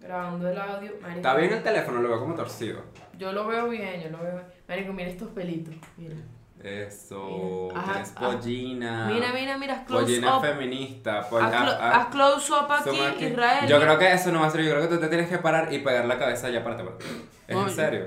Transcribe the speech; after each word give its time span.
Grabando 0.00 0.48
el 0.48 0.58
audio. 0.58 0.92
Marico, 1.00 1.16
Está 1.18 1.34
bien 1.36 1.52
el 1.52 1.62
teléfono, 1.62 2.00
lo 2.02 2.08
veo 2.08 2.18
como 2.20 2.34
torcido. 2.34 2.80
Yo 3.16 3.32
lo 3.32 3.46
veo 3.46 3.68
bien, 3.68 4.00
yo 4.02 4.10
lo 4.10 4.18
veo 4.18 4.32
bien. 4.34 4.46
Marico, 4.68 4.92
mira 4.92 5.08
estos 5.08 5.28
pelitos. 5.28 5.74
Mira. 5.96 6.16
Eso, 6.62 7.68
Ajá, 7.76 7.92
tienes 7.92 8.16
ajá. 8.16 8.26
pollina. 8.30 9.06
Mira, 9.06 9.32
mira, 9.32 9.56
mira, 9.56 9.84
close 9.84 10.04
Pollina 10.04 10.38
up. 10.38 10.42
feminista. 10.42 11.28
po- 11.28 11.38
Haz, 11.38 11.54
ah, 11.54 11.64
clo- 11.64 11.76
ah, 11.80 11.90
haz 12.00 12.06
close 12.08 12.52
up 12.52 12.72
aquí, 12.72 12.90
suma 12.90 13.08
aquí. 13.10 13.24
Israel. 13.26 13.68
Yo 13.68 13.80
creo 13.80 13.98
que 13.98 14.12
eso 14.12 14.32
no 14.32 14.40
va 14.40 14.46
a 14.46 14.50
ser. 14.50 14.62
Yo 14.64 14.70
creo 14.72 14.88
que 14.88 14.94
tú 14.96 15.00
te 15.00 15.06
tienes 15.08 15.28
que 15.28 15.38
parar 15.38 15.72
y 15.72 15.78
pegar 15.78 16.04
la 16.06 16.18
cabeza 16.18 16.48
allá 16.48 16.60
aparte. 16.60 16.82
aparte. 16.82 17.04
Es 17.46 17.54
No, 17.54 17.62
en 17.62 17.68
yo- 17.68 17.74
serio. 17.74 18.04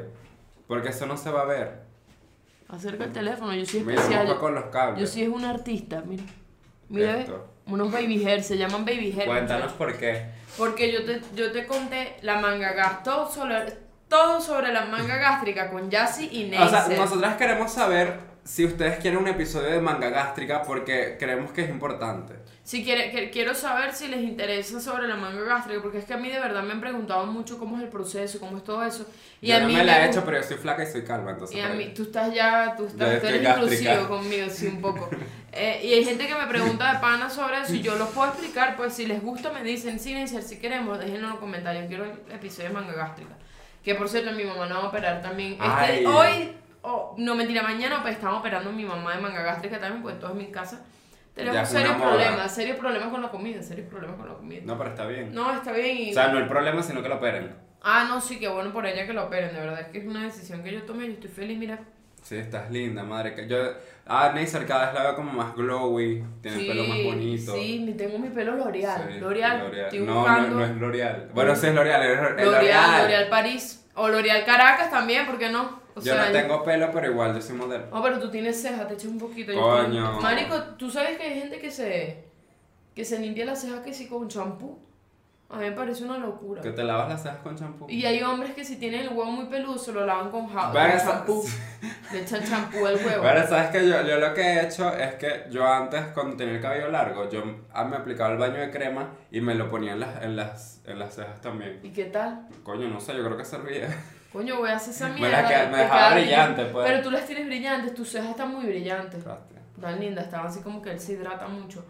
Porque 0.68 0.90
eso 0.90 1.06
no 1.06 1.16
se 1.16 1.32
va 1.32 1.44
a 1.44 1.46
ver. 1.46 1.84
Acerca 2.68 3.06
el 3.06 3.14
teléfono, 3.14 3.54
yo 3.54 3.66
soy 3.66 3.82
Mira, 3.82 4.02
especial. 4.02 4.28
moja 4.28 4.40
con 4.40 4.56
los 4.56 4.66
cables. 4.66 5.00
Yo 5.00 5.08
sí 5.08 5.24
es 5.24 5.30
un 5.30 5.46
artista, 5.46 6.02
mira. 6.06 6.24
Mira, 6.90 7.14
ve, 7.14 7.22
Esto. 7.22 7.48
Unos 7.74 7.92
baby 7.92 8.24
hair, 8.26 8.44
se 8.44 8.58
llaman 8.58 8.86
baby 8.86 9.14
hair. 9.18 9.26
Cuéntanos 9.28 9.74
por 9.74 9.98
qué. 9.98 10.26
Porque 10.58 10.92
yo 10.92 11.06
te, 11.06 11.22
yo 11.36 11.52
te 11.52 11.66
conté 11.66 12.18
la 12.22 12.40
manga 12.40 12.74
gas, 12.74 13.04
todo 13.04 13.32
sobre, 13.32 13.74
todo 14.10 14.42
sobre 14.42 14.72
la 14.74 14.86
manga 14.86 15.16
gástrica 15.18 15.70
con 15.70 15.90
Yassi 15.90 16.30
y 16.32 16.54
O 16.56 16.68
sea, 16.70 16.82
Neisser. 16.88 17.00
nosotras 17.00 17.36
queremos 17.38 17.72
saber 17.72 18.31
si 18.44 18.66
ustedes 18.66 19.00
quieren 19.00 19.20
un 19.20 19.28
episodio 19.28 19.70
de 19.70 19.80
manga 19.80 20.10
gástrica 20.10 20.64
porque 20.64 21.16
creemos 21.20 21.52
que 21.52 21.62
es 21.64 21.70
importante. 21.70 22.34
Si 22.64 22.84
quiere, 22.84 23.12
que- 23.12 23.30
quiero 23.32 23.54
saber 23.56 23.94
si 23.94 24.08
les 24.08 24.22
interesa 24.22 24.80
sobre 24.80 25.08
la 25.08 25.16
manga 25.16 25.42
gástrica, 25.42 25.82
porque 25.82 25.98
es 26.00 26.06
que 26.06 26.14
a 26.14 26.18
mí 26.18 26.30
de 26.30 26.40
verdad 26.40 26.64
me 26.64 26.74
han 26.74 26.82
preguntado 26.82 27.26
mucho 27.26 27.58
cómo 27.58 27.78
es 27.78 27.84
el 27.84 27.90
proceso, 27.90 28.40
cómo 28.40 28.58
es 28.58 28.64
todo 28.64 28.84
eso. 28.86 29.06
Y 29.42 29.48
yo 29.48 29.58
a 29.58 29.60
no 29.62 29.68
mí 29.68 29.76
me 29.76 29.84
la 29.84 30.06
he 30.06 30.10
hecho, 30.10 30.24
pero 30.24 30.38
yo 30.38 30.44
soy 30.44 30.58
flaca 30.58 30.84
y 30.84 30.88
soy 30.88 31.04
calva, 31.04 31.32
entonces. 31.32 31.56
Y 31.58 31.60
a 31.60 31.70
mí, 31.70 31.92
tú 31.96 32.04
estás 32.04 32.34
ya, 32.34 32.76
tú, 32.78 32.86
estás, 32.86 33.20
tú 33.22 33.28
eres 33.28 33.48
inclusivo 33.48 34.08
conmigo, 34.08 34.50
sí, 34.50 34.68
un 34.68 34.82
poco. 34.82 35.10
Eh, 35.54 35.82
y 35.84 35.94
hay 35.94 36.06
gente 36.06 36.28
que 36.28 36.34
me 36.34 36.48
pregunta 36.48 36.94
de 36.94 37.00
pana 37.00 37.30
sobre 37.30 37.60
eso 37.60 37.74
y 37.74 37.82
yo 37.82 37.98
los 37.98 38.08
puedo 38.12 38.30
explicar, 38.30 38.78
pues 38.78 38.94
si 38.94 39.06
les 39.06 39.22
gusta 39.22 39.52
me 39.52 39.62
dicen, 39.64 40.00
sí, 40.00 40.14
Neisser, 40.14 40.42
si 40.44 40.60
queremos, 40.60 40.98
déjenlo 40.98 41.26
en 41.26 41.30
los 41.32 41.40
comentarios, 41.40 41.88
quiero 41.90 42.06
el 42.06 42.12
episodio 42.34 42.70
de 42.70 42.74
manga 42.76 42.94
gástrica. 42.94 43.32
Que 43.84 43.96
por 43.96 44.08
cierto, 44.08 44.32
mi 44.32 44.46
mamá 44.46 44.68
no 44.68 44.76
va 44.76 44.84
a 44.84 44.88
operar 44.88 45.22
también. 45.22 45.58
Este, 45.62 46.08
hoy, 46.08 46.54
oh, 46.82 47.16
no 47.18 47.36
mentira, 47.36 47.64
mañana 47.64 48.02
pues 48.02 48.16
estamos 48.16 48.40
operando 48.40 48.70
a 48.70 48.74
mi 48.74 48.86
mamá 48.86 49.16
de 49.16 49.22
manga 49.22 49.42
gástrica 49.42 49.80
también, 49.80 50.02
pues 50.02 50.20
todos 50.20 50.34
en 50.34 50.38
mi 50.38 50.52
casa. 50.52 50.86
Tenemos 51.34 51.70
serios 51.70 51.96
problemas, 51.96 52.54
serios 52.54 52.78
problemas 52.78 53.10
con 53.10 53.22
la 53.22 53.30
comida, 53.30 53.62
serios 53.64 53.88
problemas 53.88 54.18
con 54.18 54.28
la 54.28 54.36
comida. 54.36 54.62
No, 54.66 54.78
pero 54.78 54.90
está 54.90 55.06
bien. 55.06 55.34
No, 55.34 55.54
está 55.54 55.72
bien 55.72 55.98
y... 55.98 56.12
O 56.12 56.14
sea, 56.14 56.28
no 56.28 56.40
el 56.40 56.48
problema, 56.48 56.84
sino 56.84 57.02
que 57.02 57.10
lo 57.10 57.16
operen. 57.16 57.56
Ah, 57.82 58.06
no, 58.08 58.20
sí, 58.22 58.40
que 58.40 58.48
bueno 58.48 58.72
por 58.72 58.86
ella 58.86 59.08
que 59.08 59.14
lo 59.14 59.26
operen, 59.26 59.54
de 59.54 59.60
verdad 59.60 59.80
es 59.80 59.88
que 59.88 60.00
es 60.00 60.06
una 60.06 60.24
decisión 60.24 60.62
que 60.62 60.72
yo 60.72 60.84
tomé, 60.84 61.08
yo 61.08 61.14
estoy 61.14 61.30
feliz, 61.30 61.58
mira. 61.58 61.80
Sí, 62.22 62.36
estás 62.36 62.70
linda, 62.70 63.04
madre. 63.04 63.48
Yo, 63.48 63.58
ah, 64.06 64.32
Neisser 64.36 64.68
cada 64.68 64.86
vez 64.86 64.94
la 64.94 65.04
veo 65.04 65.16
como 65.16 65.32
más 65.32 65.56
glowy, 65.56 66.24
tiene 66.42 66.62
el 66.62 66.68
pelo 66.68 66.84
más 66.84 67.04
bonito. 67.04 67.54
Sí, 67.54 67.96
tengo 67.98 68.20
mi 68.20 68.30
pelo 68.30 68.56
L'Oreal. 68.56 69.10
Sí, 69.12 69.20
L'Oreal. 69.20 69.72
No, 69.94 70.06
no, 70.06 70.16
buscando 70.20 70.56
no 70.58 70.66
es 70.66 70.76
L'Oreal. 70.76 71.30
Bueno, 71.34 71.56
sí 71.56 71.68
es 71.68 71.74
L'Oreal, 71.74 72.04
es 72.04 72.46
L'Oreal, 72.46 73.02
L'Oreal 73.02 73.30
París. 73.30 73.88
O 73.96 74.08
L'Oreal 74.08 74.46
Caracas 74.46 74.92
también, 74.92 75.26
¿por 75.26 75.40
qué 75.40 75.50
no? 75.50 75.81
O 75.96 76.02
Yo 76.02 76.16
no 76.16 76.32
tengo 76.32 76.64
pelo, 76.64 76.90
pero 76.92 77.12
igual 77.12 77.34
yo 77.36 77.42
soy 77.42 77.56
modelo. 77.56 77.88
No, 77.92 78.02
pero 78.02 78.20
tú 78.20 78.30
tienes 78.32 78.62
cejas, 78.62 78.88
te 78.88 78.94
echas 78.94 79.06
un 79.06 79.18
poquito. 79.20 79.52
yo 79.52 79.62
Coño. 79.62 80.06
estoy- 80.14 80.24
Marico, 80.24 80.60
¿tú 80.78 80.90
sabes 80.90 81.18
que 81.18 81.24
hay 81.24 81.40
gente 81.42 81.60
que 81.60 81.70
se, 81.72 82.24
que 82.96 83.04
se 83.06 83.20
limpia 83.20 83.46
las 83.46 83.62
cejas 83.62 83.82
que 83.82 83.94
sí 83.94 84.08
con 84.08 84.28
champú? 84.28 84.80
A 85.52 85.58
mí 85.58 85.66
me 85.66 85.72
parece 85.74 86.04
una 86.06 86.18
locura. 86.18 86.62
Que 86.62 86.72
te 86.72 86.84
lavas 86.84 87.10
las 87.10 87.22
cejas 87.24 87.40
con 87.40 87.56
champú. 87.58 87.86
Y 87.90 88.06
hay 88.06 88.22
hombres 88.24 88.54
que 88.54 88.64
si 88.64 88.78
tienen 88.78 89.02
el 89.02 89.10
huevo 89.10 89.26
muy 89.32 89.46
peludo 89.48 89.78
se 89.78 89.92
lo 89.92 90.06
lavan 90.06 90.32
con, 90.32 90.48
ja- 90.48 90.66
con 90.66 90.74
Verga, 90.74 90.98
champú. 91.04 91.44
Le 92.14 92.22
echan 92.22 92.44
champú 92.44 92.86
al 92.86 92.96
huevo. 93.06 93.22
Bueno, 93.22 93.46
sabes 93.48 93.70
que 93.70 93.88
yo, 93.88 94.02
yo 94.08 94.18
lo 94.18 94.34
que 94.34 94.42
he 94.42 94.66
hecho 94.66 94.94
es 94.96 95.16
que 95.16 95.46
yo 95.52 95.68
antes, 95.68 96.02
cuando 96.14 96.38
tenía 96.38 96.56
el 96.56 96.62
cabello 96.62 96.90
largo, 96.90 97.30
yo 97.30 97.44
ah, 97.74 97.84
me 97.84 97.98
aplicaba 97.98 98.32
el 98.32 98.38
baño 98.38 98.60
de 98.62 98.72
crema 98.72 99.10
y 99.30 99.42
me 99.42 99.56
lo 99.56 99.70
ponía 99.70 99.92
en 99.94 100.00
las, 100.00 100.24
en 100.24 100.36
las, 100.36 100.82
en 100.86 101.00
las 101.00 101.16
cejas 101.16 101.42
también. 101.42 101.80
¿Y 101.84 101.90
qué 101.92 102.06
tal? 102.06 102.48
Coño, 102.64 102.88
no 102.88 103.00
sé, 103.02 103.14
yo 103.16 103.24
creo 103.26 103.36
que 103.38 103.46
servía. 103.46 103.88
Coño, 104.32 104.56
voy 104.58 104.70
a 104.70 104.78
hacer 104.78 104.94
esa 104.94 105.10
mierda. 105.14 105.46
que- 105.48 105.70
me 105.70 105.78
dejaba 105.80 106.14
brillante, 106.14 106.66
pues. 106.66 106.88
Pero 106.90 107.02
tú 107.04 107.12
las 107.12 107.26
tienes 107.26 107.46
brillantes, 107.48 107.94
tus 107.94 108.10
cejas 108.10 108.30
están 108.30 108.52
muy 108.54 108.66
brillantes. 108.66 109.26
Hostia. 109.26 109.60
Tan 109.82 110.00
lindas, 110.00 110.26
estaban 110.26 110.48
así 110.48 110.62
como 110.62 110.82
que 110.82 110.92
él 110.92 111.00
se 111.00 111.14
hidrata 111.14 111.48
mucho. 111.48 111.84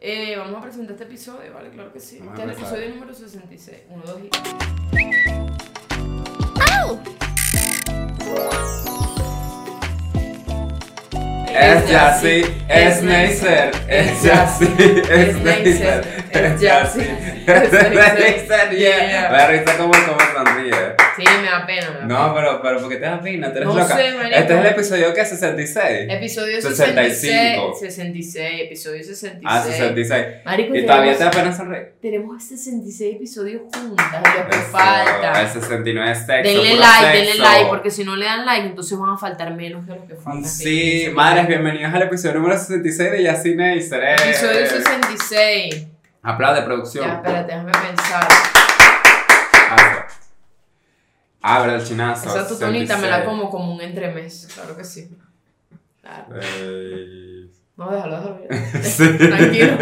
Eh, 0.00 0.36
vamos 0.36 0.58
a 0.58 0.62
presentar 0.62 0.92
este 0.92 1.04
episodio, 1.04 1.52
¿vale? 1.52 1.70
Claro 1.70 1.92
que 1.92 1.98
sí. 1.98 2.20
Vamos 2.20 2.38
Este 2.38 2.52
es 2.52 2.56
el 2.56 2.62
episodio 2.62 2.88
número 2.90 3.14
66. 3.14 3.78
1, 3.90 4.04
2 4.06 4.20
y... 4.22 4.30
Es 11.52 11.90
Yassi, 11.90 12.42
es 12.68 13.02
Neisser, 13.02 13.72
es 13.88 14.22
Yassi, 14.22 14.68
es 14.78 15.36
Neisser, 15.42 16.17
es 16.32 16.60
Neisser, 18.18 18.70
yeah. 18.76 19.28
Me 19.30 19.36
da 19.38 19.46
risa 19.48 19.76
como, 19.76 19.92
como 19.92 20.18
sonríe. 20.34 20.74
Sí, 21.16 21.24
me 21.42 21.48
da 21.50 21.66
pena. 21.66 21.90
Me 21.90 21.98
da 22.00 22.06
No, 22.06 22.34
pero, 22.34 22.62
pero 22.62 22.78
¿por 22.80 22.88
qué 22.88 22.96
te 22.96 23.02
da 23.06 23.20
pena? 23.20 23.50
Tú 23.50 23.56
eres 23.58 23.68
No 23.68 23.74
loca. 23.74 23.96
sé, 23.96 24.12
marico. 24.14 24.36
Este 24.36 24.54
es 24.54 24.60
el 24.60 24.66
episodio 24.66 25.14
que 25.14 25.24
66. 25.24 25.84
pena. 25.98 26.14
Episodio 26.14 26.62
65. 26.62 27.74
66. 27.80 27.94
66, 27.94 28.60
episodio 28.62 29.04
66. 29.04 29.42
Ah, 29.44 29.62
66. 29.64 30.26
Marico, 30.44 30.74
Y 30.76 30.86
todavía 30.86 31.16
te 31.16 31.24
da 31.24 31.30
pena 31.30 31.52
sonreír. 31.56 31.92
tenemos 32.00 32.42
66 32.44 33.16
episodios 33.16 33.62
juntas, 33.74 34.06
y 34.22 34.38
lo 34.38 34.48
que 34.48 34.56
falta. 34.56 35.40
El 35.42 35.48
69 35.48 36.10
es 36.12 36.18
sexo. 36.18 36.32
Denle 36.42 36.76
like, 36.76 37.16
denle 37.16 37.32
sexo. 37.32 37.42
like, 37.42 37.68
porque 37.68 37.90
si 37.90 38.04
no 38.04 38.16
le 38.16 38.24
dan 38.26 38.44
like, 38.46 38.66
entonces 38.66 38.98
van 38.98 39.10
a 39.10 39.16
faltar 39.18 39.54
menos 39.54 39.84
que 39.86 39.92
los 39.94 40.04
que 40.06 40.14
faltan. 40.14 40.44
Sí, 40.44 41.10
madres, 41.14 41.46
bienvenidos 41.48 41.92
al 41.92 42.02
episodio 42.02 42.34
número 42.40 42.58
66 42.58 43.10
de 43.12 43.22
Yassi 43.24 43.54
Neisser. 43.54 44.02
eh. 44.04 44.14
Episodio 44.24 44.66
66. 44.66 45.86
Aplaude, 46.22 46.62
producción. 46.62 47.06
Ya, 47.06 47.14
espérate, 47.14 47.52
déjame 47.52 47.72
pensar. 47.72 48.28
Ah, 49.70 50.06
Abre 51.40 51.74
el 51.76 51.84
chinazo. 51.84 52.28
Esa 52.28 52.46
tutonita 52.48 52.96
me 52.96 53.08
la 53.08 53.18
66. 53.20 53.24
como 53.24 53.50
como 53.50 53.74
un 53.74 53.80
entremés, 53.80 54.48
claro 54.54 54.76
que 54.76 54.84
sí. 54.84 55.08
Claro. 56.00 56.26
No, 57.76 57.90
déjalo, 57.92 58.16
déjalo. 58.18 58.82
Sí. 58.82 59.18
Tranquilo. 59.18 59.78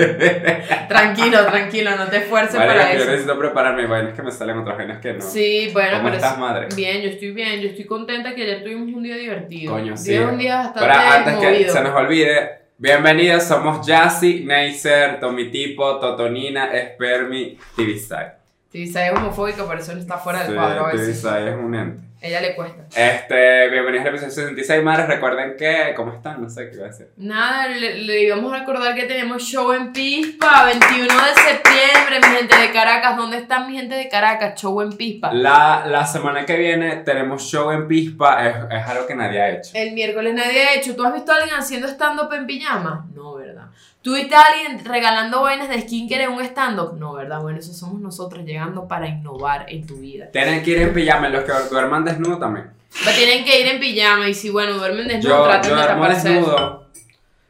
Tranquilo, 0.89 1.47
tranquilo, 1.47 1.97
no 1.97 2.07
te 2.09 2.19
esfuerces 2.19 2.57
Vale, 2.57 2.73
para 2.73 2.91
que 2.91 2.97
yo 2.97 3.03
eso. 3.03 3.11
necesito 3.11 3.39
prepararme. 3.39 3.87
Bueno, 3.87 4.11
es 4.11 4.15
que 4.15 4.23
me 4.23 4.31
salen 4.31 4.59
otras 4.59 4.77
vainas 4.77 4.99
que 5.01 5.15
no. 5.15 5.23
Sí, 5.23 5.71
bueno, 5.73 5.93
¿Cómo 5.93 6.05
pero 6.05 6.17
estás, 6.17 6.33
es- 6.35 6.39
madre? 6.39 6.69
Bien, 6.77 7.01
yo 7.01 7.09
estoy 7.09 7.31
bien, 7.33 7.61
yo 7.61 7.69
estoy 7.71 7.87
contenta 7.87 8.35
que 8.35 8.43
ayer 8.43 8.63
tuvimos 8.63 8.95
un 8.95 9.03
día 9.03 9.17
divertido. 9.17 9.73
Coño, 9.73 9.97
sí. 9.97 10.11
Tuvimos 10.13 10.33
un 10.33 10.39
día 10.39 10.57
bastante 10.57 10.81
Pero 10.81 10.93
antes 10.95 11.37
que 11.39 11.47
movido. 11.51 11.73
se 11.73 11.81
nos 11.83 11.95
olvide, 11.95 12.66
bienvenidos, 12.79 13.45
somos 13.45 13.87
Yassi, 13.87 14.45
Neisser, 14.45 15.21
Tomitipo, 15.21 15.99
Totonina, 15.99 16.67
Espermi, 16.73 17.59
Tibisay. 17.75 18.33
Sí, 18.71 18.87
sabes 18.87 19.13
homofóbica, 19.13 19.65
por 19.65 19.79
eso 19.79 19.93
él 19.93 19.99
está 19.99 20.19
fuera 20.19 20.41
del 20.41 20.49
Sí, 20.51 20.55
cuadro. 20.55 20.91
Tibisay 20.91 21.49
es 21.49 21.55
un 21.57 21.75
ente. 21.75 22.03
Ella 22.19 22.41
le 22.41 22.55
cuesta. 22.57 22.85
Este, 22.97 23.69
bienvenidos 23.69 24.07
al 24.07 24.15
episodio 24.15 24.33
66, 24.33 24.83
madres. 24.83 25.07
Recuerden 25.07 25.55
que, 25.57 25.93
¿cómo 25.95 26.15
están? 26.15 26.41
No 26.41 26.49
sé 26.49 26.71
qué 26.71 26.77
iba 26.77 26.87
a 26.87 26.89
decir. 26.89 27.09
Nada, 27.19 27.69
le, 27.69 27.99
le 27.99 28.23
íbamos 28.23 28.53
a 28.55 28.61
recordar 28.61 28.95
que 28.95 29.05
tenemos 29.05 29.43
show 29.43 29.71
en 29.73 29.93
Pispa, 29.93 30.65
21 30.65 31.03
de 31.05 31.35
septiembre, 31.35 32.21
mi 32.23 32.37
gente 32.39 32.57
de 32.57 32.73
Caracas. 32.73 33.19
¿Dónde 33.19 33.37
están 33.37 33.71
mi 33.71 33.77
gente 33.77 33.95
de 33.95 34.09
Caracas? 34.09 34.59
Show 34.59 34.81
en 34.81 34.97
Pispa. 34.97 35.31
La, 35.35 35.85
la 35.87 36.07
semana 36.07 36.47
que 36.47 36.57
viene 36.57 36.97
tenemos 37.05 37.43
show 37.43 37.71
en 37.71 37.87
Pispa, 37.87 38.49
es, 38.49 38.57
es 38.71 38.87
algo 38.87 39.07
que 39.07 39.15
nadie 39.15 39.41
ha 39.43 39.51
hecho. 39.51 39.71
El 39.75 39.93
miércoles 39.93 40.33
nadie 40.33 40.63
ha 40.65 40.75
hecho. 40.75 40.97
¿Tú 40.97 41.05
has 41.05 41.13
visto 41.13 41.33
a 41.33 41.37
alguien 41.37 41.55
haciendo 41.55 41.87
stand-up 41.87 42.33
en 42.33 42.47
pijama? 42.47 43.07
No, 43.15 43.35
¿verdad? 43.35 43.67
¿Tú 44.07 44.15
viste 44.15 44.37
a 44.37 44.41
alguien 44.41 44.85
regalando 44.85 45.43
vainas 45.43 45.69
de 45.69 45.81
skincare 45.81 46.23
en 46.23 46.31
un 46.31 46.41
stand-up? 46.45 46.97
No, 46.97 47.15
¿verdad? 47.15 47.41
Bueno, 47.41 47.59
eso 47.59 47.73
somos 47.73 48.01
nosotros 48.01 48.45
llegando 48.45 48.87
para 48.87 49.09
innovar 49.09 49.67
en 49.69 49.85
tu 49.85 49.97
vida. 49.97 50.31
Tienen 50.31 50.63
que 50.63 50.71
ir 50.71 50.79
en 50.79 50.95
pijama, 50.95 51.29
los 51.29 51.43
que 51.43 51.51
duerman 51.69 52.05
desnudos 52.05 52.39
también. 52.39 52.71
Pero 53.05 53.17
tienen 53.17 53.45
que 53.45 53.61
ir 53.61 53.67
en 53.67 53.81
pijama 53.81 54.29
y 54.29 54.35
si, 54.35 54.51
bueno, 54.51 54.75
duermen 54.75 55.09
desnudos, 55.09 55.39
Yo, 55.39 55.45
traten 55.45 55.71
yo 55.71 55.77
de 55.77 55.83
taparse 55.83 56.29
desnudo. 56.29 56.87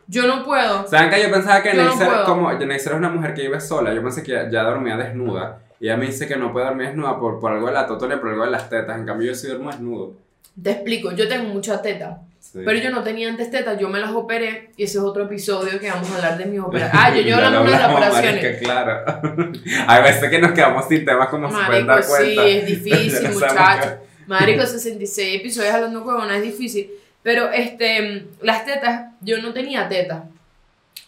Yo 0.07 0.27
no 0.27 0.43
puedo. 0.43 0.87
¿Saben 0.87 1.11
que 1.11 1.23
yo 1.25 1.31
pensaba 1.31 1.63
que 1.63 1.75
no 1.75 1.85
Neisser, 1.85 2.07
puedo. 2.07 2.25
como 2.25 2.51
Neisser 2.51 2.93
es 2.93 2.99
una 2.99 3.11
mujer 3.11 3.35
que 3.35 3.43
vive 3.43 3.61
sola, 3.61 3.93
yo 3.93 4.03
pensé 4.03 4.23
que 4.23 4.33
ya, 4.33 4.49
ya 4.49 4.63
dormía 4.63 4.97
desnuda. 4.97 5.59
Y 5.79 5.89
ella 5.89 5.99
me 5.99 6.07
dice 6.07 6.27
que 6.27 6.37
no 6.37 6.55
puede 6.55 6.65
dormir 6.65 6.87
desnuda 6.87 7.21
por, 7.21 7.39
por 7.39 7.53
algo 7.53 7.67
de 7.67 7.75
la 7.75 7.87
totona 7.87 8.15
y 8.15 8.19
por 8.19 8.31
algo 8.31 8.47
de 8.47 8.53
las 8.53 8.71
tetas. 8.71 8.99
En 8.99 9.05
cambio, 9.05 9.29
yo 9.29 9.35
sí 9.35 9.47
duermo 9.47 9.71
desnudo. 9.71 10.15
Te 10.63 10.71
explico, 10.71 11.13
yo 11.13 11.29
tengo 11.29 11.53
mucha 11.53 11.83
teta. 11.83 12.23
Sí. 12.53 12.61
Pero 12.65 12.79
yo 12.79 12.91
no 12.91 13.03
tenía 13.03 13.29
antes 13.29 13.51
tetas, 13.51 13.79
yo 13.79 13.89
me 13.89 13.99
las 13.99 14.13
operé 14.13 14.71
y 14.77 14.85
ese 14.85 14.99
es 14.99 15.05
otro 15.05 15.25
episodio 15.25 15.79
que 15.81 15.91
vamos 15.91 16.11
a 16.11 16.17
hablar 16.17 16.39
de 16.39 16.47
mis 16.47 16.61
operaciones. 16.61 17.01
Ah, 17.07 17.15
yo, 17.15 17.23
yo 17.23 17.37
hablamos 17.37 17.65
de 17.65 17.71
las 17.71 17.91
operaciones. 17.91 18.43
marica, 18.43 18.59
claro. 18.59 19.53
Hay 19.87 20.03
veces 20.03 20.31
que 20.31 20.39
nos 20.39 20.53
quedamos 20.53 20.89
sin 20.89 21.05
temas 21.05 21.29
como 21.29 21.51
se 21.51 21.67
pueden 21.67 21.87
dar 21.87 21.97
Marico, 21.97 22.17
sí, 22.17 22.35
cuenta. 22.35 22.47
es 22.47 22.67
difícil, 22.67 23.29
muchachos. 23.33 23.93
Marico, 24.27 24.67
66 24.67 25.41
episodios 25.41 25.75
hablando 25.75 26.03
huevona, 26.03 26.37
es 26.37 26.43
difícil. 26.43 26.91
Pero 27.23 27.51
este, 27.51 28.27
las 28.43 28.65
tetas, 28.65 29.13
yo 29.21 29.39
no 29.43 29.53
tenía 29.53 29.89
tetas. 29.89 30.23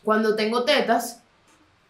Cuando 0.03 0.35
tengo 0.35 0.65
tetas, 0.65 1.23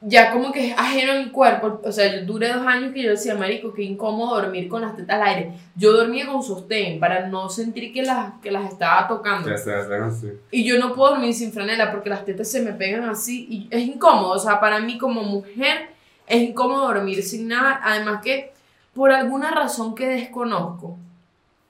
ya 0.01 0.33
como 0.33 0.53
que 0.53 0.69
es 0.69 0.79
ajeno 0.79 1.13
a 1.13 1.17
mi 1.17 1.31
cuerpo. 1.31 1.81
O 1.83 1.91
sea, 1.91 2.15
yo 2.15 2.25
duré 2.25 2.53
dos 2.53 2.65
años 2.67 2.93
que 2.93 3.03
yo 3.03 3.11
decía, 3.11 3.35
marico, 3.35 3.73
qué 3.73 3.83
incómodo 3.83 4.41
dormir 4.41 4.69
con 4.69 4.83
las 4.83 4.95
tetas 4.95 5.21
al 5.21 5.27
aire. 5.27 5.53
Yo 5.75 5.93
dormía 5.93 6.27
con 6.27 6.43
sostén 6.43 7.01
para 7.01 7.27
no 7.29 7.49
sentir 7.49 7.93
que 7.93 8.03
las, 8.03 8.35
que 8.41 8.53
las 8.53 8.71
estaba 8.71 9.09
tocando. 9.09 9.49
Ya 9.49 9.57
así. 10.05 10.29
Y 10.53 10.65
yo 10.65 10.79
no 10.79 10.95
puedo 10.95 11.11
dormir 11.11 11.35
sin 11.35 11.53
franela 11.53 11.91
porque 11.91 12.11
las 12.11 12.25
tetas 12.25 12.49
se 12.49 12.63
me 12.63 12.73
pegan 12.73 13.09
así 13.09 13.47
y 13.51 13.69
es 13.71 13.83
incómodo. 13.83 14.31
O 14.31 14.39
sea, 14.39 14.61
para 14.61 14.81
mí 14.81 14.99
como 14.99 15.23
mujer 15.23 15.91
Es 16.27 16.43
incómodo 16.43 16.87
dormir 16.87 17.23
sin 17.23 17.49
nada. 17.49 17.81
Además 17.83 18.21
que, 18.23 18.53
por 18.95 19.11
alguna 19.11 19.51
razón 19.51 19.95
que 19.95 20.07
desconozco, 20.07 20.97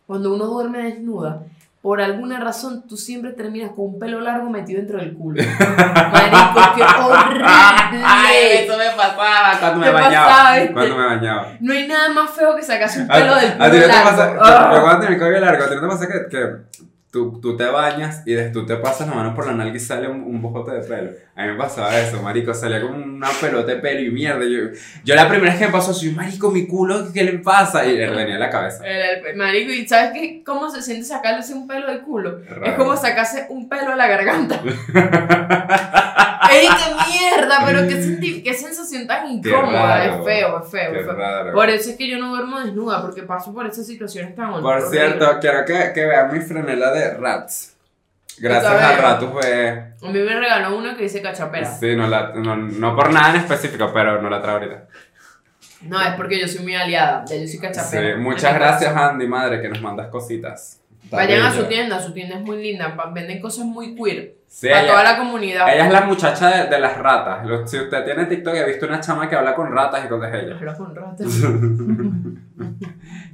cuando 0.07 0.35
uno 0.35 0.47
duerme 0.47 0.83
desnuda, 0.83 1.45
por 1.83 2.01
alguna 2.01 2.41
razón 2.41 2.87
tú 2.89 2.97
siempre 2.97 3.33
terminas 3.33 3.71
con 3.71 3.87
un 3.87 3.99
pelo 3.99 4.21
largo 4.21 4.51
metido 4.51 4.79
dentro 4.79 4.99
del 4.99 5.15
culo. 5.15 5.41
Marico, 5.43 6.61
qué 6.75 6.83
horrible. 6.83 7.45
Eso 8.65 8.77
me 8.77 8.85
pasaba 8.97 9.59
cuando 9.61 9.81
me 9.81 9.87
¿Te 9.87 9.93
bañaba. 9.93 10.27
pasaba? 10.27 10.57
Cuando 10.73 10.97
me 10.97 11.07
bañaba. 11.07 11.53
No 11.61 11.73
hay 11.73 11.87
nada 11.89 12.09
más 12.11 12.31
feo 12.31 12.57
que 12.57 12.63
sacarse 12.63 13.03
un 13.03 13.11
A- 13.11 13.15
pelo 13.15 13.35
del 13.37 13.53
a 13.53 13.57
culo 13.57 13.71
ti 13.71 13.77
no 13.77 13.83
te 13.83 13.89
largo. 13.89 14.11
pasa, 14.11 14.33
Ah. 14.41 14.81
cuando 14.83 15.07
el 15.07 15.19
cabello 15.19 15.41
largo, 15.41 15.65
a 15.65 15.69
ti 15.69 15.75
no 15.77 15.81
te 15.81 15.87
pasa 15.87 16.07
que, 16.09 16.29
que 16.29 16.57
tú, 17.11 17.41
tú 17.41 17.57
te 17.57 17.65
bañas 17.65 18.23
y 18.27 18.35
desde 18.35 18.51
tú 18.51 18.67
te 18.67 18.77
pasas 18.77 19.09
la 19.09 19.15
mano 19.15 19.35
por 19.35 19.47
la 19.47 19.53
nalga 19.55 19.77
y 19.77 19.81
sale 19.81 20.09
un, 20.09 20.21
un 20.23 20.43
bojote 20.43 20.73
de 20.73 20.81
pelo. 20.81 21.11
A 21.35 21.43
mí 21.47 21.53
me 21.53 21.57
pasaba 21.59 21.97
eso, 21.99 22.21
marico, 22.21 22.53
salía 22.53 22.81
como 22.81 22.97
una 22.97 23.29
pelota 23.41 23.73
de 23.73 23.77
pelo 23.77 24.01
y 24.01 24.11
mierda. 24.11 24.45
Yo, 24.45 24.77
yo 25.05 25.15
la 25.15 25.29
primera 25.29 25.53
vez 25.53 25.61
que 25.61 25.67
me 25.67 25.73
pasó 25.73 25.93
así, 25.93 26.11
marico, 26.11 26.51
mi 26.51 26.67
culo, 26.67 27.13
¿qué 27.13 27.23
le 27.25 27.39
pasa? 27.39 27.87
Y 27.87 27.97
le 27.97 28.11
venía 28.11 28.35
en 28.35 28.41
la 28.41 28.51
cabeza. 28.51 28.85
El- 28.87 29.25
el- 29.25 29.37
marico, 29.37 29.73
¿y 29.73 29.87
sabes 29.87 30.11
qué? 30.13 30.43
¿Cómo 30.45 30.69
se 30.71 30.83
siente 30.83 31.05
sacarse 31.05 31.55
un 31.55 31.67
pelo 31.69 31.87
del 31.87 32.01
culo? 32.03 32.41
Raro. 32.49 32.65
Es 32.67 32.73
como 32.75 32.97
sacarse 32.97 33.47
un 33.51 33.69
pelo 33.69 33.91
de 33.91 33.97
la 33.97 34.07
garganta. 34.09 34.61
¡Ey, 36.51 36.67
qué 36.67 36.95
mierda! 37.13 37.59
Pero 37.67 37.87
qué, 37.87 38.03
senti- 38.03 38.43
qué 38.43 38.55
sensación 38.55 39.07
tan 39.07 39.29
incómoda. 39.31 39.99
raro. 39.99 40.19
Es 40.21 40.25
feo, 40.25 40.63
es 40.65 40.71
feo, 40.71 40.95
es 40.95 41.05
feo. 41.05 41.13
raro. 41.15 41.53
Por 41.53 41.69
eso 41.71 41.91
es 41.91 41.97
que 41.97 42.09
yo 42.09 42.19
no 42.19 42.31
duermo 42.31 42.59
desnuda, 42.61 43.03
porque 43.03 43.23
paso 43.23 43.53
por 43.53 43.67
esas 43.67 43.87
situaciones 43.87 44.35
tan 44.35 44.61
Por 44.61 44.83
cierto, 44.91 45.39
quiero 45.41 45.65
que, 45.65 45.93
que 45.95 46.05
vean 46.07 46.33
mi 46.33 46.41
franela 46.41 46.91
de 46.93 46.98
Rats. 47.19 47.75
Gracias 48.41 48.73
Está 48.73 48.89
a. 48.91 48.97
Ratus 49.01 49.35
ve. 49.35 49.69
A 50.01 50.07
mí 50.07 50.19
me 50.21 50.39
regaló 50.39 50.77
una 50.77 50.97
que 50.97 51.03
dice 51.05 51.21
cachapera. 51.21 51.67
Sí, 51.67 51.97
no, 51.97 52.07
la, 52.07 52.33
no, 52.35 52.57
no 52.57 52.95
por 52.95 53.13
nada 53.13 53.31
en 53.31 53.37
específico, 53.37 53.91
pero 53.93 54.23
no 54.23 54.31
la 54.31 54.41
traigo 54.41 54.61
ahorita. 54.61 54.85
No, 55.83 56.01
es 56.01 56.15
porque 56.15 56.41
yo 56.41 56.47
soy 56.49 56.63
muy 56.63 56.75
aliada. 56.77 57.25
Ya 57.27 57.35
yo 57.37 57.43
soy 57.43 57.49
Sí, 57.49 57.59
cachapera. 57.61 58.17
muchas 58.17 58.55
gracias, 58.55 58.95
Andy, 58.97 59.27
madre, 59.27 59.61
que 59.61 59.69
nos 59.69 59.81
mandas 59.81 60.09
cositas. 60.09 60.81
Está 61.03 61.17
Vayan 61.17 61.43
a 61.43 61.51
bello. 61.51 61.63
su 61.63 61.69
tienda, 61.69 62.01
su 62.01 62.13
tienda 62.13 62.37
es 62.37 62.43
muy 62.43 62.63
linda. 62.63 62.95
Venden 63.13 63.41
cosas 63.41 63.65
muy 63.65 63.95
queer. 63.97 64.35
Sí, 64.47 64.69
para 64.69 64.83
ella- 64.83 64.91
toda 64.91 65.03
la 65.05 65.17
comunidad. 65.19 65.69
Ella 65.75 65.87
es 65.87 65.93
la 65.93 66.01
muchacha 66.03 66.49
de, 66.51 66.69
de 66.69 66.79
las 66.81 66.97
ratas. 66.97 67.47
Si 67.71 67.79
usted 67.79 68.05
tiene 68.05 68.25
TikTok 68.27 68.55
y 68.55 68.59
ha 68.59 68.65
visto 68.67 68.87
una 68.87 69.01
chama 69.01 69.29
que 69.29 69.37
habla 69.37 69.55
con 69.55 69.73
ratas 69.73 70.05
y 70.05 70.09
cosas 70.09 70.33
de 70.33 70.41
ella. 70.43 70.57
Habla 70.57 70.75
con 70.77 70.95
ratas. 70.95 71.27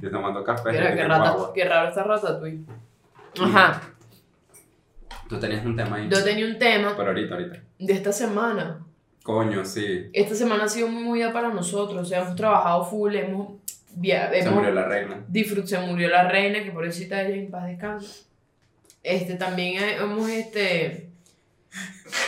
Y 0.01 0.09
tomando 0.11 0.43
café. 0.43 0.71
Mira, 0.71 0.93
qué, 0.93 1.03
rata, 1.03 1.35
qué 1.53 1.65
raro 1.65 1.89
esta 1.89 2.03
rata 2.03 2.39
Ajá. 3.43 3.81
Tú 5.27 5.39
tenías 5.39 5.65
un 5.65 5.75
tema 5.75 5.97
ahí. 5.97 6.07
Yo 6.09 6.23
tenía 6.23 6.45
un 6.45 6.57
tema 6.59 6.93
Pero 6.95 7.09
ahorita, 7.09 7.35
ahorita. 7.35 7.59
de 7.79 7.93
esta 7.93 8.11
semana. 8.11 8.85
Coño, 9.23 9.65
sí. 9.65 10.09
Esta 10.13 10.35
semana 10.35 10.65
ha 10.65 10.69
sido 10.69 10.87
muy 10.87 11.03
movida 11.03 11.33
para 11.33 11.49
nosotros. 11.49 12.01
O 12.03 12.05
sea, 12.05 12.21
hemos 12.21 12.35
trabajado 12.35 12.85
full, 12.85 13.15
hemos. 13.15 13.53
via- 13.95 14.29
Se 14.29 14.39
hemos 14.39 14.53
murió 14.55 14.71
la 14.71 14.85
reina. 14.87 15.25
disfrut- 15.31 15.65
se 15.65 15.79
murió 15.79 16.09
la 16.09 16.27
reina, 16.29 16.63
que 16.63 16.69
pobrecita 16.71 17.21
ella 17.23 17.35
en 17.35 17.49
paz 17.49 17.65
descanse. 17.65 18.23
Este, 19.01 19.35
también 19.35 19.81
he- 19.83 19.95
hemos, 19.97 20.29
este. 20.29 21.09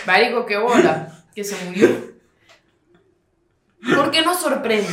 Marico, 0.07 0.45
qué 0.45 0.57
bola, 0.57 1.23
que 1.35 1.43
se 1.43 1.55
murió. 1.65 1.87
¿Por 3.95 4.11
qué 4.11 4.21
nos 4.23 4.39
sorprende? 4.39 4.87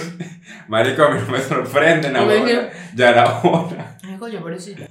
Marico, 0.68 1.02
a 1.04 1.10
mí 1.10 1.20
no 1.26 1.32
me 1.32 1.40
sorprende, 1.40 2.10
dijeron- 2.10 2.68
Ya 2.94 3.10
era 3.10 3.40
hora. 3.42 3.98
Ay, 4.04 4.16
coño, 4.18 4.40
pobrecita. 4.40 4.86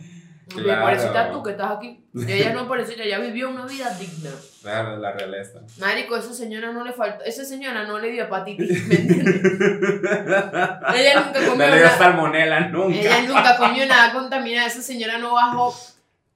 Claro. 0.61 0.81
Pobrecita 0.81 1.31
tú 1.31 1.41
que 1.43 1.51
estás 1.51 1.71
aquí. 1.71 2.03
Ella 2.27 2.53
no, 2.53 2.67
pobrecita, 2.67 3.03
ella 3.03 3.19
vivió 3.19 3.49
una 3.49 3.65
vida 3.65 3.89
digna. 3.97 4.29
La, 4.63 4.83
la 4.97 5.11
realeza. 5.11 5.59
Marico, 5.79 6.15
esa 6.15 6.33
señora 6.33 6.71
no 6.71 6.83
le 6.83 6.93
faltó, 6.93 7.23
esa 7.23 7.43
señora 7.43 7.83
no 7.85 7.99
le 7.99 8.11
dio 8.11 8.23
hepatitis, 8.23 8.87
¿me 8.87 8.95
entiendes? 8.95 9.35
ella 10.95 11.21
nunca 11.21 11.39
No 11.41 11.49
comió 11.49 11.67
le 11.67 11.75
dio 11.77 11.85
nada, 11.85 11.97
salmonela 11.97 12.59
nunca. 12.67 12.95
ella 12.99 13.21
nunca 13.27 13.57
comió 13.57 13.85
nada 13.85 14.13
contaminado, 14.13 14.67
esa 14.67 14.81
señora 14.81 15.17
no 15.17 15.33
bajó 15.33 15.73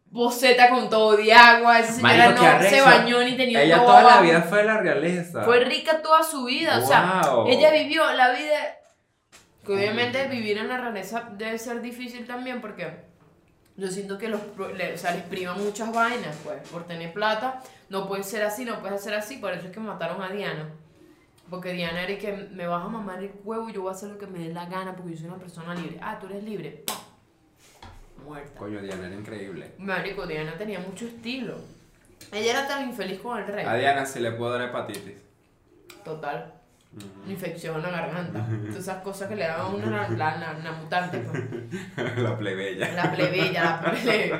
boceta 0.09 0.69
con 0.69 0.89
todo 0.89 1.15
de 1.17 1.31
agua, 1.33 1.79
esa 1.79 1.93
señora 1.93 2.29
Marico, 2.29 2.43
no 2.43 2.69
se 2.69 2.81
bañó 2.81 3.23
ni 3.23 3.35
tenía 3.37 3.61
Ella 3.63 3.77
toda 3.83 4.03
la 4.03 4.21
vida 4.21 4.41
fue 4.41 4.59
de 4.59 4.63
la 4.65 4.77
realeza. 4.79 5.43
Fue 5.43 5.59
rica 5.61 6.01
toda 6.01 6.23
su 6.23 6.45
vida, 6.45 6.79
o 6.79 6.85
sea, 6.85 7.21
Wow. 7.29 7.47
ella 7.49 7.71
vivió 7.71 8.09
la 8.13 8.31
vida 8.31 8.75
que 9.65 9.73
obviamente 9.73 10.27
vivir 10.27 10.57
en 10.57 10.69
la 10.69 10.77
realeza 10.77 11.29
debe 11.33 11.57
ser 11.59 11.81
difícil 11.81 12.25
también 12.25 12.61
porque 12.61 12.87
yo 13.77 13.87
siento 13.87 14.17
que 14.17 14.27
los, 14.27 14.41
o 14.41 14.97
sea, 14.97 15.11
les 15.11 15.23
privan 15.23 15.63
muchas 15.63 15.93
vainas, 15.93 16.35
pues, 16.43 16.67
por 16.69 16.85
tener 16.85 17.13
plata, 17.13 17.61
no 17.89 18.07
puede 18.07 18.23
ser 18.23 18.43
así, 18.43 18.65
no 18.65 18.79
puedes 18.79 18.99
hacer 18.99 19.13
así, 19.13 19.37
por 19.37 19.53
eso 19.53 19.67
es 19.67 19.71
que 19.71 19.79
mataron 19.79 20.21
a 20.21 20.29
Diana. 20.29 20.69
Porque 21.49 21.71
Diana 21.73 22.03
era 22.03 22.17
que 22.17 22.33
me 22.51 22.67
vas 22.67 22.83
a 22.83 22.89
mamar 22.89 23.23
el 23.23 23.31
huevo 23.43 23.69
y 23.69 23.73
yo 23.73 23.81
voy 23.83 23.91
a 23.91 23.95
hacer 23.95 24.09
lo 24.09 24.17
que 24.17 24.27
me 24.27 24.39
dé 24.39 24.53
la 24.53 24.65
gana 24.65 24.95
porque 24.95 25.11
yo 25.13 25.19
soy 25.19 25.27
una 25.27 25.37
persona 25.37 25.75
libre. 25.75 25.97
Ah, 26.01 26.17
tú 26.19 26.25
eres 26.25 26.43
libre. 26.43 26.83
¡Pah! 26.85 26.99
Muerta. 28.25 28.59
Coño, 28.59 28.81
Diana 28.81 29.07
era 29.07 29.15
increíble. 29.15 29.71
Marico, 29.77 30.27
Diana 30.27 30.57
tenía 30.57 30.79
mucho 30.79 31.05
estilo. 31.05 31.55
Ella 32.33 32.51
era 32.51 32.67
tan 32.67 32.89
infeliz 32.89 33.19
con 33.21 33.39
el 33.39 33.47
rey. 33.47 33.65
A 33.65 33.75
Diana 33.75 34.05
sí 34.05 34.19
le 34.19 34.31
puedo 34.31 34.51
dar 34.51 34.69
hepatitis. 34.69 35.15
Total. 36.03 36.56
Infección 37.27 37.75
en 37.75 37.81
la 37.83 37.91
garganta. 37.91 38.45
Todas 38.67 38.75
esas 38.77 39.03
cosas 39.03 39.27
que 39.29 39.35
le 39.35 39.43
daban 39.45 39.65
a 39.65 39.69
uno 39.69 39.89
la, 39.91 40.09
la, 40.09 40.37
la, 40.37 40.53
la 40.53 40.71
mutante. 40.71 41.19
pues. 41.19 42.17
la 42.17 42.37
plebeya. 42.37 42.91
La 42.93 43.11
plebeya, 43.11 43.81
la 43.83 43.91
plebe. 43.91 44.39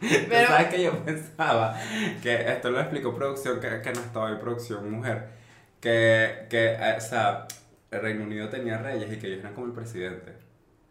Pero, 0.00 0.26
Pero- 0.28 0.48
¿Sabes 0.48 0.66
que 0.68 0.82
yo 0.82 1.04
pensaba? 1.04 1.78
Que 2.22 2.52
esto 2.52 2.70
lo 2.70 2.80
explicó 2.80 3.14
producción, 3.14 3.60
que, 3.60 3.80
que 3.80 3.92
no 3.92 4.00
estaba 4.00 4.30
en 4.30 4.38
producción, 4.40 4.90
mujer. 4.90 5.28
Que, 5.80 6.46
que, 6.50 6.72
eh, 6.74 6.94
o 6.98 7.00
sea, 7.00 7.46
el 7.90 8.00
Reino 8.02 8.24
Unido 8.24 8.48
tenía 8.48 8.78
reyes 8.78 9.10
y 9.12 9.18
que 9.18 9.28
ellos 9.28 9.40
eran 9.40 9.54
como 9.54 9.66
el 9.68 9.72
presidente. 9.72 10.32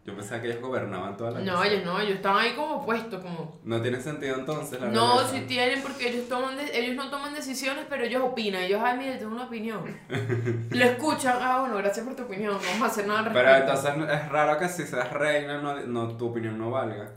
Yo 0.04 0.14
pensaba 0.14 0.42
que 0.42 0.48
ellos 0.48 0.60
gobernaban 0.60 1.16
toda 1.16 1.30
la 1.30 1.40
No, 1.40 1.64
ellos 1.64 1.82
no, 1.82 1.98
ellos 1.98 2.16
estaban 2.16 2.40
ahí 2.44 2.52
como 2.52 2.84
puestos, 2.84 3.22
como... 3.22 3.58
No 3.64 3.80
tiene 3.80 3.98
sentido 4.02 4.36
entonces 4.36 4.78
la 4.78 4.88
No, 4.88 5.26
si 5.26 5.40
tienen, 5.42 5.80
porque 5.80 6.10
ellos 6.10 6.28
toman 6.28 6.56
de- 6.56 6.78
ellos 6.78 6.94
no 6.94 7.08
toman 7.08 7.34
decisiones, 7.34 7.86
pero 7.88 8.04
ellos 8.04 8.22
opinan. 8.22 8.62
Ellos, 8.62 8.82
ay, 8.84 8.98
mire, 8.98 9.16
tengo 9.16 9.32
una 9.32 9.44
opinión. 9.46 9.82
Lo 10.70 10.84
escuchan, 10.84 11.38
ah, 11.40 11.60
bueno, 11.60 11.76
gracias 11.78 12.04
por 12.04 12.14
tu 12.14 12.24
opinión, 12.24 12.52
no 12.52 12.58
vamos 12.58 12.82
a 12.82 12.86
hacer 12.86 13.06
nada 13.06 13.20
al 13.20 13.32
Pero 13.32 13.54
entonces 13.56 13.94
es 14.10 14.28
raro 14.28 14.58
que 14.58 14.68
si 14.68 14.84
seas 14.84 15.10
reina 15.10 15.62
no, 15.62 15.80
no, 15.80 16.08
tu 16.18 16.28
opinión 16.28 16.58
no 16.58 16.70
valga. 16.70 17.10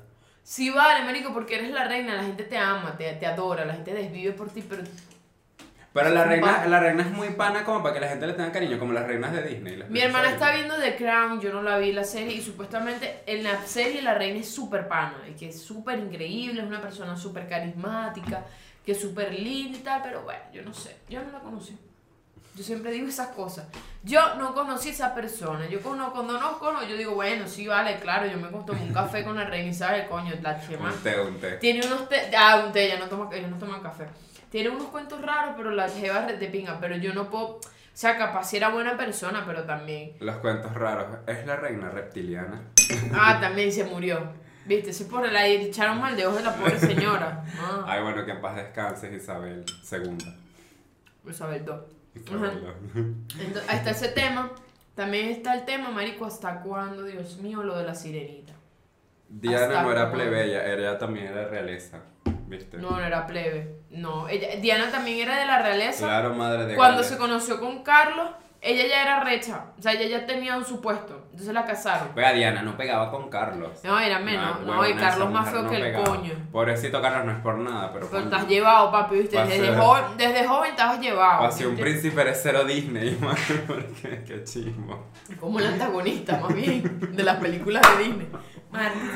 Sí 0.43 0.69
vale, 0.69 1.03
marico, 1.03 1.33
porque 1.33 1.55
eres 1.55 1.71
la 1.71 1.83
reina, 1.83 2.15
la 2.15 2.23
gente 2.23 2.43
te 2.45 2.57
ama, 2.57 2.95
te, 2.97 3.11
te 3.15 3.25
adora, 3.25 3.65
la 3.65 3.73
gente 3.73 3.93
desvive 3.93 4.31
por 4.31 4.49
ti, 4.49 4.63
pero... 4.67 4.83
Pero 5.93 6.09
la 6.09 6.25
pana. 6.41 6.67
la 6.67 6.79
reina 6.79 7.01
es 7.03 7.09
muy 7.11 7.29
pana 7.31 7.63
como 7.63 7.81
para 7.81 7.95
que 7.95 7.99
la 8.01 8.09
gente 8.09 8.27
le 8.27 8.33
tenga 8.33 8.51
cariño, 8.51 8.77
como 8.77 8.93
las 8.93 9.07
reinas 9.07 9.31
de 9.33 9.41
Disney. 9.41 9.83
Mi 9.89 9.99
hermana 10.01 10.29
está 10.29 10.51
viendo 10.53 10.75
The 10.75 10.95
Crown, 10.95 11.39
yo 11.41 11.51
no 11.51 11.63
la 11.63 11.77
vi 11.79 11.91
la 11.91 12.03
serie, 12.03 12.35
y 12.35 12.41
supuestamente 12.41 13.23
en 13.25 13.43
la 13.43 13.61
serie 13.65 14.01
la 14.03 14.13
reina 14.13 14.39
es 14.39 14.49
súper 14.53 14.87
pana, 14.87 15.17
y 15.27 15.33
que 15.33 15.49
es 15.49 15.59
súper 15.61 15.97
increíble, 15.97 16.61
es 16.61 16.67
una 16.67 16.81
persona 16.81 17.15
súper 17.17 17.47
carismática, 17.47 18.43
que 18.85 18.91
es 18.91 19.01
súper 19.01 19.33
linda 19.33 19.77
y 19.77 19.81
tal, 19.81 20.01
pero 20.03 20.21
bueno, 20.21 20.39
yo 20.53 20.61
no 20.61 20.73
sé, 20.73 20.97
yo 21.09 21.21
no 21.23 21.31
la 21.31 21.39
conocí. 21.39 21.75
Yo 22.55 22.63
siempre 22.63 22.91
digo 22.91 23.07
esas 23.07 23.27
cosas. 23.29 23.67
Yo 24.03 24.33
no 24.35 24.53
conocí 24.55 24.89
a 24.89 24.91
esa 24.91 25.13
persona. 25.13 25.67
Yo 25.67 25.79
cono- 25.81 26.11
cuando 26.11 26.39
no 26.39 26.57
conozco, 26.57 26.87
yo 26.87 26.97
digo, 26.97 27.13
bueno, 27.13 27.47
sí, 27.47 27.67
vale, 27.67 27.99
claro, 27.99 28.25
yo 28.25 28.37
me 28.39 28.47
tomé 28.65 28.81
un 28.81 28.93
café 28.93 29.23
con 29.23 29.35
la 29.35 29.43
reina 29.45 29.69
y 29.69 29.73
sabe, 29.75 30.07
coño, 30.07 30.33
la 30.41 30.59
chema. 30.59 30.91
Un 30.91 30.99
té, 31.03 31.19
un 31.19 31.39
té. 31.39 31.51
Tiene 31.57 31.85
unos 31.85 32.09
té, 32.09 32.31
ah, 32.35 32.63
un 32.65 32.71
té, 32.71 32.85
ella 32.85 32.97
no 32.97 33.05
toma, 33.07 33.29
ella 33.35 33.47
no 33.47 33.57
toma 33.59 33.79
café. 33.79 34.07
Tiene 34.49 34.69
unos 34.69 34.87
cuentos 34.87 35.21
raros, 35.21 35.55
pero 35.57 35.71
la 35.71 35.89
jeva 35.89 36.21
de 36.25 36.47
pinga, 36.47 36.79
pero 36.79 36.95
yo 36.95 37.13
no 37.13 37.29
puedo, 37.29 37.45
o 37.55 37.61
sea, 37.93 38.17
capaz 38.17 38.45
si 38.45 38.57
era 38.57 38.69
buena 38.69 38.95
persona, 38.95 39.43
pero 39.45 39.63
también, 39.63 40.13
Los 40.19 40.37
cuentos 40.37 40.73
raros. 40.73 41.19
Es 41.27 41.45
la 41.45 41.55
reina 41.57 41.89
reptiliana. 41.89 42.61
ah, 43.13 43.37
también 43.41 43.71
se 43.71 43.83
murió. 43.83 44.31
Viste, 44.65 44.91
se 44.91 45.05
por 45.05 45.29
la 45.31 45.47
echaron 45.47 45.99
mal 45.99 46.15
de 46.15 46.25
ojos 46.25 46.39
de 46.39 46.43
la 46.43 46.55
pobre 46.55 46.77
señora. 46.77 47.43
Ah, 47.57 47.85
Ay, 47.87 48.03
bueno, 48.03 48.25
que 48.25 48.31
en 48.31 48.41
paz 48.41 48.55
descanses, 48.57 49.13
Isabel 49.13 49.63
II. 49.91 50.17
Isabel 51.29 51.63
II. 51.65 52.21
Isabel 52.21 52.75
II. 52.95 53.15
Entonces, 53.39 53.69
ahí 53.69 53.77
está 53.77 53.91
ese 53.91 54.09
tema. 54.09 54.51
También 54.93 55.29
está 55.29 55.53
el 55.53 55.63
tema, 55.63 55.89
marico, 55.89 56.25
¿hasta 56.25 56.61
cuándo, 56.61 57.03
Dios 57.03 57.37
mío, 57.37 57.63
lo 57.63 57.77
de 57.77 57.85
la 57.85 57.95
sirenita? 57.95 58.53
Diana 59.29 59.83
no 59.83 59.91
era 59.91 60.11
plebeya, 60.11 60.65
ella 60.73 60.97
también 60.97 61.27
era 61.27 61.47
realeza. 61.47 62.01
¿Viste? 62.47 62.77
No, 62.77 62.91
no 62.91 62.99
era 63.01 63.25
plebe. 63.27 63.81
No, 63.89 64.27
ella, 64.27 64.55
Diana 64.61 64.89
también 64.89 65.19
era 65.19 65.37
de 65.37 65.45
la 65.45 65.61
realeza. 65.61 66.05
Claro, 66.05 66.33
madre 66.33 66.65
de 66.65 66.75
Cuando 66.75 66.97
Gales. 66.97 67.09
se 67.11 67.17
conoció 67.17 67.59
con 67.59 67.83
Carlos, 67.83 68.29
ella 68.61 68.87
ya 68.87 69.03
era 69.03 69.19
recha. 69.23 69.65
O 69.77 69.81
sea, 69.81 69.91
ella 69.93 70.07
ya 70.19 70.25
tenía 70.25 70.57
un 70.57 70.65
supuesto. 70.65 71.23
Entonces 71.31 71.53
la 71.53 71.65
casaron. 71.65 72.09
Oiga, 72.15 72.31
Diana 72.33 72.63
no 72.63 72.75
pegaba 72.75 73.11
con 73.11 73.29
Carlos. 73.29 73.71
No, 73.83 73.99
era 73.99 74.17
menos. 74.19 74.61
Nah, 74.61 74.65
no, 74.75 74.87
y 74.89 74.95
Carlos 74.95 75.29
más 75.29 75.49
feo 75.51 75.61
no 75.63 75.69
que 75.69 75.75
el 75.75 75.81
pegaba. 75.83 76.05
coño. 76.05 76.33
Pobrecito 76.51 76.99
Carlos 77.01 77.25
no 77.25 77.31
es 77.33 77.37
por 77.39 77.57
nada, 77.59 77.91
pero. 77.93 78.05
Estás 78.17 78.47
llevado, 78.47 78.91
papi, 78.91 79.15
¿viste? 79.19 79.37
Pasé- 79.37 79.59
Desde 79.61 79.75
joven, 79.77 80.03
desde 80.17 80.47
joven 80.47 80.71
estabas 80.71 80.99
llevado. 80.99 81.39
Pasé 81.43 81.67
un 81.67 81.75
príncipe 81.75 82.21
heredero 82.21 82.63
Disney, 82.65 83.15
madre, 83.21 83.63
porque 83.67 84.23
qué 84.25 84.43
chismo. 84.43 85.05
Como 85.39 85.59
el 85.59 85.67
antagonista, 85.67 86.39
más 86.39 86.53
bien, 86.55 87.15
de 87.15 87.23
las 87.23 87.37
películas 87.37 87.83
de 87.97 88.03
Disney. 88.05 88.27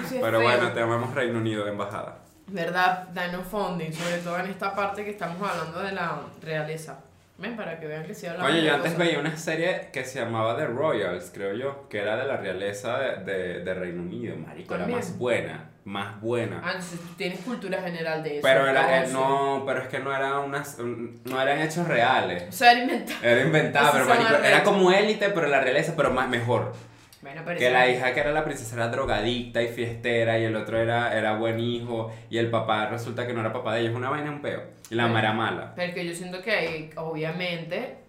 Sea 0.08 0.22
Pero 0.22 0.40
feo. 0.40 0.42
bueno, 0.42 0.72
te 0.72 0.82
amamos 0.82 1.14
Reino 1.16 1.40
Unido, 1.40 1.68
embajada. 1.68 2.20
¿Verdad? 2.52 3.08
Dino 3.10 3.42
Funding, 3.44 3.94
sobre 3.94 4.18
todo 4.18 4.38
en 4.40 4.48
esta 4.48 4.76
parte 4.76 5.04
que 5.06 5.12
estamos 5.12 5.38
hablando 5.50 5.82
de 5.82 5.92
la 5.94 6.20
realeza. 6.42 7.00
Ven, 7.38 7.56
para 7.56 7.80
que 7.80 7.88
vean 7.88 8.06
que 8.06 8.14
sí 8.14 8.28
hablamos 8.28 8.52
Oye, 8.52 8.64
yo 8.64 8.76
antes 8.76 8.96
veía 8.98 9.18
una 9.20 9.36
serie 9.36 9.88
que 9.92 10.04
se 10.06 10.20
llamaba 10.20 10.56
The 10.58 10.68
Royals, 10.68 11.32
creo 11.34 11.56
yo, 11.56 11.90
que 11.90 12.00
era 12.00 12.16
de 12.18 12.26
la 12.26 12.38
realeza 12.38 13.00
de, 13.00 13.24
de, 13.24 13.60
de 13.64 13.74
Reino 13.74 14.04
Unido, 14.04 14.36
marico, 14.36 14.76
También. 14.76 15.00
más 15.00 15.18
buena, 15.18 15.70
más 15.84 16.22
buena. 16.22 16.62
Ah, 16.64 16.74
entonces 16.74 17.00
tú 17.00 17.16
tienes 17.18 17.40
cultura 17.40 17.82
general 17.82 18.22
de 18.22 18.38
eso. 18.38 18.42
Pero 18.44 18.68
era, 18.68 19.04
eh, 19.06 19.08
no, 19.12 19.64
pero 19.66 19.82
es 19.82 19.88
que 19.88 19.98
no 20.00 20.16
eran 20.16 20.34
unas, 20.40 20.78
no 20.78 21.42
eran 21.42 21.62
hechos 21.62 21.88
reales. 21.88 22.44
O 22.48 22.52
sea, 22.52 22.74
era 22.74 22.82
inventado. 22.82 23.20
Era 23.24 23.42
inventado, 23.42 23.88
Eso 23.88 23.94
pero 23.94 24.06
marico, 24.08 24.44
era 24.44 24.64
como 24.64 24.92
élite, 24.92 25.30
pero 25.30 25.48
la 25.48 25.62
realeza, 25.62 25.94
pero 25.98 26.12
más 26.12 26.30
mejor. 26.30 26.74
Bueno, 27.22 27.42
pero 27.46 27.60
Que 27.60 27.70
la 27.70 27.88
hija 27.88 28.14
que 28.14 28.20
era 28.20 28.32
la 28.32 28.44
princesa 28.44 28.76
era 28.76 28.88
drogadicta 28.88 29.62
y 29.62 29.68
fiestera 29.68 30.40
y 30.40 30.46
el 30.46 30.56
otro 30.56 30.80
era, 30.80 31.16
era 31.16 31.38
buen 31.38 31.60
hijo 31.60 32.12
y 32.30 32.38
el 32.38 32.50
papá 32.50 32.88
resulta 32.88 33.28
que 33.28 33.34
no 33.34 33.42
era 33.42 33.54
papá 33.54 33.76
de 33.76 33.82
ellos, 33.82 33.96
una 33.96 34.10
vaina 34.10 34.32
un 34.32 34.42
peo. 34.42 34.64
Y 34.90 34.96
la 34.96 35.08
mala. 35.08 35.74
Pero 35.76 35.94
que 35.94 36.06
yo 36.06 36.14
siento 36.14 36.42
que, 36.42 36.90
obviamente. 36.98 38.01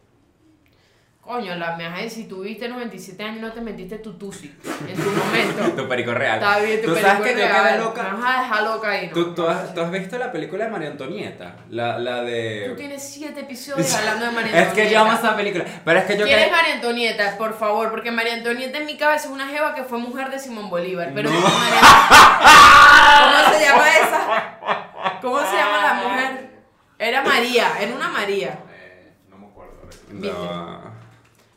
Coño, 1.22 1.54
la 1.54 1.76
me 1.76 2.10
si 2.10 2.24
tuviste 2.24 2.68
97 2.68 3.22
años 3.22 3.36
y 3.38 3.40
no 3.42 3.52
te 3.52 3.60
metiste 3.60 3.98
tu 3.98 4.14
tusi 4.18 4.52
en 4.88 4.96
tu 4.96 5.08
momento. 5.08 5.76
Tu 5.82 5.88
perico 5.88 6.12
real. 6.12 6.38
Está 6.40 6.58
bien, 6.58 6.80
tu 6.82 6.88
Tú 6.88 6.94
película 6.94 7.14
sabes 7.14 7.22
que 7.32 7.40
yo 7.40 7.46
real, 7.46 7.62
quedé 7.94 8.02
Me 8.02 8.20
vas 8.20 8.36
a 8.38 8.42
dejar 8.42 8.62
loca 8.64 8.90
ahí, 8.90 9.06
¿no? 9.06 9.12
¿Tú, 9.12 9.34
tú, 9.34 9.46
has, 9.46 9.72
tú 9.72 9.80
has 9.82 9.90
visto 9.92 10.18
la 10.18 10.32
película 10.32 10.64
de 10.64 10.70
María 10.72 10.88
Antonieta? 10.90 11.54
La, 11.70 11.96
la 12.00 12.22
de... 12.24 12.66
Tú 12.70 12.74
tienes 12.74 13.04
7 13.08 13.38
episodios 13.38 13.94
hablando 13.94 14.26
de 14.26 14.30
María 14.32 14.50
Es 14.50 14.56
Antonieta. 14.68 14.88
que 14.88 14.92
yo 14.92 15.00
amo 15.00 15.12
esa 15.12 15.36
película. 15.36 15.64
Pero 15.84 15.98
es 16.00 16.04
que 16.06 16.18
yo 16.18 16.24
¿Quién 16.26 16.38
es. 16.40 16.50
María 16.50 16.74
Antonieta? 16.74 17.38
Por 17.38 17.56
favor, 17.56 17.90
porque 17.92 18.10
María 18.10 18.34
Antonieta 18.34 18.78
en 18.78 18.86
mi 18.86 18.96
cabeza 18.96 19.26
es 19.26 19.32
una 19.32 19.46
jeva 19.46 19.76
que 19.76 19.84
fue 19.84 19.98
mujer 19.98 20.28
de 20.28 20.40
Simón 20.40 20.68
Bolívar. 20.70 21.12
Pero 21.14 21.30
No. 21.30 21.40
María- 21.40 21.80
¿Cómo 23.22 23.54
se 23.58 23.64
llama 23.64 23.88
esa? 23.88 25.20
¿Cómo 25.22 25.38
se 25.38 25.56
llama 25.56 25.82
la 25.82 25.94
mujer? 25.94 26.50
Era 26.98 27.22
María, 27.22 27.68
era 27.80 27.94
una 27.94 28.08
María. 28.08 28.58
no 29.30 29.38
me 29.38 29.46
acuerdo. 29.46 29.72
No. 30.10 30.91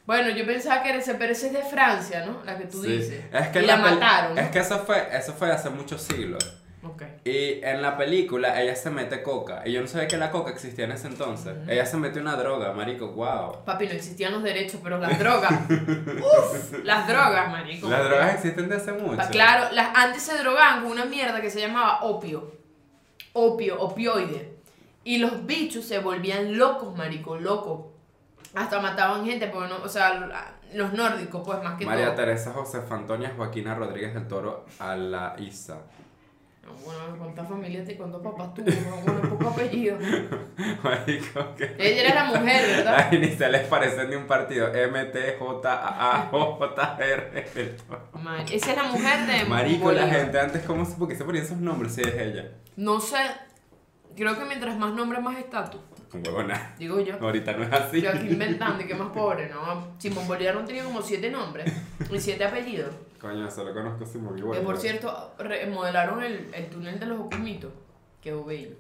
Bueno, 0.06 0.30
yo 0.30 0.46
pensaba 0.46 0.84
que 0.84 0.96
ese, 0.96 1.16
pero 1.16 1.32
ese 1.32 1.48
es 1.48 1.54
de 1.54 1.64
Francia, 1.64 2.26
¿no? 2.26 2.44
La 2.46 2.58
que 2.58 2.66
tú 2.66 2.84
Sí. 2.84 2.92
dices. 2.98 3.24
Es 3.34 3.48
que 3.48 3.64
y 3.64 3.66
la, 3.66 3.78
mataron. 3.78 4.36
¿no? 4.36 4.42
Es 4.42 4.50
que 4.50 4.60
eso 4.60 4.80
fue, 4.86 5.08
eso 5.12 5.34
fue 5.34 5.52
hace 5.52 5.70
muchos 5.72 6.02
siglos. 6.04 6.62
Ok. 6.84 7.02
Y 7.24 7.64
en 7.64 7.82
la 7.82 7.98
película 7.98 8.62
ella 8.62 8.76
se 8.76 8.92
mete 8.92 9.24
coca. 9.24 9.64
Y 9.66 9.72
yo 9.72 9.82
no 9.82 9.88
sabía 9.88 10.08
que 10.08 10.18
la 10.18 10.30
coca 10.30 10.52
existía 10.52 10.86
en 10.86 10.92
ese 10.92 11.08
entonces. 11.08 11.56
Ella 11.68 11.84
se 11.88 11.98
mete 11.98 12.20
una 12.20 12.36
droga, 12.36 12.74
marico, 12.74 13.08
wow. 13.08 13.64
Papi, 13.66 13.88
no 13.88 13.94
existían 13.94 14.34
los 14.34 14.44
derechos, 14.44 14.80
pero 14.84 15.00
las 15.00 15.18
drogas. 15.18 15.52
Uf, 15.70 16.84
las 16.84 17.08
drogas, 17.08 17.50
marico. 17.52 17.90
Las 17.90 18.04
drogas 18.06 18.36
existen 18.36 18.70
desde 18.70 18.92
hace 18.92 19.02
mucho. 19.02 19.18
Pa- 19.18 19.30
Claro, 19.30 19.74
las, 19.74 19.90
antes 19.96 20.22
se 20.22 20.38
drogaban 20.38 20.84
con 20.84 20.92
una 20.92 21.06
mierda 21.06 21.42
que 21.42 21.50
se 21.50 21.60
llamaba 21.60 22.04
opio. 22.04 22.52
Opio, 23.34 23.82
opioide. 23.82 24.54
Y 25.04 25.18
los 25.18 25.46
bichos 25.48 25.86
se 25.86 25.98
volvían 25.98 26.56
locos, 26.58 26.96
marico, 26.96 27.38
locos. 27.38 27.88
Hasta 28.56 28.80
mataban 28.80 29.26
gente, 29.26 29.48
porque 29.48 29.70
no, 29.70 29.84
o 29.84 29.90
sea, 29.90 30.56
los 30.74 30.94
nórdicos, 30.94 31.42
pues 31.46 31.62
más 31.64 31.78
que 31.78 31.86
María 31.86 32.06
todo. 32.08 32.16
Teresa 32.16 32.52
Josefa 32.54 32.96
Antonia 32.96 33.34
Joaquina 33.36 33.76
Rodríguez 33.76 34.14
del 34.14 34.28
Toro 34.28 34.66
a 34.80 34.96
la 34.96 35.36
Isa. 35.40 35.78
No, 36.64 36.74
Bueno, 36.84 37.16
¿cuántas 37.20 37.48
familias 37.48 37.88
y 37.90 37.96
cuántos 37.96 38.22
papás 38.24 38.54
tuvo? 38.56 38.66
No, 38.66 38.96
Bueno, 39.14 39.30
poco 39.30 39.50
apellido. 39.54 39.98
Marico, 40.84 41.56
que. 41.56 41.76
Ella 41.78 42.02
era 42.12 42.16
la 42.16 42.24
mujer, 42.26 42.78
¿verdad? 42.78 42.98
Las 42.98 43.14
iniciales 43.14 43.68
parecen 43.68 44.10
de 44.10 44.18
un 44.18 44.26
partido. 44.26 44.74
M, 44.74 45.06
T, 45.06 45.36
J, 45.38 45.74
A, 45.74 46.16
A, 46.16 46.28
J, 46.30 46.98
R. 47.00 47.44
del 47.54 47.76
Toro. 47.76 48.10
Ma- 48.14 48.42
Esa 48.42 48.72
es 48.72 48.78
la 48.78 48.84
mujer 48.84 49.28
de 49.28 49.46
Marico, 49.46 49.92
la 49.92 50.08
gente 50.08 50.40
antes, 50.40 50.64
¿cómo 50.64 50.86
se, 50.86 50.96
¿por 50.96 51.08
qué 51.08 51.16
se 51.16 51.24
ponían 51.24 51.46
esos 51.46 51.58
nombres 51.58 51.94
si 51.94 52.02
es 52.02 52.16
ella? 52.16 52.52
No 52.78 53.00
sé, 53.00 53.18
creo 54.16 54.38
que 54.38 54.46
mientras 54.46 54.76
más 54.78 54.94
nombres, 54.94 55.22
más 55.22 55.38
estatus. 55.38 55.82
Huevona. 56.24 56.76
Digo 56.78 57.00
yo. 57.00 57.16
Ahorita 57.20 57.54
no 57.54 57.64
es 57.64 57.72
así. 57.72 58.02
Yo 58.02 58.12
aquí 58.12 58.28
inventando 58.28 58.84
y 58.84 58.88
que 58.88 58.96
más 58.96 59.10
pobre, 59.10 59.50
¿no? 59.50 59.94
Simón 59.98 60.28
Bolívar 60.28 60.56
no 60.56 60.66
tenía 60.66 60.84
como 60.84 61.02
siete 61.02 61.30
nombres 61.32 61.72
y 62.12 62.20
siete 62.20 62.46
apellidos. 62.46 62.94
Coño, 63.20 63.50
solo 63.50 63.74
conozco 63.74 64.04
a 64.04 64.08
Simón 64.08 64.38
y 64.38 64.42
Que 64.52 64.60
por 64.60 64.78
cierto, 64.78 65.34
remodelaron 65.40 66.22
el, 66.24 66.50
el 66.54 66.70
túnel 66.70 67.00
de 67.00 67.06
los 67.08 67.20
Ocumitos. 67.20 67.72
Quedó 68.22 68.44
bello. 68.46 68.76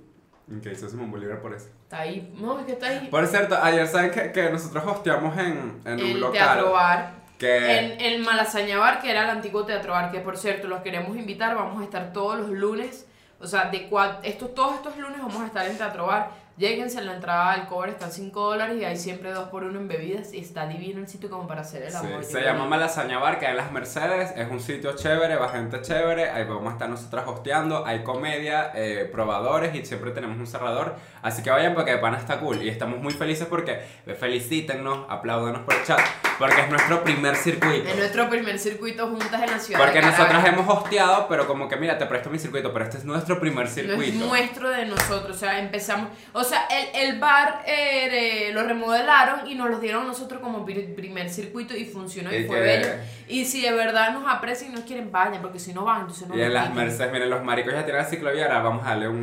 Que 0.62 0.72
hizo 0.74 0.88
Simón 0.88 1.10
Bolívar 1.10 1.42
por 1.42 1.54
eso. 1.54 1.70
Está 1.84 2.01
ahí. 2.01 2.32
No, 2.39 2.60
es 2.60 2.65
que 2.68 2.74
está 2.74 2.88
ahí. 2.88 3.08
Por 3.10 3.25
cierto, 3.25 3.58
ayer 3.62 3.88
saben 3.88 4.12
que, 4.12 4.32
que 4.32 4.50
nosotros 4.51 4.84
hosteamos 4.86 5.36
en, 5.39 5.82
en 5.86 5.94
un 5.94 6.00
el 6.00 6.20
local. 6.20 6.34
Teatro 6.34 6.72
Bar. 6.74 7.25
Que. 7.39 7.80
En 7.80 8.00
el 8.01 8.24
Malasaña 8.24 8.77
Bar, 8.77 9.01
que 9.01 9.10
era 9.10 9.24
el 9.24 9.30
antiguo 9.32 9.65
Teatro 9.65 9.94
Bar, 9.94 10.12
que 10.12 10.20
por 10.20 10.38
cierto, 10.38 10.68
los 10.68 10.82
queremos 10.82 11.18
invitar. 11.18 11.56
Vamos 11.56 11.82
a 11.82 11.84
estar 11.86 12.13
todos 12.13 12.38
los 12.39 12.50
lunes. 12.51 13.08
O 13.39 13.48
sea, 13.48 13.70
de 13.70 13.89
cua- 13.89 14.20
estos, 14.24 14.54
todos 14.54 14.75
estos 14.75 14.96
lunes 14.98 15.18
vamos 15.20 15.42
a 15.42 15.48
estar 15.48 15.65
en 15.68 15.77
Teatro 15.77 16.06
Bar. 16.06 16.30
Lléguense, 16.57 17.01
la 17.01 17.15
entrada 17.15 17.51
al 17.51 17.67
cover 17.67 17.89
está 17.89 18.05
en 18.05 18.12
5 18.13 18.39
dólares 18.41 18.77
y 18.81 18.85
hay 18.85 18.95
siempre 18.95 19.31
2 19.31 19.50
por 19.50 19.65
1 19.65 19.77
en 19.77 19.88
bebidas. 19.89 20.33
Y 20.33 20.39
está 20.39 20.65
divino 20.67 21.01
el 21.01 21.07
sitio 21.09 21.29
como 21.29 21.47
para 21.47 21.62
hacer 21.62 21.83
el 21.83 21.91
Sí, 21.91 21.97
amor. 21.97 22.24
se 22.24 22.31
Yo 22.33 22.39
llama 22.39 22.59
creo. 22.59 22.69
Malasaña 22.69 23.19
Bar, 23.19 23.39
que 23.39 23.45
en 23.45 23.57
las 23.57 23.74
Mercedes, 23.74 24.31
es 24.38 24.50
un 24.50 24.62
sitio 24.62 24.95
chévere, 24.95 25.35
va 25.35 25.50
gente 25.50 25.81
chévere, 25.81 26.29
ahí 26.29 26.45
vamos 26.45 26.69
a 26.69 26.71
estar 26.71 26.88
nosotras 26.89 27.25
hosteando, 27.27 27.85
hay 27.85 28.03
comedia, 28.03 28.71
eh, 28.74 29.09
probadores 29.12 29.75
y 29.75 29.85
siempre 29.85 30.12
tenemos 30.12 30.38
un 30.38 30.47
cerrador, 30.47 30.95
así 31.21 31.43
que 31.43 31.50
vayan 31.50 31.74
porque 31.74 31.91
de 31.91 31.97
pana 31.97 32.17
está 32.17 32.39
cool 32.39 32.62
y 32.62 32.69
estamos 32.69 33.00
muy 33.00 33.12
felices 33.12 33.47
porque 33.50 33.81
felicítennos, 34.17 35.05
apláudanos 35.09 35.62
por 35.63 35.74
el 35.75 35.83
chat, 35.83 36.00
porque 36.39 36.62
es 36.62 36.70
nuestro 36.70 37.04
primer 37.04 37.36
circuito. 37.36 37.89
En 37.89 37.98
nuestro 37.98 38.30
primer 38.30 38.60
circuito 38.60 39.08
juntas 39.08 39.42
en 39.44 39.51
la 39.51 39.60
ciudad. 39.60 39.80
Porque 39.80 40.00
de 40.00 40.06
nosotras 40.06 40.46
hemos 40.46 40.68
hosteado, 40.68 41.27
pero 41.27 41.48
como 41.48 41.68
que 41.70 41.75
mira, 41.77 41.98
te 41.98 42.06
presto 42.06 42.30
mi 42.30 42.39
circuito, 42.39 42.72
pero 42.74 42.86
este 42.86 42.98
es 42.98 43.06
nuestro 43.06 43.39
primer 43.39 43.65
No 43.65 43.70
es 43.70 43.74
circuito. 43.75 44.25
nuestro 44.25 44.70
de 44.70 44.86
nosotros, 44.86 45.36
o 45.38 45.39
sea, 45.39 45.60
empezamos, 45.60 46.10
o 46.34 46.44
sea, 46.44 46.68
el, 46.70 47.10
el 47.10 47.20
bar 47.20 47.63
eh, 47.65 48.51
lo 48.54 48.63
remodelaron 48.63 49.48
y 49.48 49.56
nos 49.56 49.70
lo 49.70 49.80
dieron 49.80 50.04
a 50.04 50.08
nosotros 50.08 50.42
como 50.42 50.65
pri- 50.65 50.94
primer 50.96 51.30
circuito 51.30 51.75
y 51.75 51.86
funcionó 51.86 52.32
y, 52.34 52.38
Y 52.38 52.44
fue 52.46 52.58
que- 52.58 52.62
bello. 52.63 52.88
Y 53.27 53.44
si 53.46 53.60
de 53.62 53.72
verdad 53.72 54.12
nos 54.13 54.32
aprecian 54.32 54.72
y 54.72 54.75
nos 54.75 54.84
quieren, 54.84 55.12
vayan, 55.12 55.42
porque 55.42 55.58
si 55.58 55.74
no 55.74 55.84
van, 55.84 56.01
entonces 56.01 56.27
no 56.27 56.38
Y 56.38 56.42
en 56.44 56.54
las. 56.54 56.72
Mercedes, 56.75 57.12
miren, 57.12 57.30
los 57.32 57.44
maricos 57.44 57.74
ya 57.74 57.84
tienen 57.84 58.04
la 58.04 58.08
ciclovía, 58.08 58.44
ahora 58.46 58.62
vamos 58.62 58.86
a 58.86 58.89
darle 58.89 59.08
un, 59.08 59.15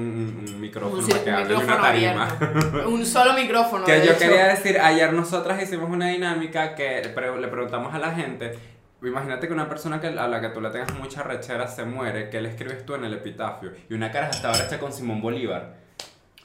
un- 0.48 0.60
micrófono 0.60 1.00
un, 1.02 1.08
para 1.08 1.22
que 1.22 1.30
un 1.30 1.36
hable 1.36 1.52
y 1.52 1.56
una 1.56 1.60
micrófono 1.62 1.86
tarima. 1.86 2.28
abierto. 2.28 2.88
Un 2.88 3.06
solo 3.06 3.32
micrófono. 3.34 3.84
Que 3.92 3.98
yo 4.04 4.12
hecho. 4.12 4.18
quería 4.18 4.48
decir, 4.48 4.80
ayer 4.80 5.12
nosotras 5.12 5.62
hicimos 5.62 5.88
una 5.90 6.08
dinámica 6.08 6.74
que 6.74 7.01
pre- 7.10 7.40
le 7.40 7.48
preguntamos 7.48 7.92
a 7.94 7.98
la 7.98 8.12
gente, 8.12 8.58
imagínate 9.02 9.46
que 9.46 9.52
una 9.52 9.68
persona 9.68 10.00
que, 10.00 10.08
a 10.08 10.28
la 10.28 10.40
que 10.40 10.48
tú 10.50 10.60
le 10.60 10.70
tengas 10.70 10.94
mucha 10.94 11.22
rechera 11.22 11.66
se 11.66 11.84
muere, 11.84 12.28
¿qué 12.30 12.40
le 12.40 12.50
escribes 12.50 12.84
tú 12.86 12.94
en 12.94 13.04
el 13.04 13.14
epitafio? 13.14 13.72
Y 13.88 13.94
una 13.94 14.10
cara 14.10 14.28
hasta 14.28 14.48
ahora 14.48 14.64
hecha 14.64 14.78
con 14.78 14.92
Simón 14.92 15.20
Bolívar. 15.20 15.74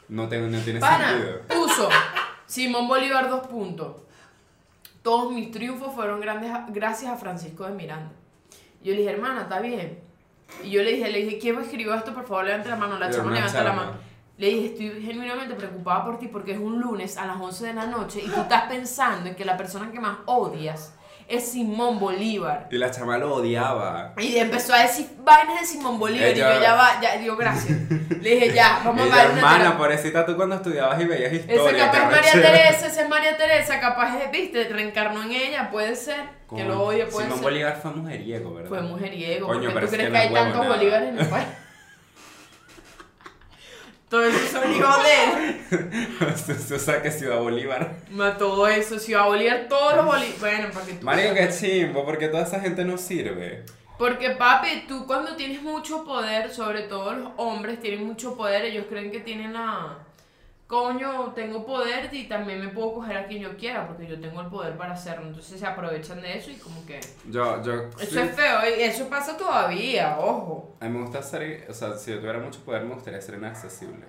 No, 0.10 0.28
tengo, 0.30 0.48
no 0.48 0.60
tiene 0.60 0.80
Pana, 0.80 1.10
sentido. 1.10 1.42
puso 1.48 1.90
Simón 2.46 2.88
Bolívar 2.88 3.30
dos 3.30 3.46
puntos. 3.48 4.04
Todos 5.04 5.32
mis 5.34 5.52
triunfos 5.52 5.94
fueron 5.94 6.20
grandes 6.20 6.52
a- 6.52 6.66
gracias 6.70 7.12
a 7.12 7.18
Francisco 7.18 7.66
de 7.66 7.74
Miranda. 7.74 8.12
Yo 8.84 8.92
le 8.94 9.00
dije, 9.00 9.12
hermana, 9.12 9.42
está 9.44 9.60
bien. 9.60 10.00
Y 10.64 10.70
yo 10.72 10.82
le 10.84 10.92
dije, 10.94 11.10
le 11.12 11.24
dije, 11.24 11.40
¿quién 11.40 11.56
me 11.58 11.62
escribió 11.64 11.94
esto? 11.94 12.14
Por 12.14 12.24
favor, 12.26 12.46
levante 12.46 12.70
la 12.70 12.76
mano. 12.78 12.98
La 12.98 13.10
chama 13.10 13.32
levanta 13.32 13.64
la 13.64 13.74
mano. 13.74 13.92
Le 14.38 14.48
dije, 14.48 14.66
estoy 14.68 15.02
genuinamente 15.04 15.56
preocupada 15.56 16.06
por 16.06 16.20
ti 16.20 16.28
porque 16.28 16.52
es 16.52 16.60
un 16.60 16.80
lunes 16.80 17.18
a 17.18 17.26
las 17.26 17.38
11 17.42 17.68
de 17.68 17.74
la 17.74 17.88
noche 17.88 18.22
y 18.24 18.28
tú 18.30 18.40
estás 18.42 18.64
pensando 18.70 19.28
en 19.30 19.36
que 19.36 19.44
la 19.46 19.58
persona 19.58 19.92
que 19.92 20.00
más 20.00 20.18
odias 20.26 20.94
es 21.28 21.52
Simón 21.52 22.00
Bolívar. 22.00 22.68
Y 22.72 22.78
la 22.78 22.90
chama 22.92 23.18
lo 23.18 23.34
odiaba. 23.34 24.14
Y 24.18 24.38
empezó 24.38 24.74
a 24.74 24.84
decir 24.84 25.08
vainas 25.26 25.60
de 25.62 25.66
Simón 25.68 26.00
Bolívar 26.00 26.28
Ella- 26.30 26.52
y 26.52 26.56
yo 26.56 26.62
ya 26.62 26.76
va, 26.76 27.02
ya 27.02 27.18
digo 27.18 27.36
gracias. 27.36 27.80
Le 28.22 28.30
dije, 28.30 28.54
ya, 28.54 28.80
vamos 28.86 29.02
a 29.02 29.06
Ella, 29.08 29.16
una 29.16 29.24
hermana, 29.40 29.58
terapia". 29.58 29.78
pobrecita, 29.78 30.26
tú 30.26 30.36
cuando 30.38 30.56
estudiabas 30.56 31.02
y 31.02 31.06
veías 31.06 31.34
Esa 31.34 31.52
historia. 31.54 31.92
capaz 31.92 32.10
qué 32.10 32.20
es 32.20 32.36
María. 32.36 32.52
Teresa, 32.52 32.88
esa 32.88 33.02
es 33.02 33.10
María 33.10 33.38
Teresa, 33.38 33.80
capaz 33.82 34.32
viste, 34.32 34.64
reencarnó 34.70 35.24
en 35.24 35.32
ella, 35.32 35.70
puede 35.72 35.96
ser, 35.96 36.22
que 36.56 36.64
lo 36.64 36.82
oye, 36.84 37.08
puede 37.08 37.26
Simón 37.26 37.40
ser. 37.40 37.44
Bolívar 37.44 37.80
fue 37.82 37.92
mujeriego, 37.92 38.54
¿verdad? 38.54 38.70
Fue 38.70 38.82
mujeriego, 38.82 39.48
Coño, 39.48 39.72
porque 39.74 39.80
tú 39.80 39.86
es 39.86 39.92
crees 39.92 40.08
que 40.08 40.12
que, 40.14 40.18
hay 40.20 40.34
tantos 40.34 40.68
bolívares 40.68 41.10
en 41.10 41.20
el 41.20 41.28
país. 41.28 41.48
Todo 44.10 44.24
eso 44.24 44.62
hijos 44.70 44.96
de 45.04 45.24
él. 45.24 45.62
o 46.76 46.80
sea, 46.80 47.02
que 47.02 47.12
Ciudad 47.12 47.40
Bolívar. 47.40 47.98
Ma, 48.10 48.38
Todo 48.38 48.68
eso, 48.68 48.98
Ciudad 49.00 49.26
Bolívar, 49.26 49.68
todos 49.68 49.98
los 49.98 50.06
bolívares. 50.06 50.40
Bueno, 50.40 50.68
para 50.74 50.86
que 50.86 50.94
tú. 50.94 51.06
Mario, 51.06 51.34
qué 51.34 51.50
chimbo, 51.50 52.06
porque 52.06 52.30
toda 52.30 52.44
esa 52.44 52.62
gente 52.62 52.86
no 52.86 52.98
sirve. 52.98 53.66
Porque, 53.98 54.30
papi, 54.32 54.86
tú 54.88 55.06
cuando 55.06 55.36
tienes 55.36 55.62
mucho 55.62 56.06
poder, 56.06 56.54
sobre 56.54 56.84
todo 56.84 57.14
los 57.14 57.32
hombres 57.36 57.82
tienen 57.82 58.06
mucho 58.06 58.38
poder, 58.38 58.64
ellos 58.66 58.86
creen 58.88 59.12
que 59.12 59.20
tienen 59.20 59.54
la. 59.54 59.98
Coño, 60.68 61.32
tengo 61.34 61.66
poder 61.66 62.14
y 62.14 62.28
también 62.28 62.60
me 62.60 62.68
puedo 62.68 62.96
coger 62.96 63.16
a 63.16 63.26
quien 63.26 63.42
yo 63.42 63.56
quiera, 63.56 63.88
porque 63.88 64.06
yo 64.06 64.20
tengo 64.20 64.42
el 64.42 64.48
poder 64.48 64.76
para 64.76 64.92
hacerlo. 64.94 65.28
Entonces 65.28 65.58
se 65.58 65.66
aprovechan 65.66 66.22
de 66.22 66.38
eso 66.38 66.52
y 66.52 66.56
como 66.56 66.86
que. 66.86 67.00
Yo, 67.30 67.64
yo. 67.64 67.88
Eso 67.98 68.12
sí. 68.12 68.20
es 68.20 68.36
feo, 68.36 68.60
y 68.78 68.84
eso 68.84 69.08
pasa 69.08 69.38
todavía, 69.38 70.18
ojo. 70.20 70.76
A 70.82 70.86
mí 70.86 70.92
me 70.92 71.04
gusta 71.04 71.24
ser, 71.24 71.66
o 71.70 71.74
sea, 71.74 71.94
si 71.94 72.12
yo 72.12 72.20
tuviera 72.20 72.40
mucho 72.40 72.60
poder 72.66 72.84
me 72.84 72.94
gustaría 72.94 73.22
ser 73.22 73.36
inaccesible. 73.36 74.06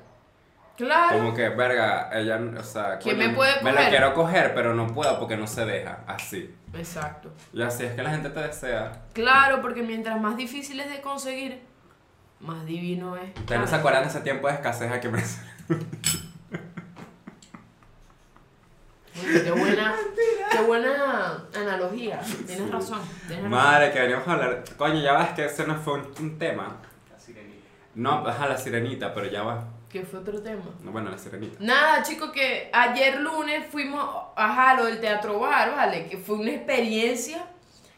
Claro. 0.77 1.19
Como 1.19 1.35
que, 1.35 1.49
verga, 1.49 2.11
ella, 2.12 2.41
o 2.59 2.62
sea, 2.65 2.99
¿Quién 2.99 3.17
coño, 3.17 3.29
me 3.29 3.35
puede 3.35 3.62
Me 3.62 3.71
la 3.71 3.77
coger? 3.77 3.91
quiero 3.91 4.15
coger, 4.15 4.55
pero 4.55 4.75
no 4.75 4.87
puedo 4.88 5.19
porque 5.21 5.37
no 5.37 5.47
se 5.47 5.65
deja, 5.65 6.00
así. 6.09 6.53
Exacto. 6.75 7.33
Y 7.53 7.62
así 7.62 7.85
es 7.85 7.95
que 7.95 8.03
la 8.03 8.11
gente 8.11 8.31
te 8.31 8.41
desea. 8.41 9.05
Claro, 9.12 9.61
porque 9.62 9.83
mientras 9.83 10.21
más 10.21 10.37
difícil 10.37 10.81
es 10.81 10.91
de 10.91 11.00
conseguir, 11.00 11.62
más 12.41 12.67
divino 12.67 13.17
es. 13.17 13.31
Ustedes 13.38 13.61
no 13.61 13.67
se 13.69 13.77
acuerdan 13.77 14.03
de 14.03 14.09
ese 14.09 14.21
tiempo 14.21 14.49
de 14.49 14.55
escasez 14.55 14.91
aquí 14.91 15.07
en 15.07 15.12
Venezuela. 15.12 15.53
Oye, 19.25 19.45
qué 19.45 19.51
buena, 19.51 19.95
qué 20.51 20.59
buena 20.63 21.45
analogía. 21.55 22.21
Tienes 22.47 22.71
razón. 22.71 23.01
Tienes 23.27 23.45
razón. 23.45 23.51
Madre, 23.51 23.93
que 23.93 24.01
veníamos 24.01 24.29
a 24.29 24.33
hablar. 24.33 24.65
Coño, 24.77 25.01
ya 25.01 25.13
vas 25.13 25.31
que 25.35 25.45
ese 25.47 25.67
no 25.67 25.77
fue 25.77 25.95
un, 25.95 26.13
un 26.21 26.39
tema. 26.39 26.77
No, 27.95 28.27
ajá, 28.27 28.47
la 28.49 28.57
sirenita, 28.57 29.13
pero 29.13 29.27
ya 29.27 29.43
va. 29.43 29.65
¿Qué 29.89 30.03
fue 30.05 30.21
otro 30.21 30.41
tema? 30.41 30.63
No, 30.83 30.93
bueno, 30.93 31.11
la 31.11 31.19
sirenita. 31.19 31.57
Nada, 31.61 32.03
chicos, 32.03 32.31
que 32.31 32.71
ayer 32.73 33.21
lunes 33.21 33.67
fuimos, 33.73 34.07
ajá, 34.37 34.75
lo 34.75 34.85
del 34.85 35.01
teatro 35.01 35.41
bar, 35.41 35.75
¿vale? 35.75 36.07
Que 36.07 36.19
fue 36.19 36.37
una 36.37 36.51
experiencia 36.53 37.45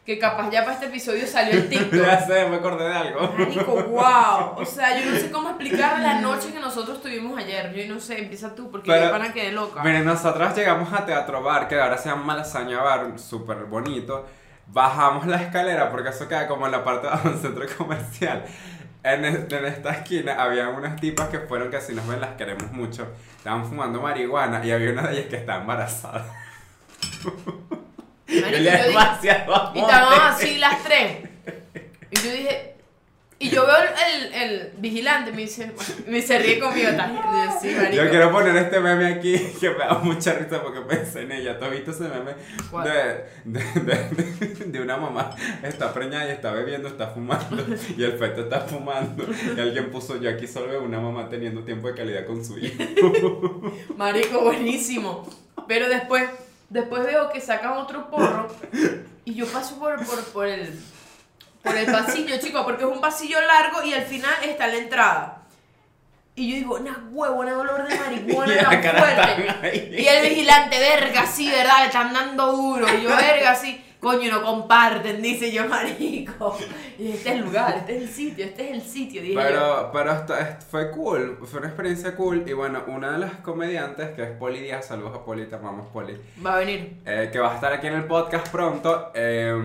que 0.05 0.17
capaz 0.17 0.49
ya 0.49 0.61
para 0.61 0.73
este 0.73 0.87
episodio 0.87 1.27
salió 1.27 1.53
el 1.53 1.69
TikTok. 1.69 1.93
ya 2.05 2.19
sé, 2.25 2.45
me 2.49 2.55
acordé 2.57 2.85
de 2.89 2.93
algo. 2.93 3.33
Marico, 3.37 3.73
wow. 3.83 4.53
O 4.57 4.65
sea, 4.65 4.99
yo 4.99 5.09
no 5.11 5.15
sé 5.17 5.29
cómo 5.31 5.49
explicar 5.51 5.99
la 5.99 6.19
noche 6.21 6.51
que 6.51 6.59
nosotros 6.59 7.01
tuvimos 7.01 7.37
ayer. 7.37 7.71
Yo 7.73 7.93
no 7.93 7.99
sé, 7.99 8.19
empieza 8.19 8.55
tú, 8.55 8.71
porque 8.71 8.91
Pero- 8.91 9.05
yo 9.05 9.11
para 9.11 9.31
quedé 9.31 9.51
loca. 9.51 9.83
Miren, 9.83 10.05
nosotros 10.05 10.55
llegamos 10.55 10.91
a 10.91 11.05
Teatro 11.05 11.43
Bar, 11.43 11.67
que 11.67 11.79
ahora 11.79 11.97
se 11.97 12.09
llama 12.09 12.35
Lasaña 12.35 12.81
Bar, 12.81 13.19
súper 13.19 13.57
bonito. 13.65 14.25
Bajamos 14.67 15.27
la 15.27 15.41
escalera, 15.41 15.91
porque 15.91 16.09
eso 16.09 16.27
queda 16.27 16.47
como 16.47 16.65
en 16.65 16.71
la 16.71 16.83
parte 16.83 17.07
de 17.07 17.29
un 17.29 17.39
centro 17.41 17.65
comercial. 17.77 18.43
En, 19.03 19.25
es- 19.25 19.51
en 19.51 19.65
esta 19.65 19.91
esquina 19.91 20.41
había 20.41 20.69
unas 20.69 20.99
tipas 20.99 21.29
que 21.29 21.39
fueron 21.39 21.69
que 21.69 21.79
si 21.81 21.93
nos 21.93 22.07
ven 22.07 22.21
las 22.21 22.31
queremos 22.37 22.71
mucho. 22.71 23.07
Estaban 23.37 23.65
fumando 23.65 24.01
marihuana 24.01 24.65
y 24.65 24.71
había 24.71 24.91
una 24.91 25.03
de 25.03 25.13
ellas 25.13 25.25
que 25.29 25.35
estaba 25.37 25.61
embarazada. 25.61 26.25
Marico, 28.39 28.63
Y 29.73 29.79
estábamos 29.79 30.19
así 30.21 30.57
las 30.57 30.83
tres. 30.83 31.17
Y 32.11 32.15
yo 32.15 32.31
dije. 32.31 32.67
Y 33.41 33.49
yo 33.49 33.65
veo 33.65 33.75
el, 33.75 34.33
el, 34.35 34.51
el 34.51 34.71
vigilante, 34.77 35.31
me 35.31 35.41
dice, 35.41 35.71
me 36.05 36.21
se 36.21 36.37
ríe 36.37 36.59
conmigo. 36.59 36.89
Está, 36.89 37.11
y 37.11 37.15
yo, 37.15 37.59
sí, 37.59 37.75
marico. 37.75 38.03
Yo 38.03 38.09
quiero 38.11 38.31
poner 38.31 38.55
este 38.55 38.79
meme 38.79 39.07
aquí 39.07 39.35
que 39.59 39.71
me 39.71 39.79
da 39.79 39.95
mucha 39.95 40.33
risa 40.33 40.61
porque 40.61 40.81
pensé 40.81 41.23
en 41.23 41.31
ella. 41.31 41.57
¿Tú 41.57 41.65
has 41.65 41.71
visto 41.71 41.89
ese 41.89 42.03
meme? 42.03 42.35
De, 42.83 43.25
de, 43.45 43.63
de, 43.81 44.65
de 44.65 44.79
una 44.79 44.95
mamá 44.97 45.35
está 45.63 45.91
preñada 45.91 46.27
y 46.27 46.33
está 46.33 46.51
bebiendo, 46.51 46.87
está 46.87 47.07
fumando 47.07 47.65
y 47.97 48.03
el 48.03 48.11
feto 48.13 48.41
está 48.41 48.59
fumando. 48.59 49.25
Y 49.57 49.59
alguien 49.59 49.89
puso, 49.89 50.21
yo 50.21 50.29
aquí 50.29 50.45
solo 50.45 50.67
veo 50.67 50.83
una 50.83 50.99
mamá 50.99 51.27
teniendo 51.27 51.63
tiempo 51.63 51.87
de 51.87 51.95
calidad 51.95 52.27
con 52.27 52.45
su 52.45 52.59
hijo. 52.59 52.83
Marico, 53.97 54.41
buenísimo. 54.41 55.27
Pero 55.67 55.89
después, 55.89 56.29
después 56.71 57.03
veo 57.05 57.29
que 57.29 57.39
sacan 57.39 57.73
otro 57.73 58.09
porro 58.09 58.47
y 59.25 59.35
yo 59.35 59.45
paso 59.45 59.77
por, 59.77 60.03
por, 60.05 60.23
por 60.25 60.47
el 60.47 60.79
por 61.61 61.77
el 61.77 61.85
pasillo, 61.91 62.39
chicos, 62.39 62.63
porque 62.63 62.83
es 62.83 62.89
un 62.89 62.99
pasillo 62.99 63.39
largo 63.39 63.83
y 63.83 63.93
al 63.93 64.03
final 64.03 64.33
está 64.43 64.65
la 64.65 64.77
entrada. 64.77 65.37
Y 66.35 66.49
yo 66.49 66.55
digo, 66.55 66.75
una 66.77 67.03
huevo, 67.11 67.41
un 67.41 67.49
olor 67.49 67.87
de 67.87 67.99
marihuana 67.99 68.81
cara 68.81 69.03
fuerte. 69.03 70.01
Y 70.01 70.07
el 70.07 70.29
vigilante, 70.29 70.79
verga, 70.79 71.27
sí, 71.27 71.51
¿verdad? 71.51 71.79
Le 71.81 71.85
están 71.85 72.13
dando 72.13 72.51
duro. 72.53 72.87
Y 72.97 73.03
yo, 73.03 73.15
verga, 73.15 73.53
sí. 73.53 73.83
Coño, 74.01 74.31
no 74.31 74.41
comparten, 74.41 75.21
dice 75.21 75.51
yo, 75.51 75.65
marico. 75.69 76.57
Y 76.97 77.11
este 77.11 77.29
es 77.29 77.35
el 77.35 77.41
lugar, 77.45 77.75
este 77.77 77.95
es 77.97 78.01
el 78.01 78.09
sitio, 78.09 78.45
este 78.45 78.65
es 78.69 78.71
el 78.71 78.81
sitio, 78.81 79.21
dije 79.21 79.35
yo. 79.35 79.39
Pero, 79.39 79.89
pero 79.93 80.11
esto 80.11 80.33
fue 80.71 80.89
cool, 80.89 81.37
fue 81.45 81.59
una 81.59 81.67
experiencia 81.67 82.15
cool. 82.15 82.43
Y 82.47 82.53
bueno, 82.53 82.83
una 82.87 83.11
de 83.11 83.19
las 83.19 83.35
comediantes, 83.35 84.09
que 84.15 84.23
es 84.23 84.31
Poli 84.31 84.59
Díaz, 84.59 84.87
saludos 84.87 85.15
a 85.15 85.23
Poli, 85.23 85.45
te 85.45 85.55
amamos 85.55 85.85
Poli. 85.93 86.17
Va 86.43 86.55
a 86.55 86.59
venir. 86.59 86.97
eh, 87.05 87.29
que 87.31 87.37
va 87.39 87.51
a 87.51 87.55
estar 87.55 87.71
aquí 87.73 87.85
en 87.87 87.93
el 87.93 88.05
podcast 88.05 88.49
pronto. 88.49 89.11
eh, 89.13 89.55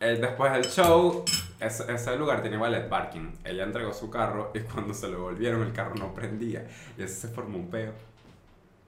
eh, 0.00 0.18
después 0.20 0.52
del 0.52 0.64
show, 0.64 1.22
ese, 1.60 1.92
ese 1.92 2.16
lugar 2.16 2.40
tiene 2.40 2.56
ballet 2.56 2.88
parking. 2.88 3.32
Ella 3.44 3.64
entregó 3.64 3.92
su 3.92 4.08
carro 4.10 4.50
y 4.54 4.60
cuando 4.60 4.94
se 4.94 5.08
lo 5.08 5.20
volvieron, 5.20 5.62
el 5.62 5.72
carro 5.74 5.94
no 5.94 6.14
prendía. 6.14 6.66
Y 6.96 7.02
ese 7.02 7.14
se 7.14 7.28
formó 7.28 7.58
un 7.58 7.68
peo. 7.70 7.92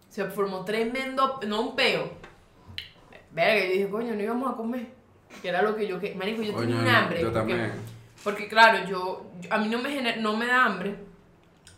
Se 0.08 0.24
formó 0.24 0.64
tremendo, 0.64 1.38
no 1.46 1.60
un 1.60 1.76
peo. 1.76 2.10
Verga, 3.36 3.66
yo 3.66 3.72
dije, 3.72 3.88
coño, 3.90 4.14
no 4.14 4.22
íbamos 4.22 4.50
a 4.52 4.56
comer. 4.56 4.86
Que 5.42 5.48
era 5.50 5.60
lo 5.60 5.76
que 5.76 5.86
yo 5.86 6.00
que 6.00 6.14
Marico, 6.14 6.40
yo 6.42 6.54
tenía 6.54 6.76
un 6.76 6.88
hambre. 6.88 7.20
Yo 7.20 7.26
porque, 7.26 7.38
también. 7.38 7.72
porque 8.24 8.48
claro, 8.48 8.88
yo, 8.88 9.26
yo- 9.42 9.52
a 9.52 9.58
mí 9.58 9.68
no 9.68 9.78
me 9.78 9.90
gener- 9.90 10.16
no 10.20 10.34
me 10.36 10.46
da 10.46 10.64
hambre. 10.64 10.96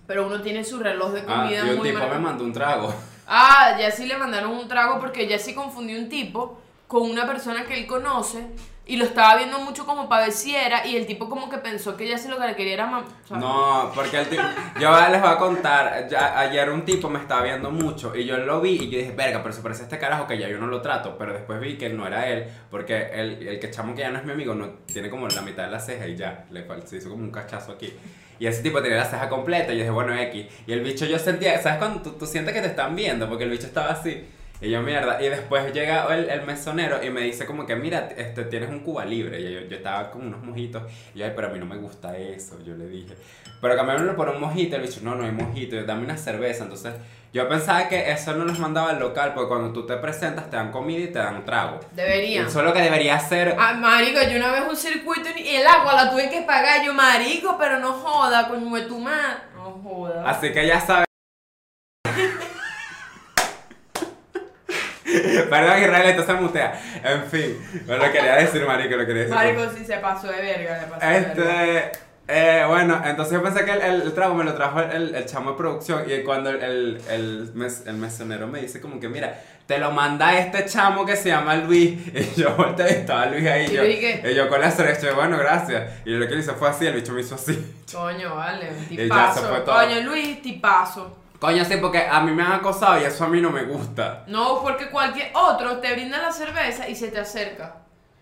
Pero 0.07 0.27
uno 0.29 0.41
tiene 0.41 0.63
su 0.65 0.79
reloj 0.79 1.11
de 1.13 1.21
Ah, 1.27 1.43
comida 1.43 1.67
y 1.67 1.71
un 1.71 1.77
muy 1.79 1.91
tipo 1.91 2.07
me 2.09 2.19
mandó 2.19 2.45
un 2.45 2.53
trago. 2.53 2.95
Ah, 3.27 3.77
ya 3.79 3.91
sí 3.91 4.07
le 4.07 4.17
mandaron 4.17 4.53
un 4.53 4.69
trago 4.69 5.01
porque 5.01 5.27
ya 5.27 5.39
sí 5.39 5.53
confundió 5.53 5.99
un 5.99 6.09
tipo 6.09 6.61
con 6.87 7.03
una 7.11 7.27
persona 7.27 7.65
que 7.67 7.75
él 7.79 7.87
conoce 7.87 8.47
y 8.89 8.97
lo 8.97 9.05
estaba 9.05 9.37
viendo 9.37 9.61
mucho 9.61 9.87
como 9.87 10.09
para 10.09 10.23
ver 10.25 10.33
si 10.33 10.57
era 10.57 10.85
y 10.87 10.97
el 10.97 11.07
tipo 11.07 11.29
como 11.29 11.49
que 11.51 11.59
pensó 11.59 11.95
que 11.97 12.09
ya 12.09 12.17
sí 12.19 12.27
lo 12.27 12.39
que 12.39 12.47
le 12.47 12.57
quería 12.57 12.73
era 12.75 12.91
mam- 12.91 13.05
o 13.05 13.29
sea, 13.29 13.37
No, 13.37 13.93
porque 13.95 14.19
el 14.19 14.27
tipo. 14.29 14.43
Yo 14.81 14.91
les 15.11 15.21
voy 15.21 15.31
a 15.31 15.37
contar. 15.37 16.09
ya- 16.09 16.39
ayer 16.41 16.71
un 16.71 16.85
tipo 16.85 17.09
me 17.11 17.19
estaba 17.21 17.43
viendo 17.43 17.71
mucho 17.71 18.17
y 18.17 18.25
yo 18.25 18.39
lo 18.39 18.61
vi 18.63 18.71
y 18.83 18.89
yo 18.91 18.99
dije, 18.99 19.13
verga, 19.13 19.43
pero 19.43 19.55
se 19.55 19.61
parece 19.63 19.83
a 19.83 19.85
este 19.85 19.99
carajo 19.99 20.27
que 20.27 20.39
ya 20.39 20.49
yo 20.49 20.59
no 20.59 20.67
lo 20.67 20.81
trato. 20.81 21.17
Pero 21.19 21.35
después 21.35 21.61
vi 21.61 21.77
que 21.77 21.91
no 21.91 22.07
era 22.07 22.27
él, 22.29 22.47
porque 22.71 23.11
el, 23.13 23.47
el 23.47 23.61
que 23.61 23.71
chamo 23.71 23.95
que 23.95 24.01
ya 24.01 24.11
no 24.11 24.19
es 24.19 24.25
mi 24.25 24.33
amigo 24.33 24.55
no 24.55 24.69
tiene 24.93 25.11
como 25.11 25.29
la 25.29 25.43
mitad 25.43 25.65
de 25.67 25.71
la 25.71 25.81
ceja 25.81 26.07
y 26.09 26.17
ya, 26.17 26.47
le 26.51 26.67
se 26.87 26.97
hizo 26.97 27.11
como 27.11 27.23
un 27.23 27.31
cachazo 27.31 27.73
aquí. 27.73 27.93
Y 28.41 28.47
ese 28.47 28.63
tipo 28.63 28.81
tenía 28.81 28.97
la 28.99 29.05
ceja 29.05 29.29
completa 29.29 29.73
y 29.73 29.77
yo 29.77 29.81
dije, 29.83 29.91
bueno, 29.91 30.15
X. 30.15 30.47
Y 30.67 30.73
el 30.73 30.81
bicho 30.81 31.05
yo 31.05 31.19
sentía, 31.19 31.61
¿sabes 31.61 31.79
cuando 31.79 32.01
tú, 32.01 32.13
tú 32.13 32.25
sientes 32.25 32.55
que 32.55 32.61
te 32.63 32.69
están 32.69 32.97
viendo? 32.97 33.29
Porque 33.29 33.45
el 33.45 33.51
bicho 33.51 33.67
estaba 33.67 33.91
así. 33.91 34.25
Y 34.61 34.71
yo, 34.71 34.83
mierda. 34.83 35.23
Y 35.23 35.29
después 35.29 35.73
llega 35.73 36.13
el, 36.13 36.29
el 36.29 36.43
mesonero 36.43 37.03
y 37.03 37.11
me 37.11 37.21
dice 37.21 37.47
como 37.47 37.65
que, 37.65 37.77
mira, 37.77 38.09
este, 38.17 38.45
tienes 38.45 38.71
un 38.71 38.81
Cuba 38.81 39.05
libre. 39.05 39.41
Y 39.41 39.53
yo, 39.55 39.61
yo 39.61 39.77
estaba 39.77 40.11
con 40.11 40.27
unos 40.27 40.43
mojitos. 40.43 40.83
Y 41.15 41.21
yo, 41.21 41.27
ay, 41.27 41.33
pero 41.37 41.49
a 41.49 41.51
mí 41.51 41.59
no 41.59 41.67
me 41.67 41.77
gusta 41.77 42.17
eso. 42.17 42.59
Yo 42.65 42.75
le 42.75 42.89
dije. 42.89 43.15
Pero 43.61 43.77
cambiármelo 43.77 44.17
por 44.17 44.29
un 44.29 44.41
mojito. 44.41 44.77
El 44.77 44.83
bicho, 44.83 45.01
no, 45.03 45.15
no 45.15 45.25
hay 45.25 45.31
mojito. 45.31 45.77
Yo, 45.77 45.85
dame 45.85 46.05
una 46.05 46.17
cerveza. 46.17 46.65
Entonces, 46.65 46.95
yo 47.33 47.49
pensaba 47.49 47.89
que 47.89 48.11
eso 48.11 48.35
no 48.35 48.45
los 48.45 48.59
mandaba 48.59 48.91
al 48.91 48.99
local. 48.99 49.33
Porque 49.33 49.49
cuando 49.49 49.73
tú 49.73 49.87
te 49.87 49.97
presentas, 49.97 50.51
te 50.51 50.57
dan 50.57 50.73
comida 50.73 51.05
y 51.05 51.09
te 51.09 51.21
dan 51.21 51.45
trago. 51.45 51.79
debería. 51.93 52.43
Eso 52.43 52.59
es 52.59 52.65
lo 52.65 52.73
que 52.73 52.83
debería 52.83 53.15
hacer. 53.15 53.55
Ah, 53.59 53.75
marico, 53.75 54.21
yo 54.29 54.39
una 54.39 54.51
vez 54.51 54.63
un 54.69 54.77
circuito 54.77 55.29
y 55.37 55.55
el 55.55 55.67
agua 55.67 55.95
la 55.95 56.11
tuve 56.11 56.31
que 56.31 56.43
pagar. 56.43 56.85
Yo, 56.85 56.93
marico, 56.93 57.57
pero 57.59 57.79
no 57.79 57.93
joda, 57.93 58.49
coño 58.49 58.87
tu 58.89 58.99
madre. 58.99 59.39
No 59.55 59.71
joda. 59.85 60.29
Así 60.29 60.53
que 60.53 60.67
ya 60.67 60.81
sabes. 60.81 61.08
Perdón, 65.51 65.79
Israel, 65.83 66.09
esto 66.11 66.25
se 66.27 66.35
mutea. 66.35 66.81
En 67.05 67.25
fin, 67.25 67.59
no 67.87 67.97
lo 67.97 68.13
quería 68.13 68.37
decir, 68.37 68.65
marico, 68.67 68.97
lo 68.97 69.07
quería 69.07 69.23
decir. 69.23 69.35
Marico, 69.35 69.63
sí 69.77 69.85
se 69.85 69.97
pasó 69.99 70.29
de 70.29 70.41
verga, 70.41 70.79
le 70.81 70.87
pasó 70.87 71.07
de 71.07 71.21
verga. 71.21 71.65
Este, 71.65 71.93
eh, 72.31 72.65
bueno, 72.69 73.01
entonces 73.07 73.33
yo 73.35 73.43
pensé 73.43 73.65
que 73.65 73.73
el, 73.73 73.81
el, 73.81 74.03
el 74.03 74.13
trago 74.13 74.35
me 74.35 74.45
lo 74.45 74.53
trajo 74.55 74.81
el, 74.81 75.15
el, 75.15 75.25
chamo 75.25 75.53
de 75.53 75.57
producción 75.57 76.05
y 76.11 76.23
cuando 76.23 76.51
el, 76.51 76.63
el, 76.63 77.01
el, 77.11 77.51
mes- 77.55 77.85
el 77.87 77.95
mesonero 77.95 78.47
me 78.47 78.61
dice 78.61 78.83
como 78.83 79.01
que 79.01 79.09
mira, 79.09 79.41
te 79.67 79.79
lo 79.79 79.93
manda 79.93 80.39
este 80.39 80.67
chamo 80.67 81.07
que 81.07 81.17
se 81.17 81.31
llama 81.31 81.57
Luis 81.57 81.99
y 82.15 82.39
yo 82.39 82.55
volteé 82.55 82.87
y 82.91 82.95
estaba 82.97 83.25
Luis 83.27 83.47
ahí 83.47 83.65
y 83.65 83.71
¿Y 83.71 83.75
yo, 83.75 84.29
y 84.31 84.35
yo 84.35 84.49
con 84.51 84.61
la 84.61 84.71
cerveza, 84.71 85.07
yo, 85.07 85.15
bueno, 85.15 85.39
gracias. 85.39 85.91
Y 86.05 86.11
lo 86.11 86.29
que 86.29 86.35
le 86.35 86.41
hice 86.41 86.53
fue 86.53 86.69
así, 86.69 86.87
el 86.87 86.95
bicho 86.97 87.15
me 87.15 87.23
hizo 87.23 87.35
así. 87.35 87.59
Coño, 87.91 88.35
vale, 88.37 88.69
un 88.73 88.85
Y 88.91 88.97
ya 88.97 89.03
se 89.33 89.41
tipazo. 89.41 89.49
fue 89.49 89.61
todo. 89.61 89.75
Coño, 89.75 90.01
Luis, 90.03 90.43
tipazo. 90.43 91.17
Coño, 91.39 91.65
sí, 91.65 91.77
porque 91.81 91.99
a 91.99 92.21
mí 92.21 92.33
me 92.33 92.43
han 92.43 92.53
acosado 92.53 93.01
y 93.01 93.05
eso 93.05 93.25
a 93.25 93.29
mí 93.29 93.41
no 93.41 93.51
me 93.51 93.65
gusta. 93.65 94.25
No, 94.27 94.61
porque 94.63 94.91
cualquier 94.91 95.31
otro 95.35 95.79
te 95.79 95.93
brinda 95.93 96.19
la 96.19 96.33
cerveza 96.33 96.89
y 96.89 96.97
se 96.97 97.09
te 97.09 97.21
acerca. 97.21 97.77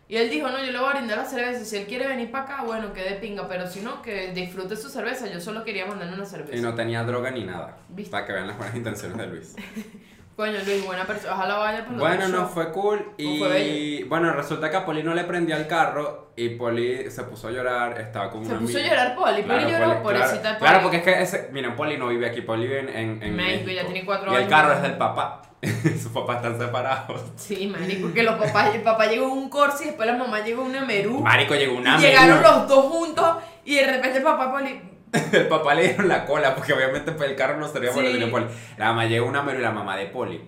Y 0.08 0.16
él 0.16 0.30
dijo, 0.30 0.48
no, 0.48 0.58
yo 0.62 0.70
le 0.70 0.78
voy 0.78 0.88
a 0.88 0.92
brindar 0.92 1.18
la 1.18 1.24
cerveza. 1.24 1.64
Si 1.64 1.76
él 1.76 1.86
quiere 1.86 2.06
venir 2.06 2.30
para 2.30 2.44
acá, 2.44 2.62
bueno, 2.62 2.92
que 2.92 3.02
de 3.02 3.16
pinga. 3.16 3.48
Pero 3.48 3.66
si 3.66 3.80
no, 3.80 4.02
que 4.02 4.32
disfrute 4.32 4.76
su 4.76 4.88
cerveza. 4.88 5.26
Yo 5.26 5.40
solo 5.40 5.64
quería 5.64 5.84
mandarle 5.86 6.14
una 6.14 6.26
cerveza. 6.26 6.56
Y 6.56 6.60
no 6.60 6.74
tenía 6.74 7.02
droga 7.02 7.30
ni 7.32 7.42
nada. 7.42 7.78
¿Viste? 7.88 8.12
Para 8.12 8.24
que 8.24 8.32
vean 8.32 8.46
las 8.46 8.56
buenas 8.56 8.76
intenciones 8.76 9.16
de 9.18 9.26
Luis. 9.26 9.56
Coño, 10.36 10.58
Luis, 10.66 10.84
buena 10.84 11.06
persona. 11.06 11.32
Ojalá 11.32 11.56
vaya 11.56 11.84
por 11.86 11.96
Bueno, 11.96 12.28
no, 12.28 12.46
fue 12.46 12.70
cool. 12.70 13.12
Y 13.16 13.38
fue 13.38 14.04
bueno, 14.06 14.32
resulta 14.34 14.70
que 14.70 14.76
a 14.76 14.84
Poli 14.84 15.02
no 15.02 15.14
le 15.14 15.24
prendía 15.24 15.56
el 15.56 15.66
carro 15.66 16.32
y 16.36 16.50
Poli 16.50 17.10
se 17.10 17.22
puso 17.22 17.48
a 17.48 17.52
llorar. 17.52 17.98
Estaba 17.98 18.30
con 18.30 18.44
Se 18.44 18.50
una 18.52 18.60
puso 18.60 18.76
a 18.76 18.82
llorar 18.82 19.14
Poli. 19.14 19.42
Poli 19.42 19.64
Claro, 19.64 19.70
lloró, 19.70 20.02
pobrecita 20.02 20.40
claro. 20.40 20.58
Poli. 20.58 20.68
Claro, 20.68 20.82
porque 20.82 20.96
es 20.98 21.02
que 21.04 21.22
ese, 21.22 21.48
miren, 21.52 21.74
Poli 21.74 21.96
no 21.96 22.08
vive 22.08 22.26
aquí, 22.26 22.42
Poli 22.42 22.66
vive 22.66 22.80
en, 22.80 22.88
en, 22.90 23.22
en 23.22 23.34
México, 23.34 23.64
México. 23.64 23.70
ya 23.70 23.84
tiene 23.84 24.04
cuatro 24.04 24.26
y 24.30 24.34
años. 24.34 24.42
el 24.42 24.48
carro 24.50 24.72
es 24.74 24.82
del 24.82 24.98
papá. 24.98 25.42
Sus 26.02 26.12
papás 26.12 26.36
están 26.36 26.58
separados. 26.58 27.22
Sí, 27.36 27.66
marico, 27.66 28.12
que 28.12 28.22
los 28.22 28.34
papás, 28.34 28.74
el 28.74 28.82
papá 28.82 29.06
llegó 29.06 29.32
un 29.32 29.48
Corsi 29.48 29.84
y 29.84 29.86
después 29.86 30.06
la 30.06 30.18
mamá 30.18 30.40
llegó 30.40 30.62
una 30.64 30.84
Merú. 30.84 31.20
Marico, 31.20 31.54
llegó 31.54 31.78
una 31.78 31.96
y 31.96 32.02
llegaron 32.02 32.42
los 32.42 32.68
dos 32.68 32.84
juntos 32.84 33.36
y 33.64 33.76
de 33.76 33.86
repente 33.86 34.18
el 34.18 34.22
papá 34.24 34.52
Poli... 34.52 34.95
El 35.32 35.48
papá 35.48 35.74
le 35.74 35.84
dieron 35.84 36.08
la 36.08 36.24
cola 36.26 36.54
porque 36.54 36.72
obviamente 36.72 37.12
pues, 37.12 37.30
el 37.30 37.36
carro 37.36 37.58
no 37.58 37.68
sería 37.68 37.90
por 37.92 38.02
Sí. 38.04 38.10
el 38.10 38.20
de 38.20 38.26
Poli. 38.26 38.46
La 38.76 38.86
mamá 38.86 39.06
llegó 39.06 39.26
una 39.26 39.42
menú 39.42 39.58
y 39.60 39.62
la 39.62 39.70
mamá 39.70 39.96
de 39.96 40.06
Poli. 40.06 40.40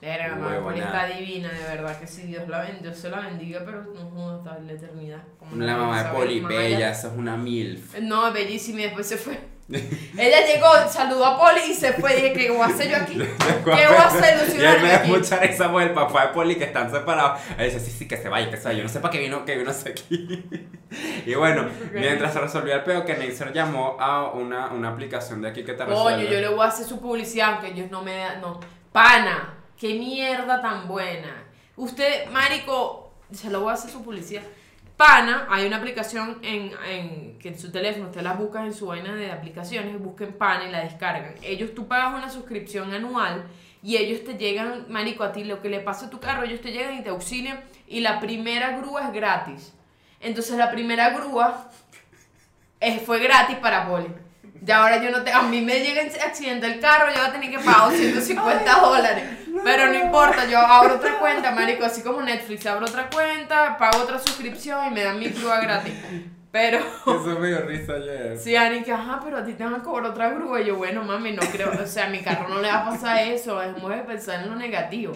Verga, 0.00 0.34
mamá, 0.36 0.48
Huevona. 0.48 0.64
Poli 0.64 0.80
está 0.80 1.06
divina, 1.06 1.48
de 1.52 1.64
verdad 1.76 1.98
que 1.98 2.06
sí, 2.06 2.22
Dios 2.22 2.48
la 2.48 2.60
bendiga, 2.60 2.82
Dios 2.82 2.98
se 2.98 3.08
la 3.10 3.20
bendiga, 3.20 3.62
pero 3.64 3.82
no 3.82 4.30
hasta 4.30 4.58
la 4.60 4.72
eternidad. 4.72 5.22
como 5.38 5.56
La 5.56 5.76
mamá 5.76 6.02
de 6.02 6.10
Poli, 6.10 6.40
bella, 6.40 6.90
esa 6.90 7.08
es 7.08 7.14
una 7.16 7.36
milf. 7.36 7.98
No, 8.00 8.30
bellísima 8.32 8.80
y 8.80 8.84
después 8.84 9.06
se 9.06 9.16
fue. 9.16 9.38
Ella 10.16 10.46
llegó, 10.46 10.68
saludó 10.88 11.26
a 11.26 11.38
Poli 11.38 11.70
y 11.70 11.74
se 11.74 11.92
fue. 11.94 12.14
Dije, 12.14 12.32
¿qué 12.32 12.50
voy 12.50 12.60
a 12.60 12.66
hacer 12.66 12.88
yo 12.88 12.96
aquí? 12.98 13.14
¿Qué 13.64 13.64
voy 13.64 13.96
a 13.96 14.06
hacer, 14.06 14.36
Y 14.36 14.40
él 14.40 14.44
ilusionarme 14.44 14.98
me 14.98 15.04
mucha 15.08 15.38
risa 15.40 15.72
por 15.72 15.82
el 15.82 15.90
papá 15.90 16.26
de 16.26 16.32
Poli 16.32 16.54
que 16.54 16.64
están 16.64 16.90
separados. 16.90 17.40
Él 17.58 17.66
dice, 17.66 17.80
sí, 17.80 17.90
sí, 17.90 18.06
que 18.06 18.16
se 18.16 18.28
vaya, 18.28 18.48
que 18.48 18.56
se 18.56 18.64
vaya. 18.64 18.78
Yo 18.78 18.84
no 18.84 18.88
sé 18.88 19.00
para 19.00 19.10
qué 19.10 19.18
vino, 19.18 19.44
que 19.44 19.56
vino 19.56 19.70
hasta 19.70 19.90
aquí. 19.90 20.44
y 21.26 21.34
bueno, 21.34 21.68
mientras 21.92 22.32
se 22.32 22.40
resolvía 22.40 22.76
el 22.76 22.84
peo, 22.84 23.04
que 23.04 23.16
Neisser 23.16 23.52
llamó 23.52 23.96
a 23.98 24.30
una, 24.30 24.68
una 24.68 24.90
aplicación 24.90 25.42
de 25.42 25.48
aquí 25.48 25.64
que 25.64 25.72
te 25.72 25.84
Coño, 25.84 25.96
resuelve. 25.96 26.32
yo 26.32 26.40
le 26.40 26.48
voy 26.48 26.64
a 26.64 26.68
hacer 26.68 26.86
su 26.86 27.00
publicidad, 27.00 27.54
aunque 27.54 27.68
ellos 27.68 27.90
no 27.90 28.02
me 28.02 28.16
dan, 28.16 28.40
no. 28.40 28.60
Pana, 28.92 29.54
qué 29.76 29.94
mierda 29.94 30.62
tan 30.62 30.86
buena. 30.86 31.42
Usted, 31.74 32.30
marico, 32.30 33.12
se 33.32 33.50
lo 33.50 33.62
voy 33.62 33.70
a 33.70 33.74
hacer 33.74 33.90
su 33.90 34.04
publicidad. 34.04 34.42
Pana, 34.96 35.46
hay 35.50 35.66
una 35.66 35.76
aplicación 35.76 36.38
en, 36.42 36.72
en- 36.88 37.38
que 37.38 37.48
en 37.48 37.58
su 37.58 37.70
teléfono, 37.70 38.06
usted 38.06 38.22
la 38.22 38.32
busca 38.32 38.64
en 38.64 38.72
su 38.72 38.86
vaina 38.86 39.14
de 39.14 39.30
aplicaciones, 39.30 39.98
busquen 40.00 40.32
Pana 40.32 40.64
y 40.66 40.70
la 40.72 40.80
descargan. 40.84 41.34
Ellos, 41.42 41.74
tú 41.74 41.86
pagas 41.86 42.14
una 42.14 42.30
suscripción 42.30 42.92
anual 42.94 43.44
y 43.82 43.96
ellos 43.98 44.24
te 44.24 44.34
llegan, 44.38 44.86
marico, 44.88 45.22
a 45.22 45.32
ti 45.32 45.44
lo 45.44 45.60
que 45.60 45.68
le 45.68 45.80
pasa 45.80 46.06
a 46.06 46.10
tu 46.10 46.18
carro, 46.18 46.44
ellos 46.44 46.62
te 46.62 46.72
llegan 46.72 46.94
y 46.94 47.02
te 47.02 47.10
auxilian 47.10 47.60
y 47.86 48.00
la 48.00 48.20
primera 48.20 48.76
grúa 48.78 49.06
es 49.08 49.12
gratis. 49.12 49.74
Entonces 50.20 50.56
la 50.56 50.70
primera 50.70 51.10
grúa 51.10 51.70
fue 53.04 53.18
gratis 53.20 53.56
para 53.58 53.86
Poli. 53.88 54.08
Y 54.64 54.70
ahora 54.70 55.02
yo 55.02 55.10
no 55.10 55.22
te, 55.22 55.32
a 55.32 55.42
mí 55.42 55.60
me 55.60 55.80
llega 55.80 56.02
en 56.02 56.08
accidente 56.08 56.66
el 56.66 56.80
carro, 56.80 57.12
yo 57.12 57.20
voy 57.20 57.28
a 57.28 57.32
tener 57.32 57.50
que 57.50 57.58
pagar 57.58 57.92
150 57.92 58.80
dólares. 58.80 59.24
Pero 59.64 59.86
no 59.86 59.94
importa, 59.94 60.44
yo 60.46 60.58
abro 60.58 60.96
otra 60.96 61.18
cuenta, 61.18 61.50
marico, 61.50 61.84
así 61.84 62.02
como 62.02 62.20
Netflix, 62.22 62.66
abro 62.66 62.86
otra 62.86 63.08
cuenta, 63.08 63.76
pago 63.78 64.02
otra 64.02 64.18
suscripción 64.18 64.88
y 64.88 64.90
me 64.90 65.02
dan 65.02 65.18
mi 65.18 65.28
grúa 65.28 65.60
gratis. 65.60 65.94
Pero 66.52 66.78
Eso 67.06 67.38
me 67.38 67.48
dio 67.48 67.60
risa 67.62 67.94
ayer. 67.94 68.38
Sí, 68.38 68.56
Ani, 68.56 68.82
que 68.82 68.92
ajá, 68.92 69.20
pero 69.22 69.38
a 69.38 69.44
ti 69.44 69.54
te 69.54 69.64
van 69.64 69.74
a 69.74 69.82
cobrar 69.82 70.10
otra 70.10 70.30
grúa. 70.30 70.60
Y 70.60 70.66
yo, 70.66 70.76
bueno, 70.76 71.02
mami, 71.02 71.32
no 71.32 71.42
creo, 71.52 71.70
o 71.82 71.86
sea, 71.86 72.06
a 72.06 72.08
mi 72.08 72.20
carro 72.20 72.48
no 72.48 72.60
le 72.60 72.68
va 72.68 72.86
a 72.86 72.90
pasar 72.90 73.18
eso, 73.26 73.58
dejemos 73.58 73.90
de 73.90 73.98
pensar 73.98 74.42
en 74.42 74.50
lo 74.50 74.56
negativo. 74.56 75.12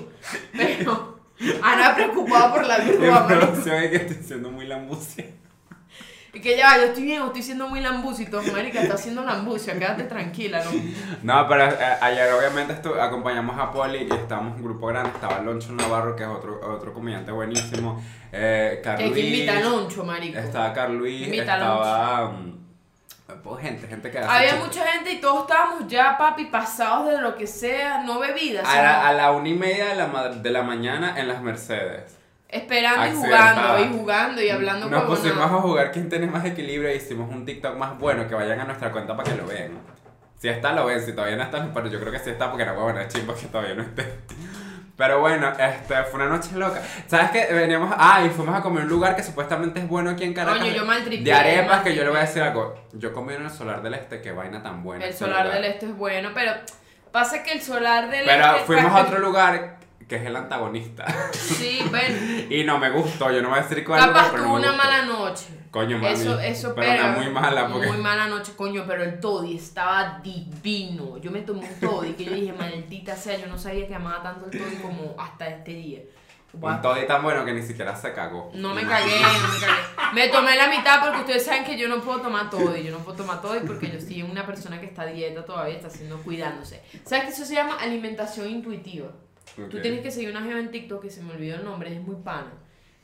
Pero 0.53 1.21
Ana 1.63 1.95
preocupada 1.95 2.53
por 2.53 2.67
la 2.67 2.79
grúa, 2.79 3.27
marico. 3.29 3.63
que 3.65 3.97
estoy 3.97 4.23
siendo 4.23 4.51
muy 4.51 4.67
lambucia. 4.67 5.25
Y 6.33 6.41
que 6.41 6.57
ya, 6.57 6.77
yo 6.77 6.85
estoy 6.85 7.03
bien, 7.03 7.23
estoy 7.25 7.43
siendo 7.43 7.67
muy 7.69 7.81
lambusito, 7.81 8.41
marica, 8.53 8.81
está 8.83 8.95
haciendo 8.95 9.25
lambucia, 9.25 9.77
quédate 9.77 10.05
tranquila, 10.05 10.63
¿no? 10.65 10.71
No, 11.25 11.49
pero 11.49 11.65
eh, 11.67 11.77
ayer 12.01 12.33
obviamente 12.33 12.73
estu- 12.81 13.01
acompañamos 13.01 13.59
a 13.59 13.73
Poli 13.73 14.07
y 14.09 14.13
estábamos 14.15 14.57
un 14.57 14.63
grupo 14.63 14.87
grande. 14.87 15.11
Estaba 15.13 15.41
Loncho 15.41 15.73
Navarro, 15.73 16.15
que 16.15 16.23
es 16.23 16.29
otro, 16.29 16.61
otro 16.77 16.93
comediante 16.95 17.33
buenísimo. 17.33 18.01
Eh, 18.33 18.75
Que 18.77 18.83
Carluis. 18.83 19.13
que 19.13 19.21
invita 19.21 19.57
a 19.59 19.61
Loncho, 19.61 20.05
marico. 20.05 20.39
Estaba 20.39 20.73
Carluis, 20.73 21.27
Invita 21.27 21.55
a 21.55 21.57
estaba. 21.57 22.31
mm, 22.31 22.61
pues, 23.43 23.63
gente, 23.65 23.89
gente 23.89 24.11
que 24.13 24.19
hace 24.19 24.29
Había 24.29 24.51
chistes. 24.51 24.67
mucha 24.67 24.87
gente 24.93 25.13
y 25.13 25.21
todos 25.21 25.41
estábamos 25.51 25.89
ya, 25.89 26.17
papi, 26.17 26.45
pasados 26.45 27.11
de 27.11 27.21
lo 27.21 27.35
que 27.35 27.49
sea, 27.49 28.03
no 28.05 28.21
bebidas, 28.21 28.65
A 28.65 28.71
sino 28.71 28.83
la, 28.85 29.09
a 29.09 29.13
la 29.13 29.33
una 29.33 29.49
y 29.49 29.55
media 29.55 29.87
de 29.89 29.97
la, 29.97 30.07
ma- 30.07 30.29
de 30.29 30.51
la 30.51 30.63
mañana 30.63 31.19
en 31.19 31.27
las 31.27 31.43
Mercedes. 31.43 32.17
Esperando 32.53 33.07
y 33.07 33.13
jugando, 33.13 33.79
y 33.79 33.89
jugando 33.99 34.43
y 34.43 34.51
hablando 34.51 34.89
Nos 34.89 35.05
con 35.05 35.17
pusimos 35.17 35.45
a 35.45 35.49
jugar 35.49 35.91
quién 35.93 36.09
tiene 36.09 36.27
más 36.27 36.45
equilibrio 36.45 36.93
y 36.93 36.97
hicimos 36.97 37.31
un 37.31 37.45
TikTok 37.45 37.77
más 37.77 37.99
bueno 37.99 38.27
que 38.27 38.35
vayan 38.35 38.61
a 38.61 38.65
nuestra 38.65 38.91
cuenta 38.91 39.17
para 39.17 39.31
que 39.31 39.37
lo 39.37 39.47
vean. 39.47 39.79
Si 40.39 40.49
está, 40.49 40.73
lo 40.73 40.87
ven, 40.87 41.01
si 41.05 41.13
todavía 41.13 41.37
no 41.37 41.43
está, 41.43 41.71
pero 41.73 41.89
yo 41.89 42.01
creo 42.01 42.11
que 42.11 42.19
sí 42.19 42.31
está 42.31 42.51
porque 42.51 42.65
no 42.65 42.75
puedo 42.75 42.89
poner 42.89 43.09
chimbo 43.09 43.35
que 43.35 43.47
todavía 43.47 43.75
no 43.75 43.83
esté. 43.83 44.21
Pero 44.97 45.21
bueno, 45.21 45.51
este, 45.59 45.95
fue 46.05 46.21
una 46.21 46.29
noche 46.29 46.51
loca. 46.57 46.81
¿Sabes 47.07 47.31
qué? 47.31 47.55
Veníamos, 47.55 47.95
ah, 47.97 48.23
y 48.25 48.29
fuimos 48.29 48.55
a 48.55 48.61
comer 48.61 48.83
a 48.83 48.85
un 48.85 48.91
lugar 48.91 49.17
que 49.17 49.23
supuestamente 49.23 49.81
es 49.81 49.89
bueno 49.89 50.11
aquí 50.11 50.25
en 50.25 50.35
Caracas. 50.35 50.61
Coño, 50.61 50.73
yo 50.73 50.85
maltripié, 50.85 51.25
De 51.25 51.33
arepas, 51.33 51.83
que 51.83 51.95
yo 51.95 52.05
le 52.05 52.11
voy 52.11 52.19
a 52.19 52.23
decir 52.23 52.43
algo. 52.43 52.75
Yo 52.93 53.13
comí 53.13 53.33
en 53.33 53.45
el 53.45 53.51
Solar 53.51 53.83
del 53.83 53.95
Este, 53.95 54.21
qué 54.21 54.33
vaina 54.33 54.63
tan 54.63 54.83
buena. 54.83 55.05
El 55.05 55.11
ese 55.11 55.21
solar 55.21 55.47
lugar. 55.47 55.61
del 55.61 55.71
este 55.71 55.87
es 55.87 55.97
bueno, 55.97 56.31
pero 56.35 56.53
pasa 57.13 57.43
que 57.43 57.53
el 57.53 57.63
solar 57.63 58.11
del 58.11 58.27
Pero 58.27 58.45
este. 58.47 58.65
fuimos 58.67 58.93
a 58.93 59.03
otro 59.03 59.19
lugar 59.21 59.80
que 60.11 60.17
es 60.17 60.27
el 60.27 60.35
antagonista. 60.35 61.07
Sí, 61.33 61.79
bueno. 61.89 62.17
y 62.51 62.65
no 62.65 62.79
me 62.81 62.91
gustó, 62.91 63.31
yo 63.31 63.41
no 63.41 63.51
voy 63.51 63.61
a 63.61 63.63
decir 63.63 63.85
cuál 63.85 64.01
Capaz 64.01 64.33
pero 64.33 64.43
tuvo 64.43 64.59
no 64.59 64.59
una 64.59 64.73
gustó. 64.73 64.85
mala 64.85 65.03
noche. 65.07 65.45
Coño, 65.71 65.99
mami. 65.99 66.13
Eso, 66.13 66.41
eso 66.41 66.75
pero 66.75 66.91
pega. 66.91 67.05
una 67.05 67.17
muy 67.19 67.31
mala 67.31 67.69
porque... 67.69 67.87
Muy 67.87 67.99
mala 67.99 68.27
noche, 68.27 68.53
coño, 68.57 68.83
pero 68.89 69.05
el 69.05 69.21
toddy 69.21 69.57
estaba 69.57 70.19
divino. 70.21 71.19
Yo 71.19 71.31
me 71.31 71.43
tomé 71.43 71.61
un 71.61 71.79
toddy 71.79 72.15
que 72.15 72.25
yo 72.25 72.33
dije, 72.33 72.53
maldita 72.53 73.15
sea, 73.15 73.39
yo 73.39 73.47
no 73.47 73.57
sabía 73.57 73.87
que 73.87 73.95
amaba 73.95 74.21
tanto 74.21 74.47
el 74.47 74.59
toddy 74.59 74.77
como 74.83 75.15
hasta 75.17 75.47
este 75.47 75.75
día. 75.75 76.01
Un 76.53 76.83
toddy 76.83 77.07
tan 77.07 77.23
bueno 77.23 77.45
que 77.45 77.53
ni 77.53 77.63
siquiera 77.63 77.95
se 77.95 78.13
cagó. 78.13 78.51
No 78.55 78.75
me 78.75 78.83
cagué, 78.83 79.21
no 79.21 79.49
me 79.49 79.61
cagué. 79.61 80.13
Me 80.13 80.29
tomé 80.29 80.57
la 80.57 80.67
mitad 80.67 81.01
porque 81.05 81.21
ustedes 81.21 81.45
saben 81.45 81.63
que 81.63 81.79
yo 81.79 81.87
no 81.89 82.01
puedo 82.01 82.21
tomar 82.21 82.51
todo 82.51 82.77
y 82.77 82.83
yo 82.83 82.91
no 82.91 82.99
puedo 82.99 83.19
tomar 83.19 83.41
todo 83.41 83.55
porque 83.65 83.93
yo 83.93 84.01
soy 84.01 84.23
una 84.23 84.45
persona 84.45 84.81
que 84.81 84.87
está 84.87 85.03
a 85.03 85.07
dieta 85.07 85.45
todavía, 85.45 85.77
está 85.77 85.87
haciendo 85.87 86.19
cuidándose. 86.21 86.83
¿Sabes 87.05 87.27
que 87.27 87.31
eso 87.31 87.45
se 87.45 87.55
llama 87.55 87.77
alimentación 87.77 88.51
intuitiva? 88.51 89.07
Tú 89.57 89.81
tienes 89.81 90.01
que 90.01 90.11
seguir 90.11 90.31
una 90.31 90.43
jeva 90.43 90.59
en 90.61 90.71
TikTok 90.71 91.03
que 91.03 91.11
se 91.11 91.23
me 91.23 91.33
olvidó 91.33 91.57
el 91.57 91.65
nombre, 91.65 91.93
es 91.95 92.01
muy 92.01 92.17
pana. 92.17 92.53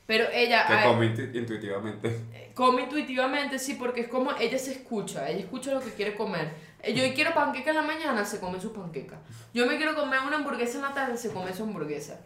Pero 0.05 0.25
ella 0.33 0.65
Que 0.65 0.87
come 0.87 1.13
intu- 1.13 1.35
intuitivamente. 1.35 2.21
come 2.53 2.83
intuitivamente, 2.83 3.59
sí, 3.59 3.73
porque 3.73 4.01
es 4.01 4.07
como 4.07 4.31
ella 4.39 4.57
se 4.57 4.71
escucha, 4.71 5.29
ella 5.29 5.39
escucha 5.41 5.73
lo 5.73 5.81
que 5.81 5.91
quiere 5.91 6.15
comer. 6.15 6.51
Eh, 6.81 6.93
Yo 6.93 7.13
quiero 7.13 7.33
panqueca 7.33 7.71
en 7.71 7.75
la 7.75 7.81
mañana, 7.81 8.23
se 8.23 8.39
come 8.39 8.59
su 8.61 8.71
panqueca. 8.71 9.19
Yo 9.53 9.65
me 9.65 9.75
quiero 9.77 9.95
comer 9.95 10.19
una 10.25 10.37
hamburguesa 10.37 10.77
en 10.77 10.83
la 10.83 10.93
tarde, 10.93 11.17
se 11.17 11.31
come 11.31 11.53
su 11.53 11.63
hamburguesa. 11.63 12.21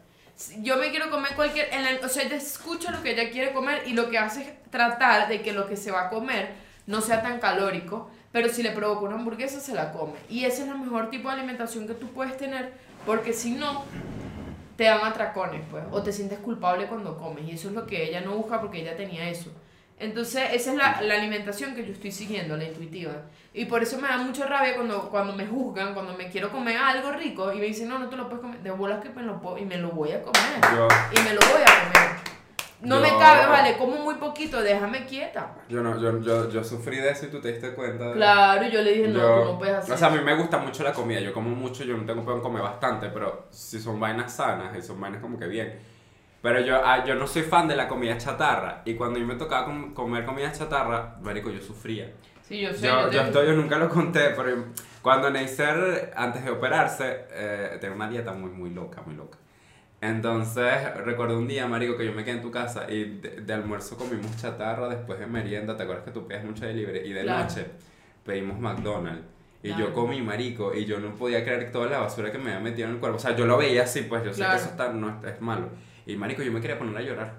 Yo 0.62 0.78
me 0.78 0.92
quiero 0.92 1.10
comer 1.10 1.34
cualquier, 1.36 1.70
en 1.74 1.84
la- 1.84 2.06
o 2.06 2.10
sea, 2.10 2.24
ella 2.24 2.36
escucha 2.36 2.92
lo 2.92 3.02
que 3.02 3.12
ella 3.12 3.32
quiere 3.32 3.52
comer 3.52 3.84
y 3.88 3.94
lo 3.94 4.10
que 4.10 4.18
hace 4.20 4.42
es 4.42 4.72
tratar 4.72 5.28
de 5.28 5.42
que 5.42 5.52
lo 5.52 5.68
que 5.68 5.76
se 5.76 5.92
va 5.92 6.06
a 6.08 6.10
comer 6.10 6.50
no 6.88 7.02
sea 7.02 7.22
tan 7.24 7.40
calórico, 7.40 8.10
pero 8.32 8.48
si 8.50 8.62
le 8.64 8.72
provoca 8.72 9.02
una 9.06 9.16
hamburguesa 9.16 9.60
se 9.60 9.74
la 9.74 9.92
come. 9.92 10.14
Y 10.30 10.46
ese 10.46 10.64
es 10.64 10.70
el 10.70 10.78
mejor 10.78 11.10
tipo 11.10 11.30
de 11.30 11.36
alimentación 11.36 11.88
que 11.88 11.94
tú 11.96 12.08
puedes 12.12 12.38
tener, 12.38 12.74
porque 13.06 13.34
si 13.34 13.52
no, 13.52 13.86
te 14.76 14.86
dan 14.86 15.04
atracones, 15.04 15.62
pues, 15.70 15.84
o 15.92 16.02
te 16.02 16.12
sientes 16.12 16.40
culpable 16.40 16.88
cuando 16.88 17.18
comes, 17.18 17.46
y 17.46 17.52
eso 17.52 17.70
es 17.70 17.76
lo 17.76 17.86
que 17.86 18.04
ella 18.04 18.22
no 18.22 18.36
busca 18.36 18.60
porque 18.60 18.82
ella 18.82 18.96
tenía 18.96 19.30
eso. 19.30 19.52
Entonces, 20.00 20.50
esa 20.54 20.72
es 20.72 20.78
la, 20.78 21.02
la 21.02 21.14
alimentación 21.14 21.76
que 21.76 21.86
yo 21.86 21.94
estoy 21.94 22.12
siguiendo, 22.12 22.58
la 22.58 22.64
intuitiva. 22.64 23.14
Y 23.54 23.66
por 23.66 23.84
eso 23.84 24.00
me 24.00 24.08
da 24.08 24.18
mucha 24.18 24.48
rabia 24.48 24.74
cuando, 24.76 25.10
cuando 25.12 25.34
me 25.34 25.46
juzgan, 25.46 25.94
cuando 25.94 26.14
me 26.16 26.30
quiero 26.30 26.52
comer 26.52 26.78
algo 26.78 27.12
rico 27.12 27.54
y 27.54 27.60
me 27.60 27.66
dicen, 27.66 27.88
no, 27.88 28.00
no 28.00 28.10
te 28.10 28.16
lo 28.16 28.28
puedes 28.28 28.42
comer, 28.42 28.62
de 28.62 28.72
bolas 28.72 29.04
que 29.04 29.10
me 29.10 29.22
lo 29.22 29.40
puedo, 29.40 29.60
y 29.60 29.66
me 29.66 29.78
lo 29.78 29.92
voy 29.92 30.12
a 30.12 30.24
comer. 30.24 30.60
Yo, 30.76 30.88
Y 31.12 31.24
me 31.24 31.34
lo 31.34 31.42
voy 31.42 31.62
a 31.62 31.94
comer. 31.94 32.21
No 32.82 33.00
me 33.00 33.10
Yo- 33.10 33.20
cabe, 33.20 33.46
vale, 33.48 33.78
como 33.78 33.98
muy 33.98 34.16
poquito, 34.16 34.60
déjame 34.62 35.06
quieta. 35.06 35.54
yo, 35.70 35.82
no, 35.84 36.00
yo, 36.02 36.20
yo, 36.20 36.50
yo 36.50 36.64
sufrí 36.64 36.98
de 36.98 37.12
eso 37.12 37.28
y 37.28 37.30
tú 37.30 37.40
te 37.40 37.52
diste 37.54 37.74
cuenta. 37.74 38.08
de- 38.10 38.14
Claro, 38.16 38.68
yo 38.68 38.82
le 38.82 38.92
dije, 38.94 39.08
no, 39.08 39.20
Yo- 39.20 39.40
tú 39.44 39.52
no 39.52 39.60
puedes 39.60 39.76
hacer 39.76 39.94
O 39.94 39.98
sea, 39.98 40.08
a 40.08 40.12
mí 40.12 40.20
me 40.24 40.36
gusta 40.36 40.58
mucho 40.58 40.84
la 40.84 40.92
comida. 40.92 41.20
Yo 41.20 41.32
como 41.34 41.50
mucho, 41.52 41.84
yo 41.84 41.96
no 41.96 42.06
tengo 42.06 42.24
problema 42.24 42.42
comer 42.44 42.64
bastante, 42.64 43.10
pero 43.10 43.46
si 43.52 43.80
son 43.80 44.00
vainas 44.00 44.34
sanas 44.34 44.76
y 44.76 44.82
son 44.82 45.00
vainas 45.00 45.22
como 45.22 45.38
que 45.38 45.46
bien. 45.46 45.80
Pero 46.42 46.60
yo, 46.62 46.82
ah, 46.84 47.06
yo 47.06 47.14
no 47.14 47.28
soy 47.28 47.44
fan 47.44 47.68
de 47.68 47.76
la 47.76 47.88
comida 47.88 48.18
chatarra. 48.18 48.82
Y 48.86 48.96
cuando 48.96 49.18
a 49.18 49.22
mí 49.22 49.28
me 49.28 49.36
tocaba 49.36 49.66
com- 49.66 49.94
comer 49.94 50.26
comida 50.26 50.52
chatarra, 50.52 51.18
marico, 51.22 51.52
yo 51.52 51.62
sufría. 51.62 52.12
Sí, 52.42 52.62
yo 52.62 52.74
sé. 52.74 52.88
Yo, 52.88 53.10
te- 53.10 53.16
yo, 53.16 53.22
esto 53.22 53.44
yo 53.44 53.54
nunca 53.54 53.78
lo 53.78 53.88
conté, 53.90 54.32
pero 54.36 54.66
cuando 55.04 55.30
Neisser, 55.30 56.12
antes 56.16 56.44
de 56.44 56.50
operarse, 56.50 57.26
eh, 57.32 57.78
tenía 57.80 57.96
una 57.96 58.10
dieta 58.10 58.34
muy, 58.34 58.50
muy 58.50 58.72
loca, 58.72 59.04
muy 59.06 59.16
loca. 59.16 59.38
Entonces, 60.02 60.96
recuerdo 61.06 61.38
un 61.38 61.48
día, 61.48 61.68
marico, 61.68 61.96
que 61.96 62.06
yo 62.06 62.12
me 62.12 62.24
quedé 62.24 62.36
en 62.38 62.42
tu 62.42 62.50
casa 62.50 62.90
y 62.90 63.04
de, 63.20 63.42
de 63.42 63.54
almuerzo 63.54 63.96
comimos 63.98 64.36
chatarra 64.36 64.90
después 64.90 65.20
de 65.20 65.28
merienda. 65.28 65.78
¿Te 65.78 65.84
acuerdas 65.84 66.04
que 66.06 66.12
tú 66.12 66.28
pides 66.28 66.44
mucho 66.44 66.66
delivery? 66.66 67.08
Y 67.08 67.14
de 67.14 67.22
Claro. 67.22 67.44
noche 67.44 67.66
pedimos 68.26 68.60
McDonald's. 68.60 69.24
Y 69.64 69.68
Claro. 69.70 69.86
yo 69.90 69.94
comí, 69.94 70.20
marico, 70.24 70.74
y 70.74 70.86
yo 70.86 71.00
no 71.00 71.14
podía 71.14 71.44
creer 71.44 71.72
toda 71.72 71.86
la 71.88 72.00
basura 72.00 72.32
que 72.32 72.40
me 72.40 72.52
había 72.52 72.64
metido 72.64 72.88
en 72.88 72.96
el 72.96 73.00
cuerpo. 73.00 73.18
O 73.18 73.20
sea, 73.20 73.36
yo 73.36 73.46
lo 73.46 73.58
veía 73.58 73.84
así, 73.84 74.02
pues 74.02 74.24
yo 74.24 74.34
sé 74.34 74.44
que 74.44 74.56
eso 74.56 74.70
está, 74.70 74.92
no, 74.92 75.22
es- 75.24 75.40
malo. 75.40 75.70
Y, 76.08 76.16
marico, 76.16 76.42
yo 76.42 76.52
me 76.52 76.60
quería 76.62 76.80
poner 76.80 76.98
a 76.98 77.02
llorar. 77.02 77.34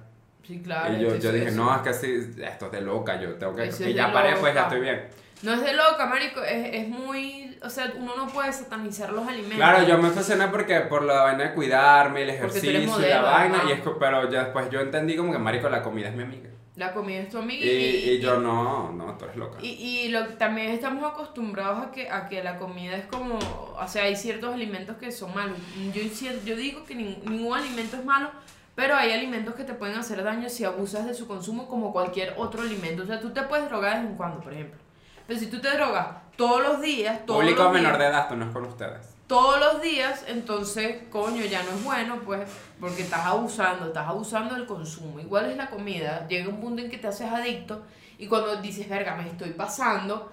Sí, 0.44 0.60
claro. 0.62 0.94
y 0.94 1.00
yo, 1.00 1.08
es 1.08 1.14
que 1.14 1.20
yo 1.20 1.32
dije, 1.32 1.48
eso- 1.48 1.56
no, 1.56 1.74
es 1.74 1.82
que 1.82 1.92
sí, 1.94 2.30
esto 2.44 2.66
es 2.66 2.72
de 2.72 2.80
loca, 2.80 3.20
yo 3.20 3.34
tengo 3.34 3.54
que... 3.56 3.64
Eso 3.64 3.88
Y 3.88 3.92
ya 3.94 4.06
de 4.08 4.12
paré, 4.12 4.36
pues 4.36 4.54
ya 4.54 4.62
estoy 4.62 4.80
bien. 4.80 5.02
No 5.42 5.52
es 5.52 5.62
de 5.62 5.72
loca, 5.72 6.06
marico, 6.06 6.42
es, 6.42 6.74
es 6.74 6.88
muy... 6.88 7.58
O 7.62 7.70
sea, 7.70 7.92
uno 7.96 8.16
no 8.16 8.26
puede 8.28 8.52
satanizar 8.52 9.12
los 9.12 9.26
alimentos. 9.26 9.56
Claro, 9.56 9.86
yo 9.86 9.98
me 9.98 10.08
obsesioné 10.08 10.48
porque 10.48 10.80
por 10.80 11.02
la 11.02 11.22
vaina 11.22 11.44
de 11.44 11.54
cuidarme, 11.54 12.22
el 12.22 12.30
ejercicio 12.30 12.70
y 12.70 12.86
la 12.86 12.92
modelo, 12.92 13.22
vaina, 13.22 13.62
y 13.68 13.72
es 13.72 13.80
pero 13.98 14.30
ya 14.30 14.44
después 14.44 14.70
yo 14.70 14.80
entendí 14.80 15.16
como 15.16 15.32
que, 15.32 15.38
marico, 15.38 15.68
la 15.68 15.82
comida 15.82 16.08
es 16.08 16.14
mi 16.14 16.22
amiga. 16.22 16.48
La 16.74 16.94
comida 16.94 17.18
es 17.20 17.28
tu 17.28 17.36
amiga 17.38 17.64
Y, 17.66 17.68
y 17.68 18.18
yo 18.18 18.38
no, 18.38 18.90
no, 18.92 19.18
tú 19.18 19.26
eres 19.26 19.36
loca. 19.36 19.58
Y, 19.60 19.68
y 19.68 20.08
lo, 20.08 20.26
también 20.38 20.70
estamos 20.70 21.04
acostumbrados 21.04 21.86
a 21.86 21.90
que, 21.90 22.08
a 22.08 22.28
que 22.28 22.42
la 22.42 22.56
comida 22.56 22.96
es 22.96 23.04
como, 23.04 23.38
o 23.38 23.88
sea, 23.88 24.04
hay 24.04 24.16
ciertos 24.16 24.54
alimentos 24.54 24.96
que 24.96 25.12
son 25.12 25.34
malos. 25.34 25.58
Yo, 25.92 26.02
yo 26.44 26.56
digo 26.56 26.84
que 26.84 26.94
nin- 26.96 27.22
ningún 27.24 27.58
alimento 27.58 27.96
es 27.96 28.04
malo, 28.04 28.30
pero 28.74 28.96
hay 28.96 29.12
alimentos 29.12 29.54
que 29.54 29.64
te 29.64 29.74
pueden 29.74 29.98
hacer 29.98 30.24
daño 30.24 30.48
si 30.48 30.64
abusas 30.64 31.04
de 31.04 31.12
su 31.12 31.26
consumo 31.28 31.68
como 31.68 31.92
cualquier 31.92 32.34
otro 32.38 32.62
alimento. 32.62 33.02
O 33.02 33.06
sea, 33.06 33.20
tú 33.20 33.30
te 33.30 33.42
puedes 33.42 33.68
drogar 33.68 33.96
de 33.96 34.00
vez 34.00 34.10
en 34.10 34.16
cuando, 34.16 34.40
por 34.40 34.54
ejemplo. 34.54 34.80
Pero 35.32 35.44
si 35.44 35.50
tú 35.50 35.62
te 35.62 35.70
drogas 35.70 36.08
todos 36.36 36.62
los 36.62 36.82
días, 36.82 37.24
todos 37.24 37.40
Público 37.40 37.62
los 37.62 37.72
menor 37.72 37.92
días, 37.92 37.98
de 38.00 38.06
edad, 38.06 38.22
esto 38.24 38.36
no 38.36 38.44
es 38.44 38.52
con 38.52 38.66
ustedes. 38.66 39.14
todos 39.26 39.58
los 39.58 39.80
días, 39.80 40.26
entonces, 40.28 41.04
coño, 41.10 41.42
ya 41.46 41.62
no 41.62 41.70
es 41.70 41.82
bueno, 41.82 42.20
pues, 42.22 42.50
porque 42.78 43.00
estás 43.00 43.24
abusando, 43.24 43.86
estás 43.86 44.08
abusando 44.08 44.54
del 44.54 44.66
consumo. 44.66 45.20
Igual 45.20 45.50
es 45.50 45.56
la 45.56 45.70
comida, 45.70 46.28
llega 46.28 46.50
un 46.50 46.60
punto 46.60 46.82
en 46.82 46.90
que 46.90 46.98
te 46.98 47.08
haces 47.08 47.32
adicto 47.32 47.80
y 48.18 48.26
cuando 48.26 48.56
dices, 48.56 48.86
verga, 48.90 49.14
me 49.14 49.26
estoy 49.26 49.52
pasando, 49.52 50.30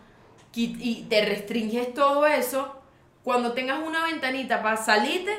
y 0.54 1.04
te 1.04 1.24
restringes 1.24 1.94
todo 1.94 2.28
eso, 2.28 2.76
cuando 3.24 3.54
tengas 3.54 3.80
una 3.80 4.04
ventanita 4.04 4.62
para 4.62 4.76
salirte, 4.76 5.32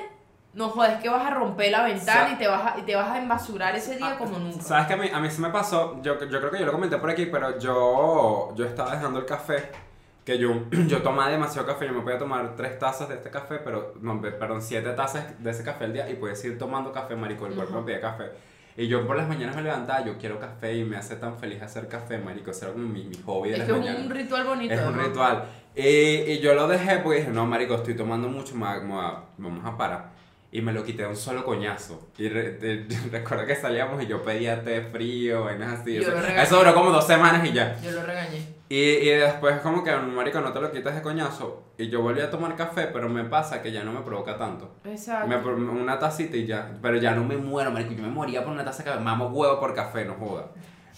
no 0.53 0.69
jodes 0.69 0.99
que 1.01 1.09
vas 1.09 1.25
a 1.27 1.31
romper 1.31 1.71
la 1.71 1.83
ventana 1.85 2.29
Sa- 2.29 2.33
y 2.33 2.37
te 2.37 2.49
vas 2.49 2.75
a, 2.75 2.79
y 2.79 2.83
te 2.83 2.97
vas 2.97 3.09
a 3.09 3.19
embasurar 3.19 3.75
ese 3.77 3.97
día 3.97 4.13
Ah, 4.15 4.19
como 4.19 4.39
nunca. 4.39 4.61
¿Sabes 4.63 4.87
que 4.87 4.93
a 4.95 4.97
mí, 4.97 5.09
a 5.13 5.21
mí 5.21 5.31
sí 5.31 5.41
me 5.41 5.51
pasó? 5.51 6.01
Yo, 6.03 6.19
yo 6.19 6.39
creo 6.41 6.51
que 6.51 6.59
yo 6.59 6.67
lo 6.67 6.73
comenté 6.73 6.97
por 6.99 7.09
aquí, 7.11 7.27
pero 7.27 7.59
yo, 7.59 8.53
yo 8.57 8.65
estaba 8.67 8.93
dejando 8.95 9.19
el 9.21 9.27
café 9.27 9.71
que 10.25 10.39
yo, 10.39 10.51
yo 10.89 11.03
tomaba 11.03 11.31
demasiado 11.31 11.67
café, 11.67 11.87
yo 11.87 11.93
me 11.93 12.01
podía 12.03 12.19
tomar 12.19 12.57
tres 12.57 12.79
tazas 12.79 13.09
de 13.09 13.15
este 13.15 13.31
café, 13.31 13.59
pero, 13.65 13.95
no, 14.01 14.21
pe- 14.21 14.33
perdón, 14.33 14.61
siete 14.61 14.91
tazas 14.93 15.25
de 15.43 15.51
ese 15.51 15.63
café 15.65 15.85
al 15.85 15.93
día 15.93 16.11
y 16.11 16.15
podía 16.15 16.35
seguir 16.37 16.59
tomando 16.59 16.93
café, 16.93 17.15
marico, 17.17 17.47
el 17.47 17.55
cuerpo 17.55 17.73
Ajá. 17.73 17.81
me 17.81 17.87
pedía 17.87 18.01
café. 18.01 18.25
Y 18.77 18.87
yo 18.89 19.07
por 19.07 19.17
las 19.17 19.29
mañanas 19.29 19.57
me 19.57 19.63
levantaba, 19.63 20.05
yo 20.05 20.17
quiero 20.19 20.39
café 20.39 20.75
y 20.75 20.85
me 20.85 20.97
hace 20.97 21.17
tan 21.17 21.37
feliz 21.39 21.61
hacer 21.63 21.87
café, 21.89 22.19
marico, 22.19 22.51
eso 22.51 22.65
era 22.67 22.73
como 22.75 22.87
mi, 22.89 23.05
mi 23.05 23.17
hobby 23.25 23.49
de 23.51 23.55
Es 23.55 23.59
las 23.61 23.69
que 23.69 23.73
es 23.75 23.79
mañanas. 23.81 24.03
un 24.03 24.11
ritual 24.11 24.45
bonito. 24.45 24.75
Es 24.75 24.81
un 24.81 24.97
¿no? 24.97 25.03
ritual. 25.03 25.45
Y, 25.75 25.83
y 25.87 26.41
yo 26.41 26.55
lo 26.55 26.67
dejé 26.69 26.99
porque 26.99 27.19
dije, 27.21 27.31
no, 27.31 27.47
marico, 27.47 27.75
estoy 27.75 27.95
tomando 27.95 28.29
mucho, 28.29 28.55
a- 28.65 29.23
vamos 29.39 29.65
a 29.65 29.77
parar. 29.77 30.20
Y 30.53 30.63
me 30.63 30.73
lo 30.73 30.83
quité 30.83 31.03
de 31.03 31.09
un 31.09 31.17
solo 31.17 31.45
coñazo. 31.45 32.09
Y 32.19 32.29
re- 32.29 32.87
recuerdo 33.13 33.47
que 33.47 33.55
salíamos 33.55 34.03
y 34.03 34.07
yo 34.07 34.23
pedía 34.23 34.63
té 34.65 34.83
frío, 34.83 35.45
vainas 35.45 35.81
así. 35.81 35.95
Yo 35.95 36.03
Eso, 36.03 36.57
duró 36.59 36.75
como 36.75 36.91
dos 36.91 37.07
semanas 37.07 37.47
y 37.49 37.53
ya. 37.53 37.81
Yo 37.81 37.93
lo 37.93 38.03
regañé. 38.03 38.61
Y, 38.69 38.79
y 38.79 39.09
después 39.11 39.61
como 39.61 39.83
que, 39.83 39.95
marico, 39.97 40.41
no 40.41 40.53
te 40.53 40.61
lo 40.61 40.71
quitas 40.73 40.95
de 40.95 41.03
coñazo. 41.03 41.65
Y 41.79 41.89
yo 41.89 42.03
volví 42.03 42.21
a 42.21 42.31
tomar 42.31 42.55
café, 42.57 42.89
pero 42.93 43.09
me 43.09 43.25
pasa 43.25 43.63
que 43.63 43.73
ya 43.73 43.83
no 43.85 43.93
me 43.93 44.01
provoca 44.01 44.37
tanto. 44.37 44.75
Exacto. 44.85 45.29
Me, 45.29 45.37
una 45.37 45.99
tacita 45.99 46.37
y 46.37 46.47
ya. 46.47 46.79
Pero 46.83 46.97
ya 46.99 47.13
no 47.13 47.25
me 47.25 47.37
muero, 47.37 47.71
marico. 47.71 47.93
Yo 47.93 48.03
me 48.03 48.09
moría 48.09 48.43
por 48.45 48.53
una 48.53 48.65
taza 48.65 48.83
de 48.83 48.91
café. 48.91 49.01
Mamo 49.03 49.29
huevo 49.29 49.59
por 49.61 49.75
café, 49.75 50.05
no 50.05 50.15
joda. 50.15 50.47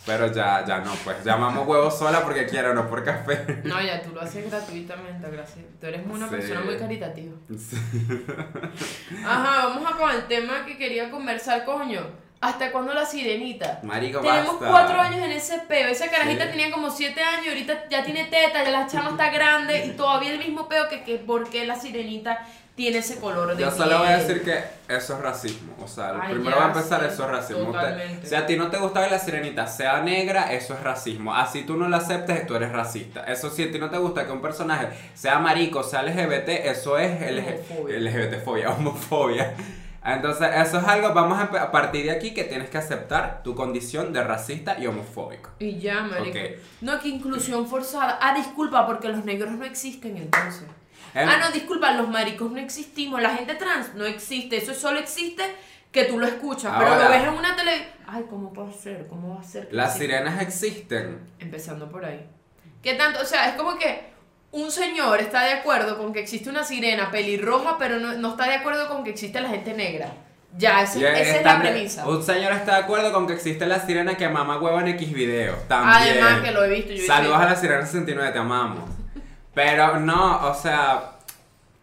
Pero 0.04 0.26
ya, 0.32 0.64
ya 0.66 0.78
no, 0.78 0.92
pues. 1.04 1.22
Ya 1.24 1.36
mamo 1.36 1.62
huevo 1.62 1.90
sola 1.90 2.22
porque 2.22 2.46
quiero, 2.46 2.74
no 2.74 2.88
por 2.88 3.04
café. 3.04 3.60
No, 3.64 3.80
ya 3.80 4.02
tú 4.02 4.10
lo 4.12 4.20
haces 4.20 4.50
gratuitamente, 4.50 5.30
gracias. 5.30 5.64
Tú 5.80 5.86
eres 5.86 6.02
una 6.04 6.26
Sí. 6.28 6.34
persona 6.34 6.60
muy 6.62 6.76
caritativa. 6.76 7.32
Sí. 7.56 7.76
Ajá, 9.24 9.66
vamos 9.68 9.90
a 9.92 9.96
con 9.96 10.10
el 10.10 10.26
tema 10.26 10.64
que 10.66 10.76
quería 10.76 11.10
conversar, 11.10 11.64
coño. 11.64 12.00
¿Hasta 12.40 12.72
cuándo 12.72 12.92
la 12.92 13.06
sirenita? 13.06 13.78
Marico, 13.84 14.18
Tenemos 14.18 14.58
basta. 14.58 14.68
cuatro 14.68 15.00
años 15.00 15.24
en 15.24 15.30
ese 15.30 15.60
peo. 15.68 15.86
Esa 15.86 16.10
carajita 16.10 16.46
Sí. 16.46 16.50
tenía 16.50 16.72
como 16.72 16.90
siete 16.90 17.22
años, 17.22 17.46
ahorita 17.46 17.84
ya 17.88 18.02
tiene 18.02 18.24
teta, 18.24 18.64
ya 18.64 18.70
la 18.72 18.88
chama 18.88 19.10
está 19.10 19.30
grande 19.30 19.86
y 19.86 19.90
todavía 19.96 20.32
el 20.32 20.38
mismo 20.40 20.68
peo 20.68 20.88
que, 20.88 21.04
que 21.04 21.18
por 21.18 21.48
qué 21.48 21.64
la 21.66 21.76
sirenita 21.76 22.44
tiene 22.74 22.98
ese 22.98 23.16
color 23.16 23.54
de 23.54 23.62
Yo 23.62 23.70
solo 23.70 23.98
voy 23.98 24.08
a 24.08 24.18
decir 24.18 24.42
que 24.42 24.58
eso 24.88 25.14
es 25.14 25.20
racismo. 25.20 25.74
O 25.82 25.86
sea, 25.86 26.18
Ay, 26.20 26.34
primero 26.34 26.56
va 26.56 26.64
a 26.64 26.68
empezar, 26.68 27.00
sí, 27.00 27.06
eso 27.12 27.24
es 27.24 27.30
racismo. 27.30 27.70
Usted- 27.70 28.24
si 28.24 28.34
a 28.34 28.46
ti 28.46 28.56
no 28.56 28.68
te 28.70 28.78
gusta 28.78 29.04
que 29.04 29.10
la 29.10 29.18
sirenita 29.18 29.66
sea 29.66 30.00
negra, 30.00 30.52
eso 30.52 30.74
es 30.74 30.80
racismo. 30.80 31.34
Así 31.34 31.64
tú 31.64 31.76
no 31.76 31.88
la 31.88 31.98
aceptes, 31.98 32.46
tú 32.46 32.54
eres 32.54 32.72
racista. 32.72 33.24
Eso 33.24 33.50
si 33.50 33.64
a 33.64 33.70
ti 33.70 33.78
no 33.78 33.90
te 33.90 33.98
gusta 33.98 34.24
que 34.26 34.32
un 34.32 34.40
personaje 34.40 34.88
sea 35.14 35.38
marico, 35.38 35.82
sea 35.82 36.02
LGBT, 36.02 36.48
eso 36.68 36.96
es 36.98 37.10
Homofobia. 37.20 37.96
LGBT-fobia, 37.98 38.70
homofobia. 38.78 39.54
Entonces, 40.04 40.48
eso 40.56 40.78
es 40.78 40.84
algo, 40.84 41.14
vamos 41.14 41.38
a, 41.38 41.44
a 41.62 41.70
partir 41.70 42.04
de 42.06 42.10
aquí 42.10 42.34
que 42.34 42.42
tienes 42.42 42.68
que 42.68 42.76
aceptar 42.78 43.42
tu 43.44 43.54
condición 43.54 44.12
de 44.12 44.24
racista 44.24 44.76
y 44.80 44.86
homofóbico. 44.88 45.50
Y 45.60 45.78
ya, 45.78 46.02
marico. 46.02 46.36
Ok. 46.38 46.44
No, 46.80 46.98
que 46.98 47.08
inclusión 47.08 47.68
forzada. 47.68 48.18
Ah, 48.20 48.34
disculpa, 48.34 48.84
porque 48.84 49.08
los 49.10 49.24
negros 49.24 49.52
no 49.52 49.64
existen 49.64 50.16
entonces. 50.16 50.64
Em, 51.14 51.28
Ah, 51.28 51.38
no, 51.38 51.50
disculpa, 51.50 51.92
los 51.92 52.08
maricos 52.08 52.50
no 52.50 52.58
existimos. 52.58 53.20
La 53.20 53.30
gente 53.36 53.54
trans 53.54 53.94
no 53.94 54.04
existe. 54.04 54.56
Eso 54.56 54.74
solo 54.74 54.98
existe 54.98 55.42
que 55.90 56.04
tú 56.04 56.18
lo 56.18 56.26
escuchas. 56.26 56.72
pero 56.78 56.92
Ahora- 56.92 57.04
lo 57.04 57.10
ves 57.10 57.22
en 57.24 57.28
una 57.34 57.54
televisión. 57.56 57.90
Ay, 58.06 58.24
¿cómo 58.28 58.52
puede 58.52 58.72
ser? 58.72 59.06
¿Cómo 59.08 59.34
va 59.34 59.40
a 59.40 59.44
ser? 59.44 59.68
Las 59.70 59.94
exista? 59.96 60.14
sirenas 60.16 60.42
existen. 60.42 61.20
Empezando 61.38 61.90
por 61.90 62.04
ahí. 62.04 62.26
¿Qué 62.82 62.94
tanto? 62.94 63.20
O 63.20 63.24
sea, 63.24 63.48
es 63.48 63.54
como 63.54 63.76
que 63.78 64.10
un 64.52 64.70
señor 64.70 65.20
está 65.20 65.44
de 65.44 65.52
acuerdo 65.52 65.96
con 65.98 66.12
que 66.12 66.20
existe 66.20 66.50
una 66.50 66.64
sirena 66.64 67.10
pelirroja, 67.10 67.76
pero 67.78 67.98
no, 67.98 68.12
no 68.14 68.30
está 68.30 68.46
de 68.48 68.54
acuerdo 68.56 68.88
con 68.88 69.04
que 69.04 69.10
existe 69.10 69.40
la 69.40 69.48
gente 69.50 69.72
negra. 69.74 70.08
Ya, 70.58 70.82
esa 70.82 70.98
es 71.18 71.42
la 71.44 71.58
premisa. 71.60 72.06
Un 72.06 72.22
señor 72.22 72.52
está 72.52 72.74
de 72.76 72.82
acuerdo 72.82 73.10
con 73.12 73.26
que 73.26 73.32
existe 73.32 73.64
la 73.64 73.80
sirena 73.80 74.16
que 74.18 74.28
mama 74.28 74.58
huevo 74.60 74.78
en 74.80 74.88
X 74.88 75.10
video. 75.12 75.54
También. 75.68 76.18
Además 76.22 76.40
que 76.42 76.50
lo 76.50 76.64
he 76.64 76.68
visto. 76.68 76.92
Yo 76.92 77.06
Saludos 77.06 77.38
a 77.38 77.44
la 77.46 77.56
Sirena 77.56 77.86
69, 77.86 78.32
te 78.32 78.38
amamos. 78.38 78.90
Pero 79.54 80.00
no, 80.00 80.48
o 80.48 80.54
sea, 80.54 81.12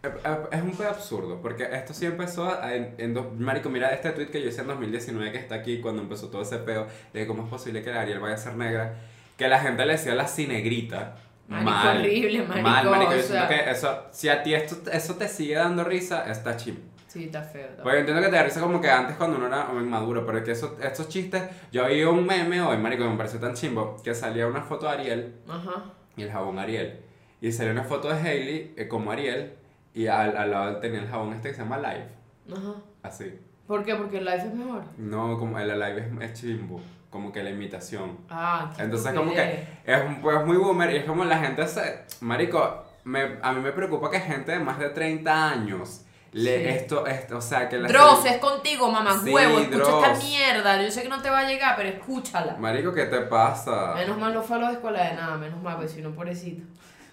es- 0.02 0.62
un 0.62 0.72
pedo 0.72 0.88
absurdo, 0.88 1.40
porque 1.40 1.68
esto 1.72 1.94
sí 1.94 2.06
empezó 2.06 2.62
en, 2.64 2.94
en 2.98 3.14
dos, 3.14 3.26
Marico, 3.38 3.68
mira 3.68 3.90
este 3.92 4.10
tweet 4.10 4.28
que 4.28 4.42
yo 4.42 4.48
hice 4.48 4.62
en 4.62 4.68
2019 4.68 5.30
que 5.32 5.38
está 5.38 5.56
aquí 5.56 5.80
cuando 5.80 6.02
empezó 6.02 6.28
todo 6.28 6.42
ese 6.42 6.58
peo 6.58 6.86
de 7.12 7.26
cómo 7.26 7.44
es 7.44 7.48
posible 7.50 7.82
que 7.82 7.90
la 7.92 8.00
Ariel 8.00 8.18
vaya 8.20 8.34
a 8.34 8.38
ser 8.38 8.56
negra, 8.56 8.94
que 9.36 9.46
la 9.48 9.60
gente 9.60 9.84
le 9.86 9.92
decía 9.92 10.14
la 10.14 10.26
cinegrita. 10.26 11.16
Marico, 11.48 11.70
mal, 11.70 11.98
horrible, 11.98 12.42
marico, 12.44 12.68
mal, 12.68 12.90
marico, 12.90 13.12
yo 13.16 13.22
siento 13.22 13.48
sea. 13.48 13.48
que 13.48 13.70
eso, 13.70 14.04
si 14.12 14.28
a 14.28 14.42
ti 14.42 14.54
esto, 14.54 14.90
eso 14.90 15.14
te 15.16 15.26
sigue 15.28 15.54
dando 15.56 15.82
risa, 15.84 16.30
está 16.30 16.56
chimbo. 16.56 16.80
Sí, 17.08 17.24
está 17.24 17.42
feo. 17.42 17.66
está 17.70 17.82
Porque 17.82 17.98
entiendo 17.98 18.22
que 18.22 18.28
te 18.28 18.36
da 18.36 18.42
risa 18.44 18.60
como 18.60 18.80
que 18.80 18.88
antes 18.88 19.16
cuando 19.16 19.36
uno 19.36 19.48
era 19.48 19.66
inmaduro, 19.72 20.24
pero 20.24 20.38
es 20.38 20.44
que 20.44 20.52
eso, 20.52 20.76
estos 20.80 21.08
chistes, 21.08 21.42
yo 21.72 21.86
vi 21.88 22.04
un 22.04 22.24
meme 22.24 22.62
hoy, 22.62 22.76
marico, 22.78 23.02
que 23.02 23.10
me 23.10 23.16
pareció 23.16 23.40
tan 23.40 23.54
chimbo, 23.54 23.96
que 24.04 24.14
salía 24.14 24.46
una 24.46 24.62
foto 24.62 24.86
de 24.86 24.92
Ariel. 24.92 25.34
Ajá. 25.48 25.84
y 26.16 26.22
el 26.22 26.30
jabón 26.30 26.58
Ariel. 26.60 27.00
Y 27.40 27.52
salió 27.52 27.72
una 27.72 27.84
foto 27.84 28.08
de 28.08 28.14
Hailey 28.20 28.74
eh, 28.76 28.86
como 28.88 29.10
Ariel 29.12 29.54
y 29.94 30.06
al, 30.06 30.36
al 30.36 30.50
lado 30.50 30.76
tenía 30.76 31.00
el 31.00 31.08
jabón 31.08 31.32
este 31.32 31.48
que 31.48 31.54
se 31.54 31.62
llama 31.62 31.78
Live, 31.78 32.08
Ajá. 32.52 32.74
así. 33.02 33.38
¿Por 33.66 33.84
qué? 33.84 33.94
Porque 33.94 34.18
el 34.18 34.24
live 34.24 34.36
es 34.38 34.52
mejor. 34.54 34.82
No, 34.98 35.38
como 35.38 35.58
el 35.58 35.68
Live 35.68 36.10
es, 36.24 36.30
es 36.30 36.40
chimbo, 36.40 36.80
como 37.08 37.30
que 37.32 37.42
la 37.42 37.50
imitación. 37.50 38.18
Ah, 38.28 38.72
qué 38.76 38.82
Entonces 38.82 39.12
como 39.14 39.32
que 39.32 39.64
es, 39.84 39.98
pues, 40.20 40.44
muy 40.44 40.56
boomer 40.56 40.90
y 40.92 40.96
es 40.96 41.04
como 41.04 41.24
la 41.24 41.38
gente 41.38 41.66
se... 41.68 42.04
Marico, 42.20 42.84
me, 43.04 43.38
a 43.40 43.52
mí 43.52 43.60
me 43.60 43.70
preocupa 43.72 44.10
que 44.10 44.18
gente 44.20 44.50
de 44.52 44.58
más 44.58 44.78
de 44.80 44.90
30 44.90 45.50
años 45.50 46.04
le 46.32 46.58
Sí. 46.58 46.68
esto, 46.78 47.06
esto, 47.06 47.38
o 47.38 47.40
sea, 47.40 47.68
que 47.68 47.78
la... 47.78 47.88
Dross, 47.88 48.24
es 48.26 48.38
contigo, 48.38 48.90
mamá 48.90 49.20
Sí, 49.22 49.30
huevo. 49.32 49.58
Escucha 49.60 49.78
esta 49.82 50.08
Dross. 50.12 50.24
mierda. 50.24 50.82
Yo 50.82 50.90
sé 50.90 51.02
que 51.04 51.08
no 51.08 51.22
te 51.22 51.30
va 51.30 51.38
a 51.40 51.48
llegar, 51.48 51.74
pero 51.76 51.88
escúchala. 51.90 52.56
Marico, 52.56 52.92
¿qué 52.92 53.06
te 53.06 53.20
pasa? 53.22 53.94
Menos 53.94 54.18
mal 54.18 54.34
no 54.34 54.42
fue 54.42 54.56
a 54.56 54.60
la 54.60 54.72
escuela 54.72 55.02
de 55.10 55.14
nada, 55.14 55.36
menos 55.36 55.62
mal, 55.62 55.76
pues 55.76 55.92
si 55.92 56.02
no, 56.02 56.10
pobrecito. 56.10 56.64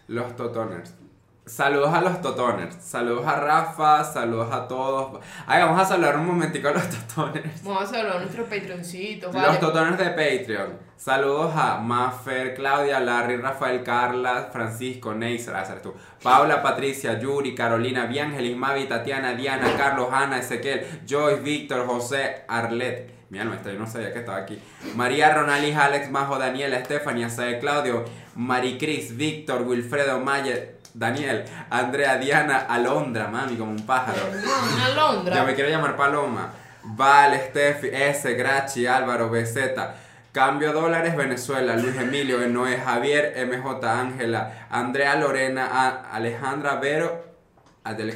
Los 0.07 0.35
Totoners. 0.37 0.95
Saludos 1.45 1.93
a 1.93 2.01
los 2.01 2.21
Totoners. 2.21 2.75
Saludos 2.75 3.25
a 3.25 3.39
Rafa, 3.39 4.03
saludos 4.03 4.51
a 4.53 4.67
todos. 4.67 5.21
Ay, 5.45 5.61
vamos 5.63 5.81
a 5.81 5.85
saludar 5.85 6.17
un 6.17 6.27
momentico 6.27 6.69
a 6.69 6.71
los 6.71 6.83
Totoners. 6.89 7.63
Vamos 7.63 7.83
a 7.83 7.85
saludar 7.87 8.17
a 8.17 8.19
nuestros 8.19 8.47
patroncitos, 8.47 9.33
Los 9.33 9.43
¿vale? 9.43 9.57
Totoners 9.57 9.97
de 9.97 10.09
Patreon. 10.09 10.87
Saludos 10.95 11.53
a 11.55 11.77
Maffer, 11.77 12.55
Claudia, 12.55 12.99
Larry, 13.01 13.37
Rafael, 13.37 13.83
Carla, 13.83 14.49
Francisco, 14.51 15.13
Neisser, 15.13 15.55
ah, 15.55 15.63
tú. 15.81 15.93
Paula, 16.23 16.61
Patricia, 16.61 17.19
Yuri, 17.19 17.53
Carolina, 17.53 18.05
Biangelis, 18.05 18.55
Mavi, 18.55 18.85
Tatiana, 18.85 19.33
Diana, 19.33 19.75
Carlos, 19.77 20.07
Ana, 20.11 20.39
Ezequiel, 20.39 21.03
Joyce, 21.07 21.41
Víctor, 21.41 21.85
José, 21.85 22.45
Arlet. 22.47 23.17
Mi 23.29 23.39
alma, 23.39 23.55
esta 23.55 23.73
yo 23.73 23.77
no 23.77 23.85
sabía 23.85 24.13
que 24.13 24.19
estaba 24.19 24.37
aquí. 24.37 24.57
María, 24.95 25.33
Ronalis, 25.33 25.75
Alex, 25.75 26.09
Majo, 26.09 26.39
Daniela, 26.39 26.77
Estefania, 26.77 27.29
Sae, 27.29 27.59
Claudio, 27.59 28.05
Maricris, 28.37 29.17
Víctor, 29.17 29.63
Wilfredo, 29.63 30.19
Mayer, 30.19 30.77
Daniel, 30.93 31.43
Andrea, 31.69 32.17
Diana, 32.17 32.57
Alondra, 32.69 33.27
mami, 33.27 33.55
como 33.57 33.71
un 33.71 33.85
pájaro. 33.85 34.21
Una 34.75 34.89
Londra. 34.89 35.35
Ya 35.35 35.43
me 35.43 35.53
quiero 35.55 35.69
llamar 35.69 35.95
Paloma. 35.97 36.51
Val, 36.83 37.33
Steffi, 37.49 37.89
S, 37.91 38.33
Grachi, 38.35 38.87
Álvaro, 38.87 39.29
BZ. 39.29 39.57
Cambio 40.31 40.71
dólares, 40.71 41.15
Venezuela. 41.15 41.75
Luis 41.75 41.95
Emilio, 41.97 42.39
Noé, 42.47 42.77
Javier, 42.77 43.33
MJ, 43.47 43.83
Ángela, 43.91 44.67
Andrea, 44.69 45.15
Lorena, 45.15 45.67
A- 45.71 46.11
Alejandra, 46.15 46.75
Vero, 46.75 47.25
Adele, 47.83 48.15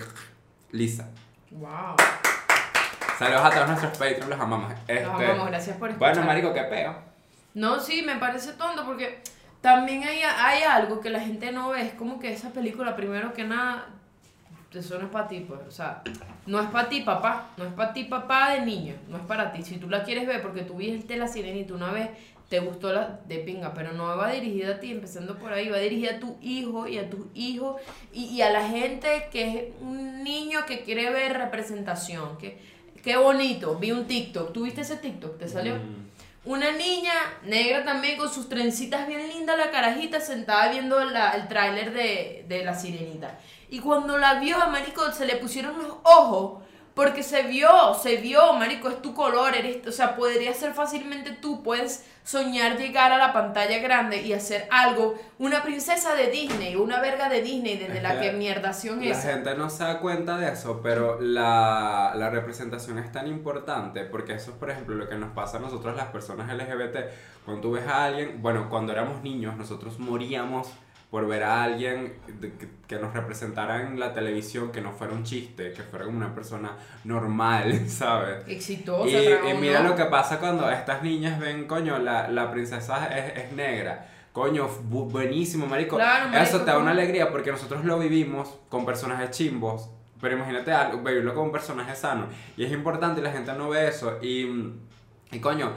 Lisa. 0.71 1.09
Wow. 1.49 1.95
Saludos 3.19 3.41
a 3.45 3.49
todos 3.49 3.67
nuestros 3.67 3.91
Patreons, 3.97 4.27
los 4.29 4.39
amamos. 4.39 4.71
Este, 4.87 5.03
Nos 5.03 5.15
amamos, 5.21 5.47
gracias 5.47 5.77
por 5.77 5.89
escuchar. 5.89 6.13
bueno, 6.13 6.25
marico, 6.27 6.53
qué 6.53 6.61
peo. 6.63 6.95
No, 7.53 7.79
sí, 7.79 8.01
me 8.03 8.15
parece 8.15 8.53
tonto 8.53 8.85
porque 8.85 9.21
también 9.61 10.03
hay, 10.03 10.19
hay 10.23 10.63
algo 10.63 10.99
que 10.99 11.09
la 11.09 11.19
gente 11.19 11.51
no 11.51 11.69
ve. 11.69 11.83
Es 11.83 11.93
como 11.93 12.19
que 12.19 12.33
esa 12.33 12.49
película, 12.49 12.95
primero 12.95 13.33
que 13.33 13.43
nada, 13.43 13.87
eso 14.73 14.97
no 14.97 15.05
es 15.05 15.11
para 15.11 15.27
ti, 15.27 15.45
pues. 15.47 15.59
O 15.67 15.71
sea, 15.71 16.01
no 16.47 16.59
es 16.59 16.69
para 16.69 16.89
ti, 16.89 17.01
papá. 17.01 17.49
No 17.57 17.65
es 17.65 17.73
para 17.73 17.93
ti, 17.93 18.05
papá 18.05 18.53
de 18.53 18.65
niño. 18.65 18.95
No 19.07 19.17
es 19.17 19.23
para 19.23 19.51
ti. 19.51 19.61
Si 19.61 19.77
tú 19.77 19.89
la 19.89 20.03
quieres 20.03 20.25
ver 20.25 20.41
porque 20.41 20.63
tú 20.63 20.75
viste 20.75 21.15
la 21.15 21.27
sirenita 21.27 21.73
una 21.75 21.91
vez, 21.91 22.09
te 22.49 22.59
gustó 22.59 22.91
la 22.91 23.19
de 23.27 23.37
pinga, 23.37 23.73
pero 23.73 23.93
no 23.93 24.05
va 24.17 24.31
dirigida 24.31 24.75
a 24.75 24.79
ti, 24.79 24.91
empezando 24.91 25.37
por 25.37 25.53
ahí, 25.53 25.69
va 25.69 25.77
dirigida 25.77 26.15
a 26.15 26.19
tu 26.19 26.37
hijo 26.41 26.85
y 26.85 26.97
a 26.97 27.09
tus 27.09 27.27
hijos 27.33 27.79
y, 28.11 28.25
y 28.25 28.41
a 28.41 28.49
la 28.49 28.67
gente 28.67 29.29
que 29.31 29.57
es 29.57 29.63
un 29.79 30.23
niño 30.23 30.65
que 30.65 30.81
quiere 30.81 31.09
ver 31.11 31.37
representación. 31.37 32.37
Que, 32.37 32.59
qué 33.03 33.15
bonito. 33.15 33.77
Vi 33.77 33.91
un 33.91 34.05
TikTok. 34.05 34.51
¿Tú 34.51 34.63
viste 34.63 34.81
ese 34.81 34.97
TikTok? 34.97 35.37
¿Te 35.37 35.47
salió? 35.47 35.75
Mm. 35.75 36.10
Una 36.43 36.71
niña 36.71 37.13
negra 37.43 37.83
también 37.85 38.17
con 38.17 38.27
sus 38.33 38.49
trencitas 38.49 39.07
bien 39.07 39.27
lindas, 39.27 39.57
la 39.59 39.69
carajita 39.69 40.19
sentada 40.19 40.69
viendo 40.71 40.99
la- 41.05 41.31
el 41.31 41.47
tráiler 41.47 41.93
de, 41.93 42.45
de 42.47 42.65
La 42.65 42.73
Sirenita. 42.73 43.37
Y 43.69 43.79
cuando 43.79 44.17
la 44.17 44.35
vio 44.35 44.57
a 44.59 44.65
Marico 44.67 45.11
se 45.11 45.25
le 45.27 45.35
pusieron 45.35 45.77
los 45.77 45.97
ojos 46.03 46.63
porque 46.95 47.21
se 47.23 47.43
vio, 47.43 47.93
se 48.01 48.17
vio, 48.17 48.53
Marico, 48.53 48.89
es 48.89 49.01
tu 49.03 49.13
color, 49.13 49.55
eres, 49.55 49.85
o 49.87 49.91
sea, 49.91 50.15
podría 50.15 50.53
ser 50.53 50.73
fácilmente 50.73 51.29
tú, 51.31 51.61
puedes 51.63 52.05
soñar 52.23 52.77
llegar 52.77 53.11
a 53.11 53.17
la 53.17 53.33
pantalla 53.33 53.79
grande 53.79 54.21
y 54.21 54.33
hacer 54.33 54.67
algo, 54.71 55.15
una 55.39 55.63
princesa 55.63 56.13
de 56.15 56.27
Disney, 56.29 56.75
una 56.75 57.01
verga 57.01 57.29
de 57.29 57.41
Disney, 57.41 57.77
desde 57.77 57.97
Es 57.97 58.03
la 58.03 58.19
que 58.19 58.31
que 58.31 58.37
mierdación 58.37 58.99
La 58.99 59.11
es. 59.11 59.23
gente 59.23 59.55
no 59.55 59.69
se 59.69 59.83
da 59.83 59.99
cuenta 59.99 60.37
de 60.37 60.51
eso, 60.51 60.81
pero 60.83 61.19
la, 61.19 62.13
la 62.15 62.29
representación 62.29 62.97
es 62.99 63.11
tan 63.11 63.27
importante 63.27 64.03
porque 64.05 64.33
eso 64.33 64.51
es, 64.51 64.57
por 64.57 64.69
ejemplo, 64.69 64.95
lo 64.95 65.09
que 65.09 65.15
nos 65.15 65.31
pasa 65.31 65.57
a 65.57 65.59
nosotros 65.59 65.95
las 65.95 66.07
personas 66.07 66.53
LGBT. 66.55 66.97
Cuando 67.45 67.61
tú 67.61 67.71
ves 67.71 67.87
a 67.87 68.05
alguien, 68.05 68.41
bueno, 68.41 68.69
cuando 68.69 68.91
éramos 68.91 69.23
niños, 69.23 69.57
nosotros 69.57 69.97
moríamos 69.99 70.71
por 71.11 71.27
ver 71.27 71.43
a 71.43 71.63
alguien 71.63 72.13
que, 72.87 72.95
nos 72.97 73.13
representara 73.13 73.81
en 73.83 73.99
la 73.99 74.13
televisión, 74.13 74.71
que 74.71 74.79
no 74.81 74.93
fuera 74.93 75.13
un 75.13 75.23
chiste, 75.23 75.73
que 75.73 75.83
fuera 75.83 76.05
como 76.05 76.17
una 76.17 76.33
persona 76.33 76.71
normal, 77.03 77.79
¿sabes? 77.89 78.47
Exitosa, 78.47 79.09
Y, 79.09 79.51
y 79.51 79.53
mira 79.59 79.83
lo 79.83 79.95
que 79.95 80.05
pasa 80.05 80.39
cuando 80.39 80.69
estas 80.71 81.03
niñas 81.03 81.37
ven, 81.39 81.67
coño, 81.67 81.99
la, 81.99 82.29
la 82.29 82.49
princesa 82.49 83.07
es, 83.07 83.37
es 83.45 83.51
negra. 83.51 84.07
Coño, 84.31 84.69
bu- 84.89 85.11
buenísimo, 85.11 85.67
marico. 85.67 85.97
Claro, 85.97 86.29
marico, 86.29 86.43
Eso 86.43 86.59
te 86.61 86.71
da 86.71 86.77
una 86.77 86.91
alegría 86.91 87.29
porque 87.29 87.51
nosotros 87.51 87.83
lo 87.83 87.99
vivimos 87.99 88.57
con 88.69 88.85
personajes 88.85 89.31
chimbos. 89.31 89.89
Pero 90.21 90.35
imagínate 90.37 90.71
algo, 90.71 90.99
vivirlo 91.03 91.33
con 91.33 91.45
un 91.47 91.51
personaje 91.51 91.93
sano. 91.95 92.27
Y 92.55 92.63
es 92.63 92.71
importante 92.71 93.19
y 93.19 93.23
la 93.23 93.31
gente 93.31 93.51
no 93.53 93.67
ve 93.69 93.87
eso. 93.89 94.19
Y, 94.21 94.45
y 95.31 95.39
coño, 95.39 95.71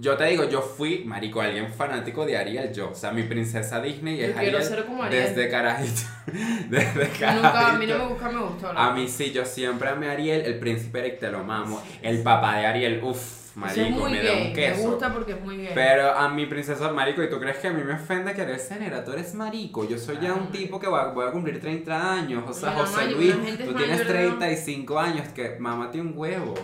yo 0.00 0.16
te 0.16 0.24
digo, 0.26 0.44
yo 0.48 0.60
fui, 0.60 1.02
marico, 1.04 1.40
alguien 1.40 1.72
fanático 1.72 2.24
de 2.26 2.36
Ariel, 2.36 2.72
yo. 2.72 2.90
O 2.90 2.94
sea, 2.94 3.10
mi 3.10 3.22
princesa 3.24 3.80
Disney 3.80 4.16
Yo 4.18 4.26
es 4.26 4.32
quiero 4.36 4.58
Ariel 4.58 4.62
ser 4.62 4.84
como 4.86 5.02
Ariel. 5.02 5.22
desde 5.34 5.48
carajito. 5.50 6.02
desde 6.68 7.10
Yo 7.18 7.32
nunca, 7.34 7.68
a 7.70 7.78
mí 7.78 7.86
no 7.86 7.92
carajito. 7.94 7.98
me 7.98 8.04
gusta, 8.08 8.28
me 8.30 8.40
gustó. 8.40 8.68
A 8.76 8.92
mí 8.92 9.08
sí, 9.08 9.30
yo 9.32 9.44
siempre 9.44 9.88
amé 9.88 10.08
a 10.08 10.12
Ariel, 10.12 10.42
el 10.42 10.58
príncipe 10.58 11.00
Eric 11.00 11.18
te 11.20 11.30
lo 11.30 11.42
mamo. 11.44 11.82
El 12.02 12.22
papá 12.22 12.58
de 12.58 12.66
Ariel, 12.66 13.00
uff, 13.02 13.16
es 13.48 13.56
marico, 13.56 13.90
muy 13.98 14.10
me 14.12 14.22
da 14.22 14.32
un 14.34 14.38
gay, 14.38 14.46
me 14.48 14.52
queso. 14.52 14.90
gusta 14.90 15.12
porque 15.12 15.32
es 15.32 15.40
muy 15.40 15.56
gay. 15.56 15.70
Pero 15.74 16.12
a 16.16 16.28
mi 16.28 16.46
princesa 16.46 16.92
marico, 16.92 17.22
¿y 17.24 17.28
tú 17.28 17.40
crees 17.40 17.56
que 17.56 17.66
a 17.66 17.72
mí 17.72 17.82
me 17.82 17.94
ofende 17.94 18.32
que 18.34 18.42
eres 18.42 18.70
negra? 18.78 19.02
Tú 19.04 19.12
eres 19.12 19.34
marico, 19.34 19.88
yo 19.88 19.98
soy 19.98 20.18
ya 20.22 20.32
un 20.32 20.52
tipo 20.52 20.78
que 20.78 20.86
va- 20.86 21.12
voy 21.12 21.26
a 21.26 21.32
cumplir 21.32 21.60
30 21.60 22.12
años. 22.12 22.44
O 22.46 22.52
sea, 22.52 22.70
José 22.72 23.10
Luis, 23.10 23.34
tú 23.34 23.74
tienes 23.74 23.98
mayor, 24.06 24.30
¿no? 24.30 24.38
35 24.38 24.98
años, 25.00 25.28
que 25.34 25.56
mámate 25.58 26.00
un 26.00 26.12
huevo. 26.14 26.54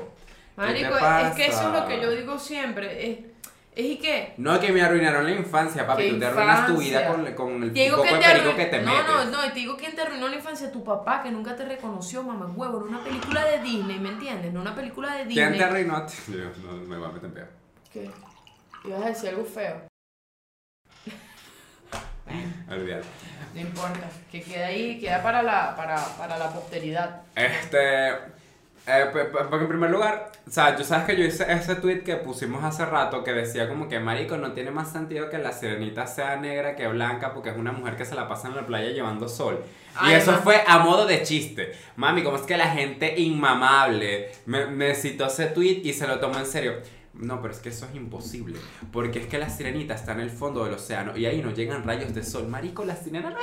Marico, 0.57 0.97
es 0.97 1.35
que 1.35 1.47
eso 1.47 1.69
es 1.69 1.81
lo 1.81 1.87
que 1.87 2.01
yo 2.01 2.11
digo 2.11 2.39
siempre. 2.39 3.11
Es, 3.11 3.19
es 3.75 3.87
y 3.87 3.99
que. 3.99 4.35
No, 4.37 4.61
que 4.61 4.71
me 4.71 4.83
arruinaron 4.83 5.25
la 5.25 5.33
infancia, 5.33 5.85
papi. 5.87 6.05
¿Qué 6.05 6.11
tú 6.13 6.19
te 6.21 6.27
arruinas 6.27 6.67
tu 6.67 6.77
vida 6.79 7.09
con, 7.09 7.25
con 7.35 7.63
el 7.63 7.91
poco 7.91 8.03
que 8.03 8.13
de 8.13 8.19
te 8.19 8.27
perico 8.27 8.57
que 8.57 8.67
te 8.67 8.83
no, 8.83 8.93
metes. 8.93 9.07
no, 9.09 9.25
no, 9.25 9.45
y 9.47 9.49
te 9.49 9.55
digo 9.55 9.77
quién 9.77 9.97
te 9.97 10.03
arruinó 10.03 10.29
la 10.29 10.37
infancia, 10.37 10.71
tu 10.71 10.85
papá 10.85 11.23
que 11.25 11.31
nunca 11.33 11.57
te 11.57 11.65
reconoció, 11.65 12.23
mamá 12.23 12.47
huevo, 12.47 12.79
era 12.79 12.87
una 12.87 13.03
película 13.03 13.45
de 13.45 13.61
Disney, 13.63 13.99
¿me 13.99 14.11
entiendes? 14.11 14.53
No 14.53 14.61
una 14.61 14.77
película 14.77 15.17
de 15.17 15.25
Disney. 15.25 15.49
¿Quién 15.49 15.59
te 15.59 15.65
arruinó? 15.65 15.97
a 15.97 16.07
ti? 16.07 16.15
Dios, 16.29 16.57
no, 16.59 16.73
me 16.73 16.99
voy 16.99 17.09
a 17.09 17.13
meter 17.13 17.25
en 17.25 17.35
peor. 17.35 17.49
¿Qué? 17.93 18.11
Ibas 18.85 19.03
a 19.03 19.07
decir 19.07 19.31
algo 19.31 19.45
feo. 19.45 19.83
Olvídate. 22.71 23.07
No 23.55 23.61
importa, 23.61 24.09
que 24.31 24.43
queda 24.43 24.67
ahí, 24.67 25.01
queda 25.01 25.23
para 25.23 25.43
la, 25.43 25.75
para, 25.77 25.97
para 26.17 26.39
la 26.39 26.51
posteridad. 26.51 27.23
Este. 27.35 28.34
Eh, 28.87 29.07
porque 29.33 29.65
en 29.65 29.69
primer 29.69 29.91
lugar, 29.91 30.31
o 30.47 30.51
sea, 30.51 30.77
yo 30.77 30.85
sabes 30.85 31.07
que 31.07 31.17
yo 31.17 31.25
hice 31.25 31.51
ese 31.51 31.77
tweet 31.77 32.03
que 32.03 32.17
pusimos 32.17 32.63
hace 32.63 32.85
rato 32.85 33.25
que 33.25 33.33
decía 33.33 33.67
como 33.67 33.89
que 33.89 33.99
Marico 33.99 34.37
no 34.37 34.53
tiene 34.53 34.71
más 34.71 34.93
sentido 34.93 35.31
que 35.31 35.39
la 35.39 35.53
sirenita 35.53 36.07
sea 36.07 36.37
negra 36.37 36.77
que 36.77 36.87
blanca 36.89 37.33
porque 37.33 37.49
es 37.49 37.57
una 37.57 37.73
mujer 37.73 37.97
que 37.97 38.05
se 38.05 38.15
la 38.15 38.29
pasa 38.29 38.49
en 38.49 38.57
la 38.57 38.67
playa 38.67 38.91
llevando 38.91 39.27
sol. 39.29 39.65
Y 39.95 40.09
Ay, 40.09 40.15
eso 40.17 40.33
ma. 40.33 40.39
fue 40.39 40.63
a 40.67 40.81
modo 40.81 41.07
de 41.07 41.23
chiste. 41.23 41.73
Mami, 41.97 42.23
como 42.23 42.37
es 42.37 42.43
que 42.43 42.59
la 42.59 42.69
gente 42.69 43.19
inmamable 43.19 44.33
me, 44.45 44.67
me 44.67 44.95
citó 44.95 45.27
ese 45.27 45.47
tweet 45.47 45.81
y 45.85 45.93
se 45.95 46.07
lo 46.07 46.21
tomó 46.21 46.39
en 46.39 46.47
serio. 46.47 46.75
No, 47.15 47.41
pero 47.41 47.55
es 47.55 47.61
que 47.61 47.69
eso 47.69 47.87
es 47.87 47.95
imposible. 47.95 48.59
Porque 48.93 49.21
es 49.21 49.27
que 49.27 49.39
la 49.39 49.49
sirenita 49.49 49.95
está 49.95 50.13
en 50.13 50.21
el 50.21 50.31
fondo 50.31 50.65
del 50.65 50.75
océano 50.75 51.17
y 51.17 51.27
ahí 51.27 51.41
no 51.41 51.53
llegan 51.53 51.85
rayos 51.85 52.13
de 52.15 52.25
sol. 52.25 52.49
Marico, 52.49 52.85
la 52.85 52.97
sirena 52.97 53.31
no 53.31 53.39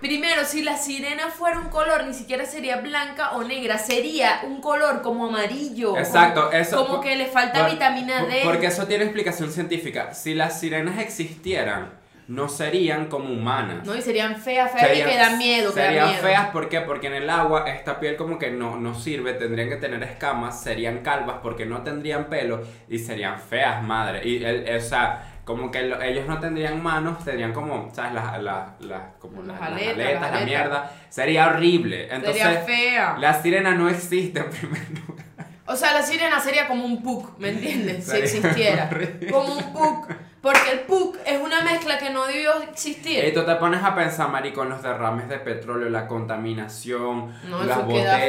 Primero, 0.00 0.44
si 0.44 0.62
la 0.62 0.76
sirena 0.76 1.28
fuera 1.28 1.58
un 1.58 1.68
color, 1.70 2.04
ni 2.06 2.14
siquiera 2.14 2.44
sería 2.46 2.76
blanca 2.76 3.32
o 3.32 3.42
negra, 3.42 3.78
sería 3.78 4.42
un 4.46 4.60
color 4.60 5.02
como 5.02 5.26
amarillo. 5.28 5.96
Exacto, 5.98 6.44
como, 6.46 6.52
eso- 6.56 6.76
Como 6.76 6.94
por- 6.96 7.04
que 7.04 7.16
le 7.16 7.26
falta 7.26 7.62
Por- 7.62 7.70
vitamina 7.72 8.24
D. 8.24 8.42
Porque 8.44 8.66
eso 8.66 8.86
tiene 8.86 9.04
explicación 9.04 9.50
científica. 9.50 10.14
Si 10.14 10.34
las 10.34 10.60
sirenas 10.60 10.98
existieran, 10.98 11.90
no 12.28 12.48
serían 12.48 13.06
como 13.06 13.32
humanas. 13.32 13.86
No, 13.86 13.96
y 13.96 14.02
serían 14.02 14.36
feas, 14.36 14.70
feas 14.70 14.98
y 14.98 15.02
que 15.02 15.16
dan 15.16 15.38
miedo, 15.38 15.72
que 15.74 15.80
Serían 15.80 16.08
miedo. 16.10 16.22
feas, 16.22 16.50
¿por 16.50 16.68
qué? 16.68 16.82
Porque 16.82 17.06
en 17.06 17.14
el 17.14 17.30
agua 17.30 17.64
esta 17.68 17.98
piel 17.98 18.16
como 18.16 18.38
que 18.38 18.50
no, 18.50 18.76
no 18.78 18.94
sirve, 18.94 19.32
tendrían 19.32 19.70
que 19.70 19.76
tener 19.76 20.02
escamas, 20.02 20.62
serían 20.62 20.98
calvas 20.98 21.36
porque 21.42 21.64
no 21.64 21.82
tendrían 21.82 22.26
pelo 22.26 22.60
y 22.88 22.98
serían 22.98 23.40
feas, 23.40 23.82
madre. 23.82 24.28
Y, 24.28 24.44
el, 24.44 24.76
o 24.76 24.80
sea, 24.80 25.37
como 25.48 25.70
que 25.70 25.82
lo- 25.84 26.00
ellos 26.02 26.26
no 26.26 26.38
tendrían 26.38 26.82
manos, 26.82 27.24
tendrían 27.24 27.54
como, 27.54 27.90
¿sabes? 27.94 28.12
Las, 28.12 28.42
las, 28.42 28.80
las, 28.80 29.02
como 29.18 29.40
Las 29.42 29.58
las- 29.58 29.68
aletas, 29.70 29.94
aletas, 29.94 30.30
la 30.32 30.40
mierda. 30.44 30.92
Sería 31.08 31.46
horrible. 31.48 32.04
Entonces, 32.14 32.42
sería 32.42 32.60
fea. 32.60 33.16
la 33.18 33.32
sirena 33.42 33.74
no 33.74 33.88
existe 33.88 34.40
en 34.40 34.50
primer 34.50 34.90
lugar. 34.90 35.24
O 35.64 35.74
sea, 35.74 35.94
la 35.94 36.02
sirena 36.02 36.38
sería 36.38 36.68
como 36.68 36.84
un 36.84 37.02
puk, 37.02 37.38
¿me 37.38 37.48
entiendes? 37.48 38.04
si 38.04 38.10
Sería 38.10 38.24
existiera. 38.24 38.88
horrible. 38.92 39.30
Como 39.30 39.54
un 39.54 39.72
puk. 39.72 40.10
Porque 40.40 40.70
el 40.70 40.80
puk 40.80 41.16
es 41.26 41.40
una 41.40 41.62
mezcla 41.62 41.98
que 41.98 42.10
no 42.10 42.24
debió 42.26 42.62
existir. 42.62 43.24
Y 43.24 43.32
tú 43.34 43.44
te 43.44 43.56
pones 43.56 43.82
a 43.82 43.92
pensar, 43.94 44.28
marico, 44.28 44.62
en 44.62 44.68
los 44.68 44.80
derrames 44.82 45.28
de 45.28 45.38
petróleo, 45.38 45.88
la 45.90 46.06
contaminación, 46.06 47.34
No, 47.48 47.64
las 47.64 47.84
botellas. 47.84 48.20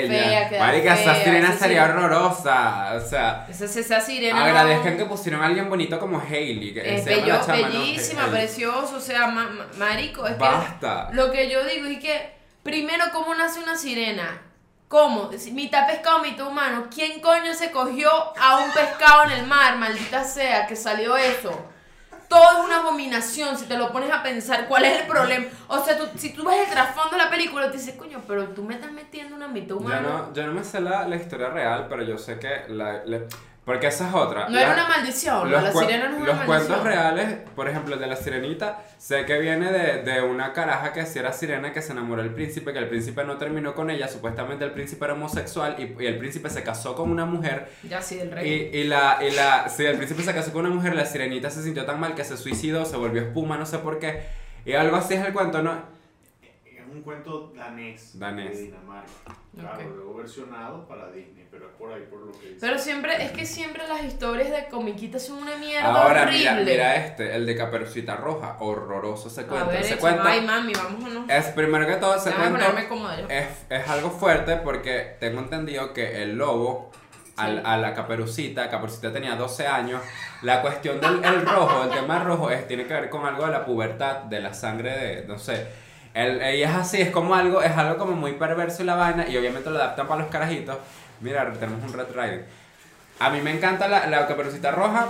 fea, 0.50 0.60
Marica, 0.60 0.94
esa 1.00 1.16
sirena 1.16 1.52
sería 1.54 1.86
horrorosa. 1.86 2.94
O 2.96 3.02
sea, 3.02 3.46
Esa, 3.50 3.66
esa 3.66 4.02
sirena. 4.02 4.44
agradezcan 4.44 4.94
no- 4.94 4.98
que 4.98 5.06
pusieron 5.06 5.42
a 5.42 5.46
alguien 5.46 5.70
bonito 5.70 6.00
como 6.00 6.20
Hailey. 6.20 6.74
Que 6.74 6.96
Es 6.96 7.06
bello, 7.06 7.40
chama, 7.46 7.58
¿no? 7.70 7.80
bellísima, 7.80 8.24
Hailey. 8.26 8.40
precioso, 8.42 8.96
o 8.98 9.00
sea, 9.02 9.28
ma- 9.28 9.48
ma- 9.50 9.68
marico, 9.78 10.26
es 10.26 10.34
que 10.34 10.40
Basta. 10.40 11.10
lo 11.14 11.32
que 11.32 11.50
yo 11.50 11.64
digo 11.66 11.88
es 11.88 12.00
que 12.00 12.34
primero 12.64 13.06
cómo 13.14 13.36
nace 13.36 13.60
una 13.60 13.76
sirena, 13.76 14.42
cómo, 14.88 15.30
mitad 15.54 15.88
pescado, 15.88 16.20
mitad 16.20 16.48
humano, 16.48 16.88
¿quién 16.94 17.22
coño 17.22 17.54
se 17.54 17.70
cogió 17.72 18.10
a 18.40 18.58
un 18.66 18.72
pescado 18.72 19.26
en 19.26 19.32
el 19.32 19.46
mar, 19.46 19.78
maldita 19.78 20.24
sea, 20.24 20.66
que 20.66 20.76
salió 20.76 21.16
eso? 21.16 21.66
Todo 22.30 22.44
es 22.60 22.66
una 22.66 22.78
abominación 22.78 23.58
si 23.58 23.66
te 23.66 23.76
lo 23.78 23.92
pones 23.92 24.12
a 24.12 24.22
pensar 24.24 24.68
cuál 24.68 24.86
es 24.86 25.02
el 25.02 25.08
problema. 25.08 25.46
O 25.68 25.84
sea, 25.84 25.98
tú, 25.98 26.06
si 26.16 26.32
tú 26.32 26.46
ves 26.46 26.68
el 26.68 26.72
trasfondo 26.72 27.18
de 27.18 27.24
la 27.24 27.30
película, 27.30 27.70
te 27.72 27.78
dices, 27.78 27.96
coño, 27.96 28.22
pero 28.28 28.50
tú 28.50 28.64
me 28.64 28.76
estás 28.76 28.92
metiendo 28.92 29.36
una 29.36 29.48
mitad 29.48 29.70
Yo 29.70 29.78
humana. 29.78 30.02
no, 30.02 30.34
yo 30.34 30.46
no 30.46 30.54
me 30.54 30.64
sé 30.64 30.80
la, 30.80 31.08
la 31.08 31.16
historia 31.16 31.50
real, 31.50 31.88
pero 31.90 32.04
yo 32.04 32.18
sé 32.20 32.38
que 32.40 32.66
la, 32.70 33.02
porque 33.70 33.86
esa 33.86 34.08
es 34.10 34.16
otra. 34.16 34.50
No 34.50 34.58
era 34.58 34.74
una 34.74 34.88
maldición, 34.88 35.52
los 35.52 35.62
la 35.62 35.72
cuen- 35.72 35.86
sirena 35.86 36.10
no 36.10 36.16
es 36.16 36.22
una 36.24 36.26
Los 36.34 36.38
maldición. 36.48 36.66
cuentos 36.80 36.84
reales, 36.84 37.38
por 37.56 37.70
ejemplo, 37.70 37.94
el 37.94 38.02
de 38.02 38.08
la 38.08 38.16
sirenita, 38.16 38.84
sé 38.98 39.26
que 39.26 39.38
viene 39.38 39.72
de, 39.72 40.02
de 40.02 40.22
una 40.24 40.54
caraja 40.54 40.92
que 40.92 41.06
si 41.06 41.20
era 41.20 41.32
sirena 41.34 41.72
que 41.72 41.84
se 41.84 41.92
enamoró 41.92 42.24
del 42.24 42.34
príncipe, 42.34 42.74
que 42.74 42.80
el 42.80 42.88
príncipe 42.90 43.24
no 43.26 43.38
terminó 43.38 43.76
con 43.76 43.92
ella, 43.92 44.08
supuestamente 44.08 44.66
el 44.66 44.72
príncipe 44.72 45.06
era 45.06 45.14
homosexual 45.14 45.76
y, 45.78 46.02
y 46.04 46.08
el 46.08 46.18
príncipe 46.18 46.50
se 46.50 46.64
casó 46.64 46.96
con 46.96 47.12
una 47.12 47.26
mujer 47.26 47.70
Ya 47.88 48.02
sí, 48.02 48.16
del 48.16 48.32
rey. 48.32 48.72
y, 48.74 48.78
y 48.80 48.84
la, 48.86 49.20
y 49.22 49.30
la, 49.30 49.70
sí, 49.70 49.86
el 49.86 49.98
príncipe 49.98 50.24
se 50.24 50.34
casó 50.34 50.52
con 50.52 50.66
una 50.66 50.74
mujer, 50.74 50.96
la 50.96 51.06
sirenita 51.06 51.52
se 51.52 51.62
sintió 51.62 51.86
tan 51.86 52.00
mal 52.00 52.16
que 52.16 52.24
se 52.24 52.38
suicidó, 52.38 52.86
se 52.86 52.98
volvió 52.98 53.22
espuma, 53.22 53.56
no 53.58 53.68
sé 53.68 53.78
por 53.78 54.00
qué. 54.00 54.24
Y 54.66 54.74
algo 54.74 54.96
así 54.98 55.14
es 55.14 55.24
el 55.24 55.32
cuento, 55.32 55.62
¿no? 55.62 55.99
Es 56.90 56.96
un 56.96 57.02
cuento 57.04 57.54
danés, 57.56 58.18
Danés. 58.18 58.58
de 58.58 58.64
Dinamarca. 58.64 59.12
Claro, 59.56 59.90
luego 59.96 60.16
versionado 60.16 60.88
para 60.88 61.12
Disney, 61.12 61.48
pero 61.52 61.68
es 61.68 61.76
por 61.78 61.94
ahí 61.94 62.02
por 62.10 62.22
lo 62.22 62.32
que 62.32 62.48
dice. 62.48 62.58
Pero 62.62 62.80
siempre, 62.80 63.24
es 63.24 63.32
que 63.32 63.46
siempre 63.46 63.88
las 63.88 64.04
historias 64.04 64.50
de 64.50 64.68
comiquitas 64.70 65.24
son 65.24 65.44
una 65.44 65.56
mierda 65.58 65.88
Ahora 65.88 66.24
horrible. 66.24 66.40
mira, 66.40 66.56
mira 66.56 66.96
este, 66.96 67.36
el 67.36 67.46
de 67.46 67.56
Caperucita 67.56 68.16
Roja, 68.16 68.58
horroroso 68.60 69.28
ese 69.28 69.42
A 69.42 69.48
cuento. 69.48 69.68
ver, 69.68 69.82
ese 69.82 69.98
cuento 69.98 70.24
ay 70.26 70.42
mami, 70.42 70.74
vámonos. 70.74 71.30
es 71.30 71.46
primero 71.48 71.86
que 71.86 71.96
todo 71.98 72.16
ese 72.16 72.32
cuento 72.32 72.66
es, 73.30 73.48
es 73.70 73.88
algo 73.88 74.10
fuerte 74.10 74.56
porque 74.58 75.16
tengo 75.20 75.42
entendido 75.42 75.94
que 75.94 76.24
el 76.24 76.38
lobo 76.38 76.90
a 77.36 77.78
la 77.78 77.94
caperucita, 77.94 78.68
caperucita 78.70 79.14
tenía 79.14 79.36
12 79.36 79.66
años, 79.68 80.02
la 80.42 80.62
cuestión 80.62 81.00
del 81.00 81.24
el 81.24 81.46
rojo, 81.46 81.84
el 81.84 81.90
tema 81.92 82.24
rojo 82.24 82.50
es, 82.50 82.68
tiene 82.68 82.86
que 82.86 82.94
ver 82.94 83.10
con 83.10 83.26
algo 83.26 83.46
de 83.46 83.52
la 83.52 83.64
pubertad, 83.64 84.24
de 84.24 84.42
la 84.42 84.54
sangre 84.54 84.98
de, 84.98 85.28
no 85.28 85.38
sé, 85.38 85.68
el, 86.20 86.56
y 86.56 86.64
es 86.64 86.70
así, 86.72 87.02
es 87.02 87.10
como 87.12 87.34
algo, 87.36 87.62
es 87.62 87.76
algo 87.76 87.98
como 87.98 88.14
muy 88.14 88.34
perverso 88.34 88.84
y 88.84 88.86
la 88.86 88.96
vaina, 88.96 89.28
y 89.28 89.38
obviamente 89.38 89.70
lo 89.70 89.78
adaptan 89.78 90.08
para 90.08 90.22
los 90.22 90.30
carajitos. 90.32 90.78
Mira, 91.22 91.52
tenemos 91.54 91.84
un 91.84 91.94
Red. 91.98 92.42
A 93.20 93.30
mí 93.30 93.42
me 93.42 93.52
encanta 93.52 93.88
la, 93.88 94.08
la 94.08 94.28
caperucita 94.28 94.72
roja, 94.72 95.08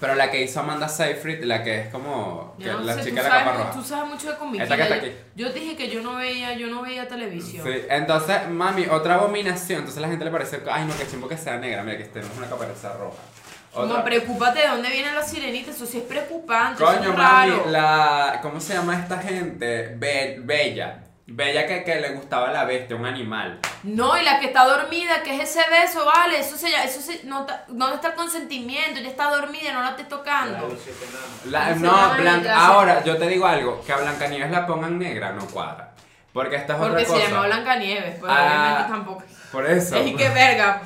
pero 0.00 0.14
la 0.14 0.30
que 0.30 0.42
hizo 0.42 0.60
Amanda 0.60 0.88
Seyfried, 0.88 1.44
la 1.44 1.62
que 1.62 1.80
es 1.82 1.88
como 1.88 2.54
que 2.58 2.66
no 2.66 2.80
la 2.80 2.94
sé, 2.94 3.04
chica 3.04 3.22
de 3.22 3.28
la 3.28 3.38
capa 3.44 3.52
roja. 3.56 3.70
tú 3.72 3.82
sabes 3.82 4.10
mucho 4.10 4.28
de. 4.28 4.62
Esta 4.62 4.76
que 4.76 4.82
está 4.82 4.96
yo- 4.96 5.02
aquí. 5.02 5.12
Yo 5.34 5.52
dije 5.52 5.76
que 5.76 5.88
yo 5.90 6.02
no 6.02 6.16
veía, 6.16 6.54
yo 6.54 6.66
no 6.68 6.82
veía 6.82 7.06
televisión. 7.08 7.66
Sí, 7.66 7.82
entonces, 7.88 8.48
mami, 8.48 8.86
otra 8.86 9.14
abominación. 9.14 9.80
Entonces 9.80 10.00
la 10.02 10.08
gente 10.08 10.24
le 10.24 10.30
parece, 10.30 10.60
ay, 10.70 10.84
no, 10.86 10.96
que 10.96 11.06
chimbo 11.06 11.28
que 11.28 11.36
sea 11.36 11.58
negra. 11.58 11.82
Mira, 11.82 11.98
que 11.98 12.04
tenemos 12.04 12.36
una 12.36 12.46
caperuza 12.48 12.92
roja. 12.94 13.16
Como 13.76 13.92
Otra. 13.92 14.04
preocúpate 14.04 14.60
de 14.60 14.68
dónde 14.68 14.88
vienen 14.90 15.14
las 15.14 15.30
sirenitas, 15.30 15.76
eso 15.76 15.86
sí 15.86 15.98
es 15.98 16.04
preocupante, 16.04 16.82
eso 16.82 16.92
Coño, 16.92 17.10
es 17.10 17.16
mami, 17.16 17.50
raro. 17.52 17.64
la. 17.70 18.38
¿Cómo 18.42 18.58
se 18.60 18.74
llama 18.74 18.98
esta 18.98 19.18
gente? 19.18 19.94
Be- 19.96 20.38
Bella. 20.40 21.02
Bella 21.28 21.66
que, 21.66 21.82
que 21.82 21.96
le 22.00 22.10
gustaba 22.10 22.52
la 22.52 22.64
bestia, 22.64 22.94
un 22.96 23.04
animal. 23.04 23.58
No, 23.82 24.16
y 24.16 24.22
la 24.22 24.38
que 24.38 24.46
está 24.46 24.64
dormida, 24.64 25.22
que 25.24 25.34
es 25.34 25.50
ese 25.50 25.68
beso, 25.68 26.04
vale, 26.06 26.38
eso 26.38 26.56
se 26.56 26.70
llama- 26.70 26.84
eso 26.84 27.00
se, 27.00 27.24
no, 27.24 27.44
¿dónde 27.68 27.96
está 27.96 28.08
el 28.08 28.14
consentimiento? 28.14 29.00
Ella 29.00 29.08
está 29.10 29.24
dormida, 29.30 29.72
no 29.72 29.82
la 29.82 29.90
estés 29.90 30.08
tocando. 30.08 30.68
los. 30.68 31.50
La- 31.52 31.74
Se 31.74 31.80
no, 31.80 32.14
Blanca. 32.16 32.56
Ahora, 32.66 33.02
yo 33.04 33.16
te 33.18 33.26
digo 33.26 33.44
algo: 33.46 33.82
que 33.84 33.92
a 33.92 33.96
Blancanieves 33.96 34.50
la 34.52 34.66
pongan 34.66 34.98
negra 34.98 35.32
no 35.32 35.44
cuadra. 35.48 35.90
Porque 36.32 36.56
esta 36.56 36.74
es 36.74 36.78
Porque 36.78 37.02
otra 37.02 37.04
se 37.06 37.12
cosa. 37.12 37.28
llama 37.28 37.46
Blancanieves, 37.46 38.20
pues 38.20 38.32
Ah, 38.34 38.46
obviamente 38.46 38.92
tampoco. 38.92 39.22
Por 39.50 39.66
eso. 39.70 39.96
Es 39.96 40.06
y 40.06 40.14
que 40.14 40.28
verga. 40.28 40.82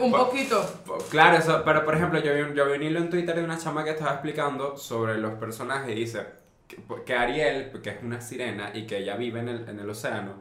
Un 0.00 0.10
Por- 0.10 0.26
poquito. 0.26 0.64
Claro, 1.10 1.36
eso, 1.38 1.62
pero 1.64 1.84
por 1.84 1.94
ejemplo, 1.94 2.20
yo 2.20 2.34
vi, 2.34 2.40
un, 2.42 2.54
yo 2.54 2.66
vi 2.66 2.72
un 2.76 2.82
hilo 2.82 2.98
en 3.00 3.10
Twitter 3.10 3.34
de 3.36 3.44
una 3.44 3.58
chama 3.58 3.84
que 3.84 3.90
estaba 3.90 4.12
explicando 4.12 4.76
sobre 4.76 5.18
los 5.18 5.34
personajes 5.34 5.90
y 5.90 5.94
dice 6.00 6.24
que, 6.68 6.78
que 7.04 7.14
Ariel, 7.14 7.70
que 7.82 7.90
es 7.90 8.02
una 8.02 8.20
sirena 8.20 8.70
y 8.74 8.86
que 8.86 8.98
ella 8.98 9.16
vive 9.16 9.40
en 9.40 9.48
el, 9.48 9.68
en 9.68 9.78
el 9.80 9.88
océano, 9.90 10.34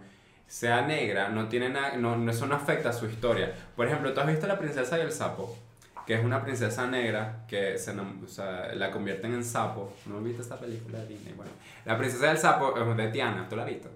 sea 0.48 0.82
negra, 0.82 1.30
no 1.30 1.48
tiene 1.48 1.70
nada, 1.70 1.96
no, 1.98 2.16
no- 2.18 2.32
eso 2.32 2.46
no 2.46 2.56
afecta 2.56 2.90
a 2.90 2.94
su 2.94 3.06
historia. 3.08 3.54
Por 3.76 3.88
ejemplo, 3.88 4.14
¿tú 4.14 4.20
has 4.22 4.28
visto 4.28 4.48
La 4.48 4.58
princesa 4.60 4.98
y 4.98 5.02
el 5.02 5.12
sapo? 5.12 5.58
Que 6.06 6.16
es 6.16 6.26
una 6.26 6.42
princesa 6.44 6.88
negra 6.88 7.46
que 7.48 7.78
se, 7.78 7.92
o 7.92 8.28
sea, 8.28 8.74
la 8.74 8.92
convierten 8.92 9.34
en 9.34 9.44
sapo. 9.46 9.94
¿No 10.08 10.18
has 10.18 10.24
visto 10.24 10.42
esa 10.42 10.60
película 10.60 10.98
de 11.00 11.08
Disney? 11.08 11.34
Bueno, 11.36 11.52
La 11.86 11.98
princesa 11.98 12.28
del 12.28 12.38
sapo 12.38 12.76
es 12.78 12.98
de 12.98 13.08
Tiana, 13.10 13.48
¿tú 13.48 13.56
la 13.56 13.64
has 13.64 13.70
visto? 13.70 13.90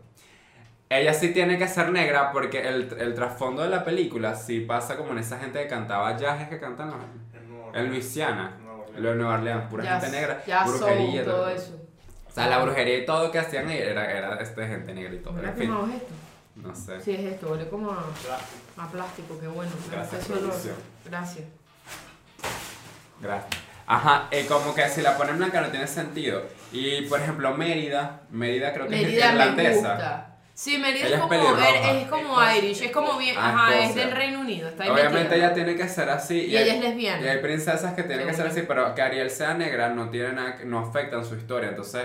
Ella 0.89 1.13
sí 1.13 1.29
tiene 1.33 1.57
que 1.57 1.67
ser 1.67 1.91
negra 1.91 2.31
porque 2.31 2.61
el, 2.67 2.95
el 2.99 3.13
trasfondo 3.15 3.63
de 3.63 3.69
la 3.69 3.83
película 3.83 4.35
sí 4.35 4.59
pasa 4.61 4.95
como 4.97 5.11
en 5.13 5.17
esa 5.19 5.39
gente 5.39 5.59
que 5.61 5.67
cantaba 5.67 6.15
jazz 6.15 6.47
que 6.47 6.59
cantan 6.59 6.89
los- 6.91 6.97
En 7.33 7.49
Nueva 7.49 7.71
en 7.79 7.89
Luisiana, 7.89 8.57
Nueva 8.61 8.79
Orleans. 8.83 8.99
lo 9.01 9.09
de 9.09 9.15
Nueva 9.15 9.33
Orleans, 9.33 9.63
pura 9.69 9.83
Ya- 9.83 9.99
gente 9.99 10.15
negra, 10.15 10.43
ya 10.45 10.63
brujería, 10.65 11.23
soul, 11.23 11.25
todo 11.35 11.49
eso. 11.49 11.81
O 12.29 12.31
sea, 12.35 12.47
la 12.47 12.59
brujería 12.59 12.97
y 12.99 13.05
todo 13.05 13.31
que 13.31 13.39
hacían 13.39 13.67
ahí 13.67 13.77
era, 13.79 14.11
era 14.11 14.35
este, 14.35 14.67
gente 14.67 14.93
negra 14.93 15.13
y 15.13 15.19
todo. 15.19 15.33
¿Verdad 15.35 15.51
En 15.53 15.57
fin, 15.57 15.75
es 15.89 15.95
esto? 15.95 16.13
no 16.57 16.75
sé. 16.75 17.01
Sí, 17.01 17.11
es 17.13 17.33
esto, 17.33 17.47
huele 17.49 17.67
como 17.69 17.91
a, 17.91 18.03
Plástico. 18.03 18.81
a 18.81 18.91
plástico, 18.91 19.39
qué 19.39 19.47
bueno. 19.47 19.71
Gracias. 19.91 20.27
Gracias. 21.05 21.45
Gracias. 23.21 23.61
Ajá, 23.87 24.27
eh, 24.31 24.45
como 24.47 24.73
que 24.73 24.87
si 24.89 25.01
la 25.01 25.15
ponen 25.17 25.37
blanca 25.37 25.61
no 25.61 25.67
tiene 25.69 25.87
sentido. 25.87 26.41
Y 26.71 27.03
por 27.03 27.19
ejemplo, 27.21 27.53
Mérida, 27.55 28.21
Mérida 28.31 28.73
creo 28.73 28.85
que 28.87 28.91
Mérida 28.91 29.27
es 29.29 29.33
me 29.35 29.39
irlandesa. 29.41 29.89
gusta. 29.89 30.34
Sí, 30.57 30.77
Mérida 30.77 31.05
Ella 31.07 31.07
es 31.07 31.13
es 31.15 31.19
como, 31.19 31.33
es, 31.57 32.01
es 32.03 32.07
como 32.07 32.41
Es 32.41 32.57
Irish, 32.57 32.81
es 32.83 32.91
como 32.91 33.17
bien, 33.17 33.35
Ah, 33.37 33.49
ajá, 33.49 33.77
es 33.83 33.93
del 33.93 34.11
Reino 34.11 34.39
Unido, 34.39 34.69
está 34.69 34.85
ahí 34.85 34.89
Obviamente 34.89 35.19
metida. 35.29 35.35
ella 35.35 35.53
tiene 35.53 35.75
que 35.75 35.89
ser 35.89 36.09
así. 36.09 36.45
Y 36.45 36.55
hay- 36.55 36.63
ella 36.63 36.75
es 36.75 36.79
lesbiana. 36.81 37.21
Y 37.25 37.27
hay 37.27 37.37
princesas 37.39 37.93
que 37.93 38.03
tienen 38.03 38.25
que 38.25 38.33
ser 38.33 38.47
así, 38.47 38.61
pero 38.65 38.95
que 38.95 39.01
Ariel 39.01 39.29
sea 39.29 39.53
negra 39.53 39.89
no 39.89 40.09
tiene 40.09 40.31
nada, 40.31 40.55
que- 40.55 40.63
no 40.63 40.79
afectan 40.79 41.25
su 41.25 41.35
historia. 41.35 41.69
Entonces, 41.69 42.03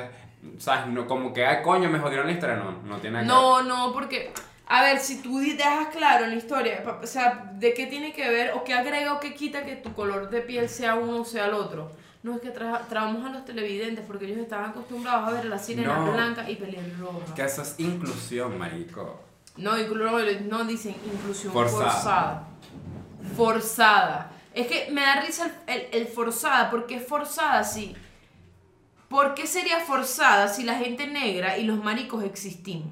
¿sabes? 0.58 0.88
No, 0.88 1.06
como 1.06 1.32
que, 1.32 1.46
ay, 1.46 1.62
coño, 1.62 1.88
me 1.88 2.00
jodieron 2.00 2.26
la 2.26 2.32
historia. 2.32 2.56
No, 2.56 2.72
no 2.84 2.96
tiene 2.98 3.22
nada 3.22 3.24
que 3.24 3.28
No, 3.28 3.62
no, 3.62 3.92
porque, 3.92 4.32
a 4.66 4.82
ver, 4.82 4.98
si 4.98 5.22
tú 5.22 5.38
dejas 5.38 5.86
claro 5.96 6.24
en 6.24 6.30
la 6.32 6.36
historia, 6.36 6.82
o 7.00 7.06
sea, 7.06 7.52
¿de 7.52 7.72
qué 7.72 7.86
tiene 7.86 8.12
que 8.12 8.28
ver 8.28 8.50
o 8.54 8.64
qué 8.64 8.74
agrega 8.74 9.12
o 9.14 9.20
qué 9.20 9.32
quita 9.32 9.64
que 9.64 9.76
tu 9.76 9.92
color 9.94 10.28
de 10.28 10.40
piel 10.40 10.68
sea 10.68 10.96
uno 10.96 11.20
o 11.20 11.24
sea 11.24 11.46
el 11.46 11.54
otro? 11.54 11.92
No 12.22 12.34
es 12.34 12.40
que 12.42 12.50
tra 12.50 12.80
traemos 12.88 13.24
a 13.24 13.30
los 13.32 13.44
televidentes 13.46 14.04
porque 14.06 14.26
ellos 14.26 14.38
estaban 14.38 14.70
acostumbrados 14.70 15.28
a 15.28 15.30
ver 15.32 15.40
a 15.46 15.48
la 15.48 15.58
sirena 15.58 15.96
No. 15.96 16.12
blanca 16.12 16.48
y 16.50 16.56
pelirroja. 16.56 17.34
Que 17.34 17.42
eso 17.44 17.62
es 17.62 17.74
inclusión, 17.78 18.58
marico. 18.58 19.20
No, 19.56 19.72
no 19.76 20.64
dicen 20.64 20.94
inclusión 21.12 21.52
Forzada. 21.52 21.90
forzada. 21.90 22.48
Forzada. 23.36 24.32
Es 24.54 24.66
que 24.66 24.88
me 24.90 25.00
da 25.02 25.20
risa 25.20 25.50
el, 25.66 25.74
el- 25.80 25.88
el 25.92 26.06
forzada, 26.08 26.70
porque 26.70 26.96
es 26.96 27.06
forzada 27.06 27.62
sí. 27.64 27.94
¿Por 29.08 29.34
qué 29.34 29.46
sería 29.46 29.80
forzada 29.80 30.48
si 30.48 30.62
la 30.62 30.74
gente 30.74 31.06
negra 31.06 31.58
y 31.58 31.64
los 31.64 31.82
maricos 31.82 32.22
existimos? 32.24 32.88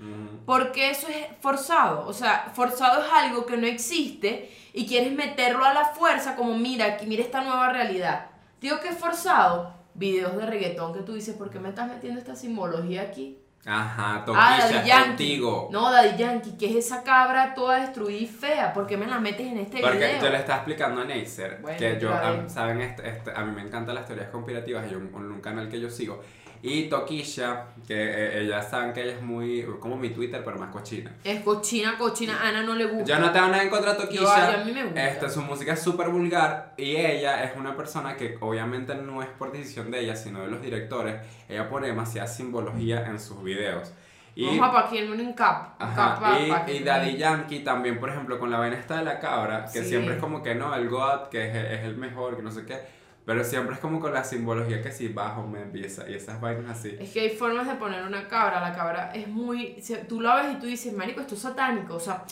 Ujú. 0.00 0.40
Porque 0.46 0.90
eso 0.90 1.08
es 1.08 1.26
forzado. 1.40 2.06
O 2.06 2.12
sea, 2.12 2.50
forzado 2.54 3.04
es 3.04 3.12
algo 3.12 3.46
que 3.46 3.56
no 3.56 3.66
existe 3.66 4.50
y 4.72 4.86
quieres 4.86 5.12
meterlo 5.12 5.64
a 5.64 5.74
la 5.74 5.84
fuerza 5.86 6.34
como 6.36 6.56
mira, 6.56 6.86
aquí, 6.86 7.06
mira 7.06 7.22
esta 7.22 7.42
nueva 7.42 7.68
realidad. 7.70 8.26
Digo 8.62 8.80
que 8.80 8.88
es 8.88 8.96
forzado. 8.98 9.74
Videos 9.94 10.34
de 10.38 10.46
reggaetón 10.46 10.94
que 10.94 11.00
tú 11.00 11.12
dices, 11.12 11.36
¿por 11.36 11.50
qué 11.50 11.58
me 11.58 11.68
estás 11.68 11.86
metiendo 11.86 12.18
esta 12.18 12.34
simbología 12.34 13.02
aquí? 13.02 13.38
Ajá, 13.66 14.16
Ah, 14.16 14.24
toquilla, 14.24 14.58
Daddy 14.58 14.88
Yankee. 14.88 15.06
contigo. 15.08 15.68
No, 15.70 15.92
Daddy 15.92 16.16
Yankee, 16.16 16.56
que 16.56 16.66
es 16.70 16.86
esa 16.86 17.02
cabra 17.04 17.54
toda 17.54 17.76
destruida 17.80 18.18
y 18.18 18.26
fea. 18.26 18.72
¿Por 18.72 18.86
qué 18.86 18.96
me 18.96 19.06
la 19.06 19.20
metes 19.20 19.46
en 19.46 19.58
este 19.58 19.80
Porque 19.82 19.98
video? 19.98 20.20
yo 20.22 20.30
le 20.30 20.38
estaba 20.38 20.56
explicando 20.58 21.02
a 21.02 21.04
Neisser 21.04 21.58
Bueno, 21.60 21.78
que 21.78 21.98
yo, 22.00 22.12
a, 22.12 22.48
saben, 22.48 22.80
este, 22.80 23.08
este, 23.08 23.30
a 23.36 23.44
mí 23.44 23.52
me 23.54 23.60
encantan 23.62 23.94
las 23.94 24.06
teorías 24.06 24.30
conspirativas, 24.30 24.84
hay 24.84 24.94
un, 24.94 25.14
un 25.14 25.40
canal 25.40 25.68
que 25.68 25.78
yo 25.78 25.90
sigo. 25.90 26.22
Y 26.64 26.84
Toquilla, 26.84 27.64
que 27.88 27.94
eh, 27.96 28.40
ella 28.42 28.62
saben 28.62 28.92
que 28.92 29.02
ella 29.02 29.14
es 29.14 29.22
muy, 29.22 29.66
como 29.80 29.96
mi 29.96 30.10
Twitter, 30.10 30.42
pero 30.44 30.58
más 30.58 30.70
cochina. 30.70 31.10
Es 31.24 31.40
cochina, 31.42 31.98
cochina. 31.98 32.38
Ana 32.40 32.62
no 32.62 32.76
le 32.76 32.84
gusta. 32.84 33.04
Yo 33.04 33.18
no 33.18 33.32
tengo 33.32 33.48
nada 33.48 33.64
en 33.64 33.68
contra 33.68 33.94
de 33.94 33.98
Yo- 33.98 34.04
Toquilla. 34.04 34.60
a 34.60 34.64
mí 34.64 34.70
me 34.72 34.84
gusta. 34.84 35.08
Este, 35.08 35.28
su 35.28 35.42
música 35.42 35.72
es 35.72 35.82
súper 35.82 36.08
vulgar 36.10 36.74
y 36.76 36.94
ella 36.94 37.42
es 37.42 37.56
una 37.56 37.76
persona 37.76 38.16
que 38.16 38.36
obviamente 38.40 38.94
no 38.94 39.22
es 39.22 39.28
por 39.30 39.50
decisión 39.50 39.90
de 39.90 40.00
ella, 40.00 40.14
sino 40.14 40.40
de 40.42 40.46
los 40.48 40.62
directores. 40.62 41.16
Ella 41.48 41.68
pone 41.68 41.88
demasiada 41.88 42.28
simbología 42.28 43.06
en 43.06 43.18
sus 43.18 43.42
videos. 43.42 43.92
Y, 44.36 44.46
Vamos 44.58 44.74
a 44.76 44.88
un 45.20 45.32
cap. 45.34 46.68
y 46.68 46.78
Daddy 46.84 47.16
Yankee 47.16 47.58
también, 47.60 47.98
por 48.00 48.08
ejemplo, 48.08 48.38
con 48.38 48.50
la 48.50 48.58
vaina 48.58 48.76
esta 48.76 48.98
de 48.98 49.04
la 49.04 49.18
cabra, 49.18 49.66
que 49.70 49.82
Sí. 49.82 49.88
siempre 49.90 50.14
es 50.14 50.20
como 50.20 50.42
que 50.42 50.54
no, 50.54 50.74
el 50.74 50.88
God, 50.88 51.28
que 51.28 51.48
es, 51.48 51.54
es 51.54 51.84
el 51.84 51.96
mejor, 51.96 52.36
que 52.36 52.42
no 52.42 52.50
sé 52.50 52.64
qué, 52.64 52.78
pero 53.24 53.44
siempre 53.44 53.74
es 53.74 53.80
como 53.80 54.00
con 54.00 54.12
la 54.12 54.24
simbología 54.24 54.82
que 54.82 54.90
si 54.90 55.08
bajo 55.08 55.46
me 55.46 55.62
empieza 55.62 56.08
y 56.08 56.14
esas 56.14 56.40
vainas 56.40 56.78
así. 56.78 56.96
Es 56.98 57.12
que 57.12 57.20
hay 57.20 57.30
formas 57.30 57.66
de 57.68 57.74
poner 57.74 58.04
una 58.04 58.26
cabra. 58.26 58.60
La 58.60 58.72
cabra 58.74 59.12
es 59.14 59.28
muy. 59.28 59.80
Tú 60.08 60.20
lo 60.20 60.34
ves 60.36 60.54
y 60.54 60.60
tú 60.60 60.66
dices, 60.66 60.92
Marico, 60.92 61.20
esto 61.20 61.34
es 61.34 61.40
satánico. 61.40 61.94
O 61.94 62.00
sea, 62.00 62.24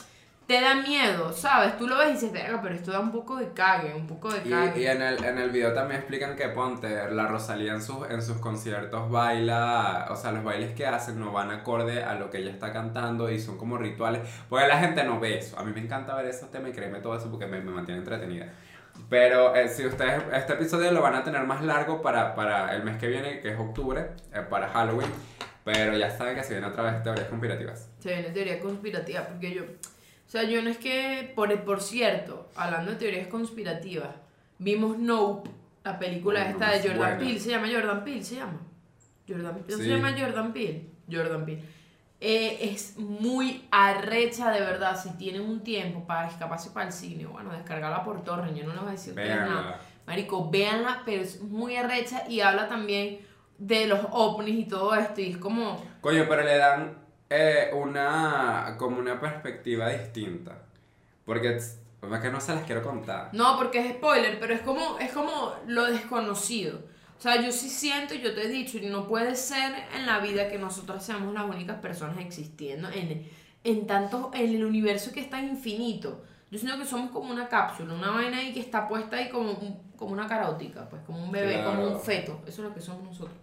te 0.51 0.61
da 0.61 0.75
miedo, 0.75 1.33
¿sabes? 1.33 1.79
Tú 1.79 1.87
lo 1.87 1.97
ves 1.97 2.09
y 2.09 2.13
dices, 2.15 2.33
verga, 2.33 2.61
pero 2.61 2.75
esto 2.75 2.91
da 2.91 2.99
un 2.99 3.13
poco 3.13 3.37
de 3.37 3.53
cague, 3.53 3.95
un 3.95 4.09
poco 4.09 4.33
de 4.33 4.41
Y, 4.45 4.51
cague. 4.51 4.83
y 4.83 4.87
en, 4.89 5.01
el, 5.01 5.23
en 5.23 5.39
el 5.39 5.51
video 5.51 5.73
también 5.73 6.01
explican 6.01 6.35
que 6.35 6.49
ponte, 6.49 7.09
la 7.13 7.29
Rosalía 7.29 7.73
en 7.73 7.81
sus, 7.81 8.11
en 8.11 8.21
sus 8.21 8.39
conciertos 8.39 9.09
baila, 9.13 10.09
o 10.11 10.17
sea, 10.17 10.33
los 10.33 10.43
bailes 10.43 10.75
que 10.75 10.89
hacen 10.89 11.21
no 11.21 11.31
van 11.31 11.53
acorde 11.53 12.03
a 12.03 12.17
lo 12.17 12.31
que 12.31 12.39
ella 12.39 12.51
está 12.51 12.73
cantando 12.73 13.31
y 13.31 13.39
son 13.39 13.59
como 13.59 13.79
rituales, 13.79 14.23
porque 14.49 14.67
la 14.67 14.79
gente 14.79 15.05
no 15.05 15.21
ve 15.21 15.39
eso. 15.39 15.57
A 15.57 15.63
mí 15.63 15.71
me 15.73 15.83
encanta 15.83 16.17
ver 16.17 16.27
esos 16.27 16.51
temas 16.51 16.71
y 16.71 16.73
créeme 16.73 16.99
todo 16.99 17.17
eso 17.17 17.31
porque 17.31 17.47
me, 17.47 17.61
me 17.61 17.71
mantiene 17.71 18.01
entretenida. 18.01 18.53
Pero 19.09 19.55
eh, 19.57 19.69
si 19.69 19.87
ustedes 19.87 20.23
este 20.33 20.53
episodio 20.53 20.93
lo 20.93 21.03
van 21.03 21.15
a 21.15 21.25
tener 21.25 21.45
más 21.45 21.63
largo 21.65 22.01
para, 22.03 22.35
para 22.35 22.75
el 22.77 22.83
mes 22.85 22.97
que 22.99 23.09
viene, 23.09 23.41
que 23.41 23.53
es 23.53 23.59
octubre, 23.59 24.11
eh, 24.33 24.43
para 24.49 24.69
Halloween, 24.69 25.09
pero 25.65 25.97
ya 25.97 26.11
saben 26.11 26.35
que 26.37 26.43
se 26.45 26.53
viene 26.55 26.67
otra 26.69 26.85
vez 26.85 27.03
teorías 27.03 27.27
conspirativas. 27.29 27.91
Se 27.99 28.11
viene 28.15 28.31
teoría 28.31 28.61
conspirativa, 28.61 29.27
porque 29.27 29.53
yo, 29.55 29.63
o 29.65 30.31
sea, 30.31 30.43
yo 30.45 30.63
no 30.63 30.71
es 30.71 30.79
que, 30.79 31.33
por, 31.35 31.53
por 31.65 31.81
cierto, 31.81 32.49
hablando 32.55 32.93
de 32.93 32.97
teorías 32.99 33.27
conspirativas, 33.29 34.11
vimos 34.59 34.99
Nope, 34.99 35.51
la 35.85 35.99
película 35.99 36.49
esta 36.49 36.71
de 36.71 36.79
Jordan 36.81 36.97
buena. 36.99 37.19
Peele, 37.19 37.41
se 37.41 37.51
llama 37.51 37.69
Jordan 37.73 38.05
Peele, 38.05 38.25
se 38.25 38.35
llama. 38.37 38.61
Jordan 39.29 39.55
Peele, 39.55 39.67
¿no 39.71 39.77
Sí. 39.77 39.83
se 39.83 39.89
llama 39.97 40.15
Jordan 40.19 40.53
Peele? 40.53 40.85
Jordan 41.11 41.45
Peele. 41.47 41.63
Eh, 42.21 42.71
es 42.73 42.99
muy 42.99 43.67
arrecha 43.71 44.51
de 44.51 44.61
verdad, 44.61 45.01
si 45.01 45.11
tienen 45.17 45.43
un 45.43 45.63
tiempo 45.63 46.07
para 46.07 46.29
escaparse 46.29 46.71
para 46.71 46.87
el 46.87 46.93
cine, 46.93 47.27
bueno, 47.27 47.53
descargarla 47.53 48.05
por 48.05 48.23
torrent, 48.23 48.55
yo 48.57 48.65
no 48.65 48.73
les 48.73 48.81
voy 48.81 48.89
a 48.91 48.93
decir 48.93 49.15
nada. 49.15 49.81
Marico, 50.07 50.51
véanla, 50.51 51.03
pero 51.07 51.23
es 51.23 51.41
muy 51.41 51.77
arrecha 51.77 52.25
y 52.29 52.41
habla 52.41 52.69
también 52.69 53.21
de 53.57 53.87
los 53.87 54.01
ovnis 54.11 54.67
y 54.67 54.69
todo 54.69 54.95
esto, 54.95 55.21
y 55.21 55.31
es 55.31 55.37
como... 55.39 55.83
Coño, 56.01 56.27
pero 56.29 56.43
le 56.43 56.57
dan 56.59 56.99
eh, 57.31 57.71
una, 57.73 58.75
como 58.79 58.99
una 58.99 59.19
perspectiva 59.19 59.89
distinta. 59.89 60.59
Porque 61.25 61.57
es 61.57 61.81
es 62.03 62.21
que 62.21 62.31
no 62.31 62.41
se 62.41 62.55
las 62.55 62.65
quiero 62.65 62.83
contar. 62.83 63.29
No, 63.33 63.57
porque 63.59 63.79
es 63.79 63.93
spoiler, 63.95 64.41
pero 64.41 64.55
es 64.55 64.63
como, 64.63 64.99
es 64.99 65.13
como 65.13 65.55
lo 65.67 65.85
desconocido. 65.85 66.81
O 67.21 67.23
sea, 67.23 67.39
yo 67.43 67.53
sí 67.53 67.69
siento, 67.69 68.15
yo 68.15 68.35
te 68.35 68.47
he 68.47 68.49
dicho, 68.49 68.79
y 68.79 68.87
no 68.87 69.07
puede 69.07 69.37
ser 69.37 69.75
en 69.95 70.07
la 70.07 70.21
vida 70.21 70.49
que 70.49 70.57
nosotros 70.59 71.05
seamos 71.05 71.35
las 71.35 71.45
únicas 71.45 71.77
personas 71.79 72.17
existiendo 72.17 72.89
en, 72.89 73.29
en 73.63 73.87
tanto, 73.87 74.31
en 74.33 74.55
el 74.55 74.65
universo 74.65 75.13
que 75.13 75.21
es 75.21 75.29
tan 75.29 75.47
infinito. 75.47 76.23
Yo 76.51 76.59
siento 76.59 76.79
que 76.79 76.87
somos 76.87 77.11
como 77.11 77.31
una 77.31 77.47
cápsula, 77.47 77.93
una 77.93 78.11
vaina 78.11 78.39
ahí 78.39 78.55
que 78.55 78.61
está 78.61 78.89
puesta 78.89 79.17
ahí 79.19 79.29
como, 79.29 79.51
un- 79.53 79.79
como 79.99 80.13
una 80.15 80.27
carótica, 80.27 80.89
pues 80.89 81.03
como 81.03 81.23
un 81.23 81.31
bebé, 81.31 81.63
como 81.63 81.83
un 81.89 82.01
feto. 82.01 82.41
Eso 82.47 82.63
es 82.63 82.69
lo 82.71 82.75
que 82.75 82.81
somos 82.81 83.03
nosotros, 83.05 83.37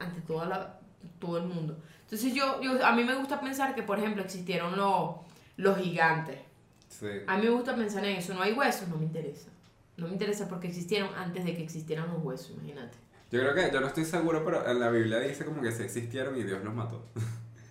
ante 0.00 0.20
toda 0.22 0.46
la, 0.46 0.80
todo 1.20 1.38
el 1.38 1.44
mundo. 1.44 1.78
Entonces 2.02 2.34
yo, 2.34 2.60
yo, 2.60 2.84
a 2.84 2.90
mí 2.90 3.04
me 3.04 3.14
gusta 3.14 3.40
pensar 3.40 3.76
que, 3.76 3.84
por 3.84 4.00
ejemplo, 4.00 4.20
existieron 4.24 4.76
los, 4.76 5.10
los 5.56 5.78
gigantes. 5.78 6.40
Sí. 6.88 7.06
A 7.28 7.36
mí 7.36 7.44
me 7.44 7.50
gusta 7.50 7.76
pensar 7.76 8.04
en 8.04 8.16
eso. 8.16 8.34
No 8.34 8.42
hay 8.42 8.52
huesos, 8.52 8.88
no 8.88 8.96
me 8.96 9.04
interesa. 9.04 9.50
No 9.96 10.06
me 10.06 10.12
interesa 10.12 10.48
porque 10.48 10.68
existieron 10.68 11.08
antes 11.16 11.44
de 11.44 11.56
que 11.56 11.62
existieran 11.62 12.08
los 12.12 12.22
huesos, 12.22 12.50
imagínate. 12.56 12.96
Yo 13.30 13.40
creo 13.40 13.54
que, 13.54 13.70
yo 13.72 13.80
no 13.80 13.86
estoy 13.88 14.04
seguro, 14.04 14.44
pero 14.44 14.68
en 14.68 14.78
la 14.78 14.88
Biblia 14.90 15.18
dice 15.20 15.44
como 15.44 15.60
que 15.62 15.72
sí 15.72 15.82
existieron 15.82 16.36
y 16.38 16.42
Dios 16.44 16.62
los 16.62 16.74
mató. 16.74 17.04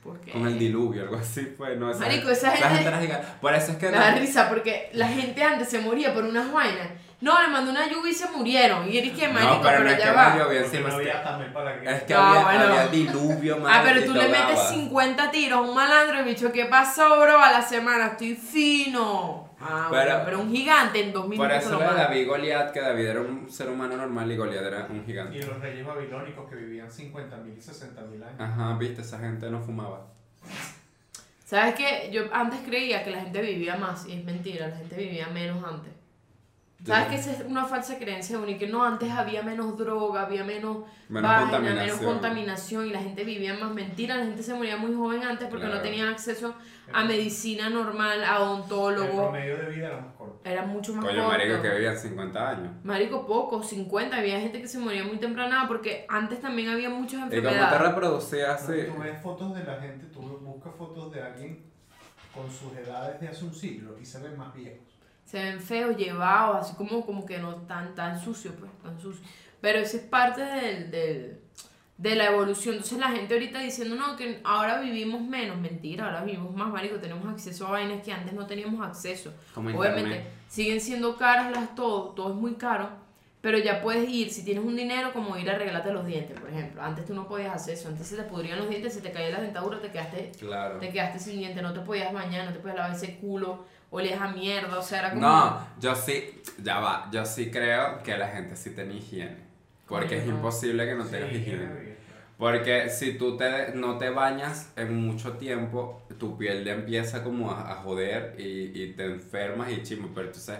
Porque 0.03 0.31
Con 0.33 0.45
el 0.47 0.59
diluvio, 0.59 1.03
algo 1.03 1.15
así 1.17 1.41
fue. 1.57 1.75
No, 1.75 1.93
Marico, 1.93 2.29
esa 2.29 2.51
gente- 2.51 2.77
gigante. 2.83 3.27
Por 3.39 3.53
eso 3.53 3.71
es 3.71 3.77
que. 3.77 3.85
me 3.89 3.97
da 3.97 4.15
risa 4.15 4.49
porque 4.49 4.89
la 4.93 5.07
gente 5.07 5.41
antes 5.43 5.69
se 5.69 5.79
moría 5.79 6.13
por 6.13 6.23
unas 6.25 6.51
vainas. 6.51 6.89
No, 7.21 7.41
le 7.41 7.47
mandó 7.47 7.71
una 7.71 7.89
lluvia 7.89 8.11
y 8.11 8.13
se 8.13 8.29
murieron. 8.29 8.87
Y 8.91 8.97
eres 8.97 9.13
que 9.17 9.27
marico, 9.29 9.55
no, 9.55 9.61
pero 9.61 9.79
no 9.79 9.89
es 9.89 9.97
ya 9.97 10.03
que 10.03 10.11
va. 10.11 10.37
llovió 10.37 10.59
es 10.59 10.69
que- 10.69 10.77
había 10.77 11.23
también 11.23 11.53
para 11.53 11.79
que... 11.79 11.89
Es 11.89 12.03
que 12.03 12.13
Ah, 12.13 12.29
había, 12.29 12.43
bueno. 12.43 12.63
había 12.65 12.87
diluvio, 12.89 13.63
Ah, 13.67 13.81
pero 13.85 14.03
tú 14.05 14.13
le 14.13 14.27
metes 14.27 14.41
agua. 14.59 14.67
50 14.69 15.31
tiros 15.31 15.59
a 15.59 15.61
un 15.61 15.73
malandro 15.73 16.19
y 16.21 16.23
bicho, 16.25 16.51
¿qué 16.51 16.65
pasó, 16.65 17.19
bro? 17.21 17.39
A 17.41 17.51
la 17.51 17.61
semana 17.61 18.07
estoy 18.07 18.35
fino. 18.35 19.44
Ah, 19.67 19.87
Pero- 19.89 20.03
bueno, 20.11 20.21
pero 20.25 20.39
un 20.41 20.51
gigante 20.51 20.99
en 21.03 21.11
dos 21.11 21.23
Por 21.23 21.31
minutos 21.31 21.57
eso 21.63 21.79
mata. 21.79 21.93
David 21.95 22.19
y 22.21 22.25
Goliat, 22.25 22.71
que 22.71 22.81
David 22.81 23.05
era 23.07 23.21
un 23.21 23.49
ser 23.49 23.69
humano 23.69 23.97
normal 23.97 24.31
y 24.31 24.35
Goliat 24.37 24.63
era 24.63 24.85
un 24.89 25.01
Y 25.01 25.05
gigante. 25.05 25.39
los 25.43 25.59
reyes 25.59 25.83
babilónicos 25.85 26.47
que 26.47 26.55
vivían 26.55 26.91
50.000 26.91 27.57
y 27.57 27.61
60.000 27.61 28.23
años. 28.23 28.39
Ajá, 28.39 28.77
viste, 28.77 29.01
esa 29.01 29.17
gente 29.17 29.49
no 29.49 29.59
fumaba. 29.59 30.05
¿Sabes 31.45 31.75
qué? 31.75 32.09
Yo 32.11 32.23
antes 32.31 32.59
creía 32.65 33.03
que 33.03 33.11
la 33.11 33.21
gente 33.21 33.41
vivía 33.41 33.75
más 33.75 34.05
y 34.07 34.13
es 34.13 34.23
mentira, 34.23 34.67
la 34.67 34.77
gente 34.77 34.95
vivía 34.97 35.27
menos 35.27 35.63
antes. 35.63 35.91
¿Sabes 36.85 37.07
que 37.07 37.15
esa 37.15 37.31
es 37.31 37.41
una 37.49 37.65
falsa 37.65 37.97
creencia 37.97 38.37
única? 38.37 38.59
Que 38.59 38.67
no, 38.67 38.83
antes 38.83 39.09
había 39.11 39.41
menos 39.41 39.77
droga, 39.77 40.21
había 40.21 40.43
menos, 40.43 40.85
Menos 41.09 41.29
vaina, 41.31 41.41
contaminación. 41.51 41.85
menos 41.85 41.99
contaminación 42.13 42.85
y 42.87 42.89
la 42.91 42.99
gente 42.99 43.23
vivía 43.23 43.53
más 43.55 43.71
mentira. 43.73 44.17
La 44.17 44.25
gente 44.25 44.43
se 44.43 44.53
moría 44.53 44.77
muy 44.77 44.93
joven 44.93 45.23
antes 45.23 45.47
porque 45.49 45.65
no 45.65 45.71
Claro. 45.71 45.83
tenían 45.87 46.07
acceso 46.09 46.53
a 46.93 47.03
medicina 47.03 47.69
normal, 47.69 48.23
a 48.23 48.35
El 48.37 48.41
odontólogos. 48.43 49.09
promedio 49.09 49.57
de 49.57 49.69
vida 49.69 49.87
era 49.87 49.97
más 50.01 50.13
corto. 50.15 50.41
Era 50.43 50.61
mucho 50.65 50.93
más 50.93 51.05
Coño, 51.05 51.23
corto. 51.23 51.37
marico, 51.37 51.61
que 51.61 51.69
vivían 51.69 51.97
50 51.97 52.49
años. 52.49 52.71
Marico, 52.83 53.25
poco, 53.25 53.63
50. 53.63 54.17
Había 54.17 54.39
gente 54.39 54.61
que 54.61 54.67
se 54.67 54.77
moría 54.77 55.03
muy 55.03 55.17
temprana 55.17 55.65
porque 55.67 56.05
antes 56.07 56.39
también 56.39 56.69
había 56.69 56.89
muchas 56.89 57.13
¿Y 57.13 57.19
cómo 57.21 57.29
te 57.29 57.37
enfermedades. 57.37 57.81
reproducías 57.81 58.61
así? 58.63 58.73
Tú 58.93 59.01
ves 59.01 59.21
fotos 59.23 59.55
de 59.55 59.63
la 59.63 59.75
gente, 59.81 60.05
tú 60.07 60.21
buscas 60.21 60.73
fotos 60.75 61.11
de 61.11 61.21
alguien 61.21 61.65
con 62.33 62.51
sus 62.51 62.73
edades 62.77 63.19
de 63.21 63.27
hace 63.29 63.43
un 63.45 63.53
siglo 63.55 63.97
y 63.99 64.05
se 64.05 64.19
ven 64.19 64.37
más 64.37 64.53
viejos. 64.53 64.94
Se 65.35 65.43
ven 65.43 65.59
feos, 65.59 65.97
llevados, 65.97 66.57
así 66.65 66.75
como, 66.75 67.05
como 67.05 67.25
que 67.25 67.37
no 67.39 67.55
tan, 67.67 67.93
tan 67.93 68.19
sucio, 68.21 68.53
pues, 68.57 68.71
tan 68.81 68.97
sucio. 68.99 69.21
Pero 69.59 69.79
eso 69.79 69.97
es 69.97 70.03
parte 70.03 70.41
del, 70.41 70.91
del- 70.91 71.39
de 71.97 72.15
la 72.15 72.25
evolución. 72.27 72.75
Entonces 72.75 72.97
la 72.99 73.09
gente 73.09 73.33
ahorita 73.33 73.59
diciendo, 73.59 73.95
no, 73.95 74.15
que 74.15 74.39
ahora 74.43 74.79
vivimos 74.79 75.21
menos. 75.21 75.57
Mentira, 75.57 76.05
ahora 76.05 76.23
vivimos 76.23 76.53
más, 76.55 76.69
marico. 76.71 76.97
Tenemos 76.97 77.27
acceso 77.27 77.67
a 77.67 77.71
vainas 77.71 78.01
que 78.03 78.13
antes 78.13 78.33
no 78.33 78.45
teníamos 78.47 78.85
acceso. 78.85 79.33
Como 79.53 79.69
Obviamente, 79.69 80.01
internet. 80.09 80.33
siguen 80.47 80.79
siendo 80.81 81.17
caras 81.17 81.51
las 81.51 81.75
todo, 81.75 82.11
todo 82.11 82.29
es 82.29 82.35
muy 82.35 82.53
caro. 82.55 82.89
Pero 83.45 83.59
ya 83.59 83.79
puedes 83.79 84.09
ir, 84.09 84.31
si 84.31 84.43
tienes 84.43 84.63
un 84.65 84.75
dinero, 84.75 85.13
como 85.13 85.37
ir 85.37 85.47
a 85.51 85.53
arreglarte 85.53 85.93
los 85.93 86.03
dientes, 86.03 86.39
por 86.39 86.49
ejemplo. 86.49 86.81
Antes 86.81 87.05
tú 87.05 87.13
no 87.13 87.27
podías 87.27 87.53
hacer 87.53 87.75
eso. 87.75 87.89
Antes 87.89 88.07
se 88.07 88.15
te 88.15 88.23
pudrían 88.23 88.57
los 88.57 88.67
dientes, 88.67 88.91
se 88.91 89.01
te 89.01 89.11
caía 89.11 89.29
la 89.29 89.39
dentadura, 89.41 89.79
te 89.79 89.91
quedaste 89.91 90.31
Claro. 90.39 90.79
te 90.79 90.89
quedaste 90.89 91.19
sin 91.19 91.37
diente, 91.37 91.61
no 91.61 91.71
te 91.71 91.81
podías 91.81 92.11
bañar, 92.11 92.45
no 92.47 92.53
te 92.53 92.57
podías 92.57 92.77
lavar 92.77 92.95
ese 92.95 93.17
culo, 93.17 93.63
olías 93.91 94.19
a 94.19 94.29
mierda, 94.29 94.79
o 94.79 94.81
sea, 94.81 94.97
era 94.97 95.09
como... 95.11 95.21
No, 95.21 95.59
yo 95.79 95.93
sí, 95.95 96.41
ya 96.63 96.79
va, 96.79 97.07
yo 97.11 97.23
sí 97.23 97.51
creo 97.51 98.01
que 98.01 98.17
la 98.17 98.29
gente 98.29 98.55
sí 98.55 98.71
tenía 98.71 98.97
higiene. 98.97 99.37
Porque 99.87 100.17
es 100.17 100.25
no. 100.25 100.33
imposible 100.37 100.83
que 100.87 100.95
no 100.95 101.03
Sí, 101.03 101.11
tengas 101.11 101.31
higiene. 101.33 101.95
Porque 102.39 102.89
si 102.89 103.13
tú 103.13 103.37
te, 103.37 103.73
no 103.75 103.99
te 103.99 104.09
bañas 104.09 104.71
en 104.75 105.05
mucho 105.05 105.33
tiempo, 105.33 106.01
tu 106.17 106.35
piel 106.35 106.65
ya 106.65 106.73
empieza 106.73 107.23
como 107.23 107.51
a, 107.51 107.71
a 107.71 107.75
joder 107.75 108.33
y, 108.39 108.71
y 108.83 108.93
te 108.93 109.05
enfermas 109.05 109.71
y 109.71 109.83
chimo. 109.83 110.09
Pero 110.15 110.27
entonces, 110.29 110.57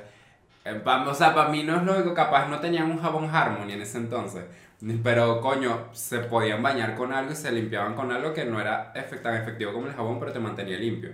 o 0.65 1.13
sea, 1.13 1.33
para 1.35 1.49
mí 1.49 1.63
no 1.63 1.75
es 1.77 1.83
lógico, 1.83 2.13
capaz 2.13 2.47
no 2.47 2.59
tenían 2.59 2.89
un 2.89 2.99
jabón 2.99 3.29
Harmony 3.33 3.73
en 3.73 3.81
ese 3.81 3.97
entonces. 3.99 4.45
Pero 5.03 5.39
coño, 5.41 5.87
se 5.93 6.19
podían 6.19 6.61
bañar 6.61 6.95
con 6.95 7.13
algo 7.13 7.31
y 7.31 7.35
se 7.35 7.51
limpiaban 7.51 7.95
con 7.95 8.11
algo 8.11 8.33
que 8.33 8.45
no 8.45 8.59
era 8.59 8.91
tan 9.23 9.35
efectivo 9.35 9.73
como 9.73 9.87
el 9.87 9.93
jabón, 9.93 10.19
pero 10.19 10.31
te 10.33 10.39
mantenía 10.39 10.77
limpio. 10.77 11.11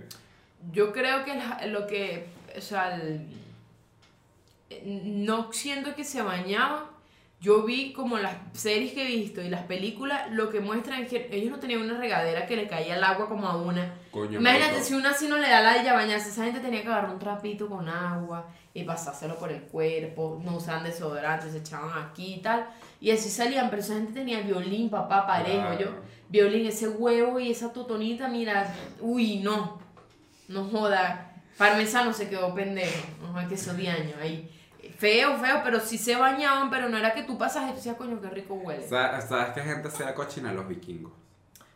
Yo 0.72 0.92
creo 0.92 1.24
que 1.24 1.34
lo 1.68 1.86
que, 1.86 2.28
o 2.56 2.60
sea, 2.60 2.94
el- 2.94 3.26
no 4.84 5.52
siento 5.52 5.94
que 5.94 6.04
se 6.04 6.22
bañaban, 6.22 6.84
yo 7.40 7.64
vi 7.64 7.92
como 7.92 8.18
las 8.18 8.36
series 8.52 8.92
que 8.92 9.02
he 9.02 9.06
visto 9.06 9.42
y 9.42 9.48
las 9.48 9.62
películas, 9.64 10.30
lo 10.30 10.48
que 10.48 10.60
muestran 10.60 11.02
es 11.02 11.10
que 11.10 11.28
ellos 11.32 11.50
no 11.50 11.58
tenían 11.58 11.82
una 11.82 11.98
regadera 11.98 12.46
que 12.46 12.56
le 12.56 12.68
caía 12.68 12.96
el 12.96 13.04
agua 13.04 13.28
como 13.28 13.48
a 13.48 13.56
una. 13.56 13.92
Coño, 14.12 14.38
Imagínate 14.38 14.80
si 14.82 14.94
una 14.94 15.10
así 15.10 15.26
no 15.26 15.36
le 15.38 15.48
da 15.48 15.60
la 15.60 15.82
de 15.82 15.90
bañarse, 15.90 16.28
esa 16.28 16.44
gente 16.44 16.60
tenía 16.60 16.82
que 16.82 16.88
agarrar 16.88 17.10
un 17.10 17.18
trapito 17.18 17.68
con 17.68 17.88
agua 17.88 18.46
y 18.74 18.84
pasárselo 18.84 19.36
por 19.38 19.52
el 19.52 19.62
cuerpo, 19.62 20.40
no 20.44 20.56
usaban 20.56 20.84
desodorante, 20.84 21.50
se 21.50 21.58
echaban 21.58 21.90
aquí 22.04 22.34
y 22.34 22.40
tal, 22.42 22.66
y 23.00 23.10
así 23.10 23.28
salían, 23.28 23.68
pero 23.70 23.82
esa 23.82 23.94
gente 23.94 24.12
tenía 24.12 24.40
violín, 24.40 24.88
papá, 24.88 25.26
parejo, 25.26 25.78
yo, 25.78 25.88
violín, 26.28 26.66
ese 26.66 26.88
huevo 26.88 27.38
y 27.38 27.50
esa 27.50 27.72
totonita, 27.72 28.28
mira, 28.28 28.74
uy, 29.00 29.40
no, 29.40 29.78
no 30.48 30.64
joda, 30.64 31.34
parmesano 31.58 32.12
se 32.12 32.28
quedó 32.30 32.54
pendejo, 32.54 33.06
no 33.20 33.48
que 33.48 33.54
eso 33.56 33.74
de 33.74 33.88
año 33.88 34.14
ahí. 34.20 34.48
Feo, 34.98 35.36
feo, 35.38 35.60
pero 35.64 35.80
sí 35.80 35.98
se 35.98 36.16
bañaban, 36.16 36.70
pero 36.70 36.88
no 36.88 36.96
era 36.96 37.12
que 37.12 37.24
tú 37.24 37.36
pasas 37.36 37.64
y 37.64 37.70
tú 37.70 37.76
decías, 37.76 37.96
coño, 37.96 38.20
qué 38.20 38.30
rico 38.30 38.54
huele. 38.54 38.86
Sa- 38.86 39.20
¿Sabes 39.20 39.52
qué 39.52 39.60
gente 39.62 39.90
sea 39.90 40.14
cochina? 40.14 40.52
Los 40.52 40.68
vikingos. 40.68 41.12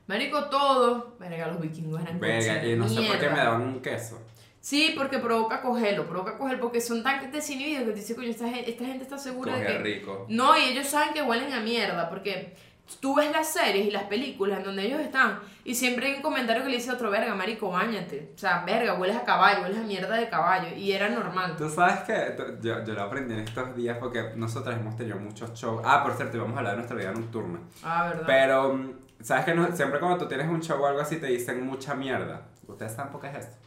Marico, 0.06 0.44
todo. 0.44 1.16
Verga, 1.18 1.48
los 1.48 1.60
vikingos 1.60 2.00
eran 2.00 2.20
Verga, 2.20 2.64
y 2.64 2.76
no 2.76 2.88
sé 2.88 3.02
por 3.02 3.18
qué 3.18 3.28
me 3.28 3.36
daban 3.38 3.62
un 3.62 3.80
queso. 3.80 4.20
Sí, 4.66 4.94
porque 4.98 5.20
provoca 5.20 5.62
cogerlo, 5.62 6.08
provoca 6.08 6.36
coger, 6.36 6.58
porque 6.58 6.80
son 6.80 7.00
tan 7.04 7.30
desinhibidos 7.30 7.84
que 7.84 7.90
te 7.92 8.00
dice, 8.00 8.16
coño, 8.16 8.30
esta 8.30 8.48
gente, 8.48 8.68
esta 8.68 8.84
gente 8.84 9.04
está 9.04 9.16
segura 9.16 9.54
de 9.54 9.62
Coge 9.64 9.76
que... 9.76 9.78
rico. 9.78 10.26
No, 10.28 10.58
y 10.58 10.64
ellos 10.64 10.88
saben 10.88 11.14
que 11.14 11.22
huelen 11.22 11.52
a 11.52 11.60
mierda, 11.60 12.08
porque 12.10 12.52
tú 12.98 13.14
ves 13.14 13.30
las 13.30 13.46
series 13.52 13.86
y 13.86 13.92
las 13.92 14.02
películas 14.02 14.58
en 14.58 14.64
donde 14.64 14.84
ellos 14.86 14.98
están, 14.98 15.38
y 15.62 15.76
siempre 15.76 16.08
hay 16.08 16.14
un 16.16 16.22
comentario 16.22 16.64
que 16.64 16.70
le 16.70 16.78
dice 16.78 16.90
a 16.90 16.94
otro, 16.94 17.12
verga, 17.12 17.32
marico, 17.36 17.70
bañate. 17.70 18.32
O 18.34 18.38
sea, 18.38 18.64
verga, 18.64 18.94
hueles 18.94 19.14
a 19.16 19.22
caballo, 19.22 19.62
hueles 19.62 19.78
a 19.78 19.82
mierda 19.82 20.16
de 20.16 20.28
caballo, 20.28 20.74
y 20.76 20.90
era 20.90 21.10
normal. 21.10 21.54
Tú 21.56 21.70
sabes 21.70 22.00
que 22.00 22.36
yo, 22.60 22.84
yo 22.84 22.92
lo 22.94 23.02
aprendí 23.02 23.34
en 23.34 23.40
estos 23.42 23.76
días 23.76 23.98
porque 24.00 24.32
nosotros 24.34 24.74
hemos 24.74 24.96
tenido 24.96 25.16
muchos 25.20 25.54
shows. 25.54 25.80
Ah, 25.84 26.02
por 26.02 26.14
cierto, 26.16 26.38
íbamos 26.38 26.56
a 26.56 26.58
hablar 26.58 26.72
de 26.72 26.78
nuestra 26.78 26.96
vida 26.96 27.12
nocturna. 27.12 27.60
Ah, 27.84 28.08
¿verdad? 28.08 28.24
Pero, 28.26 28.72
mm, 28.74 28.92
¿sabes 29.22 29.44
que 29.44 29.54
no- 29.54 29.70
siempre 29.76 30.00
cuando 30.00 30.18
tú 30.18 30.26
tienes 30.26 30.48
un 30.48 30.60
show 30.60 30.82
o 30.82 30.86
algo 30.88 30.98
así 31.02 31.18
te 31.18 31.26
dicen 31.28 31.64
mucha 31.64 31.94
mierda? 31.94 32.48
¿Ustedes 32.66 32.94
saben 32.94 33.12
por 33.12 33.20
qué 33.20 33.28
es 33.28 33.36
esto? 33.36 33.65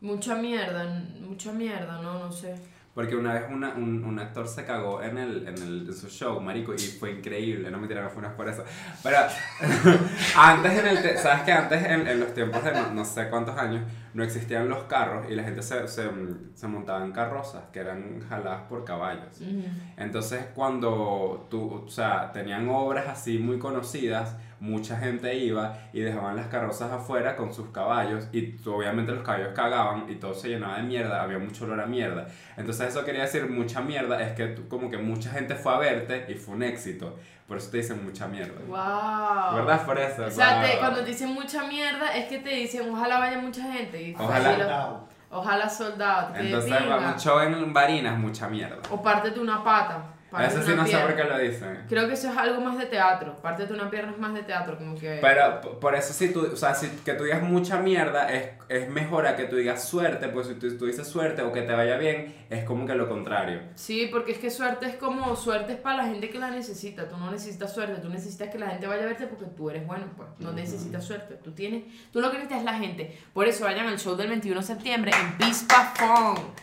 Mucha 0.00 0.34
mierda, 0.34 1.02
mucha 1.20 1.52
mierda, 1.52 2.00
no, 2.02 2.18
no 2.20 2.32
sé. 2.32 2.54
Porque 2.96 3.14
una 3.14 3.34
vez 3.34 3.42
una- 3.50 3.74
un, 3.74 4.02
un 4.04 4.18
actor 4.18 4.48
se 4.48 4.64
cagó 4.64 5.02
en, 5.02 5.18
el, 5.18 5.46
en, 5.46 5.54
el, 5.62 5.86
en 5.86 5.92
su 5.94 6.08
show, 6.08 6.40
marico, 6.40 6.72
y 6.72 6.78
fue 6.78 7.10
increíble. 7.12 7.70
No 7.70 7.76
me 7.78 7.86
fue 7.86 8.18
una 8.20 8.34
por 8.34 8.48
eso. 8.48 8.64
Pero 9.02 9.18
antes 10.38 10.78
en 10.78 10.86
el... 10.86 11.18
¿Sabes 11.18 11.42
que 11.42 11.52
antes 11.52 11.84
en, 11.84 12.06
en 12.06 12.20
los 12.20 12.32
tiempos 12.32 12.64
de 12.64 12.72
no, 12.72 12.92
no 12.92 13.04
sé 13.04 13.28
cuántos 13.28 13.58
años 13.58 13.82
no 14.14 14.24
existían 14.24 14.70
los 14.70 14.84
carros 14.84 15.26
y 15.30 15.34
la 15.34 15.44
gente 15.44 15.60
se, 15.62 15.86
se, 15.88 16.08
se 16.54 16.66
montaba 16.68 17.04
en 17.04 17.12
carrozas 17.12 17.64
que 17.70 17.80
eran 17.80 18.20
jaladas 18.28 18.62
por 18.62 18.82
caballos? 18.86 19.40
Ujú. 19.42 19.64
Entonces, 19.98 20.46
cuando 20.54 21.46
tú, 21.50 21.84
o 21.86 21.88
sea, 21.90 22.32
tenían 22.32 22.66
obras 22.70 23.08
así 23.08 23.38
muy 23.38 23.58
conocidas, 23.58 24.36
mucha 24.60 24.96
gente 24.96 25.34
iba 25.34 25.76
y 25.92 26.00
dejaban 26.00 26.34
las 26.36 26.46
carrozas 26.46 26.90
afuera 26.90 27.36
con 27.36 27.52
sus 27.52 27.68
caballos 27.70 28.28
y 28.32 28.56
obviamente 28.66 29.12
los 29.12 29.22
caballos 29.22 29.50
cagaban 29.54 30.06
y 30.08 30.14
todo 30.16 30.34
se 30.34 30.48
llenaba 30.48 30.76
de 30.78 30.82
mierda, 30.84 31.22
había 31.22 31.38
mucho 31.38 31.64
olor 31.64 31.80
a 31.80 31.86
mierda. 31.86 32.26
Entonces, 32.56 32.88
eso 32.88 33.04
quería 33.04 33.22
decir 33.22 33.48
mucha 33.48 33.80
mierda, 33.80 34.20
es 34.22 34.32
que 34.34 34.46
tú- 34.48 34.68
como 34.68 34.90
que 34.90 34.98
mucha 34.98 35.30
gente 35.30 35.54
fue 35.54 35.74
a 35.74 35.78
verte 35.78 36.26
y 36.28 36.34
fue 36.34 36.54
un 36.54 36.62
éxito. 36.62 37.18
Por 37.46 37.58
eso 37.58 37.70
te 37.70 37.76
dicen 37.76 38.04
mucha 38.04 38.26
mierda. 38.26 38.54
Wow. 38.66 39.56
¿Verdad? 39.56 39.86
Por 39.86 39.98
eso. 39.98 40.24
O 40.26 40.30
sea, 40.30 40.60
te- 40.62 40.70
wow. 40.72 40.78
cuando 40.80 41.00
te 41.00 41.06
dicen 41.10 41.32
mucha 41.32 41.64
mierda, 41.66 42.16
es 42.16 42.26
que 42.26 42.38
te 42.38 42.50
dicen, 42.50 42.90
ojalá 42.92 43.18
vaya 43.18 43.38
mucha 43.38 43.62
gente. 43.72 44.02
Y 44.02 44.14
Ojalá. 44.18 45.00
ojalá 45.30 45.68
soldado. 45.68 46.32
te 46.32 46.40
Entonces, 46.40 46.72
un 46.72 47.16
show 47.20 47.38
en 47.40 47.72
Barinas, 47.72 48.18
mucha 48.18 48.48
mierda. 48.48 48.78
O 48.90 49.00
pártete 49.02 49.38
una 49.38 49.62
pata. 49.62 50.02
Eso 50.40 50.62
sí 50.62 50.72
no 50.74 50.86
sé 50.86 50.96
por 50.98 51.14
pierna. 51.14 51.16
qué 51.16 51.24
lo 51.24 51.38
dicen. 51.38 51.84
Creo 51.88 52.08
que 52.08 52.14
eso 52.14 52.30
es 52.30 52.36
algo 52.36 52.60
más 52.60 52.78
de 52.78 52.86
teatro. 52.86 53.40
Pártete 53.40 53.72
una 53.72 53.88
pierna 53.88 54.12
es 54.12 54.18
más 54.18 54.34
de 54.34 54.42
teatro, 54.42 54.76
como 54.76 54.98
que. 54.98 55.18
Pero 55.20 55.60
por 55.80 55.94
eso 55.94 56.12
si 56.12 56.32
tú, 56.32 56.50
o 56.52 56.56
sea, 56.56 56.74
si 56.74 56.88
que 57.04 57.14
tú 57.14 57.24
digas 57.24 57.42
mucha 57.42 57.78
mierda 57.78 58.30
es, 58.32 58.50
es 58.68 58.88
mejor 58.88 59.26
a 59.26 59.36
que 59.36 59.44
tú 59.44 59.56
digas 59.56 59.88
suerte, 59.88 60.28
pues 60.28 60.48
si 60.48 60.54
tú, 60.54 60.76
tú 60.76 60.86
dices 60.86 61.06
suerte 61.06 61.42
o 61.42 61.52
que 61.52 61.62
te 61.62 61.72
vaya 61.72 61.96
bien, 61.96 62.46
es 62.50 62.64
como 62.64 62.86
que 62.86 62.94
lo 62.94 63.08
contrario. 63.08 63.60
Sí, 63.76 64.08
porque 64.10 64.32
es 64.32 64.38
que 64.38 64.50
suerte 64.50 64.86
es 64.86 64.96
como 64.96 65.36
suerte 65.36 65.74
es 65.74 65.78
para 65.78 65.98
la 65.98 66.04
gente 66.04 66.28
que 66.28 66.38
la 66.38 66.50
necesita. 66.50 67.08
Tú 67.08 67.16
no 67.16 67.30
necesitas 67.30 67.72
suerte, 67.72 68.00
tú 68.00 68.08
necesitas 68.08 68.48
que 68.48 68.58
la 68.58 68.68
gente 68.68 68.86
vaya 68.86 69.04
a 69.04 69.06
verte 69.06 69.26
porque 69.26 69.46
tú 69.46 69.70
eres 69.70 69.86
bueno, 69.86 70.06
pues. 70.16 70.28
No 70.38 70.52
necesitas 70.52 71.04
suerte. 71.04 71.36
Tú 71.42 71.52
tienes, 71.52 71.84
tú 72.12 72.20
lo 72.20 72.30
que 72.30 72.38
necesitas 72.38 72.58
es 72.58 72.64
la 72.64 72.74
gente. 72.74 73.16
Por 73.32 73.46
eso 73.46 73.64
vayan 73.64 73.86
al 73.86 73.98
show 73.98 74.16
del 74.16 74.28
21 74.28 74.60
de 74.60 74.66
septiembre 74.66 75.12
en 75.18 75.38
Pispa. 75.38 75.94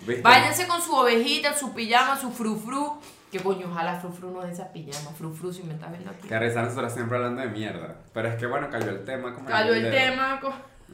¿Viste? 0.01 0.21
Váyanse 0.21 0.67
con 0.67 0.81
su 0.81 0.93
ovejita, 0.93 1.53
su 1.53 1.73
pijama, 1.73 2.19
su 2.19 2.31
frufru. 2.31 2.99
Que 3.33 3.39
coño, 3.39 3.65
ojalá 3.67 3.99
frufru 3.99 4.29
no 4.31 4.41
de 4.43 4.51
esa 4.51 4.71
pijama. 4.71 5.09
Frufru, 5.11 5.51
si 5.51 5.63
me 5.63 5.73
estás 5.73 5.89
viendo 5.91 6.11
aquí. 6.11 6.27
Que 6.27 6.37
risa 6.37 6.61
nosotros 6.61 6.93
siempre 6.93 7.17
hablando 7.17 7.41
de 7.41 7.47
mierda. 7.47 7.95
Pero 8.13 8.27
es 8.27 8.35
que 8.35 8.45
bueno, 8.45 8.69
cayó 8.69 8.91
el 8.91 9.03
tema 9.03 9.33
como 9.33 9.47
Cayó 9.49 9.73
el 9.73 9.81
dedo. 9.83 9.91
tema. 9.91 10.39
co- 10.39 10.53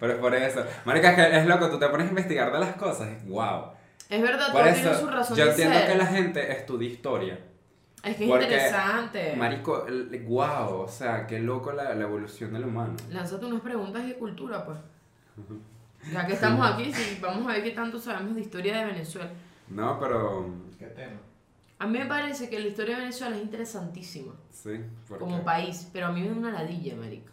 Pero 0.00 0.12
es 0.12 0.18
por 0.20 0.34
eso. 0.34 0.64
Marica, 0.84 1.10
es 1.10 1.16
que 1.16 1.38
es 1.38 1.46
loco, 1.46 1.68
tú 1.70 1.78
te 1.78 1.88
pones 1.88 2.06
a 2.06 2.10
investigar 2.10 2.52
de 2.52 2.58
las 2.60 2.74
cosas. 2.76 3.08
Wow. 3.26 3.72
Es 4.08 4.22
verdad, 4.22 4.52
Por 4.52 4.62
todo 4.62 4.72
tiene 4.74 4.94
su 4.94 5.06
razón 5.08 5.36
yo 5.36 5.44
de 5.44 5.50
entiendo 5.50 5.74
ser. 5.78 5.88
que 5.88 5.98
la 5.98 6.06
gente 6.06 6.52
estudia 6.52 6.88
historia. 6.88 7.38
Es 8.02 8.16
que 8.16 8.24
es 8.24 8.30
porque, 8.30 8.44
interesante. 8.44 9.34
Marico, 9.36 9.86
el- 9.86 10.24
wow, 10.26 10.82
o 10.82 10.88
sea, 10.88 11.26
qué 11.26 11.38
loco 11.40 11.72
la, 11.72 11.94
la 11.94 12.04
evolución 12.04 12.52
del 12.52 12.64
humano. 12.64 12.94
Lánzate 13.10 13.44
unas 13.46 13.60
preguntas 13.60 14.06
de 14.06 14.14
cultura, 14.14 14.64
pues. 14.64 14.78
Ya 16.12 16.26
que 16.26 16.32
estamos 16.32 16.66
aquí, 16.66 16.90
sí, 16.94 17.18
vamos 17.20 17.46
a 17.46 17.52
ver 17.54 17.62
qué 17.62 17.72
tanto 17.72 17.98
sabemos 17.98 18.34
de 18.34 18.40
historia 18.40 18.78
de 18.78 18.84
Venezuela. 18.86 19.28
No, 19.70 19.98
pero 19.98 20.46
¿Qué 20.78 20.86
tema? 20.86 21.20
A 21.78 21.86
mí 21.86 21.98
me 21.98 22.06
parece 22.06 22.50
que 22.50 22.58
la 22.58 22.68
historia 22.68 22.96
de 22.96 23.02
Venezuela 23.02 23.36
es 23.36 23.42
interesantísima 23.42 24.34
sí, 24.50 24.80
porque 25.08 25.24
como 25.24 25.42
país, 25.42 25.88
pero 25.92 26.08
a 26.08 26.12
mí 26.12 26.20
me 26.20 26.28
da 26.28 26.34
una 26.34 26.52
ladilla, 26.52 26.94
marico. 26.94 27.32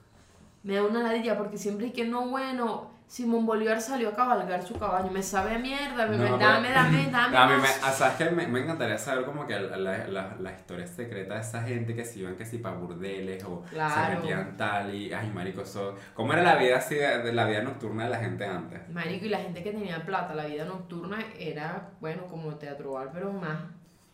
Me 0.64 0.76
da 0.76 0.84
una 0.84 1.04
ladilla 1.04 1.38
porque 1.38 1.58
siempre 1.58 1.88
hay 1.88 1.92
que 1.92 2.06
no, 2.06 2.30
bueno, 2.30 2.92
Simón 3.08 3.46
Bolívar 3.46 3.80
salió 3.80 4.10
a 4.10 4.14
cabalgar 4.16 4.62
su 4.62 4.78
caballo. 4.78 5.10
Me 5.12 5.24
sabe 5.24 5.56
a 5.56 5.58
mierda, 5.60 6.06
bebé. 6.08 6.30
No, 6.30 6.38
dame, 6.38 6.68
pero- 6.68 6.74
dame, 6.82 7.10
dame. 7.10 7.38
A 7.38 7.46
mí 7.48 7.54
me, 7.54 7.60
más. 7.62 7.80
ah, 7.82 7.92
¿sabes 7.94 8.16
qué? 8.18 8.30
Me, 8.32 8.46
me 8.48 8.60
encantaría 8.60 8.98
saber 8.98 9.24
como 9.24 9.48
que 9.48 9.58
la, 9.58 9.78
la, 9.78 10.08
la, 10.08 10.36
la 10.38 10.52
historia 10.52 10.86
secreta 10.86 11.36
de 11.36 11.40
esa 11.40 11.64
gente 11.64 11.96
que 11.96 12.04
se 12.04 12.20
iban 12.20 12.36
que 12.36 12.46
si 12.46 12.58
para 12.58 12.76
burdeles 12.76 13.42
o 13.46 13.64
se 13.66 13.76
Claro. 13.76 14.20
metían 14.20 14.58
tal 14.58 14.94
y, 14.94 15.14
ay, 15.14 15.32
marico, 15.34 15.62
eso, 15.62 15.96
¿cómo 16.14 16.34
era 16.34 16.44
la 16.44 16.58
vida 16.58 16.78
así, 16.78 16.96
de, 16.96 17.32
la 17.32 17.46
vida 17.46 17.62
nocturna 17.62 18.04
de 18.04 18.10
la 18.10 18.20
gente 18.20 18.46
antes? 18.46 18.90
Marico, 18.90 19.26
y 19.26 19.30
la 19.30 19.38
gente 19.40 19.64
que 19.64 19.72
tenía 19.72 20.06
plata, 20.06 20.36
la 20.36 20.46
vida 20.46 20.66
nocturna 20.66 21.18
era, 21.40 21.90
bueno, 22.02 22.26
como 22.28 22.56
teatro 22.56 22.92
bar, 22.92 23.10
pero 23.14 23.32
más. 23.32 23.58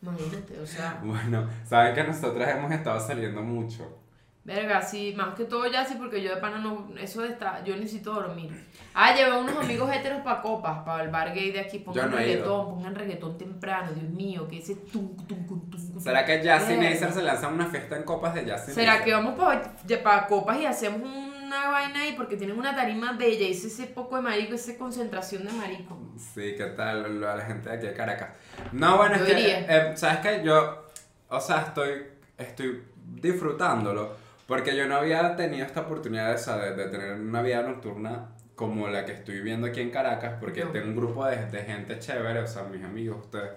Imagínate, 0.03 0.59
o 0.59 0.65
sea, 0.67 0.99
Bueno, 1.01 1.47
saben 1.65 1.95
que 1.95 2.03
nosotros 2.03 2.47
hemos 2.47 2.71
estado 2.71 2.99
saliendo 2.99 3.41
mucho. 3.41 3.97
Verga, 4.45 4.81
sí, 4.81 5.13
más 5.15 5.35
que 5.35 5.45
todo 5.45 5.67
ya 5.67 5.85
sí, 5.85 5.95
porque 5.97 6.21
yo 6.21 6.35
de 6.35 6.41
pana 6.41 6.57
no, 6.59 6.89
eso 6.99 7.21
de 7.21 7.29
estar, 7.29 7.63
yo 7.63 7.75
necesito 7.75 8.13
dormir. 8.13 8.51
Ah, 8.93 9.15
llevé 9.15 9.37
unos 9.39 9.57
amigos 9.57 9.89
heteros 9.95 10.21
para 10.21 10.41
copas, 10.41 10.79
para 10.85 11.03
el 11.03 11.09
bar 11.09 11.33
gay 11.33 11.51
de 11.51 11.61
aquí, 11.61 11.79
pongan 11.79 12.11
no 12.11 12.17
reggaetón, 12.17 12.75
pongan 12.75 12.93
reggaetón 12.95 13.37
temprano, 13.37 13.91
Dios 13.93 14.09
mío, 14.09 14.47
que 14.47 14.59
ese 14.59 14.75
tum, 14.75 15.15
tum, 15.25 15.47
tum, 15.47 15.69
tum. 15.69 15.99
¿Será 15.99 16.25
que 16.25 16.37
Verga. 16.39 16.59
Neisser 16.67 17.13
se 17.13 17.21
lanza 17.23 17.47
una 17.47 17.67
fiesta 17.67 17.95
en 17.95 18.03
copas 18.03 18.33
de 18.35 18.45
Jazzy 18.45 18.73
¿Será 18.73 19.03
que 19.03 19.13
vamos 19.13 19.35
para 20.03 20.27
copas 20.27 20.59
y 20.59 20.65
hacemos 20.65 21.01
una 21.01 21.69
vaina 21.69 22.01
ahí? 22.01 22.13
Porque 22.17 22.35
tienen 22.35 22.57
una 22.59 22.75
tarima 22.75 23.13
bella 23.13 23.47
y 23.47 23.51
ese, 23.51 23.67
ese 23.67 23.85
poco 23.87 24.17
de 24.17 24.23
marico, 24.23 24.55
esa 24.55 24.77
concentración 24.77 25.45
de 25.45 25.53
marico. 25.53 25.97
Sí, 26.17 26.55
¿qué 26.57 26.65
tal? 26.75 27.19
Lo- 27.19 27.35
La 27.35 27.45
gente 27.45 27.69
de 27.69 27.75
aquí 27.77 27.87
de 27.87 27.93
Caracas. 27.93 28.29
No, 28.73 28.97
bueno, 28.97 29.17
Yo 29.17 29.25
es 29.25 29.33
que, 29.33 29.65
eh, 29.69 29.93
¿sabes 29.95 30.17
qué? 30.19 30.41
Yo, 30.43 30.83
o 31.29 31.39
sea, 31.39 31.61
estoy, 31.61 32.03
estoy 32.37 32.83
disfrutándolo 33.05 34.22
porque 34.47 34.75
yo 34.75 34.87
no 34.87 34.95
había 34.95 35.35
tenido 35.35 35.65
esta 35.65 35.81
oportunidad 35.81 36.37
sea, 36.37 36.57
de, 36.57 36.75
de 36.75 36.89
tener 36.89 37.13
una 37.13 37.41
vida 37.41 37.61
nocturna 37.61 38.29
como 38.55 38.87
la 38.87 39.05
que 39.05 39.13
estoy 39.13 39.35
viviendo 39.35 39.67
aquí 39.67 39.81
en 39.81 39.89
Caracas 39.89 40.35
porque 40.39 40.61
Yo. 40.61 40.69
tengo 40.69 40.87
un 40.87 40.95
grupo 40.95 41.25
de, 41.25 41.45
de 41.47 41.63
gente 41.63 41.99
chévere, 41.99 42.39
o 42.39 42.47
sea, 42.47 42.63
mis 42.63 42.83
amigos, 42.83 43.25
ustedes. 43.25 43.51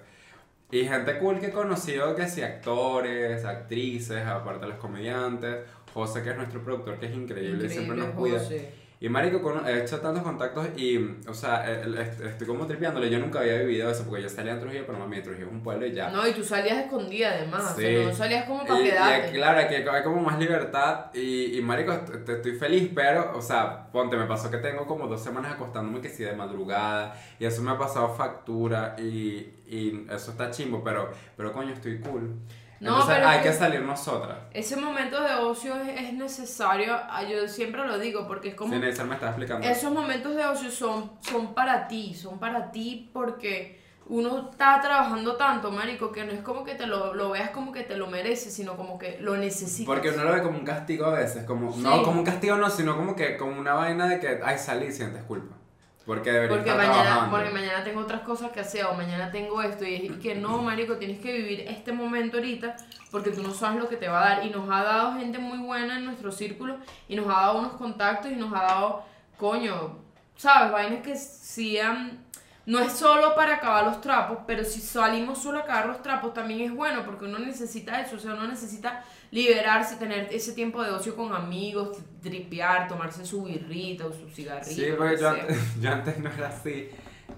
Y 0.70 0.84
gente 0.84 1.18
cool 1.18 1.38
que 1.38 1.46
he 1.46 1.52
conocido, 1.52 2.14
que 2.16 2.26
sí, 2.26 2.42
actores, 2.42 3.44
actrices, 3.44 4.26
aparte 4.26 4.64
de 4.64 4.72
los 4.72 4.78
comediantes. 4.78 5.58
José, 5.94 6.22
que 6.22 6.30
es 6.30 6.36
nuestro 6.36 6.62
productor, 6.62 6.98
que 6.98 7.06
es 7.06 7.14
increíble, 7.14 7.66
y 7.66 7.70
siempre 7.70 7.96
nos 7.96 8.10
cuida. 8.10 8.38
José. 8.38 8.70
Y 8.98 9.10
marico, 9.10 9.42
con- 9.42 9.68
he 9.68 9.82
hecho 9.82 10.00
tantos 10.00 10.22
contactos 10.22 10.68
y, 10.74 10.96
o 11.28 11.34
sea, 11.34 11.70
estoy 11.70 12.46
como 12.46 12.66
tripeándole. 12.66 13.10
Yo 13.10 13.18
nunca 13.18 13.40
había 13.40 13.58
vivido 13.58 13.90
eso 13.90 14.04
porque 14.06 14.22
yo 14.22 14.28
salía 14.30 14.52
en 14.52 14.60
Trujillo, 14.60 14.84
pero 14.86 14.98
mami, 14.98 15.20
Trujillo 15.20 15.46
es 15.46 15.52
un 15.52 15.62
pueblo 15.62 15.84
y 15.86 15.92
ya. 15.92 16.08
No, 16.08 16.26
y 16.26 16.32
tú 16.32 16.42
salías 16.42 16.78
escondida 16.78 17.28
además, 17.32 17.74
o 17.74 17.78
sea, 17.80 17.88
Sí. 17.88 18.04
no 18.06 18.14
salías 18.14 18.46
como 18.46 18.64
para 18.64 18.80
y, 18.80 18.86
y 18.86 18.90
quedarte. 18.90 19.32
claro, 19.32 19.58
aquí 19.60 19.74
hay 19.74 20.02
como 20.02 20.22
más 20.22 20.38
libertad 20.38 21.06
y, 21.12 21.58
y 21.58 21.60
marico, 21.60 21.92
est- 21.92 22.08
est- 22.08 22.28
estoy 22.30 22.52
feliz, 22.52 22.90
pero, 22.94 23.32
o 23.36 23.42
sea, 23.42 23.86
ponte, 23.92 24.16
me 24.16 24.24
pasó 24.24 24.50
que 24.50 24.56
tengo 24.58 24.86
como 24.86 25.06
dos 25.08 25.22
semanas 25.22 25.52
acostándome 25.52 26.00
que 26.00 26.08
sí 26.08 26.24
de 26.24 26.32
madrugada 26.34 27.14
y 27.38 27.44
eso 27.44 27.60
me 27.62 27.72
ha 27.72 27.78
pasado 27.78 28.08
factura 28.14 28.96
y, 28.98 29.52
y 29.66 30.06
eso 30.10 30.30
está 30.30 30.50
chimbo, 30.50 30.82
pero, 30.82 31.10
pero 31.36 31.52
coño, 31.52 31.74
estoy 31.74 31.98
cool. 32.00 32.34
No, 32.80 32.90
Entonces 32.90 33.14
pero 33.16 33.28
hay 33.28 33.38
que 33.40 33.48
que- 33.48 33.54
salir 33.54 33.80
nosotras. 33.82 34.36
Ese 34.52 34.76
momento 34.76 35.20
de 35.22 35.34
ocio 35.34 35.74
es, 35.76 36.00
es 36.02 36.12
necesario, 36.12 36.94
ah, 36.94 37.22
yo 37.22 37.48
siempre 37.48 37.86
lo 37.86 37.98
digo, 37.98 38.26
porque 38.26 38.48
es 38.48 38.54
como... 38.54 38.72
Sí, 38.74 38.78
Neisser 38.78 39.06
me 39.06 39.14
está 39.14 39.28
explicando. 39.28 39.66
Esos 39.66 39.92
momentos 39.92 40.36
de 40.36 40.44
ocio 40.44 40.70
son, 40.70 41.12
son 41.20 41.54
para 41.54 41.88
ti, 41.88 42.12
son 42.14 42.38
para 42.38 42.70
ti 42.70 43.08
porque 43.12 43.80
uno 44.08 44.50
está 44.50 44.80
trabajando 44.80 45.36
tanto, 45.36 45.72
marico, 45.72 46.12
que 46.12 46.24
no 46.24 46.32
es 46.32 46.40
como 46.40 46.62
que 46.64 46.74
te 46.74 46.86
lo, 46.86 47.12
lo 47.14 47.30
veas 47.30 47.50
como 47.50 47.72
que 47.72 47.82
te 47.82 47.96
lo 47.96 48.06
mereces, 48.06 48.54
sino 48.54 48.76
como 48.76 48.98
que 48.98 49.18
lo 49.20 49.36
necesitas. 49.36 49.86
Porque 49.86 50.10
uno 50.10 50.22
lo 50.24 50.32
ve 50.34 50.42
como 50.42 50.58
un 50.58 50.64
castigo 50.64 51.06
a 51.06 51.14
veces, 51.14 51.44
como, 51.44 51.72
Sí. 51.72 51.80
no 51.80 52.02
como 52.02 52.20
un 52.20 52.24
castigo 52.26 52.56
no, 52.56 52.70
sino 52.70 52.94
como 52.96 53.16
que 53.16 53.36
como 53.36 53.58
una 53.58 53.72
vaina 53.74 54.06
de 54.06 54.20
que, 54.20 54.40
ay, 54.44 54.58
salí 54.58 54.92
sientes 54.92 55.22
culpa. 55.24 55.56
Porque 56.06 56.30
debería 56.30 56.56
Porque 56.56 56.70
estar 56.70 56.86
mañana, 56.86 57.02
trabajando. 57.04 57.36
porque 57.36 57.50
mañana 57.50 57.84
tengo 57.84 58.00
otras 58.00 58.20
cosas 58.20 58.52
que 58.52 58.60
hacer 58.60 58.84
o 58.86 58.94
mañana 58.94 59.32
tengo 59.32 59.60
esto 59.60 59.84
y 59.84 60.06
es 60.06 60.16
que 60.18 60.36
no, 60.36 60.62
marico, 60.62 60.96
tienes 60.96 61.18
que 61.20 61.32
vivir 61.32 61.60
este 61.68 61.92
momento 61.92 62.36
ahorita 62.36 62.76
porque 63.10 63.30
tú 63.30 63.42
no 63.42 63.52
sabes 63.52 63.80
lo 63.80 63.88
que 63.88 63.96
te 63.96 64.08
va 64.08 64.22
a 64.24 64.28
dar 64.36 64.46
y 64.46 64.50
nos 64.50 64.70
ha 64.70 64.84
dado 64.84 65.14
gente 65.18 65.38
muy 65.38 65.58
buena 65.58 65.96
en 65.98 66.04
nuestro 66.04 66.30
círculo 66.30 66.76
y 67.08 67.16
nos 67.16 67.26
ha 67.26 67.40
dado 67.40 67.58
unos 67.58 67.72
contactos 67.72 68.30
y 68.30 68.36
nos 68.36 68.52
ha 68.54 68.62
dado, 68.62 69.04
coño, 69.36 69.98
sabes, 70.36 70.70
vainas 70.70 71.02
que 71.02 71.16
sí 71.16 71.78
han... 71.78 72.24
No 72.66 72.80
es 72.80 72.92
solo 72.92 73.34
para 73.36 73.56
acabar 73.56 73.84
los 73.84 74.00
trapos, 74.00 74.38
pero 74.44 74.64
si 74.64 74.80
salimos 74.80 75.38
solo 75.40 75.58
a 75.58 75.62
acabar 75.62 75.86
los 75.86 76.02
trapos 76.02 76.34
también 76.34 76.60
es 76.62 76.72
bueno 76.74 77.04
porque 77.04 77.24
uno 77.26 77.38
necesita 77.38 78.00
eso, 78.00 78.16
o 78.16 78.18
sea, 78.18 78.34
uno 78.34 78.48
necesita 78.48 79.04
liberarse, 79.30 79.96
tener 79.96 80.28
ese 80.30 80.52
tiempo 80.52 80.82
de 80.82 80.90
ocio 80.90 81.14
con 81.16 81.32
amigos, 81.32 81.98
tripear, 82.22 82.88
tomarse 82.88 83.24
su 83.24 83.44
birrita 83.44 84.06
o 84.06 84.12
su 84.12 84.28
cigarrito. 84.28 84.70
Sí, 84.70 84.86
porque 84.96 85.14
que 85.16 85.20
yo 85.20 85.28
antes, 85.28 85.58
yo 85.80 85.90
antes 85.90 86.18
no 86.18 86.30
era 86.30 86.48
así. 86.48 86.88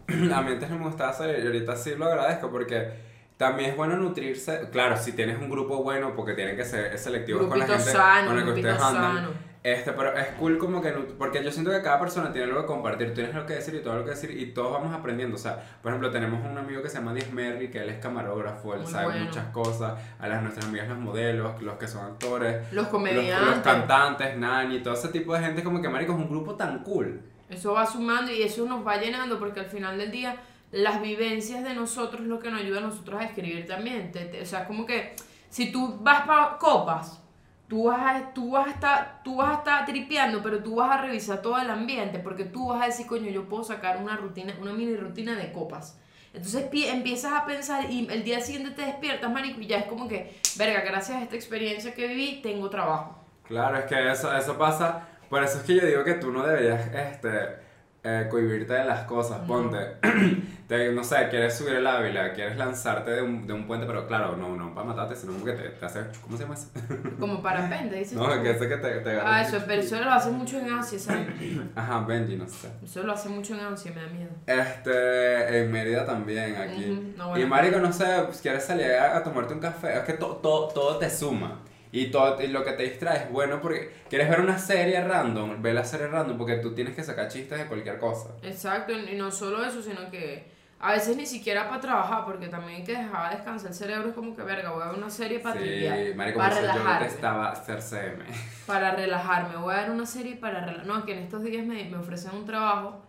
A 0.35 0.43
mí 0.43 0.53
antes 0.53 0.71
no 0.71 0.79
me 0.79 0.85
gustaba 0.85 1.13
salir 1.13 1.39
y 1.43 1.47
ahorita 1.47 1.77
sí 1.77 1.95
lo 1.97 2.07
agradezco 2.07 2.51
porque 2.51 2.93
también 3.37 3.71
es 3.71 3.77
bueno 3.77 3.97
nutrirse. 3.97 4.69
Claro, 4.71 4.97
si 4.97 5.13
tienes 5.13 5.39
un 5.39 5.49
grupo 5.49 5.83
bueno, 5.83 6.15
porque 6.15 6.35
tienen 6.35 6.57
que 6.57 6.65
ser 6.65 6.97
selectivos 6.99 7.47
con 7.47 7.59
la 7.59 7.67
gente 7.67 7.83
sano, 7.85 8.29
con 8.29 8.37
la 8.37 8.45
que 8.45 8.51
ustedes 8.51 8.83
andan. 8.83 9.17
sano. 9.17 9.48
Este, 9.63 9.93
pero 9.93 10.17
es 10.17 10.29
cool 10.39 10.57
como 10.57 10.81
que, 10.81 10.91
porque 10.93 11.43
yo 11.43 11.51
siento 11.51 11.71
que 11.73 11.83
cada 11.83 11.99
persona 11.99 12.33
tiene 12.33 12.47
algo 12.47 12.61
que 12.61 12.67
compartir, 12.67 13.13
tienes 13.13 13.35
lo 13.35 13.45
que 13.45 13.55
decir 13.55 13.75
y 13.75 13.81
todo 13.83 13.97
lo 13.97 14.05
que 14.05 14.11
decir 14.11 14.31
y 14.31 14.53
todos 14.53 14.73
vamos 14.73 14.95
aprendiendo, 14.95 15.35
o 15.35 15.39
sea, 15.39 15.63
por 15.83 15.91
ejemplo, 15.91 16.11
tenemos 16.11 16.45
un 16.49 16.57
amigo 16.57 16.81
que 16.81 16.89
se 16.89 16.99
llama 16.99 17.13
Diez 17.13 17.33
Merry, 17.33 17.69
que 17.71 17.79
él 17.83 17.89
es 17.89 17.99
camarógrafo, 17.99 18.75
él 18.75 18.83
Muy 18.83 18.91
sabe 18.93 19.07
bueno. 19.07 19.25
muchas 19.25 19.47
cosas, 19.47 19.95
a 20.21 20.29
las 20.29 20.43
nuestras 20.43 20.67
amigas 20.67 20.89
los 20.89 20.99
modelos, 20.99 21.61
los 21.61 21.75
que 21.77 21.89
son 21.89 22.05
actores, 22.07 22.63
Los 22.73 22.85
los, 22.85 22.87
comediantes. 22.89 23.47
los 23.47 23.59
cantantes, 23.59 24.37
Nani, 24.39 24.79
todo 24.81 24.95
ese 24.95 25.09
tipo 25.09 25.35
de 25.35 25.41
gente 25.41 25.65
como 25.65 25.83
que, 25.83 25.89
marico, 25.89 26.13
es 26.13 26.19
un 26.19 26.29
grupo 26.31 26.55
tan 26.55 26.85
cool. 26.85 27.21
Eso 27.51 27.73
va 27.73 27.85
sumando 27.85 28.31
y 28.31 28.43
eso 28.43 28.65
nos 28.65 28.87
va 28.87 28.97
llenando 28.99 29.39
porque 29.41 29.61
al 29.61 29.67
final 29.67 29.99
del 29.99 30.11
día 30.13 30.37
las 30.71 31.01
vivencias 31.03 31.65
de 31.65 31.75
nosotros 31.75 32.21
es 32.23 32.29
lo 32.29 32.39
que 32.39 32.51
nos 32.51 32.61
ayuda 32.61 32.79
a 32.79 32.83
nosotros 32.83 33.21
a 33.21 33.25
escribir 33.25 33.67
también. 33.67 34.13
Te- 34.13 34.27
te- 34.27 34.43
o 34.43 34.47
sea, 34.47 34.67
como 34.67 34.87
que 34.87 35.17
si 35.51 35.73
tú 35.73 35.99
vas 36.01 36.27
para 36.27 36.59
copas, 36.59 37.23
tú 37.69 37.85
vas, 37.85 38.01
a, 38.23 38.33
tú, 38.33 38.53
vas 38.53 38.67
a 38.67 38.71
estar, 38.71 39.21
tú 39.23 39.37
vas 39.37 39.51
a 39.51 39.55
estar 39.59 39.87
tripeando, 39.87 40.43
pero 40.43 40.63
tú 40.63 40.77
vas 40.77 40.91
a 40.99 41.03
revisar 41.03 41.43
todo 41.43 41.59
el 41.59 41.69
ambiente 41.71 42.19
porque 42.19 42.45
tú 42.45 42.69
vas 42.69 42.83
a 42.83 42.87
decir, 42.87 43.07
coño, 43.07 43.31
yo 43.31 43.49
puedo 43.49 43.63
sacar 43.65 43.99
una 43.99 44.17
rutina, 44.17 44.55
una 44.61 44.73
mini 44.73 44.97
rutina 44.97 45.35
de 45.37 45.53
copas. 45.53 45.99
Entonces 46.33 46.65
pi- 46.65 46.87
empiezas 46.87 47.33
a 47.33 47.45
pensar 47.47 47.91
y 47.91 48.07
el 48.11 48.23
día 48.25 48.41
siguiente 48.41 48.71
te 48.71 48.83
despiertas, 48.83 49.31
marico, 49.31 49.61
y 49.61 49.67
ya 49.67 49.79
es 49.79 49.85
como 49.87 50.09
que, 50.09 50.39
verga, 50.57 50.81
gracias 50.81 51.19
a 51.19 51.23
esta 51.23 51.37
experiencia 51.37 51.95
que 51.95 52.07
viví, 52.07 52.41
tengo 52.43 52.69
trabajo. 52.71 53.19
Claro, 53.45 53.79
es 53.79 53.85
que 53.87 54.11
eso, 54.13 54.35
eso 54.37 54.59
pasa, 54.59 55.09
por 55.31 55.43
eso 55.43 55.59
es 55.59 55.65
que 55.65 55.75
yo 55.77 55.87
digo 55.87 56.05
que 56.05 56.15
tú 56.15 56.31
no 56.31 56.47
deberías, 56.47 56.87
este, 56.95 57.68
eh, 58.11 58.27
cohibirte 58.31 58.73
de 58.73 58.85
las 58.85 59.01
cosas, 59.05 59.41
No. 59.43 59.47
ponte, 59.47 59.79
te- 60.69 60.93
no 60.93 61.03
sé, 61.05 61.29
quieres 61.31 61.57
subir 61.57 61.75
el 61.75 61.87
Ávila, 61.87 62.33
quieres 62.33 62.57
lanzarte 62.57 63.11
de 63.11 63.23
un, 63.23 63.47
de 63.47 63.53
un 63.53 63.67
puente, 63.67 63.87
pero 63.87 64.07
claro, 64.07 64.37
no, 64.37 64.57
no 64.57 64.75
para 64.75 64.87
matarte, 64.87 65.15
sino 65.17 65.33
como 65.33 65.45
que 65.45 65.53
te, 65.53 65.69
te 65.71 65.85
hace, 65.87 66.01
¿cómo 66.23 66.37
se 66.37 66.43
llama 66.45 66.55
eso? 66.55 66.69
Como 67.21 67.43
parapente, 67.43 67.97
dices 67.97 68.15
No, 68.17 68.25
tú. 68.29 68.43
que 68.43 68.51
ese 68.51 68.69
que 68.69 68.77
te, 68.77 68.91
te 69.01 69.11
agarra 69.11 69.37
Ah, 69.37 69.43
eso, 69.43 69.59
pero 69.67 69.83
eso 69.83 70.01
lo 70.01 70.11
hace 70.11 70.31
mucho 70.31 70.59
en 70.59 70.73
Asia, 70.73 70.99
¿sabes? 70.99 71.27
Ajá, 71.75 72.01
Benji, 72.07 72.37
no 72.37 72.47
sé. 72.49 72.69
Eso 72.85 73.03
lo 73.03 73.13
hace 73.13 73.29
mucho 73.29 73.55
en 73.55 73.61
Asia, 73.61 73.93
me 73.95 74.01
da 74.03 74.09
miedo. 74.09 74.31
Este, 74.47 75.61
en 75.63 75.73
Mérida 75.73 76.05
también, 76.07 76.57
aquí. 76.57 76.91
Ujú, 76.91 77.03
no, 77.17 77.27
y 77.27 77.31
bueno. 77.31 77.47
marico, 77.49 77.79
no 77.79 77.93
sé, 77.93 78.05
pues, 78.27 78.41
quieres 78.41 78.65
salir 78.65 78.93
a, 78.93 79.17
a 79.17 79.23
tomarte 79.23 79.55
un 79.55 79.61
café, 79.61 79.95
es 79.99 80.01
que 80.05 80.15
to- 80.15 80.37
to- 80.37 80.69
todo 80.75 80.99
te 80.99 81.11
suma. 81.11 81.61
Y, 81.91 82.11
todo, 82.11 82.41
y 82.43 82.49
lo 82.49 82.65
que 82.65 82.73
te 82.73 82.83
distrae 82.83 83.17
es 83.25 83.31
bueno 83.33 83.61
porque 83.63 83.93
quieres 84.11 84.29
ver 84.29 84.41
una 84.41 84.59
serie 84.59 85.03
random, 85.03 85.63
ve 85.63 85.73
la 85.73 85.85
serie 85.85 86.07
random 86.09 86.37
porque 86.37 86.57
tú 86.57 86.75
tienes 86.75 86.95
que 86.95 87.03
sacar 87.03 87.29
chistes 87.29 87.59
de 87.59 87.67
cualquier 87.67 87.99
cosa. 87.99 88.31
Exacto, 88.43 88.93
y 88.93 89.15
no 89.17 89.31
solo 89.31 89.65
eso, 89.65 89.81
sino 89.83 90.11
que 90.11 90.45
a 90.81 90.93
veces 90.93 91.17
ni 91.17 91.27
siquiera 91.27 91.69
para 91.69 91.81
trabajar, 91.81 92.25
porque 92.25 92.49
también 92.49 92.77
hay 92.81 92.85
que 92.85 92.93
dejar 92.93 93.33
descansar 93.35 93.71
el 93.71 93.75
cerebro, 93.75 94.09
es 94.11 94.15
como 94.15 94.37
que, 94.37 94.43
verga, 94.43 94.71
voy 94.71 94.83
a 94.83 94.89
ver 94.91 94.99
una 94.99 95.11
serie 95.11 95.41
para 95.41 95.59
Sí, 95.59 95.67
triviar, 95.67 96.15
marico, 96.15 96.39
para 96.39 96.53
eso 96.55 96.61
yo 96.61 96.69
relajarme, 96.73 97.05
detestaba 97.05 97.55
ser 97.57 97.83
CM. 97.83 98.25
para 98.67 98.91
relajarme, 98.95 99.57
voy 99.57 99.75
a 99.75 99.79
ver 99.81 99.91
una 99.91 100.07
serie 100.07 100.37
para 100.37 100.61
relajarme. 100.61 100.93
No, 100.93 101.05
que 101.05 101.13
en 101.15 101.19
estos 101.21 101.43
días 101.43 101.65
me, 101.67 101.83
me 101.87 101.97
ofrecen 101.97 102.33
un 102.35 102.45
trabajo 102.47 103.01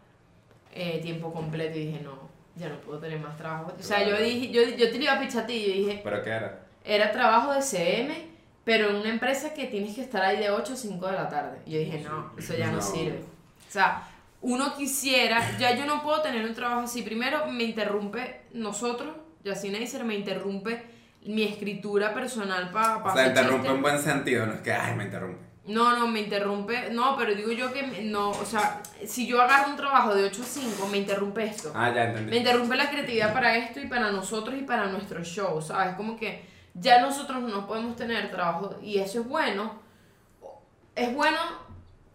eh, 0.74 1.00
tiempo 1.02 1.34
completo 1.34 1.78
y 1.78 1.88
dije, 1.88 2.02
no, 2.02 2.18
ya 2.56 2.70
no 2.70 2.80
puedo 2.82 3.00
tener 3.00 3.20
más 3.20 3.36
trabajo. 3.38 3.74
O 3.78 3.84
sea, 3.84 4.00
yo 4.04 4.10
Claro. 4.12 4.24
dije, 4.24 4.52
yo, 4.52 4.62
yo 4.78 4.90
te 4.90 4.98
iba 4.98 5.14
a 5.14 5.20
pichar 5.20 5.44
a 5.44 5.48
ti 5.48 5.54
y 5.54 5.68
yo 5.68 5.74
dije, 5.88 6.02
¿Pero 6.04 6.24
qué 6.24 6.30
era? 6.30 6.60
era 6.86 7.12
trabajo 7.12 7.54
de 7.54 7.62
CM, 7.62 8.29
pero 8.70 8.92
en 8.92 8.98
una 8.98 9.10
empresa 9.10 9.52
que 9.56 9.66
tienes 9.66 9.96
que 9.96 10.02
estar 10.02 10.22
ahí 10.22 10.38
de 10.38 10.52
8 10.52 10.74
a 10.74 10.76
5 10.76 11.08
de 11.08 11.12
la 11.14 11.28
tarde. 11.28 11.58
Y 11.66 11.72
yo 11.72 11.80
dije, 11.80 12.02
no, 12.08 12.32
eso 12.38 12.54
ya 12.56 12.68
no, 12.68 12.74
No. 12.74 12.82
sirve. 12.84 13.18
O 13.68 13.72
sea, 13.72 14.04
uno 14.42 14.76
quisiera, 14.78 15.58
ya 15.58 15.76
yo 15.76 15.88
no 15.88 16.04
puedo 16.04 16.22
tener 16.22 16.46
un 16.46 16.54
trabajo 16.54 16.82
así. 16.82 17.02
Primero, 17.02 17.48
me 17.48 17.64
interrumpe 17.64 18.42
nosotros, 18.54 19.10
Yacine 19.44 19.80
Neisser, 19.80 20.04
me 20.04 20.14
interrumpe 20.14 20.84
mi 21.26 21.42
escritura 21.42 22.14
personal 22.14 22.70
para 22.70 22.98
O 22.98 23.12
sea, 23.16 23.26
interrumpe 23.30 23.70
en 23.70 23.82
buen 23.82 23.98
sentido, 23.98 24.46
no 24.46 24.54
es 24.54 24.60
que, 24.62 24.72
ay, 24.72 24.94
me 24.96 25.06
interrumpe. 25.06 25.44
No, 25.66 25.98
no, 25.98 26.08
me 26.08 26.20
interrumpe. 26.20 26.92
No, 26.92 27.18
pero 27.18 27.34
digo 27.34 27.52
yo 27.52 27.74
que 27.74 27.82
me- 27.82 28.02
no, 28.04 28.30
o 28.30 28.46
sea, 28.46 28.84
si 29.04 29.26
yo 29.26 29.42
agarro 29.42 29.72
un 29.72 29.78
trabajo 29.78 30.14
de 30.14 30.26
8 30.26 30.44
a 30.44 30.46
5, 30.46 30.88
me 30.92 30.98
interrumpe 31.00 31.44
esto. 31.46 31.72
Ah, 31.74 31.90
ya 31.90 32.04
Me 32.04 32.10
entendí. 32.10 32.38
interrumpe 32.38 32.76
la 32.76 32.88
creatividad 32.92 33.34
para 33.34 33.58
esto 33.58 33.80
y 33.80 33.88
para 33.88 34.12
nosotros 34.12 34.56
y 34.60 34.62
para 34.62 34.86
nuestro 34.86 35.24
show, 35.24 35.60
¿sabes? 35.60 35.96
Como 35.96 36.16
que 36.16 36.59
ya 36.74 37.02
nosotros 37.02 37.42
no 37.44 37.68
podemos 37.68 37.96
tener 37.96 38.32
trabajo 38.32 38.76
y 38.82 39.00
eso 39.00 39.22
es 39.22 39.28
bueno. 39.28 39.80
Es 40.96 41.14
bueno 41.14 41.38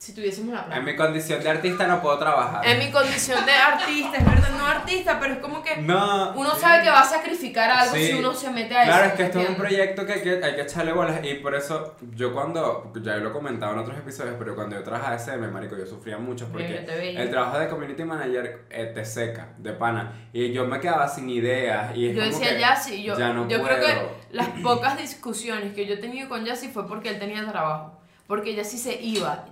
si 0.04 0.14
tuviésemos 0.14 0.54
la 0.54 0.64
plata. 0.66 0.78
En 0.78 0.84
mi 0.84 0.94
condición 0.96 1.42
de 1.42 1.48
artista 1.48 1.86
no 1.86 2.02
puedo 2.02 2.18
trabajar. 2.18 2.66
En 2.66 2.78
mi 2.78 2.90
condición 2.90 3.44
de 3.46 3.52
artista, 3.52 4.18
es 4.18 4.24
verdad, 4.24 4.50
no 4.58 4.66
artista, 4.66 5.18
pero 5.18 5.34
es 5.34 5.38
como 5.40 5.62
que 5.62 5.76
No. 5.78 6.32
uno 6.34 6.54
sabe 6.54 6.82
que 6.82 6.90
va 6.90 7.00
a 7.00 7.04
sacrificar 7.04 7.70
algo 7.70 7.94
Sí. 7.94 8.06
si 8.08 8.12
uno 8.14 8.34
se 8.34 8.50
mete 8.50 8.76
a 8.76 8.82
eso. 8.82 8.90
Claro, 8.92 9.06
es 9.06 9.12
que 9.14 9.22
esto 9.24 9.40
es 9.40 9.48
un 9.48 9.54
proyecto 9.56 10.04
que 10.04 10.12
hay, 10.12 10.20
que 10.22 10.44
hay 10.44 10.54
que 10.56 10.60
echarle 10.60 10.92
bolas 10.92 11.20
y 11.24 11.34
por 11.34 11.54
eso 11.54 11.96
yo 12.14 12.34
cuando, 12.34 12.92
ya 13.02 13.16
lo 13.16 13.30
he 13.30 13.32
comentado 13.32 13.72
en 13.72 13.78
otros 13.78 13.96
episodios, 13.96 14.34
pero 14.38 14.54
cuando 14.54 14.76
yo 14.76 14.82
trabajaba 14.82 15.14
SM, 15.16 15.48
marico, 15.48 15.76
yo 15.76 15.86
sufría 15.86 16.18
mucho 16.18 16.48
porque 16.48 16.84
el 17.16 17.30
trabajo 17.30 17.58
de 17.58 17.68
community 17.68 18.04
manager 18.04 18.66
eh, 18.70 18.92
te 18.94 19.04
seca, 19.06 19.54
de 19.56 19.72
pana, 19.72 20.28
y 20.34 20.52
yo 20.52 20.66
me 20.66 20.80
quedaba 20.80 21.08
sin 21.08 21.30
ideas 21.30 21.96
y 21.96 22.08
es 22.10 22.14
Yo 22.16 22.22
como 22.24 22.32
decía 22.38 22.54
que 22.54 22.60
Yassi, 22.60 23.02
yo, 23.02 23.18
ya 23.18 23.32
no 23.32 23.48
yo 23.48 23.62
creo 23.62 23.78
puedo. 23.78 23.86
que 23.86 24.36
las 24.36 24.48
pocas 24.62 24.98
discusiones 24.98 25.72
que 25.74 25.86
yo 25.86 25.94
he 25.94 25.98
tenido 25.98 26.28
con 26.28 26.44
Yassi 26.44 26.68
fue 26.68 26.86
porque 26.86 27.08
él 27.08 27.18
tenía 27.18 27.46
trabajo. 27.50 28.00
Porque 28.26 28.54
Yassi 28.54 28.78
se 28.78 29.02
iba, 29.02 29.44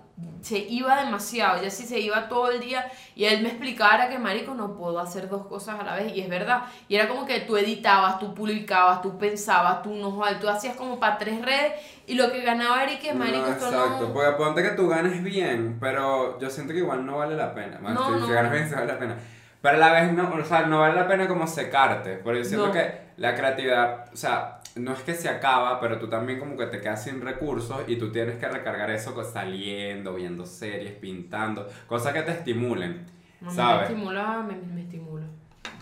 se 0.43 0.59
iba 0.59 1.03
demasiado, 1.05 1.63
Yassi 1.63 1.85
se 1.85 2.01
iba 2.01 2.29
todo 2.29 2.51
el 2.51 2.61
día 2.61 2.91
y 3.15 3.25
él 3.25 3.43
me 3.43 3.49
explicara 3.49 4.09
que, 4.09 4.19
marico, 4.19 4.55
no 4.55 4.75
puedo 4.75 4.99
hacer 4.99 5.29
dos 5.29 5.47
cosas 5.47 5.81
a 5.81 5.85
la 5.85 5.95
vez. 5.95 6.15
Y 6.15 6.21
es 6.21 6.29
verdad. 6.29 6.65
Y 6.89 6.97
era 6.97 7.09
como 7.09 7.25
que 7.25 7.41
tú 7.41 7.57
editabas, 7.57 8.19
tú 8.19 8.35
publicabas, 8.35 9.01
tú 9.03 9.17
pensabas, 9.19 9.83
tú 9.83 9.95
no 9.95 10.21
tú 10.41 10.49
hacías 10.49 10.77
como 10.77 10.99
para 10.99 11.17
tres 11.19 11.41
redes 11.43 11.73
y 12.07 12.15
lo 12.15 12.31
que 12.33 12.43
ganaba 12.43 12.91
y 12.91 12.99
que, 12.99 13.15
marico, 13.15 13.47
no, 13.47 13.53
exacto, 13.53 14.09
no... 14.09 14.13
porque 14.13 14.33
ponte 14.33 14.63
que 14.63 14.71
tú 14.71 14.89
ganes 14.89 15.23
bien, 15.23 15.79
pero 15.81 16.39
yo 16.41 16.51
siento 16.51 16.73
que 16.73 16.81
igual 16.81 17.07
no 17.07 17.19
vale 17.19 17.37
la 17.37 17.55
pena. 17.55 17.79
Más, 17.79 17.95
No, 17.95 18.07
si, 18.07 18.21
no. 18.21 18.27
si 18.27 18.33
ganas 18.33 18.53
bien, 18.53 18.69
sí 18.69 18.75
vale 18.75 18.87
la 18.93 18.99
pena. 18.99 19.17
Pero 19.61 19.77
a 19.77 19.79
la 19.79 19.93
vez 19.93 20.13
no, 20.13 20.29
o 20.35 20.45
sea, 20.45 20.63
no 20.67 20.81
vale 20.81 20.97
la 20.97 21.07
pena 21.07 21.29
como 21.29 21.47
secarte, 21.47 22.17
porque 22.17 22.41
yo 22.41 22.45
siento 22.45 22.73
que 22.73 23.13
la 23.17 23.37
creatividad, 23.37 24.07
o 24.13 24.17
sea, 24.17 24.59
no 24.77 24.93
es 24.93 25.01
que 25.03 25.15
se 25.15 25.29
acaba, 25.29 25.81
pero 25.81 25.99
tú 25.99 26.09
también 26.09 26.39
como 26.39 26.57
que 26.57 26.67
te 26.67 26.81
quedas 26.81 27.05
sin 27.05 27.21
recursos 27.21 27.83
y 27.87 27.97
tú 27.97 28.11
tienes 28.11 28.37
que 28.37 28.49
recargar 28.49 28.91
eso 28.91 29.15
con- 29.15 29.25
saliendo, 29.25 30.15
viendo 30.15 30.47
series, 30.47 30.93
pintando, 30.95 31.69
cosas 31.87 32.13
que 32.15 32.23
te 32.23 32.33
estimulen, 32.33 33.05
No, 33.41 33.51
me 33.51 33.55
¿sabes? 33.57 33.91
estimula, 33.91 34.43
me, 34.47 34.55
me 34.75 34.83
estimula. 34.83 35.27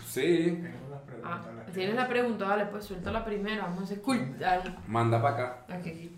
Sí. 0.05 0.61
Ah, 1.23 1.41
tienes 1.73 1.95
la 1.95 2.07
pregunta, 2.07 2.45
dale, 2.47 2.65
pues 2.65 2.83
suelta 2.85 3.11
la 3.11 3.23
primera, 3.23 3.63
vamos 3.63 3.79
a 3.81 3.83
hacer 3.83 4.01
cultura. 4.01 4.61
manda 4.87 5.21
para 5.21 5.35
acá. 5.35 5.65
Aquí. 5.75 6.11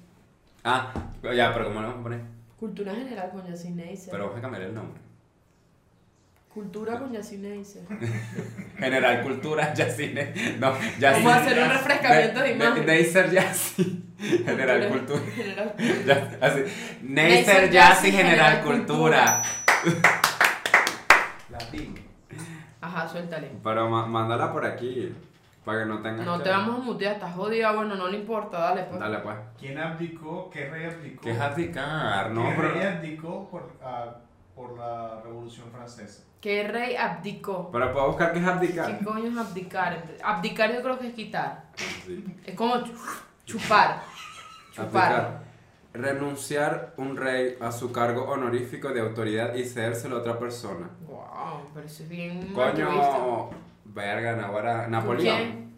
Ah, 0.63 0.91
ya, 1.36 1.53
pero 1.53 1.65
¿cómo 1.65 1.82
le 1.82 1.88
vamos 1.88 1.99
a 1.99 2.03
poner? 2.03 2.21
Cultura 2.59 2.95
general 2.95 3.30
con 3.32 3.45
Yacine. 3.45 3.93
Pero 4.09 4.24
vamos 4.26 4.39
a 4.39 4.41
cambiar 4.41 4.63
el 4.63 4.74
nombre. 4.74 4.99
Cultura 6.54 6.99
con 6.99 7.12
Yacine 7.12 7.49
Neisser. 7.49 7.82
General 8.78 9.24
Cultura, 9.24 9.74
Yacine. 9.74 10.34
No, 10.60 10.74
Yacine. 10.99 11.12
Vamos 11.26 11.34
a 11.34 11.38
hacer 11.38 11.64
un 11.64 11.70
refrescamiento 11.70 12.39
de 12.41 12.51
imagen. 12.54 12.86
Neisser 12.86 13.32
Yassi. 13.32 14.04
General 14.20 14.88
Cultura. 14.88 15.22
General. 15.36 15.74
Ya, 16.06 16.38
así. 16.41 16.60
Neisser 17.01 17.70
Yassi, 17.72 18.12
General 18.12 18.62
Cultura. 18.62 19.41
Latino. 21.49 21.95
Ajá, 22.82 23.08
suéltale. 23.08 23.51
Pero 23.64 23.89
mándala 23.89 24.51
por 24.51 24.66
aquí. 24.66 25.14
Para 25.66 25.80
que 25.80 25.86
no 25.86 26.01
tengas 26.01 26.26
No 26.26 26.38
que- 26.38 26.43
te 26.43 26.49
vamos 26.49 26.76
a 26.82 26.84
mutear, 26.84 27.14
estás 27.14 27.34
jodida. 27.34 27.72
Bueno, 27.72 27.95
no 27.95 28.08
le 28.10 28.18
importa, 28.18 28.60
dale 28.60 28.84
pues. 28.84 28.99
Dale 28.99 29.20
pues. 29.20 29.36
¿Quién 29.58 29.78
abdicó? 29.80 30.49
¿Qué 30.51 30.70
rey 30.70 30.86
abdicó? 30.86 31.22
¿Qué 31.22 31.32
es 31.32 31.39
abdicar? 31.39 32.32
No, 32.32 32.43
¿Qué 32.49 32.54
pero. 32.58 32.72
rey 32.74 32.84
abdicó 32.86 33.49
por, 33.49 33.72
ah, 33.82 34.18
por 34.56 34.78
la 34.78 35.22
Revolución 35.24 35.72
Francesa? 35.72 36.24
¿Qué 36.41 36.68
rey 36.68 36.95
abdicó? 36.95 37.70
Pero 37.72 37.93
puedo 37.93 38.08
buscar 38.08 38.34
qué 38.34 38.39
es 38.39 38.45
abdicar. 38.45 38.97
¿Qué 38.97 39.04
coño 39.06 39.30
es 39.32 39.38
abdicar? 39.38 40.04
Abdicar 40.24 40.74
yo 40.74 40.82
creo 40.82 40.99
que 40.99 41.08
es 41.08 41.14
quitar. 41.14 41.66
Sí. 42.06 42.24
Es 42.45 42.56
como 42.56 42.76
chu- 42.84 42.93
chupar. 43.45 44.01
Chupar. 44.74 45.12
Abdicar. 45.14 45.43
Renunciar 45.93 46.93
un 46.97 47.16
rey 47.16 47.56
a 47.62 47.72
su 47.72 47.91
cargo 47.91 48.24
honorífico 48.24 48.89
de 48.89 48.99
autoridad 48.99 49.54
y 49.54 49.64
cedérselo 49.64 50.18
a 50.18 50.20
otra 50.20 50.39
persona. 50.39 50.89
Wow, 51.08 51.70
pero 51.74 51.86
eso 51.86 52.04
es 52.04 52.10
bien. 52.10 52.51
Coño. 52.54 53.49
Verga, 53.86 54.43
ahora 54.45 54.88
Napoleón. 54.88 55.38
¿Quién? 55.38 55.76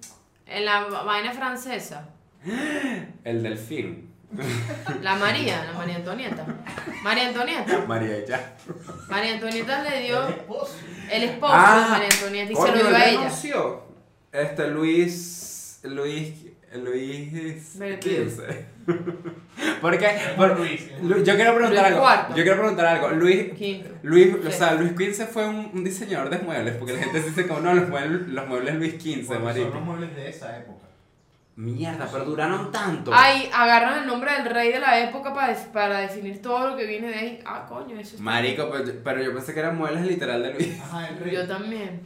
En 0.48 0.66
la 0.66 0.86
vaina 0.86 1.32
francesa. 1.34 2.10
El 3.24 3.44
delfín. 3.44 4.05
La 5.02 5.16
María, 5.16 5.64
la 5.66 5.74
María 5.78 5.96
Antonieta. 5.98 6.46
María 7.04 7.28
Antonieta. 7.30 7.86
María 7.88 8.26
ya. 8.26 8.56
María 9.10 9.34
Antonieta 9.34 9.84
le 9.84 10.02
dio 10.02 10.28
El 10.28 10.34
esposo. 10.34 10.76
el 11.12 11.24
esposo 11.24 11.54
Ah, 11.56 11.84
de 11.86 11.90
María 11.92 12.08
Antonieta 12.12 12.52
y 12.52 12.56
se 12.56 12.62
lo 12.72 12.78
dio 12.78 12.88
a 12.96 13.06
ella. 13.06 13.18
renunció. 13.22 13.84
Este 14.32 14.68
Luis. 14.68 15.80
Luis. 15.84 16.34
Luis. 16.76 17.32
XV. 17.78 18.42
Porque. 19.82 20.10
por- 20.36 20.58
Luis. 20.60 20.90
Lu- 21.02 21.24
yo 21.24 21.36
quiero 21.36 21.56
preguntar 21.56 21.70
Luis 21.84 21.86
algo. 21.88 22.00
cuarto. 22.02 22.36
Yo 22.36 22.44
quiero 22.44 22.58
preguntar 22.58 22.86
algo. 22.88 23.10
Luis. 23.12 23.54
Quinto. 23.54 23.90
Luis, 24.04 24.36
o 24.46 24.52
sea, 24.52 24.74
Luis 24.74 24.92
XV 24.92 25.26
fue 25.28 25.48
un, 25.48 25.72
un 25.74 25.84
diseñador 25.86 26.30
de 26.30 26.40
muebles, 26.40 26.76
porque 26.76 26.94
la 26.94 27.00
gente 27.04 27.22
dice 27.22 27.48
como 27.48 27.62
no, 27.62 27.74
los 27.74 27.88
muebles, 27.88 28.28
los 28.28 28.48
muebles 28.48 28.76
Luis 28.76 28.94
XV, 28.96 29.40
marico. 29.40 29.68
Son 29.70 29.76
los 29.76 29.84
muebles 29.86 30.16
de 30.18 30.30
esa 30.30 30.58
época. 30.58 30.85
Mierda, 31.58 32.08
pero 32.12 32.26
duraron 32.26 32.70
tanto. 32.72 33.12
Ay, 33.14 33.50
agarran 33.54 34.00
el 34.00 34.08
nombre 34.08 34.30
del 34.34 34.46
rey 34.46 34.74
de 34.74 34.80
la 34.82 35.00
época 35.00 35.34
para, 35.34 35.56
para 35.72 36.00
definir 36.00 36.42
todo 36.42 36.72
lo 36.72 36.76
que 36.76 36.86
viene 36.86 37.08
de 37.08 37.16
ahí. 37.16 37.40
Ah, 37.46 37.66
coño, 37.68 37.98
eso 37.98 38.12
está- 38.18 38.24
Marico, 38.24 38.70
pero, 38.70 38.84
yo- 38.86 39.04
pero 39.04 39.24
yo 39.24 39.34
pensé 39.34 39.54
que 39.54 39.62
eran 39.62 39.78
muebles 39.78 40.06
literal 40.06 40.44
de 40.44 40.54
Luis. 40.54 40.82
Ajá, 40.82 41.08
el 41.08 41.18
rey. 41.20 41.34
Yo 41.34 41.48
también. 41.48 42.02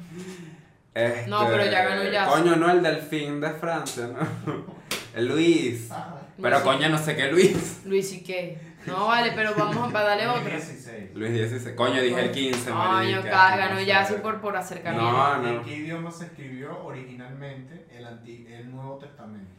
Este, 0.93 1.27
No, 1.29 1.47
pero 1.47 1.65
ya 1.65 1.83
ganó 1.83 2.03
ya. 2.11 2.27
Coño, 2.27 2.55
no, 2.57 2.69
el 2.71 2.83
delfín 2.83 3.41
de 3.41 3.49
Francia, 3.51 4.07
¿no? 4.07 4.79
El 5.15 5.25
Luis. 5.27 5.89
Ajá. 5.91 6.15
Pero 6.39 6.49
Luis- 6.59 6.63
coño, 6.63 6.89
no 6.89 6.97
sé 6.99 7.15
qué 7.15 7.31
Luis. 7.31 7.81
Luis 7.85 8.13
y 8.13 8.23
qué. 8.23 8.57
No, 8.87 9.07
vale, 9.07 9.31
pero 9.35 9.53
vamos 9.55 9.93
a 9.93 10.03
darle 10.03 10.25
Luis 10.25 10.37
otra. 10.37 10.51
16. 10.55 11.15
Luis 11.15 11.49
XVI. 11.51 11.75
Coño, 11.75 12.01
dije 12.01 12.19
el 12.21 12.31
15, 12.31 12.71
Coño, 12.71 13.21
ganó 13.23 13.81
ya 13.81 14.01
así 14.01 14.13
por, 14.15 14.39
por 14.39 14.55
acercamiento. 14.55 15.11
No, 15.11 15.37
no. 15.37 15.49
¿En 15.49 15.63
qué 15.63 15.75
idioma 15.77 16.09
se 16.11 16.25
escribió 16.25 16.83
originalmente 16.85 17.85
el, 17.91 18.05
anti- 18.05 18.47
el 18.49 18.71
Nuevo 18.71 18.97
Testamento? 18.97 19.51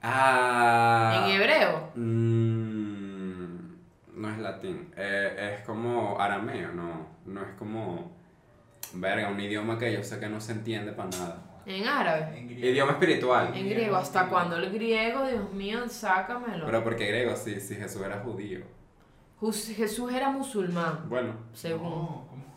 Ah. 0.00 1.24
En 1.24 1.30
hebreo. 1.32 1.90
Mm, 1.96 3.56
no 4.20 4.30
es 4.30 4.38
latín. 4.38 4.90
Eh, 4.96 5.54
es 5.58 5.66
como 5.66 6.20
arameo, 6.20 6.72
no. 6.72 7.06
No 7.26 7.42
es 7.42 7.48
como. 7.58 8.16
Verga, 8.94 9.28
un 9.28 9.38
idioma 9.40 9.78
que 9.78 9.92
yo 9.92 10.02
sé 10.02 10.18
que 10.18 10.28
no 10.28 10.40
se 10.40 10.52
entiende 10.52 10.92
para 10.92 11.10
nada. 11.10 11.42
En 11.68 11.86
árabe. 11.86 12.38
En. 12.38 12.50
Idioma 12.50 12.92
espiritual. 12.92 13.52
En 13.54 13.68
griego. 13.68 13.96
¿Hasta 13.96 14.26
cuándo 14.28 14.56
el 14.56 14.70
griego? 14.72 15.26
Dios 15.26 15.52
mío, 15.52 15.88
sácamelo. 15.88 16.66
Pero 16.66 16.82
porque 16.82 17.06
griego, 17.06 17.36
sí, 17.36 17.60
si 17.60 17.76
Jesús 17.76 18.02
era 18.04 18.18
judío. 18.20 18.60
Jus- 19.40 19.74
Jesús 19.76 20.12
era 20.12 20.30
musulmán, 20.30 21.08
Bueno, 21.08 21.34
según. 21.52 21.82
No, 21.90 22.26
¿cómo? 22.28 22.48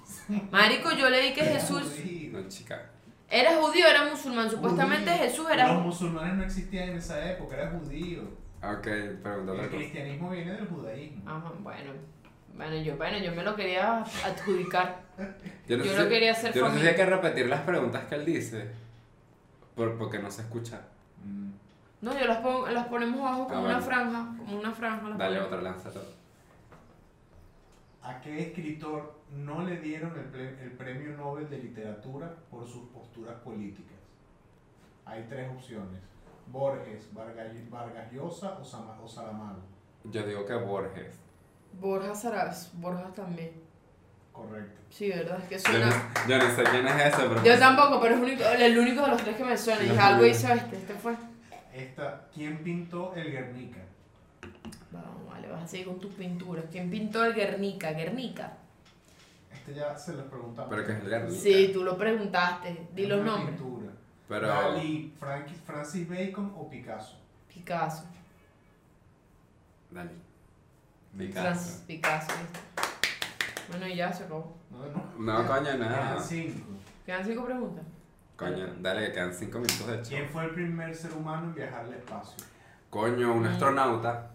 Marico, 0.52 0.92
yo 0.94 1.10
leí 1.10 1.34
que 1.34 1.42
Jesús 1.44 1.84
judío. 2.02 2.32
no, 2.40 2.48
chica. 2.48 2.90
era 3.30 3.56
judío, 3.58 3.86
era 3.88 4.06
musulmán. 4.06 4.50
Supuestamente 4.50 5.12
Judío. 5.12 5.24
Jesús 5.26 5.48
era. 5.54 5.74
Los 5.74 5.84
musulmanes 5.84 6.34
no 6.36 6.44
existían 6.44 6.90
en 6.90 6.98
esa 6.98 7.32
época, 7.32 7.56
era 7.58 7.70
judío. 7.70 8.24
Ok, 8.64 8.84
pregunta 9.22 9.52
otra 9.52 9.54
El 9.54 9.70
cosa. 9.70 9.78
cristianismo 9.78 10.30
viene 10.32 10.54
del 10.54 10.68
judaísmo. 10.68 11.30
Ajá, 11.30 11.52
bueno. 11.60 11.92
Bueno, 12.54 12.76
yo, 12.78 12.98
bueno, 12.98 13.18
yo 13.18 13.32
me 13.34 13.44
lo 13.44 13.56
quería 13.56 14.00
adjudicar. 14.02 15.02
Yo 15.68 15.78
no, 15.78 15.84
Yo 15.86 15.92
sé, 15.92 15.98
no 15.98 16.04
si- 16.04 16.10
quería 16.10 16.34
ser 16.36 16.54
yo 16.54 16.62
no 16.62 16.68
sé 16.68 16.74
si 16.74 16.80
familia. 16.80 16.90
hay 16.90 16.96
que 16.96 17.06
repetir 17.06 17.46
las 17.48 17.62
preguntas 17.62 18.06
que 18.06 18.16
él 18.16 18.26
dice. 18.26 18.72
Por, 19.76 19.98
porque 19.98 20.20
no 20.20 20.30
se 20.32 20.42
escucha. 20.44 20.82
Mm. 21.24 21.52
No, 22.02 22.18
yo 22.20 22.26
las, 22.26 22.38
pongo, 22.40 22.68
las 22.68 22.88
ponemos 22.88 23.20
abajo 23.22 23.44
como 23.48 23.58
Ah, 23.58 23.60
una 23.62 23.74
bueno. 23.76 23.86
franja. 23.86 24.38
Como 24.38 24.60
una 24.60 24.72
franja. 24.72 25.10
las 25.10 25.18
Dale 25.18 25.38
ponemos. 25.40 25.48
otra, 25.48 25.62
lánzate. 25.72 26.00
¿A 28.04 28.20
qué 28.22 28.42
escritor 28.48 29.14
no 29.32 29.62
le 29.64 29.78
dieron 29.80 30.12
el, 30.18 30.36
el 30.40 30.72
premio 30.72 31.16
Nobel 31.16 31.48
de 31.50 31.60
Literatura 31.60 32.34
por 32.50 32.68
sus 32.68 32.88
posturas 32.90 33.36
políticas? 33.42 33.98
Hay 35.06 35.26
tres 35.30 35.52
opciones. 35.52 36.02
Borges, 36.48 37.14
Vargas, 37.14 37.48
Vargas 37.70 38.12
Llosa 38.12 38.58
o, 38.60 38.66
Sama- 38.66 39.00
o 39.04 39.08
Saramago. 39.08 39.60
Yo 40.06 40.26
digo 40.26 40.46
que 40.46 40.56
Borges. 40.56 41.16
Borja 41.80 42.16
Saraz. 42.16 42.72
Borja 42.74 43.14
también. 43.14 43.52
Correcto. 44.32 44.82
Sí, 44.90 45.10
¿verdad? 45.10 45.40
Es 45.40 45.48
que 45.64 45.72
Yo 45.72 45.80
no, 45.80 45.92
suena. 45.92 46.14
yo 46.28 46.38
no 46.38 46.56
sé 46.56 46.64
quién 46.64 46.88
es 46.88 47.06
ese, 47.14 47.22
pero. 47.28 47.44
Yo 47.44 47.60
tampoco, 47.60 48.02
pero 48.02 48.16
es 48.16 48.22
único, 48.22 48.44
el 48.44 48.78
único 48.80 49.02
de 49.04 49.08
los 49.10 49.22
tres 49.24 49.36
que 49.38 49.44
me 49.44 49.58
suena. 49.58 49.84
Y 49.84 49.90
No, 49.90 50.02
algo 50.02 50.26
hizo 50.26 50.48
este. 50.54 50.76
Este 50.78 50.94
fue. 50.96 51.16
Esta, 51.74 52.28
¿Quién 52.34 52.64
pintó 52.64 53.14
el 53.16 53.32
Guernica? 53.32 53.80
Vamos, 54.92 55.28
vale, 55.30 55.48
vas 55.50 55.64
a 55.64 55.68
seguir 55.68 55.88
con 55.88 56.00
tus 56.00 56.14
pinturas. 56.14 56.66
¿Quién 56.72 56.90
pintó 56.90 57.24
el 57.24 57.34
Guernica? 57.34 57.92
Guernica. 57.94 58.54
Este 59.54 59.74
ya 59.76 59.96
se 59.98 60.14
los 60.14 60.26
preguntamos. 60.26 60.70
Pero 60.70 60.86
que 60.86 60.92
es 60.94 61.00
el 61.00 61.10
Guernica. 61.10 61.42
Sí, 61.42 61.70
tú 61.74 61.84
lo 61.84 61.98
preguntaste. 61.98 62.88
Di 62.94 63.04
Es 63.04 63.10
los 63.10 63.22
una 63.22 63.32
nombres. 63.38 63.56
pintura. 63.58 63.92
Pero. 64.28 64.48
Dalí, 64.48 65.14
Frank- 65.20 65.50
Francis 65.66 66.08
Bacon 66.10 66.54
o 66.58 66.70
Picasso. 66.70 67.18
Picasso. 67.54 68.04
Francis 69.92 70.18
Picasso. 71.18 71.84
Picasso. 71.88 72.28
¿viste? 72.40 72.60
Bueno, 73.72 73.88
y 73.88 73.96
ya 73.96 74.12
se 74.14 74.24
acabó. 74.26 74.56
No, 74.70 74.78
no. 74.86 75.42
No, 75.42 75.48
coño, 75.48 75.78
nada. 75.78 76.12
Quedan 76.14 76.24
cinco. 76.24 76.60
Quedan 77.06 77.26
cinco 77.26 77.46
preguntas. 77.46 77.86
Coño, 78.36 78.66
dale, 78.80 79.08
que 79.08 79.12
quedan 79.14 79.32
5 79.34 79.60
minutos 79.60 79.86
de 79.88 80.02
¿Quién 80.02 80.24
show. 80.24 80.30
fue 80.34 80.46
el 80.46 80.50
primer 80.56 80.96
ser 80.96 81.14
humano 81.14 81.44
en 81.48 81.54
viajar 81.54 81.82
al 81.86 81.94
espacio? 81.94 82.44
Coño, 82.90 83.34
un 83.34 83.44
Mm. 83.44 83.46
astronauta. 83.46 84.32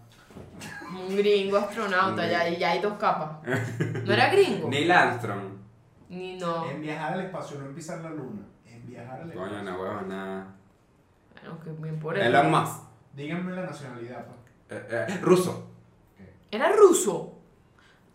Un 0.89 1.17
gringo 1.17 1.57
astronauta, 1.57 2.25
ya, 2.25 2.47
ya 2.49 2.71
hay 2.71 2.79
dos 2.79 2.93
capas. 2.97 3.39
¿No 4.05 4.13
era 4.13 4.29
gringo? 4.31 4.69
Neil 4.69 4.89
Armstrong. 4.91 5.41
Ni 6.09 6.37
no. 6.37 6.69
En 6.69 6.81
viajar 6.81 7.13
al 7.13 7.21
espacio, 7.25 7.59
no 7.59 7.65
en 7.65 7.75
pisar 7.75 7.99
la 7.99 8.11
luna. 8.11 8.43
En 8.65 8.87
viajar 8.87 9.19
al 9.21 9.33
Coño, 9.33 9.45
espacio. 9.47 9.63
no 9.71 9.81
huevo, 9.81 10.01
nada. 10.03 10.47
Bueno, 11.41 11.59
que 11.59 11.71
bien 11.71 11.99
por 11.99 12.17
él. 12.17 12.23
Elon 12.27 12.49
Musk. 12.49 12.83
Díganme 13.13 13.51
la 13.53 13.63
nacionalidad, 13.63 14.25
pa. 14.25 14.33
Eh, 14.73 14.87
eh, 15.09 15.17
ruso. 15.21 15.67
Era 16.49 16.71
ruso. 16.71 17.36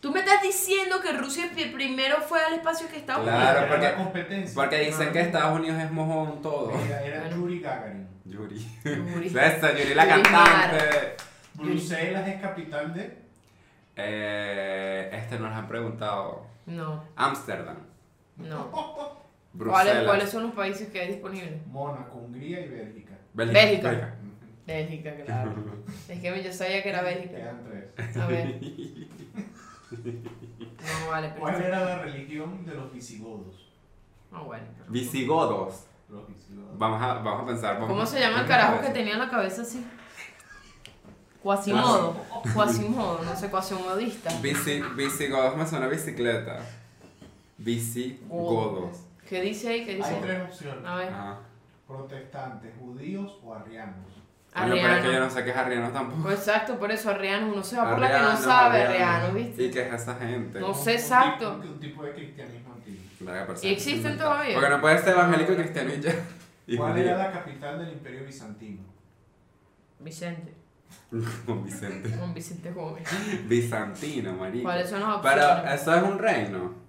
Tú 0.03 0.11
me 0.11 0.19
estás 0.19 0.41
diciendo 0.43 0.99
que 1.01 1.13
Rusia 1.13 1.49
pri- 1.55 1.71
primero 1.71 2.17
fue 2.21 2.37
al 2.43 2.53
espacio 2.55 2.89
que 2.89 2.97
Estados 2.97 3.23
Claro, 3.23 3.39
Unidos. 3.39 3.57
Era 3.57 3.67
porque- 3.69 3.85
la 3.85 3.95
competencia. 3.95 4.53
Porque 4.55 4.79
dicen 4.79 5.11
que 5.13 5.21
Estados 5.21 5.57
Unidos 5.57 5.81
es 5.81 5.91
mojón 5.91 6.41
todo. 6.41 6.73
Era. 6.89 7.29
Yuri 7.29 7.61
Gagarin. 7.61 8.07
Yuri. 8.25 8.67
Yuri. 8.83 9.27
Esa, 9.39 9.71
Yuri 9.71 9.95
la 9.95 10.03
Yuri 10.09 10.21
cantante. 10.23 11.15
Bruselas 11.53 12.27
es 12.27 12.41
capital 12.41 12.93
de 12.93 13.17
Eh, 13.95 15.09
este 15.13 15.39
nos 15.39 15.53
han 15.53 15.69
preguntado. 15.69 16.47
No, 16.65 17.05
Ámsterdam. 17.15 17.77
no. 18.37 18.69
Bruselas. 19.53 19.85
¿Cuáles, 19.85 20.03
¿Cuáles 20.05 20.29
son 20.31 20.43
los 20.43 20.51
países 20.53 20.89
que 20.89 20.99
hay 20.99 21.07
disponibles? 21.13 21.65
Mónaco, 21.67 22.17
Hungría 22.17 22.59
y 22.59 22.67
Bélgica. 22.67 23.13
Bélgica. 23.33 24.15
Bélgica, 24.65 25.15
claro. 25.25 25.53
Es 26.09 26.19
que 26.19 26.43
yo 26.43 26.51
sabía 26.51 26.83
que 26.83 26.89
era 26.89 27.01
Bélgica. 27.03 27.37
Quedan 27.37 27.63
tres. 27.63 28.17
A 28.17 28.25
ver. 28.27 28.59
No, 30.03 31.09
vale, 31.09 31.29
pero. 31.29 31.41
¿Cuál 31.41 31.61
era 31.61 31.79
la 31.85 31.99
religión 31.99 32.65
de 32.65 32.73
los 32.75 32.91
visigodos? 32.91 33.69
No, 34.31 34.45
bueno. 34.45 34.65
pero- 34.77 34.91
Visigodos. 34.91 35.85
Los 36.09 36.27
visigodos. 36.27 36.77
Vamos 36.77 37.01
a, 37.01 37.13
vamos 37.15 37.43
a 37.43 37.45
pensar. 37.45 37.73
vamos 37.75 37.89
¿Cómo 37.89 38.01
a- 38.01 38.05
se 38.05 38.19
llama 38.19 38.41
el 38.41 38.47
carajo 38.47 38.81
que 38.81 38.89
tenía 38.89 39.13
en 39.13 39.19
la 39.19 39.29
cabeza 39.29 39.61
así? 39.63 39.85
Quasimodo. 41.41 42.15
Quasimodo, 42.53 43.21
no 43.23 43.35
sé, 43.35 43.49
cuasimodista. 43.49 44.29
Visi- 44.41 44.95
visigodos 44.95 45.57
me 45.57 45.65
suena 45.65 45.85
a 45.85 45.89
bicicleta. 45.89 46.59
Visigodos. 47.57 48.97
¿Qué 49.27 49.41
dice 49.41 49.69
ahí? 49.69 49.85
¿Qué 49.85 49.95
dice 49.95 50.09
Hay 50.15 50.21
tres 50.21 50.41
opciones. 50.43 50.85
A 50.85 50.95
ver. 50.95 51.09
Ajá. 51.09 51.39
Protestantes, 51.87 52.71
judíos 52.79 53.39
o 53.43 53.53
arrianos. 53.53 54.07
Coño, 54.53 54.73
pero 54.73 54.93
es 54.95 55.01
que 55.05 55.13
yo 55.13 55.19
no 55.19 55.29
sé 55.29 55.43
qué 55.43 55.49
es 55.49 55.57
arriano 55.57 55.89
tampoco. 55.89 56.23
Pues 56.23 56.39
exacto, 56.39 56.77
por 56.77 56.91
eso 56.91 57.09
arriano, 57.09 57.51
uno 57.51 57.63
se 57.63 57.75
va 57.75 57.89
por 57.89 57.99
la 57.99 58.07
que 58.11 58.19
no 58.19 58.37
sabe, 58.37 58.83
arriano. 58.83 59.33
¿viste? 59.33 59.63
¿Y 59.63 59.71
qué 59.71 59.87
es 59.87 59.93
esa 59.93 60.15
gente? 60.15 60.59
No 60.59 60.73
sé 60.73 60.93
exacto. 60.93 61.59
Un, 61.63 61.79
tipo 61.79 62.03
de 62.03 62.13
cristianismo 62.13 62.73
antiguo. 62.73 63.03
¿Y 63.63 63.67
existen 63.69 64.17
todavía? 64.17 64.53
Porque 64.53 64.69
no 64.69 64.81
puedes 64.81 65.01
ser 65.01 65.13
evangélico 65.13 65.53
y 65.53 65.55
cristiano 65.55 65.91
y 65.93 66.01
ya. 66.01 66.13
¿Cuál 66.77 66.97
era 66.97 67.17
la 67.17 67.31
capital 67.31 67.79
del 67.79 67.93
imperio 67.93 68.25
bizantino? 68.25 68.83
Vicente, 69.99 70.53
Con 71.45 71.63
Vicente. 71.63 72.11
con 72.17 72.33
Vicente 72.33 72.71
Gómez. 72.71 73.07
Bizantino, 73.47 74.33
marico. 74.33 74.63
¿Cuáles 74.63 74.89
son 74.89 74.99
las 74.99 75.19
Pero 75.21 75.41
opciones? 75.41 75.81
eso 75.81 75.95
es 75.95 76.03
un 76.03 76.19
reino. 76.19 76.82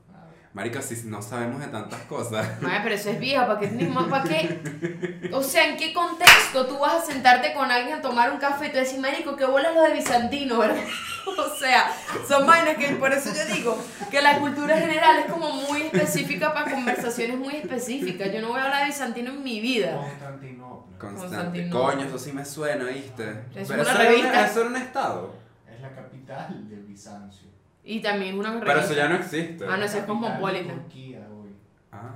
A 0.56 0.62
ver. 0.62 0.70
Marico, 0.70 0.80
si 0.82 1.06
no 1.08 1.20
sabemos 1.20 1.60
de 1.60 1.66
tantas 1.66 2.00
cosas. 2.02 2.46
Ay, 2.66 2.80
pero 2.82 2.94
eso 2.94 3.10
es 3.10 3.18
vieja, 3.18 3.46
¿para 3.46 3.58
qué 3.60 3.68
más 3.88 4.06
para 4.06 4.24
qué? 4.24 5.30
O 5.32 5.42
sea, 5.42 5.68
¿en 5.68 5.76
qué 5.76 5.92
contexto 5.92 6.66
tú 6.66 6.78
vas 6.78 7.02
a 7.02 7.06
sentarte 7.06 7.52
con 7.54 7.70
alguien 7.70 7.98
a 7.98 8.00
tomar 8.02 8.30
un 8.30 8.38
café 8.38 8.66
y 8.66 8.70
tú 8.70 8.76
decís, 8.78 8.98
marico, 8.98 9.34
qué 9.36 9.44
bola 9.46 9.72
lo 9.72 9.82
de 9.82 9.94
Bizantino, 9.94 10.58
¿verdad? 10.58 10.76
O 11.26 11.56
sea, 11.58 11.90
son 12.28 12.46
vainas 12.46 12.76
que 12.76 12.86
por 12.96 13.10
eso 13.10 13.30
yo 13.34 13.54
digo 13.54 13.82
que 14.10 14.20
la 14.20 14.38
cultura 14.38 14.76
general 14.76 15.20
es 15.20 15.32
como 15.32 15.50
muy 15.52 15.80
específica 15.80 16.52
para 16.52 16.70
conversaciones 16.70 17.38
muy 17.38 17.56
específicas. 17.56 18.30
Yo 18.30 18.42
no 18.42 18.48
voy 18.48 18.60
a 18.60 18.64
hablar 18.64 18.80
de 18.82 18.86
Bizantino 18.88 19.30
en 19.30 19.42
mi 19.42 19.58
vida. 19.60 19.96
Constantinopla. 19.96 20.98
Constantinopla. 20.98 21.80
Coño, 21.80 22.06
eso 22.06 22.18
sí 22.18 22.32
me 22.34 22.44
suena, 22.44 22.84
¿viste? 22.84 23.30
Es 23.54 23.66
Pero 23.68 23.82
una 23.82 23.90
eso, 23.90 24.00
era 24.02 24.10
revista. 24.10 24.46
eso 24.46 24.60
era 24.60 24.68
un 24.68 24.76
estado. 24.76 25.34
Es 25.74 25.80
la 25.80 25.94
capital 25.94 26.68
de 26.68 26.76
Bizancio. 26.76 27.48
Y 27.84 28.00
también 28.00 28.38
una 28.38 28.58
Pero 28.60 28.80
eso 28.80 28.94
ya 28.94 29.08
no 29.08 29.16
existe. 29.16 29.64
Ah, 29.68 29.76
no, 29.76 29.84
ese 29.84 29.98
es 29.98 30.04
Capital 30.04 30.20
de 30.22 30.28
cosmopolita. 30.28 30.72
Turquía 30.74 31.28
hoy. 31.30 31.50
Ah. 31.92 32.14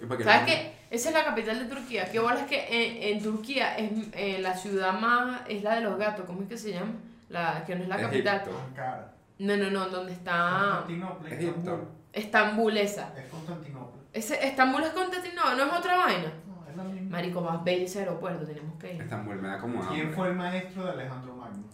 ¿Y 0.00 0.06
por 0.06 0.16
qué 0.16 0.24
¿Sabes 0.24 0.40
no? 0.40 0.46
qué? 0.46 0.72
Esa 0.90 1.08
es 1.08 1.14
la 1.14 1.24
capital 1.24 1.58
de 1.58 1.74
Turquía. 1.74 2.10
Qué 2.10 2.18
bola 2.18 2.40
es 2.40 2.46
que 2.46 2.66
en, 2.68 3.16
en 3.16 3.22
Turquía 3.22 3.76
es 3.76 3.90
eh, 4.12 4.38
la 4.40 4.54
ciudad 4.54 4.92
más. 4.98 5.40
es 5.48 5.62
la 5.62 5.76
de 5.76 5.80
los 5.80 5.98
gatos. 5.98 6.26
¿Cómo 6.26 6.42
es 6.42 6.48
que 6.48 6.56
se 6.56 6.72
llama? 6.72 6.92
La, 7.28 7.64
que 7.64 7.74
no 7.74 7.82
es 7.82 7.88
la 7.88 7.96
capital. 7.96 8.36
Egipto. 8.36 8.60
Ankara. 8.68 9.12
No, 9.38 9.56
no, 9.56 9.70
no, 9.70 9.88
donde 9.88 10.12
está. 10.12 10.84
Constantinopla, 10.86 11.28
Egipto. 11.30 11.58
Estambul. 11.58 11.88
Estambul 12.12 12.76
esa. 12.76 13.12
Es 13.18 13.26
Constantinopla. 13.30 14.02
Ese, 14.12 14.46
Estambul 14.46 14.82
es 14.84 14.90
Constantinopla, 14.90 15.54
no 15.54 15.64
es 15.64 15.72
otra 15.72 15.96
vaina. 15.96 16.32
No, 16.46 16.70
es 16.70 16.76
la 16.76 16.84
misma. 16.84 17.10
Marico, 17.10 17.40
más 17.40 17.64
bello 17.64 17.84
ese 17.86 18.00
aeropuerto, 18.00 18.46
tenemos 18.46 18.78
que 18.78 18.94
ir. 18.94 19.00
Estambul 19.00 19.36
me 19.36 19.48
da 19.48 19.58
como 19.58 19.82
hambre. 19.82 19.96
¿Quién 19.96 20.12
fue 20.12 20.28
el 20.28 20.34
maestro 20.34 20.84
de 20.84 20.90
Alejandro 20.92 21.34
Magno? 21.34 21.64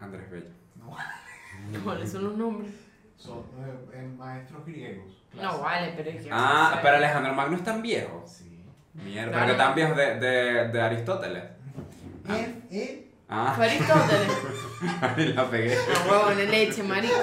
Andrés 0.00 0.30
Bello. 0.30 0.50
No. 0.76 0.96
¿Cuáles 1.84 2.10
son 2.12 2.24
los 2.24 2.36
nombres? 2.36 2.72
Son 3.16 3.38
eh, 3.38 3.74
eh, 3.94 4.08
maestros 4.16 4.64
griegos. 4.64 5.06
No, 5.34 5.40
clásicos. 5.40 5.60
vale, 5.62 5.92
pero 5.96 6.10
es 6.10 6.22
que. 6.22 6.28
Ah, 6.32 6.78
pero 6.82 6.96
Alejandro 6.96 7.34
Magno 7.34 7.56
es 7.56 7.64
tan 7.64 7.82
viejo. 7.82 8.24
Sí. 8.26 8.64
Mierda, 8.94 9.30
Claro. 9.32 9.46
pero 9.46 9.56
tan 9.58 9.74
viejo 9.74 9.94
de, 9.94 10.14
de, 10.20 10.68
de 10.68 10.80
Aristóteles. 10.80 11.44
Él, 12.28 12.62
él 12.70 13.04
Ah, 13.30 13.52
Fue 13.54 13.66
Aristóteles. 13.66 15.34
la 15.36 15.50
pegué. 15.50 15.74
A 15.76 16.10
huevo, 16.10 16.34
de 16.34 16.46
leche, 16.46 16.82
marico. 16.82 17.14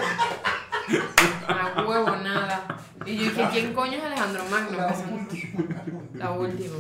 A 1.48 1.84
huevo, 1.88 2.16
nada. 2.18 2.78
Y 3.06 3.18
yo 3.18 3.24
dije, 3.24 3.48
¿quién 3.52 3.74
coño 3.74 3.94
es 3.94 4.04
Alejandro 4.04 4.44
Magno? 4.52 4.78
la 4.78 4.88
Pues, 4.88 5.00
última. 5.12 5.84
La 6.14 6.32
última. 6.32 6.76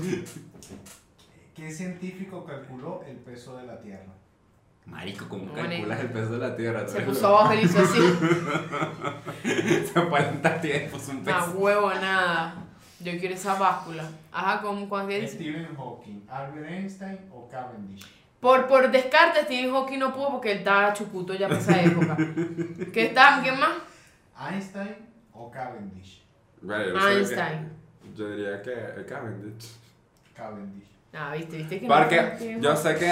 ¿Qué 1.55 1.71
científico 1.71 2.45
calculó 2.45 3.03
el 3.07 3.15
peso 3.17 3.57
de 3.57 3.65
la 3.65 3.79
Tierra? 3.79 4.13
Marico, 4.85 5.27
¿cómo 5.27 5.51
calculas 5.53 5.99
el 5.99 6.11
peso 6.11 6.33
de 6.33 6.37
la 6.37 6.55
tierra? 6.55 6.87
Se 6.87 7.01
puso 7.01 7.27
abajo 7.27 7.53
y 7.55 7.59
hizo 7.61 7.79
así. 7.79 7.99
Se 9.93 10.01
fue 10.01 10.19
a 10.19 10.39
la 10.43 10.61
tierra 10.61 10.85
y 10.85 10.89
puso 10.89 11.11
un 11.11 11.23
peso. 11.23 11.51
huevo, 11.55 11.89
nada. 11.93 12.55
Yo 12.99 13.11
quiero 13.19 13.35
esa 13.35 13.55
báscula. 13.55 14.09
Ajá, 14.31 14.61
¿cómo 14.61 14.87
cuál 14.87 15.07
que 15.07 15.21
dice? 15.21 15.35
Stephen 15.35 15.75
Hawking, 15.75 16.21
Albert 16.29 16.69
Einstein 16.69 17.19
o 17.31 17.47
Cavendish. 17.49 18.05
Por, 18.39 18.67
por 18.67 18.91
descarte, 18.91 19.41
Stephen 19.43 19.71
Hawking 19.71 19.99
no 19.99 20.13
pudo 20.13 20.31
porque 20.33 20.51
él 20.51 20.57
estaba 20.59 20.93
chuputo 20.93 21.33
ya 21.33 21.47
para 21.47 21.59
esa 21.59 21.81
época. 21.81 22.15
¿Qué 22.93 23.07
está? 23.07 23.41
¿Quién 23.41 23.59
más? 23.59 23.73
Einstein 24.39 24.95
o 25.33 25.49
Cavendish. 25.51 26.23
Vale, 26.61 26.87
yo 26.87 26.93
no 26.93 27.07
Einstein. 27.07 27.69
Yo 28.15 28.29
diría 28.29 28.61
que 28.61 28.71
el 28.71 29.05
Cavendish. 29.05 29.73
Cavendish. 30.35 30.94
Ah, 31.17 31.33
viste, 31.35 31.57
viste 31.57 31.79
que 31.79 31.87
no 31.87 31.93
Porque 31.95 32.19
Stephen 32.35 32.61
yo 32.61 32.75
sé 32.75 32.95
que 32.95 33.05
eh, 33.05 33.09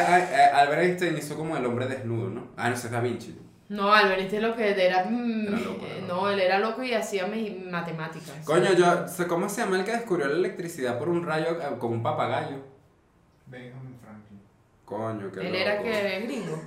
Albert 0.53 0.81
Einstein 0.83 1.17
hizo 1.17 1.35
como 1.35 1.55
el 1.57 1.65
hombre 1.65 1.87
desnudo, 1.87 2.29
¿no? 2.29 2.47
Ah, 2.57 2.67
no, 2.69 2.75
ese 2.75 2.87
es 2.87 2.91
Da 2.93 2.99
Vinci. 2.99 3.39
No, 3.69 3.91
Albert, 3.93 4.21
este 4.21 4.35
es 4.37 4.43
lo 4.43 4.55
que 4.55 4.69
era. 4.85 5.05
mm, 5.05 5.47
Era 5.47 5.57
loco, 5.59 5.85
era 5.85 6.01
loco. 6.01 6.13
no, 6.21 6.29
él 6.29 6.39
era 6.39 6.59
loco 6.59 6.83
y 6.83 6.93
hacía 6.93 7.25
me- 7.27 7.57
matemáticas. 7.71 8.45
Coño, 8.45 8.73
yo 8.73 9.07
sé 9.07 9.25
cómo 9.25 9.47
se 9.49 9.61
llama 9.61 9.77
el 9.79 9.85
que 9.85 9.91
descubrió 9.93 10.27
la 10.27 10.35
electricidad 10.35 10.99
por 10.99 11.09
un 11.09 11.25
rayo 11.25 11.59
eh, 11.61 11.75
como 11.79 11.93
un 11.95 12.03
papagayo. 12.03 12.57
Benjamin 13.47 13.97
Franklin. 14.01 14.41
Coño, 14.85 15.31
qué 15.31 15.39
Él 15.39 15.47
loco. 15.47 15.57
era 15.57 15.81
que 15.81 16.19
gringo. 16.25 16.61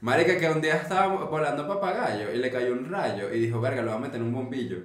Marica, 0.00 0.36
que 0.38 0.50
un 0.50 0.60
día 0.60 0.74
estaba 0.76 1.06
volando 1.24 1.66
papagayo 1.66 2.30
y 2.30 2.36
le 2.36 2.50
cayó 2.50 2.72
un 2.74 2.90
rayo 2.90 3.32
y 3.32 3.40
dijo, 3.40 3.58
verga, 3.60 3.80
lo 3.82 3.92
voy 3.92 3.98
a 3.98 4.02
meter 4.02 4.16
en 4.20 4.26
un 4.26 4.34
bombillo. 4.34 4.78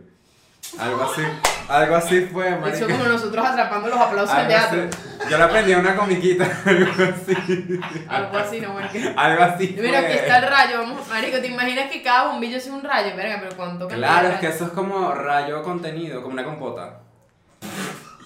Algo 0.77 1.03
así, 1.03 1.21
algo 1.67 1.95
así 1.95 2.21
fue, 2.31 2.51
marica. 2.51 2.77
Eso 2.77 2.87
como 2.87 3.03
nosotros 3.05 3.45
atrapando 3.45 3.89
los 3.89 3.99
aplausos 3.99 4.35
del 4.37 4.45
Algo 4.45 4.69
teatro. 4.69 4.89
así. 4.89 5.29
Yo 5.29 5.37
le 5.37 5.43
aprendí 5.43 5.73
a 5.73 5.79
una 5.79 5.95
comiquita, 5.95 6.45
algo 6.65 6.91
así. 7.03 7.79
Algo 8.07 8.37
así, 8.37 8.61
no, 8.61 8.73
porque. 8.73 9.13
Algo 9.17 9.43
así 9.43 9.75
Mira, 9.79 9.99
fue. 9.99 10.07
aquí 10.07 10.17
está 10.17 10.37
el 10.37 10.47
rayo. 10.49 10.77
Vamos, 10.79 11.07
marico, 11.07 11.39
¿te 11.39 11.47
imaginas 11.47 11.89
que 11.91 12.01
cada 12.03 12.27
bombillo 12.27 12.59
sea 12.59 12.73
un 12.73 12.83
rayo? 12.83 13.15
Verga, 13.15 13.39
pero 13.41 13.55
tocan 13.79 13.97
Claro, 13.97 14.27
es 14.29 14.39
que 14.39 14.47
eso 14.47 14.65
es 14.65 14.71
como 14.71 15.11
rayo 15.13 15.63
contenido, 15.63 16.21
como 16.21 16.33
una 16.33 16.43
compota. 16.43 16.99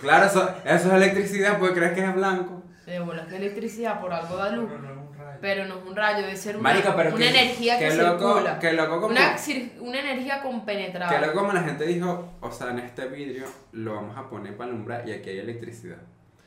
Claro, 0.02 0.26
eso, 0.26 0.54
eso 0.66 0.88
es 0.90 0.94
electricidad, 0.94 1.58
porque 1.60 1.76
crees 1.76 1.94
que 1.94 2.04
es 2.04 2.14
blanco. 2.14 2.62
De 2.86 3.00
bolas 3.00 3.32
electricidad 3.32 4.02
por 4.02 4.14
algo 4.14 4.36
da 4.36 4.50
luz. 4.50 4.70
Pero 5.44 5.66
no 5.66 5.76
es 5.80 5.86
un 5.86 5.94
rayo. 5.94 6.22
Debe 6.26 6.38
ser 6.38 6.56
una, 6.56 6.70
Marica, 6.70 6.96
pero 6.96 7.10
una 7.10 7.18
que- 7.18 7.30
energía 7.30 7.78
que 7.78 7.90
que 7.90 7.96
loco, 7.96 8.34
circula. 8.36 8.60
que 8.60 8.72
loco 8.72 9.02
como, 9.02 9.14
una 9.82 10.00
energía 10.00 10.42
compenetrada. 10.42 11.12
que 11.20 11.26
loco 11.28 11.40
como 11.40 11.52
la 11.52 11.64
gente 11.64 11.86
dijo, 11.86 12.32
o 12.40 12.50
sea, 12.50 12.70
en 12.70 12.80
este 12.80 13.08
vidrio 13.08 13.44
lo 13.74 13.96
vamos 13.96 14.18
a 14.18 14.30
poner 14.30 14.56
para 14.56 14.70
alumbrar 14.70 15.06
y 15.06 15.12
aquí 15.12 15.32
hay 15.32 15.40
electricidad. 15.40 15.98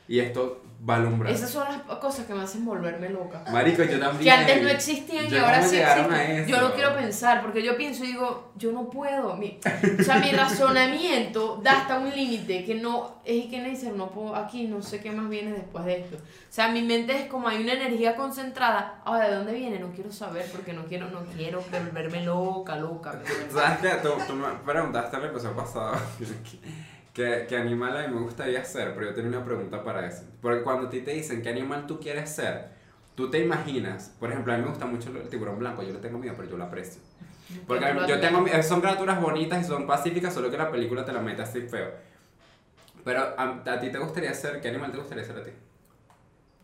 Y 0.09 0.21
esto 0.21 0.63
va 0.89 0.95
a 0.95 0.97
alumbrar. 0.99 1.33
Esas 1.33 1.51
son 1.51 1.65
las 1.69 1.99
cosas 1.99 2.27
que 2.27 2.35
me 2.35 2.43
hacen 2.43 2.65
volverme 2.65 3.09
loca. 3.09 3.45
Marico, 3.51 3.83
yo 3.83 3.99
también. 3.99 4.23
Que 4.23 4.31
antes 4.31 4.63
no 4.63 4.69
existían 4.69 5.33
y 5.33 5.37
ahora 5.37 5.63
sí 5.63 5.79
existen. 5.79 6.47
Yo 6.47 6.61
no 6.61 6.73
quiero 6.75 6.95
pensar, 6.95 7.43
porque 7.43 7.63
yo 7.63 7.77
pienso 7.77 8.05
y 8.05 8.09
digo, 8.09 8.53
yo 8.57 8.73
no 8.73 8.89
puedo. 8.89 9.37
Mi, 9.37 9.59
o 9.99 10.03
sea, 10.03 10.19
mi 10.19 10.31
razonamiento 10.33 11.61
da 11.63 11.81
hasta 11.81 11.99
un 11.99 12.11
límite 12.11 12.65
que 12.65 12.75
no, 12.75 13.17
es 13.25 13.47
que 13.47 13.63
dice, 13.65 13.91
no 13.91 14.11
puedo, 14.11 14.37
aquí 14.37 14.65
no 14.69 14.83
sé 14.83 15.01
qué 15.01 15.11
más 15.11 15.29
viene 15.29 15.53
después 15.53 15.85
de 15.85 16.01
esto. 16.01 16.17
O 16.17 16.53
sea, 16.57 16.69
mi 16.69 16.83
mente 16.83 17.17
es 17.17 17.27
como 17.27 17.49
hay 17.49 17.63
una 17.63 17.73
energía 17.73 18.15
concentrada. 18.15 19.01
Ahora, 19.05 19.29
¿de 19.29 19.37
dónde 19.37 19.55
viene? 19.55 19.79
No 19.79 19.91
quiero 19.93 20.13
saber, 20.13 20.47
porque 20.53 20.73
no 20.73 20.85
quiero, 20.85 21.09
no 21.11 21.25
quiero 21.37 21.63
volverme 21.71 22.25
loca, 22.25 22.77
loca. 22.77 23.15
¿me 23.15 23.53
¿Sabes 23.53 23.79
qué? 23.79 23.89
Tú, 24.03 24.11
tú 24.27 24.35
me 24.35 24.49
preguntaste 24.65 25.17
el 25.17 25.25
episodio 25.25 25.57
pasado 25.57 25.97
¿qué, 27.17 27.47
qué 27.49 27.57
animal 27.57 27.97
a 27.97 28.07
mí 28.07 28.15
me 28.15 28.21
gustaría 28.21 28.63
ser, 28.63 28.95
pero 28.95 29.07
yo 29.07 29.15
tenía 29.15 29.31
una 29.31 29.45
pregunta 29.45 29.83
para 29.83 30.07
eso. 30.07 30.25
Porque 30.43 30.63
cuando 30.63 30.89
a 30.89 30.91
ti 30.91 31.01
te 31.01 31.13
dicen 31.13 31.41
qué 31.41 31.49
animal 31.49 31.87
tú 31.87 31.99
quieres 31.99 32.29
ser, 32.29 32.69
tú 33.15 33.31
te 33.31 33.39
imaginas, 33.39 34.15
por 34.21 34.31
ejemplo, 34.31 34.53
a 34.53 34.57
mí 34.59 34.63
me 34.63 34.69
gusta 34.69 34.85
mucho 34.85 35.09
el 35.09 35.27
tiburón 35.31 35.59
blanco, 35.59 35.83
yo 35.83 35.95
le 35.95 35.99
tengo 35.99 36.19
miedo, 36.19 36.35
pero 36.37 36.51
yo 36.51 36.59
lo 36.59 36.65
aprecio. 36.65 37.01
Porque 37.67 37.87
yo 38.07 38.21
tengo, 38.21 38.45
son 38.63 38.83
criaturas 38.83 39.19
bonitas 39.19 39.65
y 39.65 39.67
son 39.67 39.87
pacíficas, 39.87 40.35
solo 40.35 40.51
que 40.51 40.59
la 40.59 40.71
película 40.71 41.07
te 41.07 41.13
la 41.13 41.23
mete 41.23 41.41
así 41.41 41.63
feo. 41.63 41.91
Pero 43.03 43.23
a, 43.23 43.63
a 43.65 43.81
ti 43.81 43.91
te 43.91 43.99
gustaría 43.99 44.35
ser, 44.35 44.61
¿qué 44.61 44.69
animal 44.69 44.91
te 44.93 44.99
gustaría 44.99 45.25
ser 45.25 45.39
a 45.39 45.43
ti? 45.43 45.51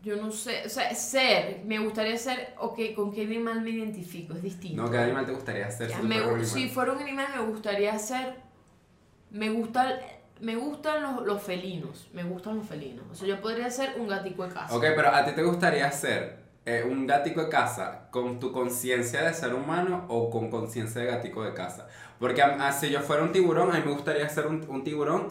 Yo 0.03 0.17
no 0.17 0.29
sé, 0.29 0.63
o 0.65 0.69
sea, 0.69 0.93
ser, 0.93 1.61
me 1.65 1.79
gustaría 1.79 2.17
ser, 2.17 2.53
ok, 2.59 2.77
¿con 2.93 3.11
qué 3.11 3.23
animal 3.23 3.61
me 3.61 3.71
identifico? 3.71 4.33
Es 4.33 4.43
distinto. 4.43 4.83
No, 4.83 4.91
¿qué 4.91 4.97
animal 4.97 5.25
te 5.25 5.31
gustaría 5.31 5.71
ser? 5.71 5.89
Ya, 5.89 6.01
si 6.01 6.03
me 6.03 6.17
animal? 6.17 6.45
si 6.45 6.69
fuera 6.69 6.91
un 6.91 6.99
animal 6.99 7.27
me 7.33 7.43
gustaría 7.45 7.97
ser, 7.97 8.35
me 9.31 9.49
gusta, 9.49 9.99
me 10.43 10.55
gustan 10.55 11.01
los, 11.01 11.25
los 11.25 11.41
felinos, 11.41 12.07
me 12.13 12.23
gustan 12.23 12.57
los 12.57 12.67
felinos. 12.67 13.05
O 13.11 13.15
sea, 13.15 13.27
yo 13.27 13.41
podría 13.41 13.69
ser 13.71 13.95
un 13.99 14.07
gatico 14.07 14.45
de 14.47 14.53
casa. 14.53 14.75
Ok, 14.75 14.83
pero 14.95 15.09
a 15.09 15.25
ti 15.25 15.31
te 15.31 15.43
gustaría 15.43 15.91
ser 15.91 16.43
eh, 16.65 16.83
un 16.89 17.07
gatico 17.07 17.41
de 17.43 17.49
casa 17.49 18.07
con 18.11 18.39
tu 18.39 18.51
conciencia 18.51 19.23
de 19.23 19.33
ser 19.33 19.53
humano 19.53 20.05
o 20.09 20.29
con 20.29 20.49
conciencia 20.49 21.01
de 21.01 21.07
gatico 21.07 21.43
de 21.43 21.53
casa. 21.53 21.87
Porque 22.19 22.41
a- 22.41 22.67
a- 22.67 22.71
si 22.71 22.89
yo 22.89 22.99
fuera 23.01 23.23
un 23.23 23.31
tiburón, 23.31 23.71
a 23.71 23.79
mí 23.79 23.83
me 23.85 23.91
gustaría 23.93 24.27
ser 24.29 24.47
un, 24.47 24.63
un 24.69 24.83
tiburón 24.83 25.27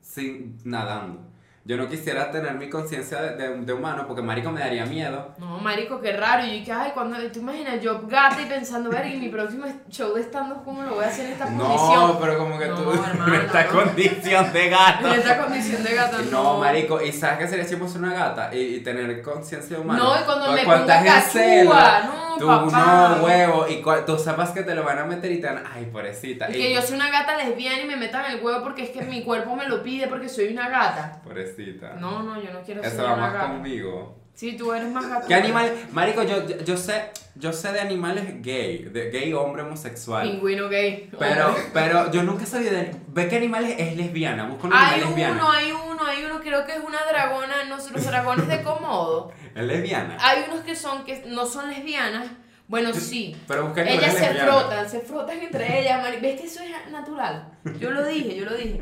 sin 0.00 0.58
nadando. 0.64 1.20
Yo 1.64 1.76
no 1.76 1.88
quisiera 1.88 2.30
tener 2.32 2.54
mi 2.54 2.68
conciencia 2.68 3.22
de, 3.22 3.36
de- 3.36 3.56
de 3.60 3.72
humano 3.72 4.04
porque 4.08 4.20
marico 4.20 4.50
me 4.50 4.58
daría 4.58 4.84
miedo. 4.84 5.32
No, 5.38 5.58
marico, 5.58 6.00
qué 6.00 6.12
raro. 6.16 6.44
Y 6.44 6.58
yo 6.58 6.64
que, 6.64 6.72
ay, 6.72 6.90
cuando 6.92 7.16
tú 7.30 7.38
imaginas 7.38 7.80
yo 7.80 8.02
gata 8.08 8.42
y 8.42 8.46
pensando, 8.46 8.90
ver, 8.90 9.06
y 9.06 9.16
mi 9.18 9.28
próximo 9.28 9.66
show 9.88 10.12
de 10.12 10.22
stand-up, 10.22 10.64
¿cómo 10.64 10.82
lo 10.82 10.96
voy 10.96 11.04
a 11.04 11.08
hacer 11.08 11.26
en 11.26 11.32
esta 11.32 11.48
No, 11.50 11.68
posición? 11.68 12.18
pero 12.20 12.38
como 12.38 12.58
que 12.58 12.66
No, 12.66 12.74
tú 12.74 12.90
hermano, 13.06 13.34
en 13.34 13.40
esta 13.42 13.64
no. 13.64 13.70
condición 13.70 14.52
de 14.52 14.68
gato. 14.70 15.06
En 15.06 15.14
esta 15.14 15.38
condición 15.38 15.84
de 15.84 15.94
gata, 15.94 16.18
no. 16.32 16.42
No, 16.42 16.58
marico, 16.58 17.00
y 17.00 17.12
sabes 17.12 17.38
que 17.38 17.46
sería 17.48 17.64
siempre 17.64 17.88
ser 17.88 18.00
una 18.02 18.12
gata 18.14 18.52
y, 18.52 18.58
y 18.58 18.80
tener 18.80 19.22
conciencia 19.22 19.78
humana. 19.78 20.00
No, 20.02 20.20
y 20.20 20.24
cuando 20.24 20.52
me 20.52 20.62
en 20.62 20.66
cachúa, 20.86 22.02
no, 22.06 22.36
tú 22.38 22.46
papá. 22.46 23.16
no, 23.18 23.24
huevo, 23.24 23.66
y 23.68 23.82
tú 24.04 24.18
sepas 24.18 24.50
que 24.50 24.62
te 24.62 24.74
lo 24.74 24.82
van 24.84 24.98
a 24.98 25.04
meter 25.04 25.30
y 25.30 25.40
te 25.40 25.46
van, 25.46 25.62
ay, 25.72 25.84
pobrecita. 25.86 26.50
Y 26.50 26.54
que 26.54 26.74
yo 26.74 26.82
soy 26.82 26.96
una 26.96 27.10
gata 27.10 27.36
lesbiana 27.36 27.82
y 27.82 27.86
me 27.86 27.96
metan 27.96 28.30
el 28.30 28.42
huevo 28.42 28.62
porque 28.62 28.84
es 28.84 28.90
que 28.90 29.02
mi 29.02 29.22
cuerpo 29.22 29.54
me 29.54 29.68
lo 29.68 29.82
pide 29.82 30.08
porque 30.08 30.28
soy 30.28 30.48
una 30.52 30.68
gata. 30.68 31.20
Pobrecita. 31.22 31.51
No, 32.00 32.22
no, 32.22 32.42
yo 32.42 32.52
no 32.52 32.62
quiero 32.62 32.82
ser 32.82 33.00
va 33.00 33.12
una 33.14 33.16
más 33.16 33.32
gata. 33.34 33.46
conmigo. 33.48 34.18
Sí, 34.34 34.56
tú 34.56 34.72
eres 34.72 34.88
más 34.90 35.06
gata. 35.08 35.26
¿Qué 35.26 35.34
animal? 35.34 35.72
Marico, 35.92 36.22
yo, 36.22 36.46
yo, 36.46 36.76
sé, 36.78 37.10
yo 37.34 37.52
sé 37.52 37.70
de 37.72 37.80
animales 37.80 38.42
gay, 38.42 38.84
de 38.84 39.10
gay 39.10 39.32
hombre 39.34 39.62
homosexual. 39.62 40.28
Pingüino 40.28 40.68
gay. 40.70 41.10
Pero, 41.18 41.48
Hombre. 41.48 41.62
pero 41.74 42.10
yo 42.10 42.22
nunca 42.22 42.46
sabía 42.46 42.70
de. 42.72 42.96
Ve 43.08 43.28
qué 43.28 43.36
animal 43.36 43.66
es, 43.66 43.78
es 43.78 43.96
lesbiana, 43.96 44.46
busca 44.48 44.68
un 44.68 44.72
animal 44.72 44.94
Hay 44.94 45.00
lesbiana. 45.00 45.34
uno, 45.34 45.50
hay 45.52 45.72
uno, 45.72 46.04
hay 46.06 46.24
uno, 46.24 46.40
creo 46.40 46.64
que 46.64 46.72
es 46.72 46.80
una 46.80 46.98
dragona, 47.04 47.64
no 47.68 47.78
sé, 47.78 47.92
los 47.92 48.04
dragones 48.06 48.48
de 48.48 48.62
Komodo. 48.62 49.32
Es 49.54 49.62
lesbiana. 49.64 50.16
Hay 50.18 50.44
unos 50.50 50.64
que 50.64 50.74
son, 50.74 51.04
que 51.04 51.24
no 51.26 51.44
son 51.44 51.68
lesbianas. 51.68 52.26
Bueno, 52.68 52.94
sí. 52.94 53.36
Pero 53.46 53.66
busca 53.66 53.82
animales 53.82 54.16
Ellas 54.16 54.34
se 54.34 54.40
frotan, 54.46 54.88
se 54.88 55.00
frotan 55.00 55.38
entre 55.40 55.80
ellas. 55.82 56.02
mari- 56.02 56.20
¿Ves 56.22 56.40
que 56.40 56.46
eso 56.46 56.60
es 56.62 56.90
natural? 56.90 57.52
Yo 57.78 57.90
lo 57.90 58.02
dije, 58.06 58.34
yo 58.34 58.46
lo 58.46 58.54
dije. 58.56 58.80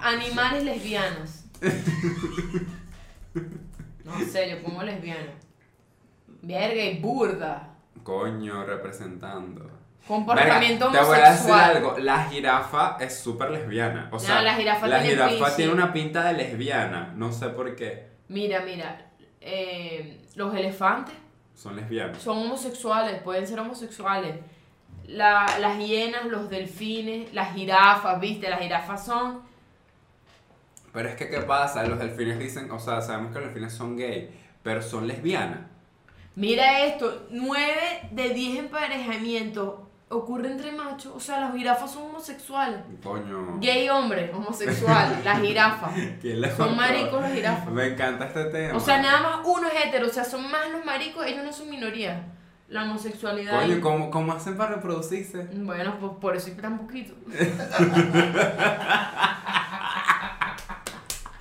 Animales 0.00 0.62
lesbianas. 0.62 1.43
No 4.04 4.20
sé, 4.20 4.50
yo 4.50 4.62
pongo 4.62 4.82
lesbiana. 4.82 5.32
Verga 6.42 6.82
y 6.84 6.98
burda. 6.98 7.70
Coño, 8.02 8.64
representando. 8.64 9.70
Comportamiento 10.06 10.90
Verga, 10.90 11.00
te 11.00 11.06
voy 11.06 11.16
a 11.16 11.30
decir 11.30 11.50
homosexual. 11.50 11.76
algo. 11.76 11.98
La 11.98 12.24
jirafa 12.24 12.96
es 13.00 13.18
súper 13.18 13.50
lesbiana. 13.50 14.08
O 14.12 14.18
sea, 14.18 14.42
la 14.42 14.54
jirafa 14.54 14.86
la 14.86 14.98
tiene 15.00 15.14
jirafa 15.14 15.30
piercing. 15.36 15.56
tiene 15.56 15.72
una 15.72 15.92
pinta 15.92 16.24
de 16.24 16.32
lesbiana. 16.34 17.12
No 17.16 17.32
sé 17.32 17.48
por 17.48 17.74
qué. 17.74 18.08
Mira, 18.28 18.60
mira. 18.60 19.06
eh, 19.40 20.20
los 20.34 20.54
elefantes 20.54 21.14
Son 21.54 21.74
lesbianas. 21.76 22.18
son 22.18 22.38
homosexuales, 22.38 23.22
pueden 23.22 23.46
ser 23.46 23.58
homosexuales. 23.60 24.36
La- 25.06 25.46
las 25.60 25.78
hienas, 25.78 26.26
los 26.26 26.48
delfines, 26.50 27.32
las 27.32 27.54
jirafas, 27.54 28.20
¿viste? 28.20 28.48
Las 28.50 28.60
jirafas 28.60 29.04
son 29.04 29.40
Pero 30.94 31.08
es 31.08 31.16
que, 31.16 31.28
¿qué 31.28 31.40
pasa? 31.40 31.82
Los 31.82 31.98
delfines 31.98 32.38
dicen, 32.38 32.70
o 32.70 32.78
sea, 32.78 33.02
sabemos 33.02 33.32
que 33.32 33.40
los 33.40 33.48
delfines 33.48 33.72
son 33.72 33.96
gay, 33.96 34.30
pero 34.62 34.80
son 34.80 35.08
lesbianas. 35.08 35.58
Mira 36.36 36.84
esto, 36.86 37.26
9 37.30 38.10
de 38.12 38.28
10 38.30 38.58
emparejamientos 38.60 39.74
ocurre 40.08 40.52
entre 40.52 40.70
machos. 40.70 41.12
O 41.16 41.18
sea, 41.18 41.40
las 41.40 41.52
jirafas 41.52 41.90
son 41.92 42.04
homosexuales. 42.04 42.78
Coño. 43.02 43.58
Gay 43.60 43.88
hombre, 43.88 44.30
homosexual, 44.32 45.20
las 45.24 45.40
jirafas. 45.40 45.92
¿Quién 46.20 46.40
le 46.40 46.54
Son 46.54 46.76
maricos 46.76 47.20
las 47.20 47.32
jirafas. 47.32 47.72
Me 47.72 47.86
encanta 47.88 48.26
este 48.26 48.44
tema. 48.44 48.76
O 48.76 48.80
sea, 48.80 49.02
nada 49.02 49.20
más 49.20 49.40
uno 49.46 49.66
es 49.66 49.86
hetero, 49.86 50.06
o 50.06 50.10
sea, 50.10 50.24
son 50.24 50.48
más 50.48 50.70
los 50.70 50.84
maricos, 50.84 51.26
ellos 51.26 51.44
no 51.44 51.52
son 51.52 51.70
minoría. 51.70 52.24
La 52.68 52.84
homosexualidad. 52.84 53.60
Coño, 53.60 53.80
¿cómo, 53.80 54.10
¿cómo 54.10 54.32
hacen 54.32 54.56
para 54.56 54.76
reproducirse? 54.76 55.48
Bueno, 55.54 55.98
pues 55.98 56.12
por 56.20 56.36
eso 56.36 56.48
hay 56.48 56.54
tan 56.54 56.78
poquito. 56.78 57.14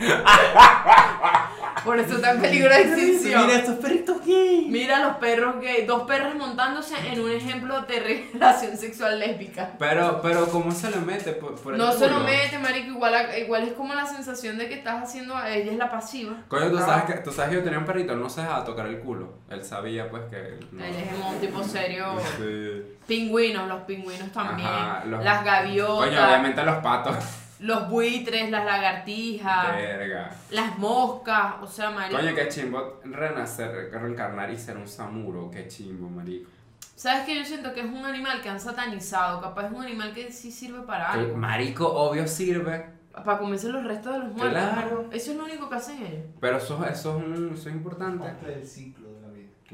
por 1.86 1.99
eso 1.99 2.16
está 2.16 2.32
en 2.32 2.41
peligro 2.41 2.70
de 2.70 2.82
extinción. 2.82 3.45
Mira 3.45 3.60
estos 3.60 3.76
perritos 3.76 4.26
gay. 4.26 4.68
Mira 4.70 4.99
los 4.99 5.18
perros 5.18 5.60
gay, 5.60 5.86
dos 5.86 6.04
perros 6.04 6.36
montándose 6.36 6.95
en 7.12 7.20
un 7.20 7.30
ejemplo 7.32 7.82
de 7.82 7.99
relación 8.34 8.78
sexual 8.78 9.20
lésbica. 9.20 9.72
Pero, 9.80 10.22
pero, 10.22 10.47
¿cómo 10.47 10.72
se 10.72 10.89
lo 10.91 11.01
mete? 11.01 11.34
Por, 11.34 11.76
No 11.78 11.91
se 11.91 12.08
lo 12.10 12.20
mete, 12.22 12.58
marico, 12.60 12.89
igual, 12.91 13.14
igual 13.38 13.64
es 13.64 13.74
como 13.74 13.93
la 13.93 14.06
sensación 14.06 14.58
de 14.58 14.68
que 14.70 14.76
estás 14.76 15.04
haciendo, 15.04 15.34
ella 15.45 15.72
es 15.72 15.78
la 15.78 15.89
pasiva. 15.91 16.34
Coño, 16.47 16.70
tú 16.72 16.78
Ah. 16.78 16.86
sabes, 16.86 17.04
que, 17.06 17.14
tú 17.22 17.32
sabes 17.32 17.49
que 17.51 17.56
yo 17.58 17.64
tenía 17.64 17.80
un 17.80 17.86
perrito, 17.86 18.14
él 18.14 18.20
no 18.22 18.30
se 18.30 18.41
dejaba 18.41 18.64
tocar 18.64 18.86
el 18.88 18.99
culo. 18.99 19.34
Él 19.49 19.64
sabía, 19.64 20.10
pues, 20.10 20.24
que. 20.30 20.60
No. 20.72 20.84
Ella 20.84 20.99
es 20.99 21.26
un 21.34 21.39
tipo 21.39 21.64
serio. 21.64 22.06
Sí. 22.38 22.97
Pingüinos, 23.08 23.68
los 23.68 23.82
pingüinos 23.82 24.32
también. 24.32 24.68
Ajá, 24.68 25.04
los- 25.06 25.22
Las 25.24 25.43
gaviotas, 25.43 26.08
Coño, 26.08 26.26
obviamente 26.26 26.64
los 26.64 26.76
patos. 26.78 27.16
Los 27.64 27.89
buitres, 27.89 28.51
las 28.51 28.66
lagartijas, 28.66 29.76
Verga. 29.76 30.32
las 30.51 30.78
moscas, 30.78 31.55
o 31.61 31.68
sea, 31.68 31.89
marico. 31.91 32.20
Coño, 32.20 32.36
qué 32.36 32.47
chimbo 32.49 32.99
renacer, 33.03 33.89
reencarnar 33.91 34.51
y 34.51 34.57
ser 34.57 34.78
un 34.78 34.88
samuro. 34.88 35.49
Qué 35.49 35.68
chimbo, 35.68 36.09
marico. 36.09 36.49
¿Sabes 36.95 37.26
que 37.26 37.36
Yo 37.36 37.43
siento 37.45 37.74
que 37.74 37.80
es 37.82 37.86
un 37.86 38.05
animal 38.05 38.41
que 38.41 38.49
han 38.49 38.59
satanizado, 38.59 39.41
capaz 39.41 39.68
es 39.68 39.72
un 39.72 39.82
animal 39.84 40.14
que 40.14 40.32
sí 40.32 40.51
sirve 40.51 40.82
para 40.82 41.11
algo. 41.14 41.36
Marico, 41.38 41.88
obvio 41.88 42.28
sirve. 42.28 42.86
Para 43.14 43.38
comerse 43.38 43.70
los 43.70 43.84
restos 43.84 44.11
de 44.14 44.20
los 44.20 44.34
muertos. 44.34 44.51
Claro. 44.51 45.05
Eso 45.11 45.32
es 45.32 45.38
lo 45.38 45.43
único 45.45 45.70
que 45.70 45.76
hacen 45.76 45.97
ellos. 46.03 46.26
Pero 46.41 46.57
eso, 46.57 46.84
eso, 46.86 47.20
es, 47.20 47.26
un- 47.26 47.53
eso 47.53 47.70
es 47.70 47.76
importante. 47.76 48.24
Parte 48.26 48.47
del 48.47 48.66
ciclo. 48.68 49.03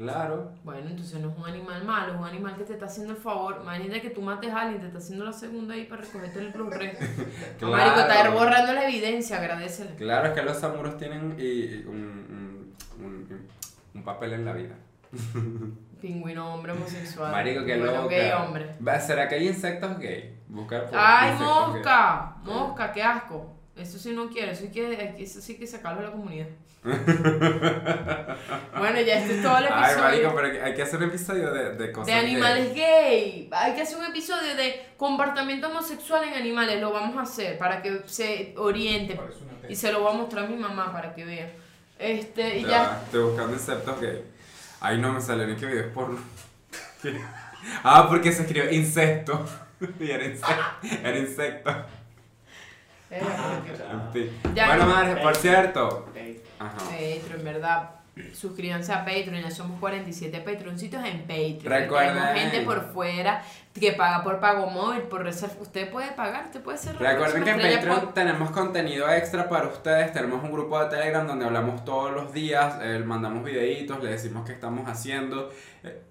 Claro. 0.00 0.52
Bueno, 0.64 0.88
entonces 0.88 1.20
no 1.20 1.28
es 1.30 1.36
un 1.36 1.44
animal 1.44 1.84
malo, 1.84 2.14
es 2.14 2.18
un 2.18 2.24
animal 2.26 2.56
que 2.56 2.64
te 2.64 2.72
está 2.72 2.86
haciendo 2.86 3.12
el 3.12 3.18
favor. 3.18 3.58
Imagínate 3.62 4.00
que 4.00 4.08
tú 4.08 4.22
mates 4.22 4.50
a 4.50 4.62
alguien, 4.62 4.80
te 4.80 4.86
está 4.86 4.98
haciendo 4.98 5.26
la 5.26 5.32
segunda 5.34 5.74
ahí 5.74 5.84
para 5.84 6.00
recogerte 6.00 6.40
los 6.56 6.70
restos. 6.74 7.06
Claro. 7.58 7.76
marico, 7.76 8.00
está 8.00 8.30
borrando 8.30 8.72
la 8.72 8.88
evidencia, 8.88 9.36
agradecele. 9.36 9.96
Claro, 9.96 10.28
es 10.28 10.32
que 10.32 10.42
los 10.42 10.56
samuros 10.56 10.96
tienen 10.96 11.36
y, 11.38 11.84
un, 11.84 12.74
un, 12.98 13.04
un- 13.04 13.48
un 13.94 14.02
papel 14.02 14.32
en 14.32 14.44
la 14.46 14.52
vida. 14.54 14.74
Pingüino 16.00 16.54
hombre 16.54 16.72
homosexual. 16.72 17.30
Marico, 17.30 17.60
Pingüino 17.64 17.92
loca. 17.92 18.08
gay 18.08 18.30
hombre. 18.32 18.74
¿Será 19.00 19.28
que 19.28 19.34
hay 19.34 19.48
insectos 19.48 19.98
gay? 19.98 20.38
Buscar 20.48 20.86
por 20.86 20.98
¡Ay, 20.98 21.34
mosca! 21.38 22.36
gay. 22.42 22.54
Mosca, 22.54 22.92
qué 22.92 23.02
asco. 23.02 23.59
Eso 23.80 23.98
sí 23.98 24.12
no 24.12 24.28
quiero, 24.28 24.52
eso, 24.52 24.62
sí 24.62 24.70
que, 24.70 25.14
eso 25.18 25.40
sí 25.40 25.56
que 25.56 25.66
sacarlo 25.66 26.00
de 26.00 26.06
la 26.06 26.12
comunidad. 26.12 26.46
bueno, 26.82 27.00
ya 29.02 29.20
este 29.20 29.36
es 29.36 29.42
todo 29.42 29.58
el 29.58 29.66
Ay, 29.70 29.92
episodio. 29.92 30.02
marico, 30.02 30.34
pero 30.34 30.64
hay 30.64 30.74
que 30.74 30.82
hacer 30.82 30.98
un 30.98 31.04
episodio 31.08 31.52
de, 31.52 31.76
de 31.76 31.92
cosas 31.92 32.06
de 32.06 32.12
animales 32.14 32.74
gay. 32.74 32.74
gay. 32.74 33.48
Hay 33.52 33.74
que 33.74 33.82
hacer 33.82 33.98
un 33.98 34.06
episodio 34.06 34.56
de 34.56 34.86
comportamiento 34.96 35.68
homosexual 35.68 36.24
en 36.24 36.34
animales. 36.34 36.80
Lo 36.80 36.90
vamos 36.90 37.16
a 37.18 37.22
hacer 37.22 37.58
para 37.58 37.82
que 37.82 38.00
se 38.06 38.54
oriente. 38.56 39.18
Y 39.68 39.76
se 39.76 39.92
lo 39.92 40.00
voy 40.00 40.14
a 40.14 40.16
mostrar 40.16 40.46
a 40.46 40.48
mi 40.48 40.56
mamá 40.56 40.92
para 40.92 41.14
que 41.14 41.24
vea. 41.24 41.50
Este, 41.98 42.58
y 42.58 42.62
Ya, 42.62 42.68
ya. 42.68 43.02
Estoy 43.04 43.24
buscando 43.24 43.52
insectos 43.52 44.00
gay. 44.00 44.24
Ay, 44.80 44.98
no 44.98 45.12
me 45.12 45.20
sale 45.20 45.46
ni 45.46 45.56
que 45.56 45.66
videos 45.66 45.92
porno. 45.92 46.18
ah, 47.84 48.06
porque 48.08 48.32
se 48.32 48.42
escribió 48.42 48.70
insecto. 48.70 49.44
y 50.00 50.10
era 50.10 50.24
insecto. 50.24 50.54
Era 51.04 51.18
insecto. 51.18 51.70
Ya, 54.54 54.66
bueno, 54.66 54.86
no. 54.86 54.94
madre, 54.94 55.20
por 55.20 55.36
cierto. 55.36 56.08
Ajá. 56.58 56.76
Patreon, 56.76 57.44
¿verdad? 57.44 57.90
Suscríbanse 58.34 58.92
a 58.92 59.04
Patreon, 59.04 59.40
ya 59.40 59.50
somos 59.50 59.80
47 59.80 60.40
Patroncitos 60.40 61.02
en 61.04 61.20
Patreon. 61.20 61.64
Recuerden. 61.64 62.14
Tenemos 62.14 62.40
gente 62.40 62.60
por 62.62 62.92
fuera 62.92 63.42
que 63.78 63.92
paga 63.92 64.22
por 64.22 64.40
pago 64.40 64.66
móvil, 64.66 65.02
por 65.02 65.22
reserva. 65.22 65.54
Usted 65.60 65.90
puede 65.90 66.12
pagar, 66.12 66.46
usted 66.46 66.60
puede 66.60 66.76
ser 66.76 66.98
Recuerden 66.98 67.44
que 67.44 67.50
en 67.50 67.76
Patreon 67.76 68.14
tenemos 68.14 68.50
contenido 68.50 69.10
extra 69.10 69.48
para 69.48 69.68
ustedes. 69.68 70.12
Tenemos 70.12 70.42
un 70.44 70.52
grupo 70.52 70.78
de 70.80 70.90
Telegram 70.90 71.26
donde 71.26 71.46
hablamos 71.46 71.84
todos 71.84 72.12
los 72.12 72.32
días, 72.32 72.76
eh, 72.82 73.02
mandamos 73.04 73.44
videitos, 73.44 74.02
le 74.02 74.10
decimos 74.10 74.44
qué 74.44 74.52
estamos 74.52 74.88
haciendo. 74.88 75.50
Eh, 75.82 76.02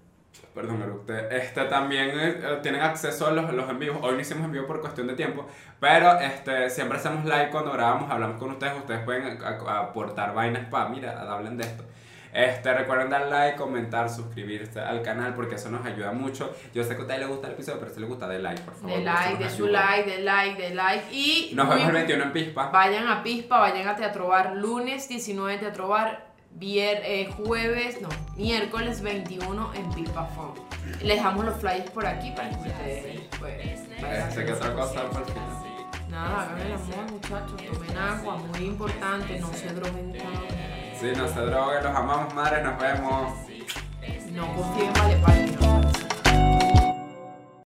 perdón, 0.54 0.82
usted, 0.92 1.32
este 1.32 1.64
también 1.64 2.10
eh, 2.14 2.58
tienen 2.62 2.80
acceso 2.82 3.26
a 3.26 3.30
los, 3.32 3.52
los 3.52 3.68
en 3.70 3.78
vivos. 3.78 3.98
Hoy 4.02 4.14
no 4.14 4.20
hicimos 4.20 4.44
en 4.44 4.52
vivo 4.52 4.66
por 4.66 4.80
cuestión 4.80 5.06
de 5.06 5.14
tiempo, 5.14 5.46
pero 5.78 6.18
este, 6.20 6.68
siempre 6.70 6.98
hacemos 6.98 7.24
live 7.24 7.48
cuando 7.50 7.72
grabamos, 7.72 8.10
hablamos 8.10 8.38
con 8.38 8.50
ustedes. 8.50 8.76
Ustedes 8.76 9.00
pueden 9.04 9.38
aportar 9.44 10.34
vainas 10.34 10.66
para, 10.68 10.88
mira, 10.88 11.20
hablen 11.32 11.56
de 11.56 11.64
esto. 11.64 11.84
Este, 12.32 12.72
recuerden 12.72 13.10
dar 13.10 13.26
like, 13.26 13.56
comentar, 13.56 14.08
suscribirse 14.08 14.80
al 14.80 15.02
canal 15.02 15.34
porque 15.34 15.56
eso 15.56 15.68
nos 15.68 15.84
ayuda 15.84 16.12
mucho. 16.12 16.54
Yo 16.72 16.84
sé 16.84 16.90
que 16.90 16.98
a 16.98 17.00
ustedes 17.00 17.20
les 17.20 17.28
gusta 17.28 17.48
el 17.48 17.54
episodio, 17.54 17.80
pero 17.80 17.92
si 17.92 17.98
les 17.98 18.08
gusta, 18.08 18.28
de 18.28 18.38
like, 18.38 18.60
por 18.62 18.74
favor. 18.76 18.98
De 18.98 19.04
like, 19.04 19.42
de 19.44 19.50
su 19.50 19.66
like, 19.66 20.08
de 20.08 20.20
like, 20.20 20.62
de 20.62 20.74
like. 20.74 21.04
Y 21.12 21.50
Nos 21.54 21.68
vemos 21.68 21.82
el 21.88 21.90
imp- 21.90 21.94
21 21.94 22.22
en 22.24 22.32
Pispa. 22.32 22.70
Vayan 22.70 23.08
a 23.08 23.22
Pispa, 23.24 23.58
vayan 23.58 23.88
a 23.88 23.96
Teatro 23.96 24.28
Bar 24.28 24.54
lunes 24.54 25.08
19 25.08 25.54
en 25.54 25.58
Teatro 25.60 25.88
Bar, 25.88 26.29
vier, 26.52 27.02
eh, 27.04 27.32
jueves, 27.36 28.00
no, 28.00 28.08
miércoles 28.36 29.02
21 29.02 29.74
en 29.74 29.90
Pispa 29.90 30.26
Fun. 30.26 30.52
Les 31.02 31.16
dejamos 31.16 31.44
los 31.44 31.56
flyers 31.56 31.90
por 31.90 32.06
aquí 32.06 32.30
para 32.32 32.50
que 32.50 32.68
ustedes 32.68 33.20
pues, 33.38 33.80
hacer 34.02 34.46
¿qué 34.46 34.52
otra 34.52 34.74
cosa? 34.74 35.02
Nada, 36.08 36.42
hagan 36.42 36.60
el 36.60 36.72
amor, 36.72 37.12
muchachos, 37.12 37.56
tomen 37.72 37.96
agua, 37.96 38.36
muy 38.36 38.66
importante, 38.66 39.38
no 39.38 39.52
se 39.52 39.68
droguen 39.68 40.12
tanto. 40.12 40.54
Sí, 41.00 41.12
no 41.16 41.28
se 41.28 41.40
droguen, 41.40 41.84
los 41.84 41.96
amamos, 41.96 42.34
madres, 42.34 42.64
nos 42.64 42.78
vemos. 42.78 43.32
No 44.32 44.54
confíen 44.54 44.86
en 44.88 44.92
Vale 44.92 45.16
Página. 45.16 45.69